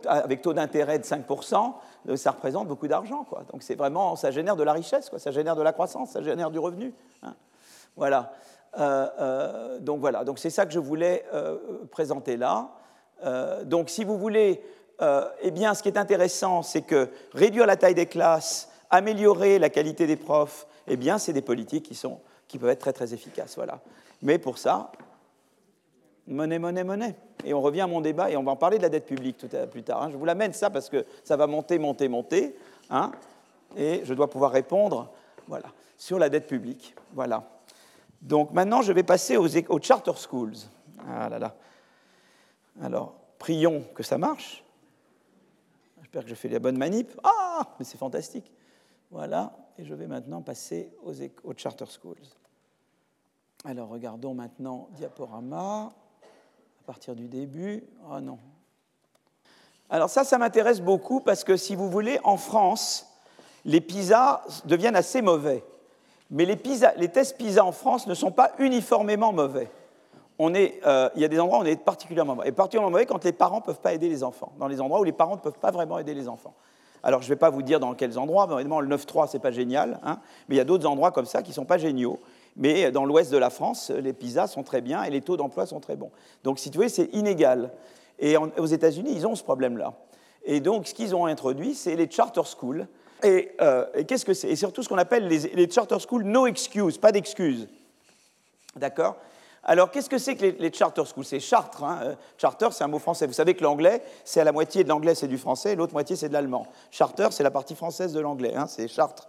avec 0.08 0.42
taux 0.42 0.54
d'intérêt 0.54 1.00
de 1.00 1.04
5%, 1.04 1.74
ça 2.16 2.32
représente 2.32 2.68
beaucoup 2.68 2.88
d'argent. 2.88 3.26
Donc 3.52 3.64
c'est 3.64 3.76
vraiment, 3.76 4.16
ça 4.16 4.32
génère 4.32 4.56
de 4.56 4.64
la 4.64 4.74
richesse, 4.74 5.10
quoi. 5.10 5.20
ça 5.20 5.32
génère 5.32 5.56
de 5.56 5.64
la 5.64 5.74
croissance, 5.74 6.12
ça 6.12 6.22
génère 6.22 6.52
du 6.52 6.60
revenu. 6.60 6.94
Hein. 7.24 7.34
Voilà. 7.96 8.34
donc 9.80 10.00
voilà, 10.00 10.24
donc 10.24 10.40
c'est 10.40 10.50
ça 10.50 10.66
que 10.66 10.74
je 10.74 10.80
voulais 10.80 11.26
présenter 11.92 12.38
là. 12.38 12.70
Donc 13.64 13.90
si 13.90 14.04
vous 14.04 14.18
voulez, 14.18 14.62
eh 15.00 15.52
bien 15.52 15.74
ce 15.74 15.84
qui 15.84 15.90
est 15.90 15.98
intéressant, 15.98 16.62
c'est 16.62 16.82
que 16.82 17.10
réduire 17.34 17.66
la 17.66 17.76
taille 17.76 17.96
des 17.96 18.06
classes, 18.06 18.70
améliorer 18.90 19.60
la 19.60 19.70
qualité 19.70 20.08
des 20.08 20.16
profs, 20.16 20.68
eh 20.88 20.98
bien, 20.98 21.18
c'est 21.18 21.34
des 21.34 21.42
politiques 21.42 21.86
qui, 21.86 21.96
sont, 21.96 22.20
qui 22.48 22.60
peuvent 22.60 22.70
être 22.70 22.80
très, 22.80 22.94
très 22.94 23.14
efficaces. 23.14 23.56
Voilà. 23.56 23.80
Mais 24.22 24.38
pour 24.38 24.58
ça, 24.58 24.92
monnaie, 26.28 26.60
monnaie, 26.60 26.84
monnaie. 26.84 27.16
Et 27.44 27.54
on 27.54 27.62
revient 27.62 27.82
à 27.82 27.88
mon 27.88 28.02
débat, 28.02 28.30
et 28.32 28.38
on 28.38 28.44
va 28.44 28.52
en 28.52 28.56
parler 28.56 28.78
de 28.78 28.84
la 28.84 28.90
dette 28.90 29.06
publique 29.06 29.38
tout 29.38 29.50
à, 29.56 29.68
plus 29.68 29.84
tard. 29.84 30.04
Hein. 30.04 30.10
Je 30.12 30.18
vous 30.18 30.26
l'amène 30.26 30.54
ça 30.54 30.70
parce 30.70 30.90
que 30.90 31.06
ça 31.24 31.36
va 31.36 31.48
monter, 31.48 31.80
monter, 31.80 32.08
monter. 32.08 32.56
Hein, 32.90 33.12
et 33.76 34.02
je 34.04 34.14
dois 34.14 34.30
pouvoir 34.30 34.52
répondre 34.52 35.12
voilà, 35.48 35.68
sur 35.98 36.20
la 36.20 36.30
dette 36.30 36.48
publique. 36.48 36.96
Voilà. 37.14 37.44
Donc 38.22 38.52
maintenant, 38.52 38.82
je 38.82 38.92
vais 38.94 39.04
passer 39.04 39.38
aux, 39.38 39.48
aux 39.70 39.82
charter 39.82 40.14
schools. 40.18 40.54
Ah 41.08 41.30
là 41.30 41.40
là. 41.40 41.56
Alors, 42.82 43.16
prions 43.40 43.84
que 43.96 44.04
ça 44.04 44.18
marche. 44.18 44.64
J'espère 46.02 46.24
que 46.24 46.30
je 46.30 46.36
fais 46.36 46.50
la 46.50 46.60
bonne 46.60 46.78
manip. 46.78 47.12
Ah, 47.24 47.76
mais 47.80 47.86
c'est 47.86 47.98
fantastique. 47.98 48.52
Voilà 49.12 49.56
et 49.78 49.84
je 49.84 49.94
vais 49.94 50.08
maintenant 50.08 50.42
passer 50.42 50.92
aux, 51.04 51.14
charter 51.56 51.86
schools. 51.86 52.16
Alors 53.66 53.90
regardons 53.90 54.34
maintenant 54.34 54.88
diaporama 54.92 55.94
à 56.82 56.86
partir 56.86 57.16
du 57.16 57.28
début. 57.28 57.84
Ah 58.10 58.22
non. 58.22 58.40
Alors 59.90 60.10
ça, 60.10 60.24
ça 60.24 60.38
m'intéresse 60.38 60.82
beaucoup 60.82 61.20
parce 61.20 61.44
que 61.44 61.58
si 61.58 61.76
vous 61.76 61.90
voulez, 61.90 62.20
en 62.24 62.38
France, 62.38 63.08
les 63.66 63.82
PISA 63.82 64.44
deviennent 64.66 64.96
assez 64.96 65.22
mauvais. 65.22 65.64
Mais 66.32 66.46
les, 66.46 66.60
les 66.98 67.10
tests 67.10 67.38
PISA 67.38 67.64
en 67.64 67.72
France 67.72 68.08
ne 68.08 68.14
sont 68.14 68.32
pas 68.32 68.54
uniformément 68.60 69.32
mauvais. 69.32 69.70
Euh, 70.40 71.10
il 71.16 71.22
y 71.22 71.26
a 71.26 71.28
des 71.28 71.40
endroits 71.40 71.60
où 71.60 71.62
on 71.62 71.66
est 71.66 71.82
particulièrement 71.82 72.36
mauvais. 72.36 72.50
Et 72.50 72.52
particulièrement 72.52 72.92
mauvais 72.92 73.06
quand 73.06 73.24
les 73.24 73.32
parents 73.32 73.58
ne 73.58 73.62
peuvent 73.64 73.80
pas 73.80 73.94
aider 73.94 74.10
les 74.10 74.24
enfants, 74.24 74.52
dans 74.60 74.68
les 74.68 74.82
endroits 74.82 75.00
où 75.00 75.04
les 75.04 75.12
parents 75.12 75.36
ne 75.36 75.42
peuvent 75.42 75.60
pas 75.60 75.72
vraiment 75.72 75.98
aider 75.98 76.14
les 76.14 76.28
enfants. 76.28 76.54
Alors, 77.04 77.22
je 77.22 77.28
ne 77.28 77.30
vais 77.30 77.40
pas 77.40 77.52
vous 77.52 77.62
dire 77.62 77.80
dans 77.80 77.94
quels 77.94 78.18
endroits, 78.18 78.48
évidemment, 78.52 78.82
le 78.82 78.96
9-3, 78.96 79.28
ce 79.28 79.38
n'est 79.38 79.42
pas 79.42 79.52
génial, 79.52 80.00
hein, 80.04 80.20
mais 80.50 80.56
il 80.56 80.58
y 80.58 80.62
a 80.62 80.64
d'autres 80.64 80.88
endroits 80.88 81.12
comme 81.12 81.28
ça 81.28 81.44
qui 81.44 81.52
ne 81.52 81.56
sont 81.56 81.66
pas 81.66 81.78
géniaux. 81.78 82.20
Mais 82.58 82.92
dans 82.92 83.06
l'ouest 83.06 83.32
de 83.32 83.38
la 83.38 83.52
France, 83.52 83.92
les 83.92 84.14
PISA 84.14 84.48
sont 84.48 84.64
très 84.64 84.82
bien 84.82 85.04
et 85.04 85.12
les 85.12 85.22
taux 85.22 85.38
d'emploi 85.38 85.66
sont 85.68 85.80
très 85.80 85.96
bons. 85.96 86.10
Donc, 86.44 86.58
si 86.58 86.72
tu 86.72 86.80
veux, 86.80 86.88
c'est 86.88 87.14
inégal. 87.14 87.72
Et 88.18 88.38
aux 88.38 88.66
États-Unis, 88.66 89.12
ils 89.14 89.28
ont 89.28 89.36
ce 89.36 89.44
problème-là. 89.44 89.94
Et 90.46 90.62
donc, 90.62 90.88
ce 90.88 90.94
qu'ils 90.94 91.14
ont 91.14 91.26
introduit, 91.26 91.76
c'est 91.76 91.96
les 91.96 92.10
charter 92.10 92.42
schools. 92.46 92.88
Et, 93.24 93.52
euh, 93.62 93.86
qu'est-ce 94.08 94.26
que 94.26 94.34
c'est? 94.34 94.50
Et 94.50 94.56
surtout 94.56 94.82
ce 94.82 94.90
qu'on 94.90 94.98
appelle 94.98 95.28
les, 95.28 95.40
les 95.54 95.70
charter 95.70 96.00
schools 96.00 96.24
no 96.24 96.48
excuse, 96.48 96.98
pas 96.98 97.12
d'excuse. 97.12 97.68
D'accord? 98.76 99.18
Alors, 99.68 99.90
qu'est-ce 99.90 100.10
que 100.12 100.20
c'est 100.20 100.36
que 100.36 100.46
les, 100.46 100.72
charter 100.72 101.04
schools? 101.06 101.26
C'est 101.26 101.40
chartre. 101.40 101.84
Hein. 101.84 102.00
Euh, 102.04 102.16
charter, 102.38 102.68
c'est 102.72 102.84
un 102.84 102.88
mot 102.88 103.00
français. 103.00 103.26
Vous 103.26 103.34
savez 103.34 103.56
que 103.56 103.64
l'anglais, 103.64 104.04
c'est 104.24 104.40
à 104.40 104.44
la 104.44 104.52
moitié 104.52 104.84
de 104.84 104.90
l'anglais, 104.90 105.16
c'est 105.16 105.28
du 105.28 105.40
français, 105.40 105.76
l'autre 105.76 105.94
moitié, 105.94 106.16
c'est 106.16 106.30
de 106.30 106.34
l'allemand. 106.34 106.68
Charter, 106.92 107.30
c'est 107.32 107.42
la 107.42 107.50
partie 107.50 107.74
française 107.74 108.14
de 108.14 108.20
l'anglais. 108.20 108.54
Hein. 108.56 108.68
C'est 108.68 108.88
Chartres. 108.88 109.28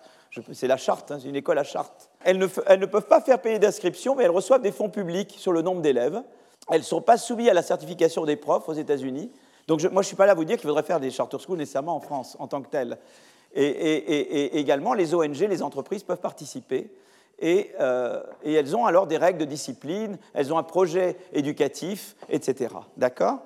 C'est 0.53 0.67
la 0.67 0.77
charte, 0.77 1.11
hein. 1.11 1.19
c'est 1.19 1.29
une 1.29 1.37
école 1.37 1.59
à 1.59 1.65
charte. 1.65 2.11
Elles 2.23 2.37
ne, 2.37 2.47
peuvent 2.47 3.07
pas 3.07 3.23
faire 3.23 3.41
payer 3.41 3.59
d'inscription, 3.59 4.15
mais 4.15 4.25
elles 4.25 4.31
reçoivent 4.31 4.61
des 4.61 4.73
fonds 4.73 4.91
publics 4.91 5.35
sur 5.39 5.53
le 5.53 5.63
nombre 5.63 5.81
d'élèves. 5.81 6.23
Elles 6.69 6.81
ne 6.81 6.85
sont 6.85 7.01
pas 7.01 7.17
soumises 7.17 7.49
à 7.49 7.55
la 7.55 7.63
certification 7.63 8.27
des 8.27 8.37
profs 8.37 8.69
aux 8.69 8.75
États-Unis. 8.75 9.31
Donc, 9.69 9.81
moi, 9.85 9.91
je 9.91 9.99
ne 9.99 10.03
suis 10.03 10.17
pas 10.17 10.27
là 10.27 10.33
à 10.33 10.35
vous 10.35 10.45
dire 10.45 10.57
qu'il 10.57 10.69
faudrait 10.69 10.83
faire 10.83 11.01
des 11.01 11.11
charter 11.11 11.39
schools 11.39 11.57
nécessairement 11.57 11.97
en 11.97 12.01
France 12.01 12.37
en 12.39 12.49
tant 12.49 12.61
que 12.61 12.69
telles. 12.69 12.99
et 13.55 14.59
également, 14.59 14.93
les 14.93 15.15
ONG, 15.15 15.39
les 15.39 15.63
entreprises 15.63 16.03
peuvent 16.03 16.21
participer. 16.21 16.91
Euh, 17.43 18.23
et, 18.43 18.55
elles 18.55 18.75
ont 18.75 18.87
alors 18.87 19.07
des 19.07 19.19
règles 19.19 19.39
de 19.39 19.45
discipline, 19.45 20.19
elles 20.35 20.53
ont 20.53 20.59
un 20.59 20.63
projet 20.63 21.17
éducatif, 21.33 22.17
etc. 22.29 22.75
D'accord? 22.97 23.39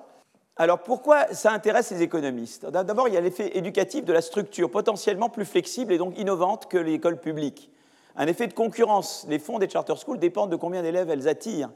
Alors 0.55 0.79
pourquoi 0.79 1.33
ça 1.33 1.51
intéresse 1.51 1.91
les 1.91 2.01
économistes? 2.01 2.65
D'abord, 2.65 3.07
il 3.07 3.13
y 3.13 3.17
a 3.17 3.21
l'effet 3.21 3.57
éducatif 3.57 4.05
de 4.05 4.13
la 4.13 4.21
structure, 4.21 4.69
potentiellement 4.69 5.29
plus 5.29 5.45
flexible 5.45 5.93
et 5.93 5.97
donc 5.97 6.17
innovante 6.17 6.67
que 6.69 6.77
l'école 6.77 7.19
publique. 7.19 7.71
Un 8.15 8.27
effet 8.27 8.47
de 8.47 8.53
concurrence. 8.53 9.25
Les 9.29 9.39
fonds 9.39 9.59
des 9.59 9.69
charter 9.69 9.95
schools 9.95 10.19
dépendent 10.19 10.51
de 10.51 10.57
combien 10.57 10.81
d'élèves 10.81 11.09
elles 11.09 11.27
attirent. 11.27 11.71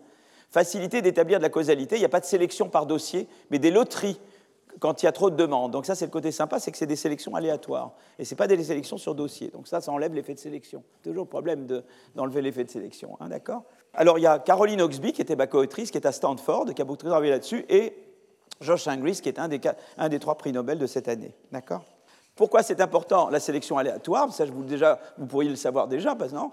Facilité 0.50 1.02
d'établir 1.02 1.40
de 1.40 1.44
la 1.44 1.50
causalité, 1.50 1.96
il 1.96 2.00
n'y 2.00 2.06
a 2.06 2.10
pas 2.10 2.20
de 2.20 2.26
sélection 2.26 2.70
par 2.70 2.86
dossier, 2.86 3.28
mais 3.50 3.60
des 3.60 3.72
loteries 3.72 4.20
quand 4.80 5.02
il 5.02 5.06
y 5.06 5.10
a 5.10 5.12
trop 5.12 5.30
de 5.30 5.36
demandes. 5.36 5.72
Donc 5.72 5.86
ça, 5.86 5.96
c'est 5.96 6.06
le 6.06 6.12
côté 6.12 6.32
sympa, 6.32 6.60
c'est 6.60 6.72
que 6.72 6.78
c'est 6.78 6.86
des 6.86 6.96
sélections 6.96 7.36
aléatoires. 7.36 7.94
Et 8.20 8.26
ce 8.26 8.34
n'est 8.34 8.38
pas 8.38 8.48
des 8.48 8.62
sélections 8.64 8.98
sur 8.98 9.16
dossier. 9.16 9.50
Donc 9.50 9.68
ça, 9.68 9.82
ça 9.82 9.92
enlève 9.92 10.14
l'effet 10.14 10.34
de 10.34 10.40
sélection. 10.40 10.84
Toujours 11.04 11.28
problème 11.28 11.68
d'enlever 12.16 12.42
l'effet 12.42 12.64
de 12.64 12.70
sélection. 12.70 13.18
Hein, 13.20 13.30
d'accord? 13.30 13.64
Alors 13.94 14.20
il 14.20 14.24
y 14.24 14.28
a 14.28 14.40
Caroline 14.40 14.82
Oxby, 14.82 15.14
qui 15.14 15.22
était 15.22 15.36
ma 15.36 15.48
co-autrice, 15.48 15.92
qui 15.92 15.98
est 15.98 16.06
à 16.06 16.12
Stanford, 16.12 16.74
qui 16.74 16.82
a 16.82 16.86
beaucoup 16.86 17.06
travaillé 17.06 17.32
là-dessus, 17.32 17.66
et 17.70 17.96
Josh 18.62 18.88
Ingris, 18.88 19.22
qui 19.22 19.30
est 19.30 19.40
un 19.40 19.48
des, 19.48 19.62
un 19.98 20.10
des 20.10 20.20
trois 20.20 20.36
prix 20.36 20.52
Nobel 20.52 20.78
de 20.78 20.88
cette 20.88 21.08
année. 21.08 21.34
D'accord? 21.52 21.84
Pourquoi 22.36 22.64
c'est 22.64 22.82
important 22.82 23.30
la 23.30 23.40
sélection 23.40 23.78
aléatoire? 23.78 24.34
Ça, 24.34 24.46
je 24.46 24.52
vous, 24.52 24.64
déjà, 24.64 25.00
vous 25.18 25.26
pourriez 25.26 25.50
le 25.50 25.56
savoir 25.56 25.88
déjà, 25.88 26.16
parce 26.16 26.32
que 26.32 26.36
non? 26.36 26.52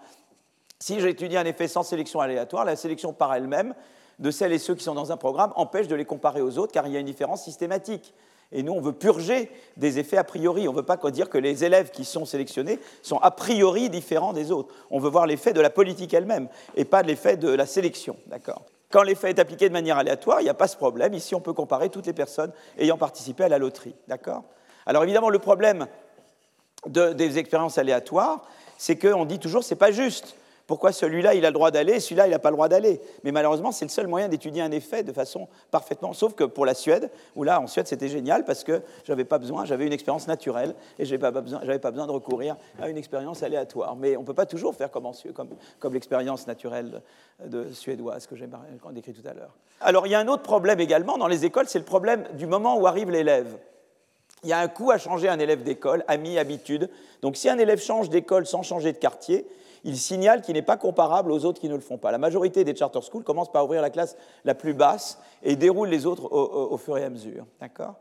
Si 0.78 0.98
j'étudie 1.00 1.36
un 1.36 1.44
effet 1.44 1.68
sans 1.68 1.84
sélection 1.84 2.18
aléatoire, 2.18 2.64
la 2.64 2.74
sélection 2.74 3.12
par 3.12 3.32
elle-même 3.34 3.74
de 4.18 4.30
celles 4.30 4.52
et 4.52 4.58
ceux 4.58 4.74
qui 4.74 4.84
sont 4.84 4.94
dans 4.94 5.12
un 5.12 5.16
programme 5.16 5.52
empêche 5.56 5.88
de 5.88 5.94
les 5.94 6.04
comparer 6.04 6.40
aux 6.40 6.58
autres, 6.58 6.72
car 6.72 6.86
il 6.86 6.92
y 6.92 6.96
a 6.96 7.00
une 7.00 7.06
différence 7.06 7.42
systématique. 7.44 8.14
Et 8.52 8.62
nous, 8.62 8.72
on 8.72 8.80
veut 8.80 8.92
purger 8.92 9.50
des 9.78 9.98
effets 9.98 10.18
a 10.18 10.24
priori. 10.24 10.68
On 10.68 10.72
ne 10.72 10.76
veut 10.76 10.82
pas 10.82 10.98
dire 11.10 11.30
que 11.30 11.38
les 11.38 11.64
élèves 11.64 11.90
qui 11.90 12.04
sont 12.04 12.26
sélectionnés 12.26 12.78
sont 13.02 13.16
a 13.18 13.30
priori 13.30 13.88
différents 13.88 14.34
des 14.34 14.52
autres. 14.52 14.74
On 14.90 14.98
veut 14.98 15.08
voir 15.08 15.26
l'effet 15.26 15.54
de 15.54 15.60
la 15.60 15.70
politique 15.70 16.12
elle-même 16.12 16.48
et 16.76 16.84
pas 16.84 17.02
l'effet 17.02 17.36
de 17.36 17.48
la 17.48 17.64
sélection. 17.64 18.16
D'accord? 18.26 18.62
Quand 18.90 19.02
l'effet 19.02 19.30
est 19.30 19.38
appliqué 19.38 19.68
de 19.68 19.72
manière 19.72 19.96
aléatoire, 19.96 20.42
il 20.42 20.44
n'y 20.44 20.50
a 20.50 20.54
pas 20.54 20.68
ce 20.68 20.76
problème. 20.76 21.14
Ici, 21.14 21.34
on 21.34 21.40
peut 21.40 21.54
comparer 21.54 21.88
toutes 21.88 22.06
les 22.06 22.12
personnes 22.12 22.52
ayant 22.78 22.98
participé 22.98 23.44
à 23.44 23.48
la 23.48 23.56
loterie. 23.56 23.94
D'accord? 24.06 24.44
Alors 24.84 25.02
évidemment, 25.04 25.30
le 25.30 25.38
problème 25.38 25.86
des 26.86 27.38
expériences 27.38 27.78
aléatoires, 27.78 28.44
c'est 28.76 28.98
qu'on 28.98 29.24
dit 29.24 29.38
toujours 29.38 29.64
c'est 29.64 29.76
pas 29.76 29.92
juste. 29.92 30.36
Pourquoi 30.66 30.92
celui-là, 30.92 31.34
il 31.34 31.44
a 31.44 31.50
le 31.50 31.54
droit 31.54 31.70
d'aller 31.70 32.00
celui-là, 32.00 32.26
il 32.26 32.30
n'a 32.30 32.38
pas 32.38 32.50
le 32.50 32.56
droit 32.56 32.68
d'aller? 32.68 33.00
Mais 33.24 33.32
malheureusement, 33.32 33.72
c'est 33.72 33.84
le 33.84 33.90
seul 33.90 34.06
moyen 34.06 34.28
d'étudier 34.28 34.62
un 34.62 34.70
effet 34.70 35.02
de 35.02 35.12
façon 35.12 35.48
parfaitement. 35.70 36.12
Sauf 36.12 36.34
que 36.34 36.44
pour 36.44 36.66
la 36.66 36.74
Suède, 36.74 37.10
où 37.36 37.42
là, 37.42 37.60
en 37.60 37.66
Suède, 37.66 37.86
c'était 37.86 38.08
génial 38.08 38.44
parce 38.44 38.64
que 38.64 38.82
j'avais 39.04 39.24
pas 39.24 39.38
besoin, 39.38 39.64
j'avais 39.64 39.86
une 39.86 39.92
expérience 39.92 40.28
naturelle 40.28 40.74
et 40.98 41.04
je 41.04 41.14
n'avais 41.14 41.78
pas, 41.78 41.90
besoin, 41.90 42.06
de 42.06 42.12
recourir 42.12 42.56
à 42.80 42.88
une 42.88 42.96
expérience 42.96 43.42
aléatoire. 43.42 43.96
Mais 43.96 44.16
on 44.16 44.20
ne 44.20 44.26
peut 44.26 44.34
pas 44.34 44.46
toujours 44.46 44.74
faire 44.74 44.90
comme, 44.90 45.92
l'expérience 45.92 46.46
naturelle 46.46 47.02
suédoise 47.72 48.26
que 48.26 48.36
j'ai 48.36 48.48
décrit 48.92 49.12
tout 49.12 49.28
à 49.28 49.34
l'heure. 49.34 49.54
Alors, 49.80 50.06
il 50.06 50.10
y 50.10 50.14
a 50.14 50.20
un 50.20 50.28
autre 50.28 50.42
problème 50.42 50.80
également 50.80 51.18
dans 51.18 51.26
les 51.26 51.44
écoles, 51.44 51.66
c'est 51.68 51.78
le 51.78 51.84
problème 51.84 52.24
du 52.34 52.46
moment 52.46 52.76
où 52.78 52.86
arrive 52.86 53.10
l'élève. 53.10 53.58
Il 54.44 54.48
y 54.48 54.52
a 54.52 54.58
un 54.58 54.68
coût 54.68 54.90
à 54.90 54.98
changer 54.98 55.28
un 55.28 55.38
élève 55.38 55.62
d'école, 55.62 56.04
ami, 56.08 56.38
habitude. 56.38 56.90
Donc, 57.20 57.36
si 57.36 57.48
un 57.48 57.58
élève 57.58 57.80
change 57.80 58.10
d'école 58.10 58.46
sans 58.46 58.62
changer 58.62 58.92
de 58.92 58.98
quartier, 58.98 59.46
il 59.84 59.98
signale 59.98 60.42
qu'il 60.42 60.54
n'est 60.54 60.62
pas 60.62 60.76
comparable 60.76 61.32
aux 61.32 61.44
autres 61.44 61.60
qui 61.60 61.68
ne 61.68 61.74
le 61.74 61.80
font 61.80 61.98
pas. 61.98 62.10
La 62.10 62.18
majorité 62.18 62.64
des 62.64 62.74
charter 62.74 63.00
schools 63.02 63.24
commencent 63.24 63.52
par 63.52 63.64
ouvrir 63.64 63.82
la 63.82 63.90
classe 63.90 64.16
la 64.44 64.54
plus 64.54 64.74
basse 64.74 65.18
et 65.42 65.56
déroulent 65.56 65.88
les 65.88 66.06
autres 66.06 66.32
au, 66.32 66.76
fur 66.76 66.98
et 66.98 67.04
à 67.04 67.10
mesure. 67.10 67.46
D'accord? 67.60 67.94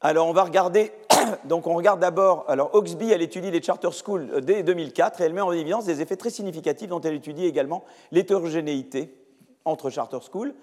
Alors 0.00 0.28
on 0.28 0.32
va 0.32 0.44
regarder, 0.44 0.92
donc 1.44 1.66
on 1.66 1.74
regarde 1.74 2.00
d'abord, 2.00 2.44
alors 2.48 2.74
Oxby, 2.74 3.10
elle 3.10 3.22
étudie 3.22 3.50
les 3.50 3.62
charter 3.62 3.90
schools 3.92 4.28
euh, 4.30 4.40
dès 4.40 4.62
2004 4.62 5.20
et 5.20 5.24
elle 5.24 5.32
met 5.32 5.40
en 5.40 5.52
évidence 5.52 5.86
des 5.86 6.02
effets 6.02 6.16
très 6.16 6.28
significatifs 6.30 6.88
dont 6.88 7.00
elle 7.00 7.14
étudie 7.14 7.46
également 7.46 7.82
l'hétérogénéité 8.12 9.14
entre 9.64 9.88
charter 9.88 10.18
schools 10.20 10.54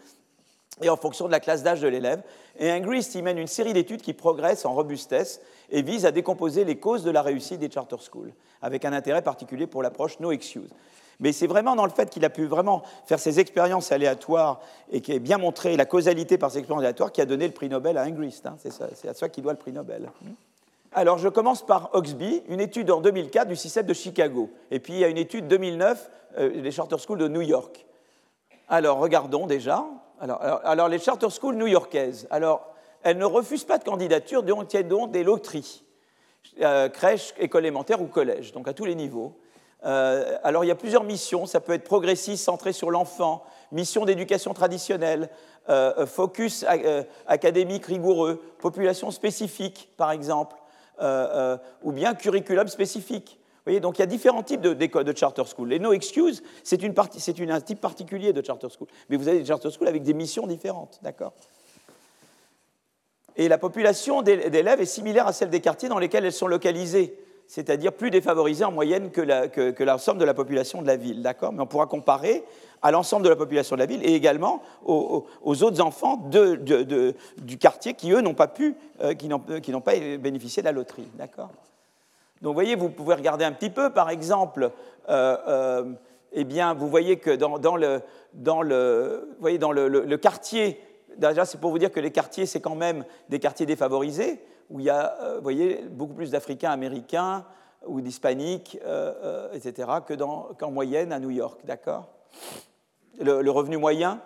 et 0.82 0.90
en 0.90 0.98
fonction 0.98 1.28
de 1.28 1.32
la 1.32 1.40
classe 1.40 1.64
d'âge 1.64 1.82
de 1.82 1.88
l'élève. 1.88 2.22
Et 2.60 2.72
Angrist 2.72 3.16
y 3.16 3.22
mène 3.22 3.38
une 3.38 3.48
série 3.48 3.74
d'études 3.74 4.02
qui 4.02 4.14
progressent 4.14 4.66
en 4.66 4.74
robustesse 4.74 5.42
et 5.70 5.82
visent 5.82 6.06
à 6.06 6.12
décomposer 6.12 6.66
les 6.66 6.78
causes 6.78 7.04
de 7.04 7.12
la 7.12 7.22
réussite 7.22 7.60
des 7.60 7.70
charter 7.70 7.98
schools, 8.00 8.34
avec 8.62 8.86
un 8.86 8.94
intérêt 8.94 9.22
particulier 9.22 9.68
pour 9.68 9.84
l'approche 9.84 10.20
no 10.20 10.32
excuse. 10.32 10.70
Mais 11.20 11.32
c'est 11.32 11.48
vraiment 11.48 11.76
dans 11.76 11.86
le 11.86 11.92
fait 11.92 12.10
qu'il 12.10 12.26
a 12.26 12.30
pu 12.30 12.46
vraiment 12.46 12.82
faire 13.06 13.20
ces 13.20 13.40
expériences 13.40 13.92
aléatoires 13.92 14.60
et 14.92 15.02
qui 15.02 15.14
a 15.14 15.20
bien 15.20 15.38
montré 15.38 15.78
la 15.78 15.86
causalité 15.86 16.38
par 16.38 16.52
ces 16.52 16.60
expériences 16.60 16.84
aléatoires 16.84 17.12
qui 17.12 17.22
a 17.22 17.26
donné 17.26 17.48
le 17.48 17.54
prix 17.54 17.70
Nobel 17.70 17.98
à 17.98 18.04
Angrist. 18.04 18.46
Hein. 18.46 18.58
C'est 18.60 19.08
à 19.08 19.14
ça 19.14 19.30
qu'il 19.30 19.44
doit 19.44 19.54
le 19.54 19.60
prix 19.60 19.72
Nobel. 19.72 20.10
Alors, 20.92 21.18
je 21.18 21.28
commence 21.28 21.66
par 21.66 21.90
Oxby, 21.94 22.44
une 22.50 22.60
étude 22.60 22.92
en 22.92 23.02
2004 23.02 23.48
du 23.48 23.56
système 23.56 23.86
de 23.86 23.94
Chicago. 23.94 24.52
Et 24.70 24.80
puis, 24.80 24.94
il 24.94 25.00
y 25.00 25.04
a 25.04 25.08
une 25.08 25.18
étude 25.18 25.48
2009 25.48 26.10
euh, 26.38 26.62
des 26.62 26.72
charter 26.72 26.98
schools 27.00 27.18
de 27.18 27.28
New 27.28 27.42
York. 27.42 27.86
Alors, 28.70 29.00
regardons 29.00 29.48
déjà. 29.48 29.86
Alors, 30.30 30.88
les 30.88 31.00
charter 31.00 31.30
schools 31.30 31.56
new-yorkaises, 31.56 32.28
alors, 32.30 32.74
elles 33.04 33.18
ne 33.18 33.26
refusent 33.26 33.66
pas 33.66 33.78
de 33.78 33.84
candidature, 33.84 34.44
dont 34.44 34.64
tiennent 34.64 34.88
donc 34.88 35.12
des 35.12 35.24
loteries, 35.24 35.84
euh, 36.62 36.88
crèche, 36.88 37.34
école 37.38 37.64
élémentaire 37.64 38.02
ou 38.02 38.06
collège, 38.06 38.54
donc 38.54 38.68
à 38.70 38.74
tous 38.74 38.86
les 38.86 38.96
niveaux. 38.96 39.38
Euh, 39.84 40.38
alors, 40.44 40.64
il 40.64 40.68
y 40.68 40.72
a 40.72 40.76
plusieurs 40.76 41.04
missions. 41.04 41.46
Ça 41.46 41.60
peut 41.60 41.74
être 41.74 41.84
progressiste, 41.84 42.46
centré 42.46 42.72
sur 42.72 42.90
l'enfant, 42.90 43.44
mission 43.74 44.06
d'éducation 44.06 44.54
traditionnelle, 44.54 45.30
euh, 45.68 46.06
focus 46.06 46.66
académique 47.28 47.86
rigoureux, 47.86 48.42
population 48.60 49.12
spécifique, 49.12 49.90
par 49.98 50.12
exemple, 50.12 50.56
ou 51.82 51.92
bien 51.92 52.14
curriculum 52.14 52.70
spécifique 52.70 53.40
voyez, 53.66 53.80
donc 53.80 53.97
il 53.97 54.01
y 54.01 54.03
a 54.03 54.07
différents 54.07 54.43
types 54.43 54.61
de, 54.61 54.74
de 54.74 55.18
charter 55.18 55.43
school. 55.45 55.70
Les 55.70 55.80
no 55.80 55.93
excuse, 55.93 56.43
c'est 56.64 56.84
un 56.84 57.61
type 57.61 57.80
particulier 57.80 58.34
de 58.34 58.45
charter 58.45 58.68
school. 58.70 58.88
Mais 59.09 59.18
vous 59.18 59.28
avez 59.28 59.39
des 59.39 59.45
charter 59.45 59.70
schools 59.72 59.88
avec 59.88 60.03
des 60.03 60.14
missions 60.14 60.47
différentes, 60.47 60.99
d'accord? 61.01 61.34
Et 63.36 63.47
la 63.47 63.57
population 63.57 64.22
d'élèves 64.22 64.82
est 64.82 64.86
similaire 64.86 65.28
à 65.28 65.34
celle 65.34 65.49
des 65.49 65.61
quartiers 65.61 65.89
dans 65.89 65.97
lesquels 65.97 66.26
elles 66.26 66.34
sont 66.34 66.47
localisées, 66.47 67.18
c'est-à-dire 67.47 67.93
plus 67.93 68.11
défavorisées 68.11 68.66
en 68.66 68.72
moyenne 68.72 69.09
que 69.09 69.84
l'ensemble 69.84 70.20
de 70.20 70.26
la 70.26 70.34
population 70.34 70.82
de 70.82 70.88
la 70.88 70.97
ville, 70.97 71.22
d'accord? 71.24 71.51
Mais 71.51 71.61
on 71.61 71.66
pourra 71.66 71.88
comparer 71.88 72.43
à 72.82 72.91
l'ensemble 72.91 73.24
de 73.24 73.30
la 73.30 73.36
population 73.36 73.76
de 73.76 73.80
la 73.80 73.86
ville 73.86 74.03
et 74.03 74.14
également 74.14 74.61
aux, 74.86 75.26
autres 75.64 75.82
enfants 75.82 76.18
du 76.18 77.57
quartier 77.57 77.93
qui, 77.93 78.11
eux, 78.11 78.22
n'ont 78.22 78.34
pas 78.36 78.47
pu, 78.47 78.76
euh, 79.01 79.14
qui 79.14 79.30
n'ont 79.30 79.82
pas 79.82 79.97
bénéficié 80.20 80.61
de 80.61 80.66
la 80.66 80.74
loterie, 80.74 81.07
d'accord? 81.18 81.49
Donc 82.44 82.50
vous 82.50 82.56
voyez, 82.56 82.76
vous 82.76 82.89
pouvez 82.89 83.16
regarder 83.16 83.46
un 83.46 83.54
petit 83.54 83.70
peu, 83.70 83.89
par 83.89 84.10
exemple, 84.10 84.72
euh, 85.08 85.38
euh, 85.48 85.94
eh 86.34 86.44
bien, 86.44 86.74
vous 86.74 86.89
voyez 86.89 87.18
que 87.18 87.32
dans, 87.32 87.78
le, 87.78 88.02
dans, 88.34 88.62
le, 88.62 89.30
voyez, 89.39 89.58
dans 89.58 89.72
le, 89.72 90.18
quartier, 90.18 90.78
déjà 91.16 91.46
c'est 91.46 91.58
pour 91.58 91.72
vous 91.72 91.80
dire 91.80 91.89
que 91.89 92.02
les 92.02 92.12
quartiers, 92.12 92.46
c'est 92.46 92.60
quand 92.60 92.76
même 92.76 93.06
des 93.30 93.39
quartiers 93.39 93.66
défavorisés, 93.66 94.44
où 94.70 94.82
il 94.82 94.88
y 94.88 94.89
a, 94.89 95.16
euh, 95.22 95.36
vous 95.38 95.44
voyez, 95.44 95.86
beaucoup 95.89 96.14
plus 96.14 96.32
d'Africains 96.32 96.72
américains 96.72 97.46
ou 97.88 98.02
d'Hispaniques, 98.02 98.78
etc., 99.54 99.89
qu'en 100.58 100.72
moyenne 100.72 101.14
à 101.14 101.20
New 101.20 101.32
York, 101.32 101.62
d'accord? 101.64 102.10
Le, 103.22 103.50
revenu 103.52 103.78
moyen 103.78 104.22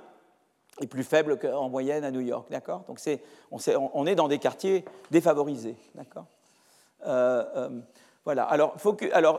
est 0.82 0.88
plus 0.88 1.04
faible 1.04 1.38
qu'en 1.38 1.70
moyenne 1.70 2.04
à 2.04 2.10
New 2.10 2.22
York, 2.22 2.48
d'accord? 2.50 2.84
Donc 2.88 3.00
on, 3.52 4.06
est 4.08 4.16
dans 4.16 4.28
des 4.28 4.40
quartiers 4.40 4.86
défavorisés, 5.12 5.76
d'accord? 5.94 6.26
Voilà. 8.28 8.44
Alors, 8.44 8.76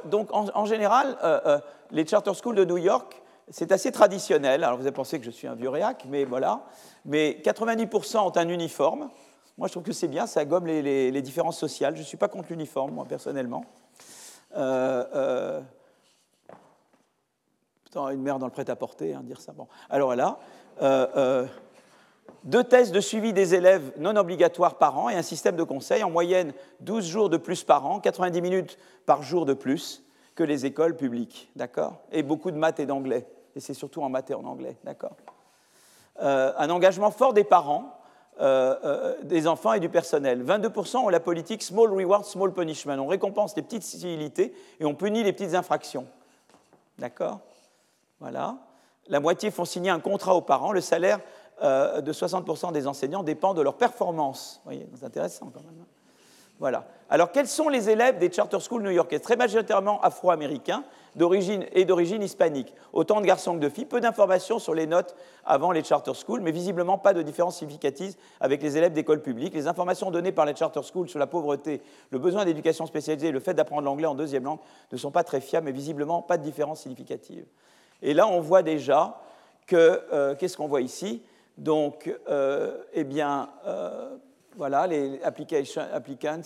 donc, 0.07 0.31
en, 0.33 0.65
général, 0.65 1.19
euh, 1.23 1.41
euh, 1.45 1.59
les 1.91 2.07
charter 2.07 2.33
schools 2.33 2.55
de 2.55 2.65
New 2.65 2.79
York, 2.79 3.21
c'est 3.51 3.71
assez 3.71 3.93
traditionnel. 3.93 4.65
Alors, 4.65 4.79
vous 4.79 4.87
avez 4.87 4.93
pensé 4.93 5.19
que 5.19 5.27
je 5.27 5.31
suis 5.31 5.47
un 5.47 5.55
vieux 5.55 5.69
réac, 5.69 6.07
mais 6.09 6.25
voilà. 6.25 6.63
Mais 7.05 7.39
90% 7.45 8.17
ont 8.17 8.35
un 8.35 8.49
uniforme. 8.49 9.11
Moi, 9.59 9.69
je 9.69 9.75
trouve 9.75 9.83
que 9.83 9.93
c'est 9.93 10.09
bien, 10.09 10.27
ça 10.27 10.43
gomme 10.47 10.65
les, 10.65 11.21
différences 11.21 11.59
sociales. 11.59 11.97
Je 11.97 12.01
ne 12.01 12.07
suis 12.07 12.17
pas 12.17 12.29
contre 12.29 12.49
l'uniforme, 12.49 12.93
moi, 12.93 13.05
personnellement. 13.07 13.67
Euh, 14.57 15.61
une 17.95 18.23
mère 18.23 18.39
dans 18.39 18.47
le 18.47 18.53
prêt-à-porter, 18.53 19.13
hein, 19.13 19.21
dire 19.23 19.43
ça. 19.43 19.53
Bon. 19.53 19.69
Alors 19.91 20.09
voilà 20.09 20.39
deux 22.45 22.65
tests 22.65 22.93
de 22.93 23.01
suivi 23.01 23.33
des 23.33 23.55
élèves 23.55 23.93
non 23.99 24.17
obligatoires 24.17 24.77
par 24.77 24.99
an 24.99 25.09
et 25.09 25.15
un 25.15 25.23
système 25.23 25.57
de 25.57 25.63
conseil, 25.63 26.03
en 26.03 26.11
moyenne 26.11 26.53
12 26.81 27.07
jours 27.07 27.29
de 27.31 27.37
plus 27.37 27.65
par 27.65 27.87
an, 27.87 28.01
90 28.01 28.41
minutes 28.41 28.79
par 29.07 29.23
jour 29.23 29.47
de 29.47 29.55
plus 29.55 30.03
que 30.35 30.45
les 30.45 30.67
écoles 30.67 30.97
publiques, 30.97 31.51
d'accord? 31.57 31.99
Et 32.13 32.23
beaucoup 32.23 32.51
de 32.51 32.57
maths 32.57 32.81
et 32.81 32.87
d'anglais, 32.87 33.27
et 33.57 33.61
c'est 33.61 33.75
surtout 33.75 34.03
en 34.03 34.09
maths 34.09 34.31
et 34.31 34.35
en 34.35 34.45
anglais, 34.45 34.77
d'accord? 34.85 35.17
Euh, 36.23 36.53
Un 36.57 36.71
engagement 36.71 37.11
fort 37.11 37.33
des 37.33 37.45
parents, 37.45 37.99
euh, 38.41 38.77
euh, 38.85 39.15
des 39.25 39.49
enfants 39.49 39.73
et 39.73 39.81
du 39.81 39.89
personnel. 39.89 40.45
22% 40.45 40.99
ont 40.99 41.09
la 41.09 41.19
politique 41.19 41.61
small 41.61 41.93
reward, 41.93 42.25
small 42.25 42.53
punishment. 42.53 42.99
On 42.99 43.09
récompense 43.09 43.57
les 43.57 43.63
petites 43.63 43.83
civilités 43.83 44.55
et 44.79 44.85
on 44.85 44.95
punit 44.95 45.25
les 45.25 45.33
petites 45.33 45.55
infractions, 45.55 46.07
d'accord? 46.99 47.41
Voilà. 48.21 48.57
La 49.09 49.19
moitié 49.19 49.51
font 49.51 49.65
signer 49.65 49.91
un 49.91 50.01
contrat 50.01 50.35
aux 50.35 50.41
parents. 50.41 50.71
Le 50.71 50.81
salaire 50.81 51.19
euh, 51.63 52.01
de 52.01 52.13
60% 52.13 52.73
des 52.73 52.87
enseignants 52.87 53.23
dépend 53.23 53.55
de 53.55 53.63
leur 53.63 53.75
performance. 53.75 54.61
Vous 54.65 54.71
voyez, 54.71 54.87
c'est 54.95 55.07
intéressant 55.07 55.51
quand 55.53 55.61
même. 55.61 55.81
Hein. 55.81 55.87
Voilà. 56.59 56.87
Alors, 57.09 57.31
quels 57.31 57.47
sont 57.47 57.69
les 57.69 57.89
élèves 57.89 58.19
des 58.19 58.33
charter 58.33 58.59
schools 58.59 58.83
new-yorkais? 58.83 59.21
Très 59.21 59.37
majoritairement 59.37 60.01
afro-américains 60.03 60.83
d'origine 61.15 61.65
et 61.73 61.85
d'origine 61.85 62.23
hispanique. 62.23 62.75
Autant 62.93 63.21
de 63.21 63.27
garçons 63.27 63.55
que 63.55 63.61
de 63.61 63.69
filles. 63.69 63.85
Peu 63.85 64.01
d'informations 64.01 64.59
sur 64.59 64.75
les 64.75 64.87
notes 64.87 65.15
avant 65.45 65.71
les 65.71 65.85
charter 65.85 66.13
schools, 66.15 66.41
mais 66.41 66.51
visiblement 66.51 66.99
pas 66.99 67.15
de 67.15 67.23
différence 67.23 67.59
significative 67.59 68.15
avec 68.41 68.63
les 68.63 68.77
élèves 68.77 68.93
d'école 68.93 69.23
publique. 69.23 69.55
Les 69.55 69.69
informations 69.69 70.11
données 70.11 70.33
par 70.33 70.47
les 70.47 70.57
charter 70.57 70.83
schools 70.83 71.09
sur 71.09 71.19
la 71.19 71.29
pauvreté, 71.29 71.81
le 72.11 72.19
besoin 72.19 72.45
d'éducation 72.45 72.87
spécialisée 72.87 73.29
et 73.29 73.33
le 73.33 73.41
fait 73.41 73.55
d'apprendre 73.55 73.83
l'anglais 73.83 74.07
en 74.07 74.15
deuxième 74.15 74.45
langue 74.45 74.61
ne 74.91 74.97
sont 74.97 75.13
pas 75.13 75.25
très 75.25 75.41
fiables, 75.41 75.67
mais 75.67 75.73
visiblement 75.73 76.23
pas 76.23 76.39
de 76.39 76.43
différence 76.43 76.81
significative. 76.81 77.45
Et 78.03 78.15
là, 78.15 78.27
on 78.27 78.41
voit 78.41 78.63
déjà 78.63 79.21
que, 79.67 80.03
euh, 80.13 80.35
qu'est-ce 80.35 80.57
qu'on 80.57 80.69
voit 80.69 80.81
ici? 80.81 81.23
Donc, 81.59 82.09
euh, 82.29 82.85
eh 82.93 83.03
bien, 83.03 83.51
euh, 83.67 84.17
voilà, 84.57 84.87
les 84.87 85.21
applicants. 85.23 86.41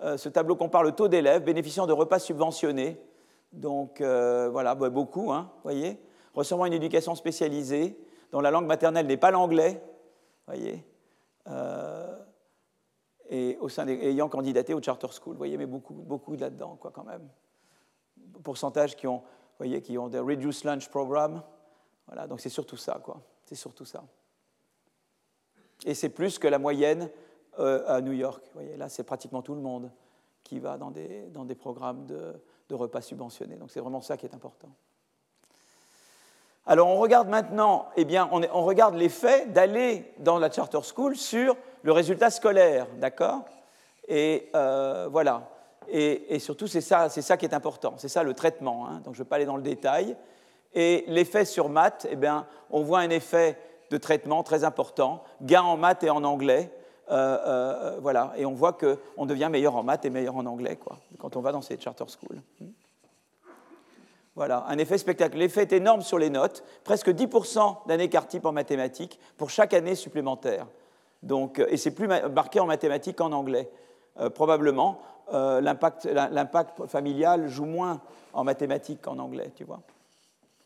Euh, 0.00 0.16
ce 0.16 0.28
tableau 0.28 0.54
compare 0.54 0.84
le 0.84 0.92
taux 0.92 1.08
d'élèves 1.08 1.42
bénéficiant 1.42 1.86
de 1.86 1.92
repas 1.92 2.20
subventionnés. 2.20 2.96
Donc, 3.52 4.00
voilà, 4.00 4.74
bah, 4.76 4.90
beaucoup, 4.90 5.32
hein, 5.32 5.50
voyez, 5.64 6.00
recevant 6.34 6.66
une 6.66 6.72
éducation 6.72 7.14
spécialisée, 7.14 7.98
dont 8.32 8.40
la 8.40 8.50
langue 8.50 8.66
maternelle 8.66 9.06
n'est 9.06 9.16
pas 9.16 9.30
l'anglais, 9.30 9.80
voyez, 10.46 10.84
et 13.30 13.56
au 13.60 13.68
sein 13.68 13.86
ayant 13.86 14.28
candidaté 14.28 14.74
au 14.74 14.82
charter 14.82 15.06
school, 15.12 15.36
voyez, 15.36 15.56
mais 15.56 15.66
beaucoup, 15.66 15.94
beaucoup 15.94 16.34
là-dedans, 16.34 16.76
quoi, 16.80 16.90
quand 16.92 17.04
même. 17.04 17.28
Pourcentage 18.42 18.96
qui 18.96 19.06
ont, 19.06 19.22
voyez, 19.58 19.80
qui 19.82 19.96
ont 19.98 20.08
des 20.08 20.18
reduced 20.18 20.64
lunch 20.64 20.88
program. 20.88 21.42
Voilà, 22.06 22.26
donc 22.26 22.40
c'est 22.40 22.48
surtout 22.48 22.76
ça, 22.76 23.00
quoi. 23.02 23.20
C'est 23.44 23.54
surtout 23.54 23.84
ça. 23.84 24.02
Et 25.84 25.94
c'est 25.94 26.08
plus 26.08 26.38
que 26.38 26.48
la 26.48 26.58
moyenne 26.58 27.10
euh, 27.58 27.84
à 27.86 28.00
New 28.00 28.12
York. 28.12 28.42
Vous 28.46 28.60
voyez, 28.60 28.76
là, 28.76 28.88
c'est 28.88 29.04
pratiquement 29.04 29.42
tout 29.42 29.54
le 29.54 29.60
monde 29.60 29.90
qui 30.42 30.58
va 30.58 30.76
dans 30.76 30.90
des, 30.90 31.26
dans 31.32 31.44
des 31.44 31.54
programmes 31.54 32.06
de, 32.06 32.34
repas 32.74 33.02
subventionnés. 33.02 33.54
Donc 33.54 33.70
c'est 33.70 33.78
vraiment 33.78 34.00
ça 34.00 34.16
qui 34.16 34.26
est 34.26 34.34
important. 34.34 34.68
Alors 36.66 36.88
on 36.88 36.96
regarde 36.96 37.28
maintenant, 37.28 37.86
eh 37.96 38.04
bien, 38.04 38.28
on, 38.32 38.42
on 38.52 38.64
regarde 38.64 38.96
l'effet 38.96 39.46
d'aller 39.46 40.12
dans 40.18 40.40
la 40.40 40.50
charter 40.50 40.80
school 40.82 41.14
sur 41.14 41.56
le 41.82 41.92
résultat 41.92 42.30
scolaire, 42.30 42.88
d'accord? 42.98 43.44
Et 44.08 44.50
euh, 44.54 45.08
voilà. 45.10 45.50
Et, 45.88 46.38
surtout, 46.38 46.66
c'est 46.66 46.80
ça, 46.80 47.08
c'est 47.10 47.22
ça 47.22 47.36
qui 47.36 47.44
est 47.44 47.54
important. 47.54 47.94
C'est 47.98 48.08
ça 48.08 48.22
le 48.22 48.34
traitement. 48.34 48.88
Hein. 48.88 49.00
Donc 49.04 49.14
je 49.14 49.20
ne 49.20 49.24
vais 49.24 49.28
pas 49.28 49.36
aller 49.36 49.44
dans 49.44 49.56
le 49.56 49.62
détail. 49.62 50.16
Et 50.72 51.04
l'effet 51.06 51.44
sur 51.44 51.68
maths, 51.68 52.06
eh 52.10 52.16
bien, 52.16 52.46
on 52.70 52.82
voit 52.82 53.00
un 53.00 53.10
effet 53.10 53.58
de 53.90 53.96
traitement 53.96 54.42
très 54.42 54.64
important, 54.64 55.22
gain 55.42 55.62
en 55.62 55.76
maths 55.76 56.02
et 56.04 56.10
en 56.10 56.24
anglais. 56.24 56.70
Euh, 57.10 57.38
euh, 57.46 57.98
voilà, 58.00 58.32
et 58.36 58.46
on 58.46 58.54
voit 58.54 58.72
qu'on 58.72 59.26
devient 59.26 59.48
meilleur 59.50 59.76
en 59.76 59.82
maths 59.82 60.04
et 60.06 60.10
meilleur 60.10 60.36
en 60.36 60.46
anglais 60.46 60.76
quoi, 60.76 60.96
quand 61.18 61.36
on 61.36 61.42
va 61.42 61.52
dans 61.52 61.60
ces 61.60 61.78
charter 61.78 62.04
schools. 62.08 62.40
Voilà, 64.34 64.64
un 64.68 64.78
effet 64.78 64.98
spectaculaire. 64.98 65.44
L'effet 65.44 65.62
est 65.62 65.72
énorme 65.72 66.00
sur 66.00 66.18
les 66.18 66.30
notes, 66.30 66.64
presque 66.82 67.10
10% 67.10 67.86
d'un 67.86 67.98
écart 67.98 68.26
type 68.26 68.46
en 68.46 68.52
mathématiques 68.52 69.20
pour 69.36 69.50
chaque 69.50 69.74
année 69.74 69.94
supplémentaire. 69.94 70.66
Donc, 71.22 71.58
et 71.68 71.76
c'est 71.76 71.92
plus 71.92 72.08
marqué 72.08 72.58
en 72.58 72.66
mathématiques 72.66 73.16
qu'en 73.16 73.32
anglais. 73.32 73.70
Euh, 74.18 74.30
probablement, 74.30 75.00
l'impact 75.30 76.08
familial 76.86 77.48
joue 77.48 77.64
moins 77.64 78.00
en 78.32 78.44
mathématiques 78.44 79.02
qu'en 79.02 79.18
anglais, 79.18 79.52
tu 79.54 79.64
vois. 79.64 79.80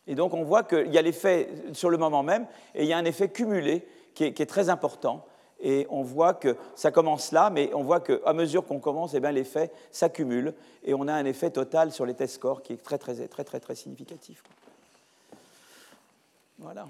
Et 0.09 0.15
donc 0.15 0.35
on 0.35 0.43
voit 0.43 0.65
qu'il 0.65 0.93
y 0.93 0.99
a 0.99 1.03
l'effet 1.03 1.49
sur 1.73 1.91
le 1.91 1.99
moment 1.99 2.25
même, 2.25 2.47
et 2.75 2.83
il 2.83 2.89
y 2.89 2.93
a 2.93 2.99
un 2.99 3.05
effet 3.05 3.29
cumulé 3.29 3.87
qui 4.15 4.25
est, 4.25 4.47
très 4.47 4.69
important. 4.69 5.25
Et 5.61 5.87
on 5.91 6.03
voit 6.03 6.35
que 6.35 6.57
ça 6.75 6.91
commence 6.91 7.31
là, 7.31 7.51
mais 7.51 7.71
on 7.75 7.83
voit 7.83 8.01
qu'à 8.01 8.33
mesure 8.33 8.65
qu'on 8.67 8.81
commence, 8.81 9.15
eh 9.15 9.21
l'effet 9.21 9.71
s'accumule 9.93 10.55
et 10.85 10.95
on 10.95 11.07
a 11.07 11.13
un 11.13 11.25
effet 11.25 11.51
total 11.51 11.93
sur 11.93 12.07
les 12.07 12.15
test 12.15 12.35
scores 12.35 12.63
qui 12.63 12.73
est 12.73 12.83
très, 12.83 12.99
très, 12.99 13.15
très, 13.29 13.45
très, 13.45 13.61
très 13.61 13.75
significatif. 13.75 14.43
Voilà. 16.59 16.89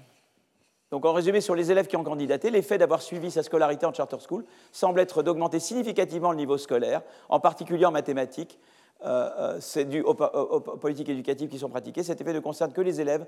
Donc 0.91 1.05
en 1.05 1.13
résumé, 1.13 1.39
sur 1.39 1.53
les 1.53 1.71
élèves 1.71 1.85
qui 1.85 1.97
ont 1.97 2.03
candidaté, 2.03 2.49
l'effet 2.49 2.79
d'avoir 2.79 3.01
suivi 3.01 3.29
sa 3.29 3.43
scolarité 3.43 3.85
en 3.85 3.93
charter 3.93 4.17
school 4.27 4.43
semble 4.71 4.99
être 4.99 5.21
d'augmenter 5.21 5.59
significativement 5.59 6.31
le 6.31 6.37
niveau 6.37 6.57
scolaire, 6.57 7.03
en 7.27 7.39
particulier 7.39 7.85
en 7.85 7.91
mathématiques. 7.91 8.57
Euh, 9.05 9.29
euh, 9.37 9.57
c'est 9.61 9.85
dû 9.85 10.01
aux, 10.01 10.13
politiques 10.13 11.07
éducatives 11.07 11.49
qui 11.49 11.57
sont 11.57 11.69
pratiquées. 11.69 12.03
Cet 12.03 12.19
effet 12.19 12.33
ne 12.33 12.39
concerne 12.39 12.73
que 12.73 12.81
les 12.81 12.99
élèves 12.99 13.25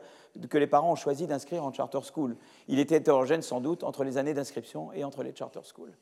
que 0.49 0.57
les 0.57 0.67
parents 0.67 0.91
ont 0.91 0.95
choisi 0.95 1.27
d'inscrire 1.27 1.63
en 1.63 1.71
charter 1.71 1.99
school. 2.03 2.35
Il 2.67 2.79
était 2.79 2.97
hétérogène 2.97 3.41
sans 3.41 3.61
doute 3.61 3.83
entre 3.83 4.03
les 4.03 4.17
années 4.17 4.33
d'inscription 4.33 4.91
et 4.93 5.05
entre 5.05 5.23
les 5.23 5.33
charter 5.33 5.61
schools. 5.63 5.93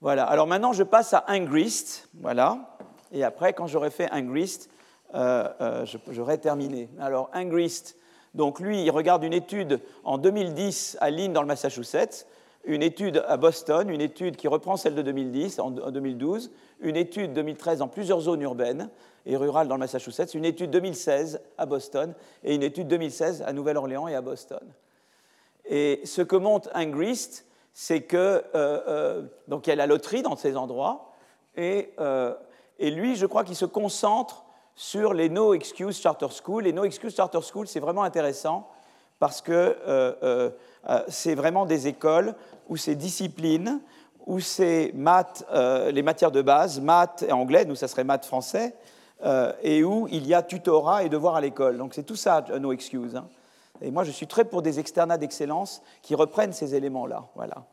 Voilà. 0.00 0.24
Alors 0.24 0.48
maintenant, 0.48 0.72
je 0.72 0.82
passe 0.82 1.14
à 1.14 1.24
Ingrist. 1.28 2.08
Voilà. 2.14 2.76
Et 3.12 3.22
après, 3.22 3.52
quand 3.52 3.68
j'aurai 3.68 3.90
fait 3.90 4.10
Ingrist, 4.10 4.70
euh, 5.14 5.86
j'aurai 6.10 6.38
terminé. 6.38 6.88
Alors 6.98 7.30
Ingrist, 7.32 7.96
donc 8.34 8.60
lui, 8.60 8.82
il 8.82 8.90
regarde 8.90 9.22
une 9.22 9.32
étude 9.32 9.80
en 10.04 10.18
2010 10.18 10.98
à 11.00 11.10
Lynn 11.10 11.32
dans 11.32 11.42
le 11.42 11.46
Massachusetts, 11.46 12.26
une 12.64 12.82
étude 12.82 13.24
à 13.26 13.36
Boston, 13.36 13.88
une 13.88 14.00
étude 14.00 14.36
qui 14.36 14.48
reprend 14.48 14.76
celle 14.76 14.94
de 14.94 15.02
2010 15.02 15.58
en 15.58 15.70
2012, 15.70 16.50
une 16.80 16.96
étude 16.96 17.32
2013 17.32 17.78
dans 17.78 17.88
plusieurs 17.88 18.20
zones 18.20 18.42
urbaines 18.42 18.90
et 19.26 19.36
rurales 19.36 19.68
dans 19.68 19.74
le 19.74 19.80
Massachusetts, 19.80 20.34
une 20.34 20.44
étude 20.44 20.70
2016 20.70 21.40
à 21.56 21.66
Boston 21.66 22.14
et 22.44 22.54
une 22.54 22.62
étude 22.62 22.88
2016 22.88 23.42
à 23.42 23.52
Nouvelle-Orléans 23.52 24.08
et 24.08 24.14
à 24.14 24.20
Boston. 24.20 24.60
Et 25.64 26.00
ce 26.04 26.22
que 26.22 26.36
montre 26.36 26.70
Ingrist, 26.74 27.46
c'est 27.72 28.02
que 28.02 28.16
euh, 28.16 28.42
euh, 28.54 29.22
donc 29.46 29.66
il 29.66 29.70
y 29.70 29.72
a 29.72 29.76
la 29.76 29.86
loterie 29.86 30.22
dans 30.22 30.36
ces 30.36 30.56
endroits 30.56 31.12
et, 31.56 31.92
euh, 32.00 32.34
et 32.78 32.90
lui, 32.90 33.16
je 33.16 33.26
crois 33.26 33.44
qu'il 33.44 33.56
se 33.56 33.64
concentre 33.64 34.44
sur 34.74 35.12
les 35.12 35.28
No 35.28 35.54
Excuse 35.54 36.00
Charter 36.00 36.28
School. 36.42 36.64
Les 36.64 36.72
No 36.72 36.84
Excuse 36.84 37.14
Charter 37.14 37.40
School, 37.42 37.66
c'est 37.66 37.80
vraiment 37.80 38.04
intéressant 38.04 38.68
parce 39.18 39.40
que 39.40 39.52
euh, 39.52 40.12
euh, 40.22 40.50
euh, 40.88 41.02
c'est 41.08 41.34
vraiment 41.34 41.66
des 41.66 41.88
écoles 41.88 42.34
où 42.68 42.76
ces 42.76 42.94
disciplines, 42.94 43.80
où 44.26 44.40
c'est 44.40 44.92
maths, 44.94 45.44
les 45.90 46.02
matières 46.02 46.30
de 46.30 46.42
base, 46.42 46.80
maths 46.80 47.24
et 47.26 47.32
anglais, 47.32 47.64
nous 47.64 47.76
ça 47.76 47.88
serait 47.88 48.04
maths 48.04 48.26
français, 48.26 48.74
et 49.62 49.82
où 49.82 50.06
il 50.10 50.26
y 50.26 50.34
a 50.34 50.42
tutorat 50.42 51.02
et 51.02 51.08
devoir 51.08 51.36
à 51.36 51.40
l'école. 51.40 51.78
Donc 51.78 51.94
c'est 51.94 52.02
tout 52.02 52.14
ça, 52.14 52.44
No 52.60 52.72
Excuse. 52.72 53.16
Hein. 53.16 53.26
Et 53.80 53.90
moi, 53.90 54.04
je 54.04 54.10
suis 54.10 54.26
très 54.26 54.44
pour 54.44 54.60
des 54.60 54.78
externats 54.80 55.16
d'excellence 55.16 55.80
qui 56.02 56.14
reprennent 56.14 56.52
ces 56.52 56.74
éléments-là. 56.74 57.24
Voilà. 57.36 57.64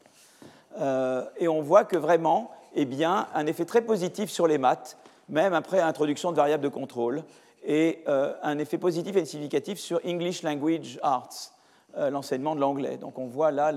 et 1.38 1.50
on 1.50 1.62
voit 1.62 1.84
que 1.84 1.98
vraiment, 1.98 2.52
eh 2.74 2.86
bien, 2.86 3.28
un 3.36 3.46
effet 3.48 3.66
très 3.66 3.82
positif 3.82 4.30
sur 4.30 4.48
les 4.48 4.58
maths, 4.58 4.98
même 5.28 5.54
après 5.54 5.80
l'introduction 5.80 6.32
de 6.32 6.38
variables 6.38 6.64
de 6.64 6.70
contrôle, 6.70 7.24
et 7.66 8.04
euh, 8.08 8.34
un 8.44 8.60
effet 8.60 8.78
positif 8.78 9.16
et 9.16 9.26
significatif 9.26 9.80
sur 9.80 10.00
English 10.06 10.44
Language 10.44 11.00
Arts, 11.02 11.52
euh, 11.98 12.10
l'enseignement 12.10 12.56
de 12.56 12.62
l'anglais. 12.62 12.98
Donc 12.98 13.18
on 13.18 13.26
voit 13.26 13.52
là 13.52 13.72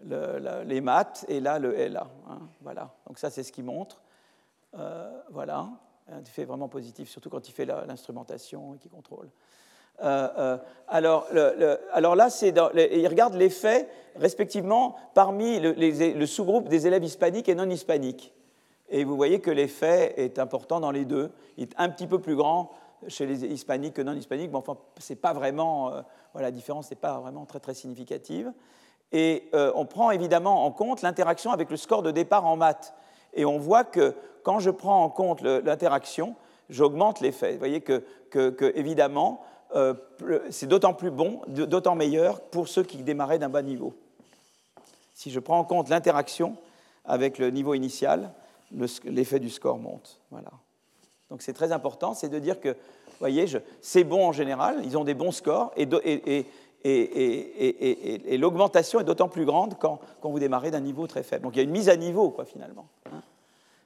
les 0.00 0.80
maths 0.80 1.24
et 1.28 1.40
là 1.40 1.58
le 1.58 1.74
LA. 1.74 2.06
Hein, 2.30 2.38
voilà. 2.62 2.94
Donc 3.06 3.18
ça 3.18 3.30
c'est 3.30 3.42
ce 3.42 3.52
qui 3.52 3.62
montre. 3.62 4.00
Euh, 4.78 5.10
voilà, 5.30 5.68
un 6.10 6.20
effet 6.20 6.44
vraiment 6.44 6.68
positif, 6.68 7.08
surtout 7.08 7.30
quand 7.30 7.48
il 7.48 7.52
fait 7.52 7.66
l'instrumentation 7.66 8.74
et 8.74 8.78
qu'il 8.78 8.90
contrôle. 8.90 9.28
alors, 9.98 11.26
alors, 11.92 12.14
là, 12.14 12.28
il 12.42 13.08
regarde 13.08 13.34
l'effet 13.34 13.88
respectivement 14.16 14.96
parmi 15.14 15.58
le 15.58 16.26
sous-groupe 16.26 16.68
des 16.68 16.86
élèves 16.86 17.04
hispaniques 17.04 17.48
et 17.48 17.54
non 17.54 17.70
hispaniques. 17.70 18.34
Et 18.88 19.04
vous 19.04 19.16
voyez 19.16 19.40
que 19.40 19.50
l'effet 19.50 20.14
est 20.16 20.38
important 20.38 20.78
dans 20.78 20.90
les 20.90 21.04
deux. 21.04 21.30
Il 21.56 21.64
est 21.64 21.74
un 21.76 21.88
petit 21.88 22.06
peu 22.06 22.20
plus 22.20 22.36
grand 22.36 22.70
chez 23.08 23.26
les 23.26 23.44
hispaniques 23.44 23.94
que 23.94 24.02
non 24.02 24.14
hispaniques, 24.14 24.50
mais 24.50 24.58
enfin, 24.58 24.76
c'est 24.98 25.16
pas 25.16 25.32
vraiment, 25.32 25.92
euh, 25.92 26.02
voilà, 26.32 26.48
la 26.48 26.52
différence 26.52 26.90
n'est 26.90 26.96
pas 26.96 27.18
vraiment 27.18 27.44
très, 27.44 27.60
très 27.60 27.74
significative. 27.74 28.52
Et 29.12 29.48
euh, 29.54 29.72
on 29.74 29.86
prend 29.86 30.10
évidemment 30.10 30.64
en 30.64 30.72
compte 30.72 31.02
l'interaction 31.02 31.52
avec 31.52 31.70
le 31.70 31.76
score 31.76 32.02
de 32.02 32.10
départ 32.10 32.44
en 32.46 32.56
maths. 32.56 32.94
Et 33.34 33.44
on 33.44 33.58
voit 33.58 33.84
que 33.84 34.14
quand 34.42 34.58
je 34.58 34.70
prends 34.70 35.04
en 35.04 35.10
compte 35.10 35.42
l'interaction, 35.42 36.34
j'augmente 36.70 37.20
l'effet. 37.20 37.52
Vous 37.52 37.58
voyez 37.58 37.80
que, 37.80 38.02
que, 38.30 38.72
évidemment, 38.74 39.44
euh, 39.74 39.94
c'est 40.50 40.66
d'autant 40.66 40.94
plus 40.94 41.10
bon, 41.10 41.42
d'autant 41.46 41.94
meilleur 41.94 42.40
pour 42.40 42.68
ceux 42.68 42.82
qui 42.82 42.98
démarraient 42.98 43.38
d'un 43.38 43.48
bas 43.48 43.62
niveau. 43.62 43.94
Si 45.14 45.30
je 45.30 45.40
prends 45.40 45.58
en 45.58 45.64
compte 45.64 45.88
l'interaction 45.88 46.56
avec 47.04 47.38
le 47.38 47.50
niveau 47.50 47.74
initial, 47.74 48.32
l'effet 49.04 49.38
du 49.38 49.50
score 49.50 49.78
monte. 49.78 50.20
Voilà. 50.30 50.50
Donc 51.30 51.42
c'est 51.42 51.52
très 51.52 51.72
important, 51.72 52.14
c'est 52.14 52.28
de 52.28 52.38
dire 52.38 52.60
que, 52.60 52.76
voyez, 53.18 53.46
c'est 53.80 54.04
bon 54.04 54.26
en 54.26 54.32
général, 54.32 54.80
ils 54.84 54.96
ont 54.96 55.04
des 55.04 55.14
bons 55.14 55.32
scores, 55.32 55.72
et, 55.76 55.86
l'augmentation 58.38 59.00
est 59.00 59.04
d'autant 59.04 59.28
plus 59.28 59.44
grande 59.44 59.76
quand, 59.78 60.00
vous 60.22 60.38
démarrez 60.38 60.70
d'un 60.70 60.80
niveau 60.80 61.06
très 61.06 61.22
faible. 61.22 61.42
Donc 61.42 61.54
il 61.54 61.58
y 61.58 61.60
a 61.60 61.64
une 61.64 61.70
mise 61.70 61.88
à 61.88 61.96
niveau, 61.96 62.30
quoi, 62.30 62.44
finalement. 62.44 62.86
Hein. 63.06 63.22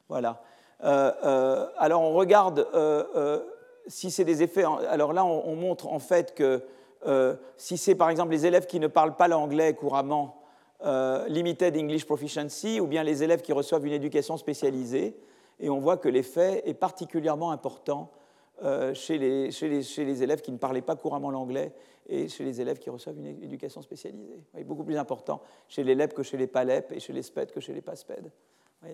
voilà. 0.08 0.42
Euh, 0.82 1.12
euh, 1.24 1.66
alors 1.76 2.00
on 2.00 2.14
regarde 2.14 2.66
euh, 2.72 3.40
si 3.86 4.10
c'est 4.10 4.24
des 4.24 4.42
effets. 4.42 4.64
Alors 4.88 5.12
là, 5.12 5.24
on, 5.24 5.46
on, 5.46 5.54
montre 5.54 5.88
en 5.88 5.98
fait 5.98 6.34
que 6.34 6.62
si 7.56 7.78
c'est 7.78 7.94
par 7.94 8.10
exemple 8.10 8.32
les 8.32 8.46
élèves 8.46 8.66
qui 8.66 8.80
ne 8.80 8.86
parlent 8.86 9.16
pas 9.16 9.28
l'anglais 9.28 9.74
couramment, 9.74 10.42
limited 11.28 11.76
English 11.76 12.04
Proficiency 12.06 12.80
ou 12.80 12.86
bien 12.86 13.02
les 13.02 13.22
élèves 13.22 13.40
qui 13.40 13.52
reçoivent 13.52 13.86
une 13.86 13.92
éducation 13.92 14.36
spécialisée. 14.36 15.16
Et 15.60 15.70
on 15.70 15.78
voit 15.78 15.96
que 15.96 16.08
l'effet 16.08 16.62
est 16.66 16.74
particulièrement 16.74 17.52
important 17.52 18.10
euh, 18.62 18.92
chez, 18.94 19.18
les, 19.18 20.22
élèves 20.22 20.40
qui 20.42 20.52
ne 20.52 20.58
parlaient 20.58 20.82
pas 20.82 20.96
couramment 20.96 21.30
l'anglais 21.30 21.72
et 22.08 22.28
chez 22.28 22.44
les 22.44 22.60
élèves 22.60 22.78
qui 22.78 22.90
reçoivent 22.90 23.18
une 23.18 23.26
éducation 23.26 23.80
spécialisée. 23.82 24.42
est 24.56 24.64
beaucoup 24.64 24.84
plus 24.84 24.96
important 24.96 25.40
chez 25.68 25.84
les 25.84 25.94
LEP 25.94 26.14
que 26.14 26.22
chez 26.22 26.36
les 26.36 26.46
PALEP 26.46 26.92
et 26.92 27.00
chez 27.00 27.12
les 27.12 27.22
SPED 27.22 27.52
que 27.52 27.60
chez 27.60 27.72
les 27.72 27.80
PASPED. 27.80 28.30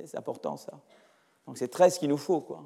C'est 0.04 0.18
important 0.18 0.56
ça. 0.56 0.72
Donc 1.46 1.58
c'est 1.58 1.68
très 1.68 1.90
ce 1.90 1.98
qu'il 1.98 2.08
nous 2.08 2.16
faut. 2.16 2.40
Quoi. 2.40 2.62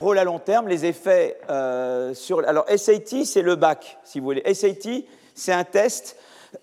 Rôle 0.00 0.18
à 0.18 0.24
long 0.24 0.38
terme, 0.38 0.68
les 0.68 0.84
effets 0.84 1.38
euh, 1.48 2.14
sur... 2.14 2.46
Alors 2.46 2.66
SAT, 2.68 3.24
c'est 3.24 3.42
le 3.42 3.56
bac, 3.56 3.98
si 4.04 4.18
vous 4.18 4.26
voulez. 4.26 4.54
SAT, 4.54 5.04
c'est 5.34 5.52
un 5.52 5.64
test 5.64 6.16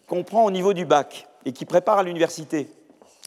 qu'on 0.08 0.24
prend 0.24 0.46
au 0.46 0.52
niveau 0.52 0.74
du 0.74 0.86
bac 0.86 1.28
et 1.46 1.54
qui 1.54 1.66
préparent 1.66 2.00
à 2.00 2.04
l'université. 2.04 2.70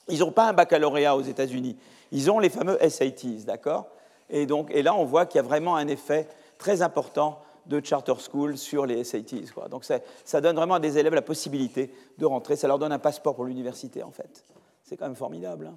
Ils 0.08 0.20
n'ont 0.20 0.32
pas 0.32 0.48
un 0.48 0.52
baccalauréat 0.52 1.16
aux 1.16 1.22
États-Unis. 1.22 1.76
Ils 2.12 2.30
ont 2.30 2.38
les 2.38 2.50
fameux 2.50 2.78
SATs, 2.88 3.44
d'accord? 3.44 3.86
Et, 4.30 4.46
donc, 4.46 4.70
et 4.70 4.82
là, 4.82 4.94
on 4.94 5.04
voit 5.04 5.26
qu'il 5.26 5.36
y 5.36 5.40
a 5.40 5.42
vraiment 5.42 5.76
un 5.76 5.88
effet 5.88 6.28
très 6.58 6.82
important 6.82 7.40
de 7.66 7.84
charter 7.84 8.14
school 8.18 8.56
sur 8.58 8.86
les 8.86 9.02
SATs. 9.02 9.54
Donc 9.70 9.84
ça, 9.84 10.40
donne 10.40 10.56
vraiment 10.56 10.74
à 10.74 10.80
des 10.80 10.98
élèves 10.98 11.14
la 11.14 11.22
possibilité 11.22 11.92
de 12.18 12.26
rentrer. 12.26 12.56
Ça 12.56 12.68
leur 12.68 12.78
donne 12.78 12.92
un 12.92 12.98
passeport 12.98 13.34
pour 13.34 13.44
l'université, 13.44 14.02
en 14.02 14.10
fait. 14.10 14.44
C'est 14.84 14.96
quand 14.96 15.06
même 15.06 15.16
formidable. 15.16 15.66
Hein. 15.66 15.76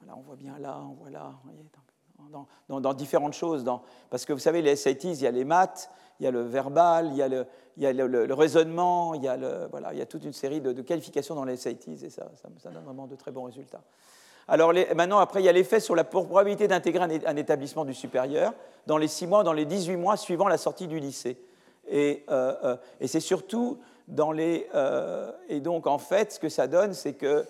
Voilà, 0.00 0.18
on 0.18 0.22
voit 0.22 0.36
bien 0.36 0.58
là, 0.58 0.78
on 0.82 0.94
voit 0.94 1.10
là, 1.10 1.32
dans, 2.68 2.94
différentes 2.94 3.34
choses. 3.34 3.64
Parce 4.08 4.24
que 4.24 4.32
vous 4.32 4.38
savez, 4.38 4.62
les 4.62 4.76
SATs, 4.76 5.04
il 5.04 5.22
y 5.22 5.26
a 5.26 5.30
les 5.30 5.44
maths, 5.44 5.90
il 6.20 6.24
y 6.24 6.26
a 6.26 6.30
le 6.30 6.42
verbal, 6.42 7.08
il 7.10 7.16
y 7.16 7.22
a 7.22 7.28
le, 7.28 7.46
il 7.76 7.82
y 7.82 7.86
a 7.86 7.92
le, 7.92 8.34
raisonnement, 8.34 9.14
il 9.14 9.22
y 9.22 9.28
a, 9.28 9.38
voilà, 9.70 9.92
il 9.92 9.98
y 9.98 10.02
a 10.02 10.06
toute 10.06 10.24
une 10.24 10.34
série 10.34 10.60
de, 10.60 10.82
qualifications 10.82 11.34
dans 11.34 11.44
les 11.44 11.56
SATs 11.56 11.88
et 11.88 12.10
ça, 12.10 12.30
ça, 12.34 12.70
donne 12.70 12.84
vraiment 12.84 13.06
de 13.06 13.16
très 13.16 13.30
bons 13.30 13.44
résultats. 13.44 13.80
Alors 14.46 14.74
maintenant, 14.94 15.18
après, 15.18 15.40
il 15.40 15.46
y 15.46 15.48
a 15.48 15.52
l'effet 15.52 15.80
sur 15.80 15.94
la 15.94 16.04
probabilité 16.04 16.68
d'intégrer 16.68 17.22
un, 17.24 17.36
établissement 17.36 17.84
du 17.84 17.94
supérieur 17.94 18.52
dans 18.86 18.98
les 18.98 19.08
6 19.08 19.28
mois, 19.28 19.44
dans 19.44 19.52
les 19.52 19.64
18 19.64 19.96
mois 19.96 20.16
suivant 20.16 20.48
la 20.48 20.58
sortie 20.58 20.88
du 20.88 20.98
lycée. 20.98 21.38
Et, 21.88 22.24
euh, 22.30 22.54
euh, 22.64 22.76
et 23.00 23.06
c'est 23.06 23.20
surtout 23.20 23.78
dans 24.08 24.32
les... 24.32 24.68
Euh, 24.74 25.30
et 25.48 25.60
donc, 25.60 25.86
en 25.86 25.98
fait, 25.98 26.32
ce 26.32 26.40
que 26.40 26.48
ça 26.48 26.66
donne, 26.66 26.94
c'est 26.94 27.14
que 27.14 27.46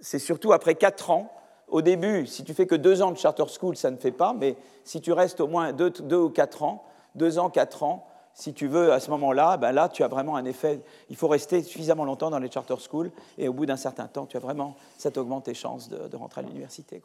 c'est 0.00 0.18
surtout 0.18 0.52
après 0.52 0.76
4 0.76 1.10
ans, 1.10 1.32
au 1.70 1.82
début, 1.82 2.26
si 2.26 2.44
tu 2.44 2.54
fais 2.54 2.66
que 2.66 2.74
2 2.74 3.02
ans 3.02 3.12
de 3.12 3.18
charter 3.18 3.44
school, 3.48 3.76
ça 3.76 3.90
ne 3.90 3.96
fait 3.96 4.12
pas, 4.12 4.32
mais 4.32 4.56
si 4.84 5.00
tu 5.00 5.12
restes 5.12 5.40
au 5.40 5.46
moins 5.46 5.72
2, 5.72 5.90
2 5.90 6.16
ou 6.16 6.30
4 6.30 6.62
ans, 6.62 6.84
2 7.14 7.38
ans, 7.38 7.50
4 7.50 7.82
ans, 7.82 8.06
si 8.34 8.54
tu 8.54 8.68
veux, 8.68 8.92
à 8.92 9.00
ce 9.00 9.10
moment-là, 9.10 9.56
ben 9.56 9.72
là, 9.72 9.88
tu 9.88 10.02
as 10.02 10.08
vraiment 10.08 10.36
un 10.36 10.44
effet. 10.44 10.80
Il 11.10 11.16
faut 11.16 11.28
rester 11.28 11.62
suffisamment 11.62 12.04
longtemps 12.04 12.30
dans 12.30 12.38
les 12.38 12.50
charter 12.50 12.76
schools, 12.78 13.10
et 13.38 13.48
au 13.48 13.52
bout 13.52 13.66
d'un 13.66 13.76
certain 13.76 14.06
temps, 14.06 14.26
tu 14.26 14.36
as 14.36 14.40
vraiment, 14.40 14.76
ça 14.98 15.10
t'augmente 15.10 15.44
tes 15.44 15.54
chances 15.54 15.88
de, 15.88 16.16
rentrer 16.16 16.40
à 16.40 16.44
l'université. 16.44 17.02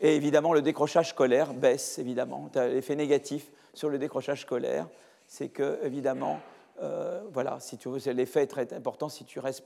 Et 0.00 0.16
évidemment, 0.16 0.52
le 0.52 0.62
décrochage 0.62 1.10
scolaire 1.10 1.54
baisse, 1.54 1.98
évidemment. 1.98 2.48
Tu 2.52 2.58
as 2.58 2.68
l'effet 2.68 2.94
négatif 2.94 3.50
sur 3.74 3.88
le 3.88 3.98
décrochage 3.98 4.42
scolaire, 4.42 4.86
c'est 5.26 5.48
que, 5.48 5.78
évidemment, 5.82 6.40
euh, 6.82 7.22
voilà, 7.32 7.58
si 7.60 7.78
tu 7.78 7.88
l'effet 8.12 8.42
est 8.42 8.46
très 8.46 8.72
important 8.72 9.08
si 9.08 9.24
tu 9.24 9.40
restes. 9.40 9.64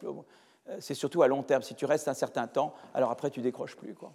Euh, 0.69 0.77
c'est 0.81 0.95
surtout 0.95 1.23
à 1.23 1.29
long 1.29 1.43
terme. 1.43 1.63
Si 1.63 1.75
tu 1.75 1.85
restes 1.85 2.09
un 2.09 2.15
certain 2.15 2.47
temps, 2.47 2.75
alors 2.95 3.11
après, 3.11 3.31
tu 3.31 3.41
décroches 3.41 3.77
plus. 3.77 3.95
Quoi. 3.95 4.13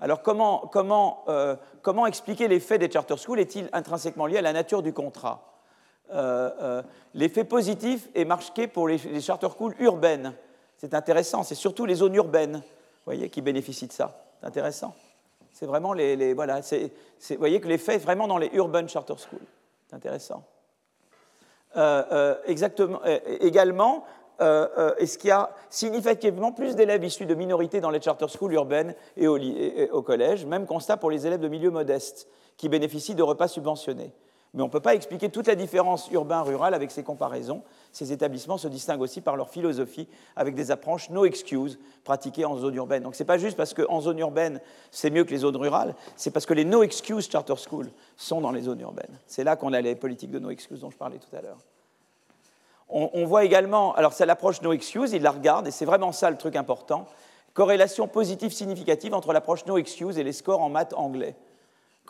Alors 0.00 0.22
comment, 0.22 1.24
euh, 1.28 1.56
expliquer 2.06 2.48
l'effet 2.48 2.78
des 2.78 2.90
charter 2.90 3.16
schools 3.16 3.40
Est-il 3.40 3.68
intrinsèquement 3.72 4.26
lié 4.26 4.38
à 4.38 4.42
la 4.42 4.52
nature 4.52 4.82
du 4.82 4.92
contrat? 4.92 5.50
L'effet 7.14 7.44
positif 7.44 8.08
est 8.14 8.26
marqué 8.26 8.66
pour 8.66 8.88
les, 8.88 9.20
charter 9.20 9.48
schools 9.50 9.74
urbaines. 9.78 10.34
C'est 10.76 10.92
intéressant, 10.92 11.42
c'est 11.42 11.54
surtout 11.54 11.86
les 11.86 11.94
zones 11.94 12.14
urbaines 12.14 12.62
voyez, 13.06 13.30
qui 13.30 13.40
bénéficient 13.40 13.86
de 13.86 13.92
ça. 13.92 14.26
C'est 14.38 14.46
intéressant. 14.46 14.94
C'est 15.50 15.66
vraiment 15.66 15.92
les. 15.92 16.34
voilà, 16.34 16.60
vous 16.60 17.36
voyez 17.38 17.60
que 17.60 17.68
l'effet 17.68 17.94
est 17.94 17.98
vraiment 17.98 18.28
dans 18.28 18.38
les 18.38 18.50
urban 18.52 18.86
charter 18.86 19.14
schools. 19.16 19.46
C'est 19.88 19.96
intéressant. 19.96 20.44
exactement, 22.46 23.00
également, 23.40 24.04
euh, 24.04 24.23
est-ce 24.40 25.18
qu'il 25.18 25.28
y 25.28 25.32
a 25.32 25.50
significativement 25.70 26.52
plus 26.52 26.76
d'élèves 26.76 27.04
issus 27.04 27.26
de 27.26 27.34
minorités 27.34 27.80
dans 27.80 27.90
les 27.90 28.00
charter 28.00 28.28
schools 28.28 28.52
urbaines 28.54 28.94
et 29.16 29.26
au, 29.28 29.36
et 29.36 29.88
au 29.92 30.02
collège 30.02 30.46
Même 30.46 30.66
constat 30.66 30.96
pour 30.96 31.10
les 31.10 31.26
élèves 31.26 31.40
de 31.40 31.48
milieux 31.48 31.70
modestes 31.70 32.28
qui 32.56 32.68
bénéficient 32.68 33.14
de 33.14 33.22
repas 33.22 33.48
subventionnés. 33.48 34.12
Mais 34.54 34.62
on 34.62 34.66
ne 34.66 34.70
peut 34.70 34.80
pas 34.80 34.94
expliquer 34.94 35.30
toute 35.30 35.48
la 35.48 35.56
différence 35.56 36.08
urbain-rural 36.12 36.74
avec 36.74 36.92
ces 36.92 37.02
comparaisons. 37.02 37.64
Ces 37.90 38.12
établissements 38.12 38.56
se 38.56 38.68
distinguent 38.68 39.00
aussi 39.00 39.20
par 39.20 39.36
leur 39.36 39.50
philosophie, 39.50 40.08
avec 40.36 40.54
des 40.54 40.70
approches 40.70 41.10
no 41.10 41.24
excuse 41.24 41.80
pratiquées 42.04 42.44
en 42.44 42.56
zone 42.56 42.76
urbaine. 42.76 43.02
Donc 43.02 43.16
ce 43.16 43.22
n'est 43.24 43.26
pas 43.26 43.36
juste 43.36 43.56
parce 43.56 43.74
qu'en 43.74 44.00
zone 44.00 44.20
urbaine, 44.20 44.60
c'est 44.92 45.10
mieux 45.10 45.24
que 45.24 45.32
les 45.32 45.38
zones 45.38 45.56
rurales, 45.56 45.96
c'est 46.14 46.30
parce 46.30 46.46
que 46.46 46.54
les 46.54 46.64
no 46.64 46.84
excuse 46.84 47.28
charter 47.28 47.56
schools 47.56 47.90
sont 48.16 48.40
dans 48.40 48.52
les 48.52 48.62
zones 48.62 48.80
urbaines. 48.80 49.18
C'est 49.26 49.42
là 49.42 49.56
qu'on 49.56 49.72
a 49.72 49.80
les 49.80 49.96
politiques 49.96 50.30
de 50.30 50.38
no 50.38 50.50
excuse 50.50 50.80
dont 50.80 50.90
je 50.90 50.96
parlais 50.96 51.18
tout 51.18 51.34
à 51.36 51.42
l'heure. 51.42 51.58
On, 52.88 53.24
voit 53.24 53.44
également, 53.44 53.94
alors 53.94 54.12
c'est 54.12 54.26
l'approche 54.26 54.62
no 54.62 54.72
excuse, 54.72 55.12
il 55.12 55.22
la 55.22 55.32
regarde, 55.32 55.66
et 55.66 55.70
c'est 55.70 55.86
vraiment 55.86 56.12
ça 56.12 56.30
le 56.30 56.36
truc 56.36 56.54
important, 56.54 57.06
corrélation 57.52 58.06
positive 58.06 58.52
significative 58.52 59.14
entre 59.14 59.32
l'approche 59.32 59.66
no 59.66 59.78
excuse 59.78 60.18
et 60.18 60.22
les 60.22 60.32
scores 60.32 60.60
en 60.60 60.68
maths 60.68 60.94
anglais. 60.94 61.34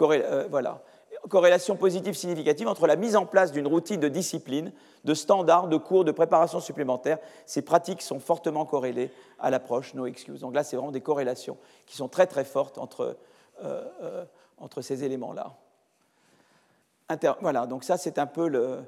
Euh, 0.01 0.46
voilà 0.51 0.82
corrélation 1.28 1.76
positive 1.76 2.14
significative 2.14 2.68
entre 2.68 2.86
la 2.86 2.96
mise 2.96 3.16
en 3.16 3.26
place 3.26 3.52
d'une 3.52 3.66
routine 3.66 4.01
de 4.01 4.09
discipline, 4.09 4.72
de 5.05 5.14
standards, 5.14 5.68
de 5.68 5.76
cours, 5.76 6.05
de 6.05 6.12
préparation 6.12 6.60
supplémentaire. 6.60 7.18
Ces 7.46 7.62
pratiques 7.62 8.02
sont 8.02 8.20
fortement 8.20 8.64
corrélées 8.64 9.10
à 9.38 9.51
l'approche 9.51 9.94
no 9.94 10.06
excuse. 10.06 10.40
Donc 10.40 10.55
là, 10.55 10.64
c'est 10.64 10.76
vraiment 10.76 10.92
des 10.92 11.01
corrélations 11.01 11.56
qui 11.86 11.96
sont 11.96 12.09
très 12.09 12.26
très 12.26 12.44
fortes 12.44 12.78
entre, 12.78 13.16
euh, 13.62 13.84
euh, 14.02 14.24
entre 14.59 14.82
ces 14.82 15.05
éléments-là. 15.05 15.55
Voilà, 17.40 17.66
donc 17.66 17.84
ça, 17.84 17.96
c'est 17.96 18.18
un 18.18 18.26
peu 18.26 18.48
le. 18.48 18.80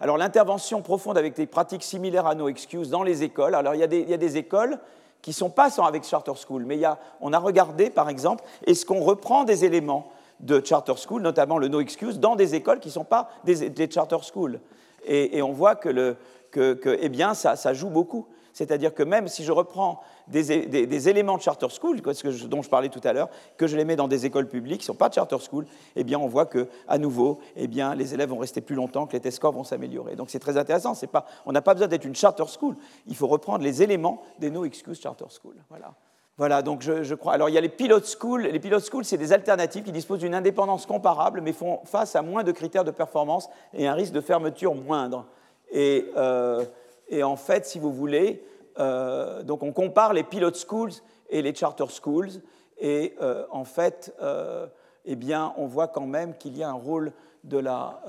Alors 0.00 0.18
l'intervention 0.18 0.82
profonde 0.82 1.18
avec 1.18 1.34
des 1.34 1.46
pratiques 1.46 1.82
similaires 1.82 2.26
à 2.26 2.34
no 2.34 2.48
excuse 2.48 2.90
dans 2.90 3.02
les 3.02 3.22
écoles. 3.22 3.54
Alors 3.54 3.74
il 3.74 3.80
y 3.80 3.84
a 3.84 3.86
des, 4.16 4.36
écoles 4.36 4.78
qui 5.22 5.30
ne 5.30 5.34
sont 5.34 5.50
pas 5.50 5.68
avec 5.82 6.04
charter 6.04 6.32
school, 6.36 6.64
mais 6.64 6.76
il 6.76 6.80
y 6.80 6.84
a, 6.84 6.98
on 7.20 7.32
a 7.32 7.38
regardé, 7.38 7.90
par 7.90 8.08
exemple, 8.08 8.44
est-ce 8.66 8.84
qu'on 8.84 9.00
reprend 9.00 9.44
des 9.44 9.64
éléments 9.64 10.10
de 10.40 10.60
charter 10.64 10.94
school, 10.96 11.22
notamment 11.22 11.58
le 11.58 11.68
no 11.68 11.80
excuse, 11.80 12.18
dans 12.18 12.36
des 12.36 12.54
écoles 12.54 12.80
qui 12.80 12.88
ne 12.88 12.94
sont 12.94 13.04
pas 13.04 13.30
des, 13.44 13.90
charter 13.90 14.18
schools. 14.22 14.60
Et, 15.06 15.42
on 15.42 15.52
voit 15.52 15.74
que, 15.74 16.16
eh 16.54 17.08
bien, 17.08 17.34
ça, 17.34 17.74
joue 17.74 17.90
beaucoup. 17.90 18.26
C'est-à-dire 18.54 18.94
que 18.94 19.02
même 19.02 19.26
si 19.28 19.44
je 19.44 19.52
reprends 19.52 20.00
des, 20.28 21.08
éléments 21.08 21.36
de 21.36 21.42
charter 21.42 21.66
school, 21.68 22.00
dont 22.00 22.62
je 22.62 22.70
parlais 22.70 22.88
tout 22.88 23.00
à 23.04 23.12
l'heure, 23.12 23.28
que 23.56 23.66
je 23.66 23.76
les 23.76 23.84
mets 23.84 23.96
dans 23.96 24.08
des 24.08 24.26
écoles 24.26 24.48
publiques 24.48 24.80
qui 24.80 24.84
ne 24.84 24.92
sont 24.92 24.94
pas 24.94 25.08
de 25.08 25.14
charter 25.14 25.36
school, 25.40 25.66
eh 25.96 26.04
bien, 26.04 26.20
on 26.20 26.28
voit 26.28 26.46
que, 26.46 26.68
à 26.86 26.96
nouveau, 26.96 27.40
eh 27.56 27.66
bien, 27.66 27.96
les 27.96 28.14
élèves 28.14 28.30
vont 28.30 28.38
rester 28.38 28.60
plus 28.60 28.76
longtemps, 28.76 29.06
que 29.06 29.12
les 29.12 29.20
test 29.20 29.36
scores 29.36 29.52
vont 29.52 29.64
s'améliorer. 29.64 30.14
Donc 30.14 30.30
c'est 30.30 30.38
très 30.38 30.56
intéressant. 30.56 30.94
On 31.44 31.52
n'a 31.52 31.62
pas 31.62 31.74
besoin 31.74 31.88
d'être 31.88 32.04
une 32.04 32.14
charter 32.14 32.44
school. 32.46 32.76
Il 33.08 33.16
faut 33.16 33.26
reprendre 33.26 33.64
les 33.64 33.82
éléments 33.82 34.22
des 34.38 34.50
no 34.50 34.64
excuse 34.64 35.00
charter 35.00 35.26
school. 35.28 35.56
Voilà. 35.68 35.92
Voilà, 36.36 36.62
donc 36.62 36.82
je, 36.82 37.14
crois. 37.14 37.32
Alors 37.32 37.48
il 37.48 37.54
y 37.54 37.58
a 37.58 37.60
les 37.60 37.68
pilot 37.68 38.04
schools. 38.04 38.42
Les 38.42 38.60
pilot 38.60 38.80
schools, 38.80 39.04
c'est 39.04 39.18
des 39.18 39.32
alternatives 39.32 39.82
qui 39.82 39.92
disposent 39.92 40.20
d'une 40.20 40.34
indépendance 40.34 40.86
comparable, 40.86 41.40
mais 41.40 41.52
font 41.52 41.80
face 41.84 42.14
à 42.14 42.22
moins 42.22 42.44
de 42.44 42.52
critères 42.52 42.84
de 42.84 42.90
performance 42.92 43.48
et 43.72 43.86
un 43.86 43.94
risque 43.94 44.12
de 44.12 44.20
fermeture 44.20 44.74
moindre. 44.74 45.26
Et, 45.72 46.06
euh, 46.16 46.64
en 47.12 47.36
fait, 47.36 47.66
si 47.66 47.78
vous 47.78 47.92
voulez, 47.92 48.44
euh, 48.78 49.42
donc 49.42 49.62
on 49.62 49.72
compare 49.72 50.12
les 50.12 50.24
pilot 50.24 50.54
schools 50.54 50.92
et 51.30 51.42
les 51.42 51.54
charter 51.54 51.86
schools, 51.88 52.30
et 52.78 53.14
euh, 53.20 53.44
en 53.50 53.64
fait, 53.64 54.14
eh 55.04 55.16
bien, 55.16 55.52
on 55.56 55.66
voit 55.66 55.88
quand 55.88 56.06
même 56.06 56.36
qu'il 56.36 56.56
y 56.56 56.62
a 56.62 56.68
un 56.68 56.72
rôle 56.72 57.12
de 57.44 57.58
la, 57.58 58.00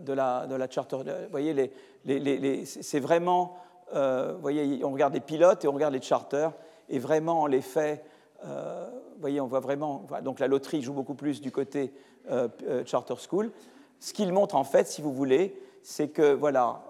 de 0.00 0.12
la, 0.12 0.46
de 0.46 0.54
la 0.54 0.70
charter. 0.70 0.96
Vous 0.96 1.30
voyez, 1.30 1.52
les, 1.52 1.70
les, 2.04 2.64
c'est 2.64 3.00
vraiment. 3.00 3.56
vous 3.92 4.40
voyez, 4.40 4.84
on 4.84 4.92
regarde 4.92 5.14
les 5.14 5.20
pilotes 5.20 5.64
et 5.64 5.68
on 5.68 5.72
regarde 5.72 5.94
les 5.94 6.02
charters 6.02 6.52
et 6.88 6.98
vraiment 6.98 7.46
l'effet, 7.46 8.04
euh, 8.44 8.88
vous 9.14 9.20
voyez, 9.20 9.40
on 9.40 9.46
voit 9.46 9.60
vraiment, 9.60 10.06
donc 10.22 10.38
la 10.40 10.48
loterie 10.48 10.82
joue 10.82 10.92
beaucoup 10.92 11.14
plus 11.14 11.40
du 11.40 11.50
côté 11.50 11.92
euh, 12.30 12.48
euh, 12.66 12.82
charter 12.84 13.14
school. 13.16 13.50
Ce 14.00 14.12
qu'il 14.12 14.32
montre 14.32 14.54
en 14.54 14.64
fait, 14.64 14.86
si 14.86 15.02
vous 15.02 15.12
voulez, 15.12 15.60
c'est 15.82 16.08
que 16.08 16.32
voilà, 16.32 16.82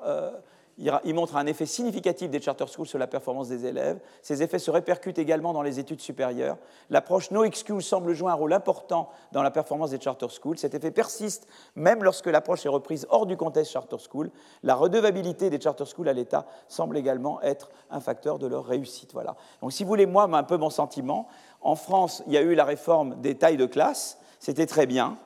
il 0.79 1.15
montre 1.15 1.37
un 1.37 1.47
effet 1.47 1.67
significatif 1.67 2.31
des 2.31 2.41
charter 2.41 2.67
schools 2.67 2.87
sur 2.87 2.99
la 2.99 3.07
performance 3.07 3.49
des 3.49 3.65
élèves. 3.67 4.01
Ces 4.23 4.43
effets 4.43 4.59
se 4.59 4.71
répercutent 4.71 5.19
également 5.19 5.53
dans 5.53 5.63
les 5.63 5.79
études 5.79 6.01
supérieures. 6.01 6.57
L'approche 6.91 7.31
no 7.31 7.45
excuse 7.45 7.87
semble 7.87 8.13
jouer 8.13 8.31
un 8.31 8.35
rôle 8.35 8.53
important 8.53 9.09
dans 9.33 9.43
la 9.43 9.53
performance 9.53 9.91
des 9.91 10.01
charter 10.01 10.29
schools. 10.29 10.59
Cet 10.59 10.75
effet 10.75 10.91
persiste 10.91 11.47
même 11.77 12.03
lorsque 12.03 12.27
l'approche 12.27 12.67
est 12.67 12.69
reprise 12.69 13.07
hors 13.11 13.27
du 13.27 13.37
contexte 13.37 13.73
charter 13.73 13.97
school. 13.99 14.31
La 14.65 14.75
redevabilité 14.75 15.49
des 15.49 15.61
charter 15.61 15.85
schools 15.85 16.09
à 16.09 16.13
l'État 16.13 16.47
semble 16.67 16.97
également 16.97 17.41
être 17.43 17.71
un 17.91 18.01
facteur 18.01 18.39
de 18.39 18.49
leur 18.49 18.65
réussite. 18.65 19.13
Voilà. 19.13 19.37
Donc, 19.63 19.73
si 19.73 19.85
vous 19.85 19.89
voulez, 19.89 20.07
moi, 20.07 20.25
un 20.25 20.43
peu 20.43 20.57
mon 20.57 20.71
sentiment, 20.71 21.29
en 21.61 21.77
France, 21.77 22.23
il 22.27 22.33
y 22.33 22.37
a 22.37 22.43
eu 22.43 22.55
la 22.55 22.65
réforme 22.65 23.21
des 23.21 23.37
tailles 23.37 23.57
de 23.57 23.67
classe. 23.67 24.19
C'était 24.41 24.67
très 24.67 24.87
bien. 24.87 25.17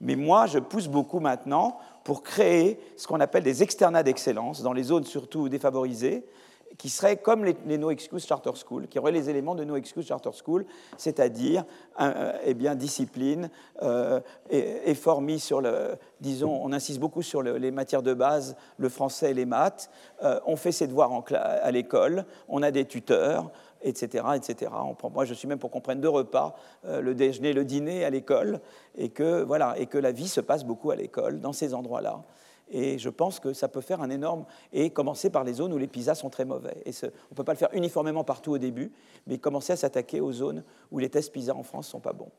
Mais 0.00 0.16
moi, 0.16 0.46
je 0.46 0.58
pousse 0.58 0.88
beaucoup 0.88 1.20
maintenant 1.20 1.78
pour 2.04 2.22
créer 2.22 2.78
ce 2.96 3.06
qu'on 3.06 3.20
appelle 3.20 3.42
des 3.42 3.62
externats 3.62 4.02
d'excellence 4.02 4.62
dans 4.62 4.72
les 4.72 4.84
zones 4.84 5.04
surtout 5.04 5.48
défavorisées, 5.48 6.24
qui 6.78 6.88
seraient 6.88 7.16
comme 7.16 7.44
les, 7.44 7.78
No 7.78 7.90
Excuse 7.90 8.26
Charter 8.26 8.50
School, 8.66 8.88
qui 8.88 8.98
auraient 8.98 9.12
les 9.12 9.30
éléments 9.30 9.54
de 9.54 9.64
No 9.64 9.76
Excuse 9.76 10.06
Charter 10.06 10.30
School, 10.44 10.66
c'est-à-dire 10.96 11.64
euh, 12.00 12.32
eh 12.44 12.54
bien, 12.54 12.74
discipline, 12.74 13.48
euh, 13.82 14.20
effort 14.50 15.20
mis 15.20 15.38
sur 15.38 15.60
le, 15.60 15.96
disons, 16.20 16.60
on 16.62 16.72
insiste 16.72 16.98
beaucoup 16.98 17.22
sur 17.22 17.42
les 17.42 17.70
matières 17.70 18.02
de 18.02 18.14
base, 18.14 18.56
le 18.76 18.88
français 18.88 19.30
et 19.30 19.34
les 19.34 19.46
maths, 19.46 19.90
euh, 20.22 20.40
on 20.46 20.56
fait 20.56 20.72
ses 20.72 20.86
devoirs 20.86 21.12
en, 21.12 21.24
à 21.32 21.70
l'école, 21.70 22.24
on 22.48 22.62
a 22.62 22.70
des 22.70 22.86
tuteurs, 22.86 23.50
etc. 23.84 24.24
etc. 24.34 24.72
moi, 25.12 25.24
je 25.24 25.34
suis 25.34 25.46
même 25.46 25.58
pour 25.58 25.70
qu'on 25.70 25.80
prenne 25.80 26.00
deux 26.00 26.08
repas, 26.08 26.56
euh, 26.84 27.00
le 27.00 27.14
déjeuner, 27.14 27.52
le 27.52 27.64
dîner 27.64 28.04
à 28.04 28.10
l'école, 28.10 28.60
et 28.96 29.10
que, 29.10 29.42
voilà, 29.42 29.78
et 29.78 29.86
que 29.86 29.98
la 29.98 30.10
vie 30.10 30.28
se 30.28 30.40
passe 30.40 30.64
beaucoup 30.64 30.90
à 30.90 30.96
l'école, 30.96 31.40
dans 31.40 31.52
ces 31.52 31.74
endroits-là. 31.74 32.22
Et 32.70 32.98
je 32.98 33.10
pense 33.10 33.40
que 33.40 33.52
ça 33.52 33.68
peut 33.68 33.82
faire 33.82 34.00
un 34.00 34.10
énorme. 34.10 34.46
Et 34.72 34.90
commencer 34.90 35.30
par 35.30 35.44
les 35.44 35.54
zones 35.54 35.72
où 35.72 35.78
les 35.78 35.86
PISA 35.86 36.14
sont 36.14 36.30
très 36.30 36.44
mauvais. 36.44 36.82
Et 36.86 36.92
on 37.02 37.06
ne 37.06 37.36
peut 37.36 37.44
pas 37.44 37.52
le 37.52 37.58
faire 37.58 37.68
uniformément 37.72 38.24
partout 38.24 38.52
au 38.52 38.58
début, 38.58 38.90
mais 39.26 39.38
commencer 39.38 39.74
à 39.74 39.76
s'attaquer 39.76 40.20
aux 40.20 40.32
zones 40.32 40.64
où 40.90 40.98
les 40.98 41.10
tests 41.10 41.32
PISA 41.32 41.54
en 41.54 41.62
France 41.62 41.88
ne 41.88 41.90
sont 41.90 42.00
pas 42.00 42.14
bons. 42.14 42.30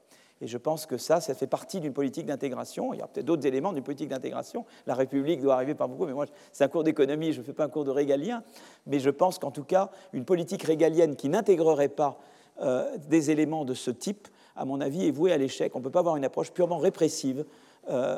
Et 0.41 0.47
je 0.47 0.57
pense 0.57 0.85
que 0.85 0.97
ça, 0.97 1.21
ça 1.21 1.33
fait 1.33 1.47
partie 1.47 1.79
d'une 1.79 1.93
politique 1.93 2.25
d'intégration. 2.25 2.93
Il 2.93 2.99
y 2.99 3.01
a 3.01 3.07
peut-être 3.07 3.25
d'autres 3.25 3.45
éléments 3.45 3.71
d'une 3.71 3.83
politique 3.83 4.09
d'intégration. 4.09 4.65
La 4.85 4.93
République 4.93 5.41
doit 5.41 5.55
arriver 5.55 5.75
par 5.75 5.87
beaucoup, 5.87 6.05
mais 6.05 6.13
moi, 6.13 6.25
c'est 6.51 6.63
un 6.63 6.67
cours 6.67 6.83
d'économie, 6.83 7.31
je 7.31 7.39
ne 7.39 7.45
fais 7.45 7.53
pas 7.53 7.63
un 7.63 7.69
cours 7.69 7.85
de 7.85 7.91
régalien. 7.91 8.43
Mais 8.85 8.99
je 8.99 9.09
pense 9.09 9.39
qu'en 9.39 9.51
tout 9.51 9.63
cas, 9.63 9.91
une 10.11 10.25
politique 10.25 10.63
régalienne 10.63 11.15
qui 11.15 11.29
n'intégrerait 11.29 11.89
pas 11.89 12.19
euh, 12.61 12.97
des 13.07 13.31
éléments 13.31 13.65
de 13.65 13.73
ce 13.73 13.91
type, 13.91 14.27
à 14.55 14.65
mon 14.65 14.81
avis, 14.81 15.07
est 15.07 15.11
vouée 15.11 15.31
à 15.31 15.37
l'échec. 15.37 15.73
On 15.75 15.79
ne 15.79 15.83
peut 15.83 15.89
pas 15.89 15.99
avoir 15.99 16.17
une 16.17 16.25
approche 16.25 16.51
purement 16.51 16.77
répressive 16.77 17.45
euh, 17.89 18.17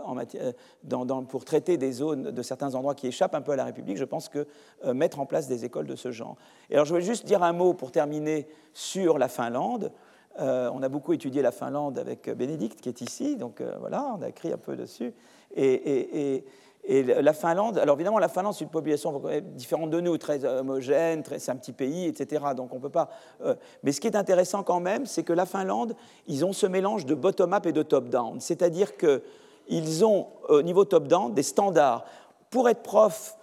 dans, 0.83 1.23
pour 1.23 1.43
traiter 1.43 1.77
des 1.77 1.91
zones 1.91 2.31
de 2.31 2.41
certains 2.41 2.73
endroits 2.73 2.95
qui 2.95 3.07
échappent 3.07 3.35
un 3.35 3.41
peu 3.41 3.51
à 3.51 3.55
la 3.57 3.65
République, 3.65 3.97
je 3.97 4.05
pense 4.05 4.29
que 4.29 4.47
euh, 4.85 4.93
mettre 4.93 5.19
en 5.19 5.25
place 5.25 5.47
des 5.47 5.65
écoles 5.65 5.87
de 5.87 5.95
ce 5.97 6.11
genre. 6.11 6.37
Et 6.69 6.75
alors 6.75 6.85
je 6.85 6.95
vais 6.95 7.01
juste 7.01 7.25
dire 7.25 7.43
un 7.43 7.51
mot 7.51 7.73
pour 7.73 7.91
terminer 7.91 8.47
sur 8.73 9.17
la 9.17 9.27
Finlande. 9.27 9.91
Euh, 10.39 10.69
on 10.73 10.83
a 10.83 10.89
beaucoup 10.89 11.13
étudié 11.13 11.41
la 11.41 11.51
Finlande 11.51 11.97
avec 11.97 12.29
Bénédicte, 12.29 12.81
qui 12.81 12.89
est 12.89 13.01
ici, 13.01 13.35
donc 13.37 13.59
euh, 13.59 13.75
voilà, 13.79 14.13
on 14.17 14.21
a 14.21 14.29
écrit 14.29 14.51
un 14.51 14.57
peu 14.57 14.75
dessus. 14.75 15.13
Et, 15.55 16.43
la 16.89 17.33
Finlande, 17.33 17.79
alors 17.79 17.97
évidemment, 17.97 18.19
la 18.19 18.29
Finlande, 18.29 18.53
c'est 18.53 18.63
une 18.63 18.69
population 18.69 19.21
différente 19.41 19.89
de 19.89 19.99
nous, 19.99 20.17
très 20.17 20.45
homogène, 20.45 21.21
c'est 21.37 21.51
un 21.51 21.57
petit 21.57 21.73
pays, 21.73 22.05
etc. 22.05 22.45
Donc 22.55 22.73
on 22.73 22.79
peut 22.79 22.89
pas. 22.89 23.09
Euh, 23.43 23.55
mais 23.83 23.91
ce 23.91 23.99
qui 23.99 24.07
est 24.07 24.15
intéressant 24.15 24.63
quand 24.63 24.79
même, 24.79 25.05
c'est 25.05 25.23
que 25.23 25.33
la 25.33 25.45
Finlande, 25.45 25.97
ils 26.27 26.45
ont 26.45 26.53
ce 26.53 26.65
mélange 26.65 27.05
de 27.05 27.13
bottom-up 27.13 27.65
et 27.65 27.73
de 27.73 27.83
top-down. 27.83 28.39
C'est-à-dire 28.39 28.93
qu'ils 28.95 30.05
ont, 30.05 30.27
au 30.47 30.61
niveau 30.61 30.85
top-down, 30.85 31.33
des 31.33 31.43
standards. 31.43 32.05
Pour 32.49 32.69
être 32.69 32.83
prof, 32.83 33.37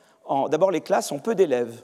d'abord, 0.48 0.70
les 0.70 0.80
classes 0.80 1.12
ont 1.12 1.18
peu 1.18 1.34
d'élèves. 1.34 1.82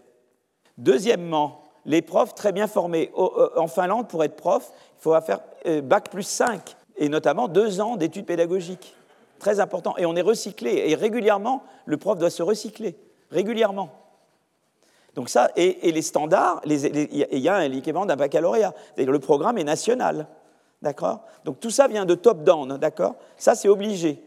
Deuxièmement, 0.78 1.60
les 1.86 2.02
profs 2.02 2.34
très 2.34 2.52
bien 2.52 2.66
formés. 2.66 3.10
En 3.56 3.66
Finlande, 3.66 4.08
pour 4.08 4.24
être 4.24 4.36
prof, 4.36 4.72
il 4.98 5.02
faut 5.02 5.20
faire 5.20 5.40
euh, 5.66 5.80
bac 5.80 6.10
plus 6.10 6.24
5, 6.24 6.76
et 6.96 7.08
notamment 7.08 7.48
deux 7.48 7.80
ans 7.80 7.96
d'études 7.96 8.26
pédagogiques. 8.26 8.94
Très 9.38 9.58
important. 9.58 9.96
Et 9.96 10.04
on 10.04 10.14
est 10.16 10.22
recyclé. 10.22 10.84
Et 10.86 10.94
régulièrement, 10.94 11.62
le 11.86 11.96
prof 11.96 12.18
doit 12.18 12.30
se 12.30 12.42
recycler. 12.42 12.94
Régulièrement. 13.30 13.90
Donc 15.14 15.28
ça, 15.28 15.50
et, 15.56 15.90
les 15.90 16.02
standards, 16.02 16.60
il 16.66 17.38
y 17.38 17.48
a 17.48 17.56
un 17.56 17.72
équivalent 17.72 18.06
d'un 18.06 18.16
baccalauréat. 18.16 18.74
Le 18.96 19.18
programme 19.18 19.58
est 19.58 19.64
national. 19.64 20.26
D'accord? 20.82 21.20
Donc 21.44 21.58
tout 21.58 21.70
ça 21.70 21.88
vient 21.88 22.04
de 22.04 22.14
top-down. 22.14 22.76
D'accord? 22.76 23.16
Ça, 23.36 23.54
c'est 23.54 23.68
obligé. 23.68 24.22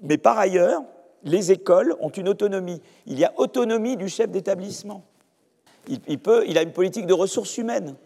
Mais 0.00 0.16
par 0.16 0.38
ailleurs, 0.38 0.82
les 1.24 1.52
écoles 1.52 1.96
ont 2.00 2.08
une 2.08 2.28
autonomie. 2.28 2.80
Il 3.06 3.18
y 3.18 3.24
a 3.24 3.32
autonomie 3.36 3.96
du 3.96 4.08
chef 4.08 4.30
d'établissement. 4.30 5.04
Il, 5.88 6.58
a 6.58 6.62
une 6.62 6.72
politique 6.72 7.06
de 7.06 7.14
ressources 7.14 7.56
humaines. 7.58 7.96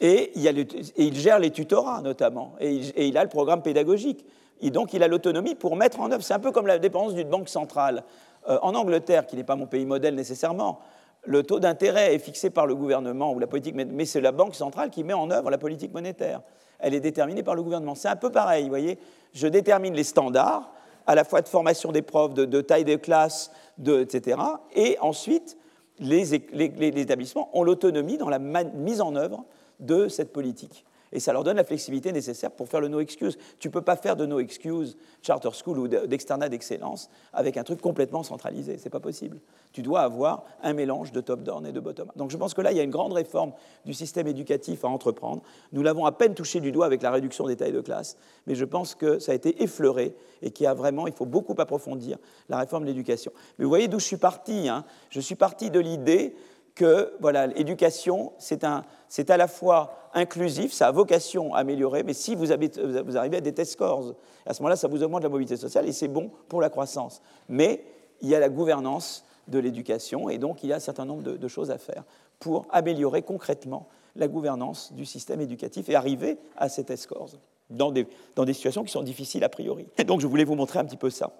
Et 0.00 0.32
il, 0.34 1.14
gère 1.16 1.38
les 1.38 1.50
tutorats, 1.50 2.02
notamment. 2.02 2.54
Et 2.60 3.06
il, 3.08 3.16
a 3.16 3.22
le 3.22 3.28
programme 3.28 3.62
pédagogique. 3.62 4.24
Et 4.60 4.70
donc, 4.70 4.92
il 4.92 5.02
a 5.02 5.08
l'autonomie 5.08 5.54
pour 5.54 5.76
mettre 5.76 6.00
en 6.00 6.10
œuvre. 6.10 6.22
C'est 6.22 6.34
un 6.34 6.38
peu 6.38 6.52
comme 6.52 6.66
la 6.66 6.78
dépense 6.78 7.14
d'une 7.14 7.28
banque 7.28 7.48
centrale. 7.48 8.04
Euh, 8.48 8.58
en 8.62 8.74
Angleterre, 8.74 9.26
qui 9.26 9.36
n'est 9.36 9.44
pas 9.44 9.56
mon 9.56 9.66
pays 9.66 9.86
modèle 9.86 10.14
nécessairement, 10.14 10.80
le 11.26 11.42
taux 11.42 11.60
d'intérêt 11.60 12.14
est 12.14 12.18
fixé 12.18 12.50
par 12.50 12.66
le 12.66 12.74
gouvernement 12.74 13.32
ou 13.32 13.38
la 13.38 13.46
politique, 13.46 13.74
mais 13.74 14.04
c'est 14.04 14.20
la 14.20 14.32
banque 14.32 14.54
centrale 14.54 14.90
qui 14.90 15.04
met 15.04 15.14
en 15.14 15.30
œuvre 15.30 15.50
la 15.50 15.56
politique 15.56 15.94
monétaire. 15.94 16.42
Elle 16.78 16.92
est 16.92 17.00
déterminée 17.00 17.42
par 17.42 17.54
le 17.54 17.62
gouvernement. 17.62 17.94
C'est 17.94 18.08
un 18.08 18.16
peu 18.16 18.30
pareil, 18.30 18.64
vous 18.64 18.68
voyez. 18.68 18.98
Je 19.32 19.46
détermine 19.46 19.94
les 19.94 20.04
standards, 20.04 20.70
à 21.06 21.14
la 21.14 21.24
fois 21.24 21.40
de 21.40 21.48
formation 21.48 21.92
des 21.92 22.02
profs, 22.02 22.34
de, 22.34 22.60
taille 22.60 22.84
des 22.84 22.98
classes, 22.98 23.50
etc. 23.86 24.38
Et 24.74 24.98
ensuite, 25.00 25.56
les, 25.98 26.34
établissements 26.34 27.50
ont 27.56 27.62
l'autonomie 27.62 28.18
dans 28.18 28.28
la 28.28 28.38
mise 28.38 29.00
en 29.00 29.14
œuvre 29.16 29.44
de 29.80 30.08
cette 30.08 30.32
politique. 30.32 30.84
Et 31.14 31.20
ça 31.20 31.32
leur 31.32 31.44
donne 31.44 31.56
la 31.56 31.64
flexibilité 31.64 32.12
nécessaire 32.12 32.50
pour 32.50 32.68
faire 32.68 32.80
le 32.80 32.88
no 32.88 33.00
excuse. 33.00 33.38
Tu 33.60 33.68
ne 33.68 33.72
peux 33.72 33.80
pas 33.80 33.96
faire 33.96 34.16
de 34.16 34.26
no 34.26 34.40
excuse 34.40 34.96
charter 35.22 35.50
school 35.52 35.78
ou 35.78 35.88
d'externat 35.88 36.48
d'excellence 36.48 37.08
avec 37.32 37.56
un 37.56 37.62
truc 37.62 37.80
complètement 37.80 38.24
centralisé. 38.24 38.76
Ce 38.78 38.84
n'est 38.84 38.90
pas 38.90 39.00
possible. 39.00 39.38
Tu 39.72 39.82
dois 39.82 40.00
avoir 40.00 40.44
un 40.62 40.72
mélange 40.72 41.12
de 41.12 41.20
top-down 41.20 41.64
et 41.66 41.72
de 41.72 41.80
bottom-up. 41.80 42.16
Donc 42.16 42.30
je 42.30 42.36
pense 42.36 42.52
que 42.52 42.60
là, 42.60 42.72
il 42.72 42.76
y 42.76 42.80
a 42.80 42.82
une 42.82 42.90
grande 42.90 43.12
réforme 43.12 43.52
du 43.84 43.94
système 43.94 44.26
éducatif 44.26 44.84
à 44.84 44.88
entreprendre. 44.88 45.42
Nous 45.72 45.82
l'avons 45.82 46.04
à 46.04 46.12
peine 46.12 46.34
touché 46.34 46.60
du 46.60 46.72
doigt 46.72 46.86
avec 46.86 47.00
la 47.00 47.12
réduction 47.12 47.46
des 47.46 47.56
tailles 47.56 47.72
de 47.72 47.80
classe, 47.80 48.16
mais 48.46 48.56
je 48.56 48.64
pense 48.64 48.96
que 48.96 49.20
ça 49.20 49.32
a 49.32 49.34
été 49.36 49.62
effleuré 49.62 50.16
et 50.42 50.50
qu'il 50.50 50.64
y 50.64 50.66
a 50.66 50.74
vraiment, 50.74 51.06
il 51.06 51.12
faut 51.12 51.26
beaucoup 51.26 51.54
approfondir 51.58 52.18
la 52.48 52.58
réforme 52.58 52.82
de 52.82 52.88
l'éducation. 52.88 53.32
Mais 53.58 53.64
vous 53.64 53.70
voyez 53.70 53.88
d'où 53.88 54.00
je 54.00 54.04
suis 54.04 54.16
parti. 54.16 54.68
Hein. 54.68 54.84
je 55.10 55.20
suis 55.20 55.36
parti 55.36 55.70
de 55.70 55.78
l'idée 55.80 56.34
que 56.74 57.12
voilà, 57.20 57.46
l'éducation, 57.46 58.32
c'est 58.38 58.64
à 58.64 59.36
la 59.36 59.48
fois 59.48 60.10
inclusif, 60.12 60.72
ça 60.72 60.88
a 60.88 60.92
vocation 60.92 61.54
à 61.54 61.58
améliorer, 61.58 62.02
mais 62.02 62.14
si 62.14 62.34
vous, 62.34 62.46
vous 62.46 63.16
arrivez 63.16 63.36
à 63.36 63.40
des 63.40 63.52
test 63.52 63.72
scores, 63.72 64.14
à 64.46 64.54
ce 64.54 64.62
moment-là, 64.62 64.76
ça 64.76 64.88
vous 64.88 65.02
augmente 65.02 65.22
la 65.22 65.28
mobilité 65.28 65.56
sociale 65.56 65.86
et 65.88 65.92
c'est 65.92 66.08
bon 66.08 66.30
pour 66.48 66.60
la 66.60 66.70
croissance. 66.70 67.22
Mais 67.48 67.84
il 68.22 68.28
y 68.28 68.34
a 68.34 68.40
la 68.40 68.48
gouvernance 68.48 69.24
de 69.48 69.58
l'éducation 69.58 70.28
et 70.28 70.38
donc 70.38 70.62
il 70.62 70.70
y 70.70 70.72
a 70.72 70.76
un 70.76 70.80
certain 70.80 71.04
nombre 71.04 71.22
de, 71.22 71.48
choses 71.48 71.70
à 71.70 71.78
faire 71.78 72.04
pour 72.40 72.66
améliorer 72.70 73.22
concrètement 73.22 73.88
la 74.16 74.26
gouvernance 74.26 74.92
du 74.92 75.04
système 75.04 75.40
éducatif 75.40 75.88
et 75.88 75.94
arriver 75.94 76.38
à 76.56 76.68
ces 76.68 76.84
test 76.84 77.04
scores 77.04 77.32
dans 77.70 77.92
des, 77.92 78.06
dans 78.36 78.44
des 78.44 78.52
situations 78.52 78.84
qui 78.84 78.92
sont 78.92 79.02
difficiles 79.02 79.44
a 79.44 79.48
priori. 79.48 79.86
Et 79.98 80.04
donc 80.04 80.20
je 80.20 80.26
voulais 80.26 80.44
vous 80.44 80.54
montrer 80.54 80.78
un 80.78 80.84
petit 80.84 80.96
peu 80.96 81.10
ça. 81.10 81.32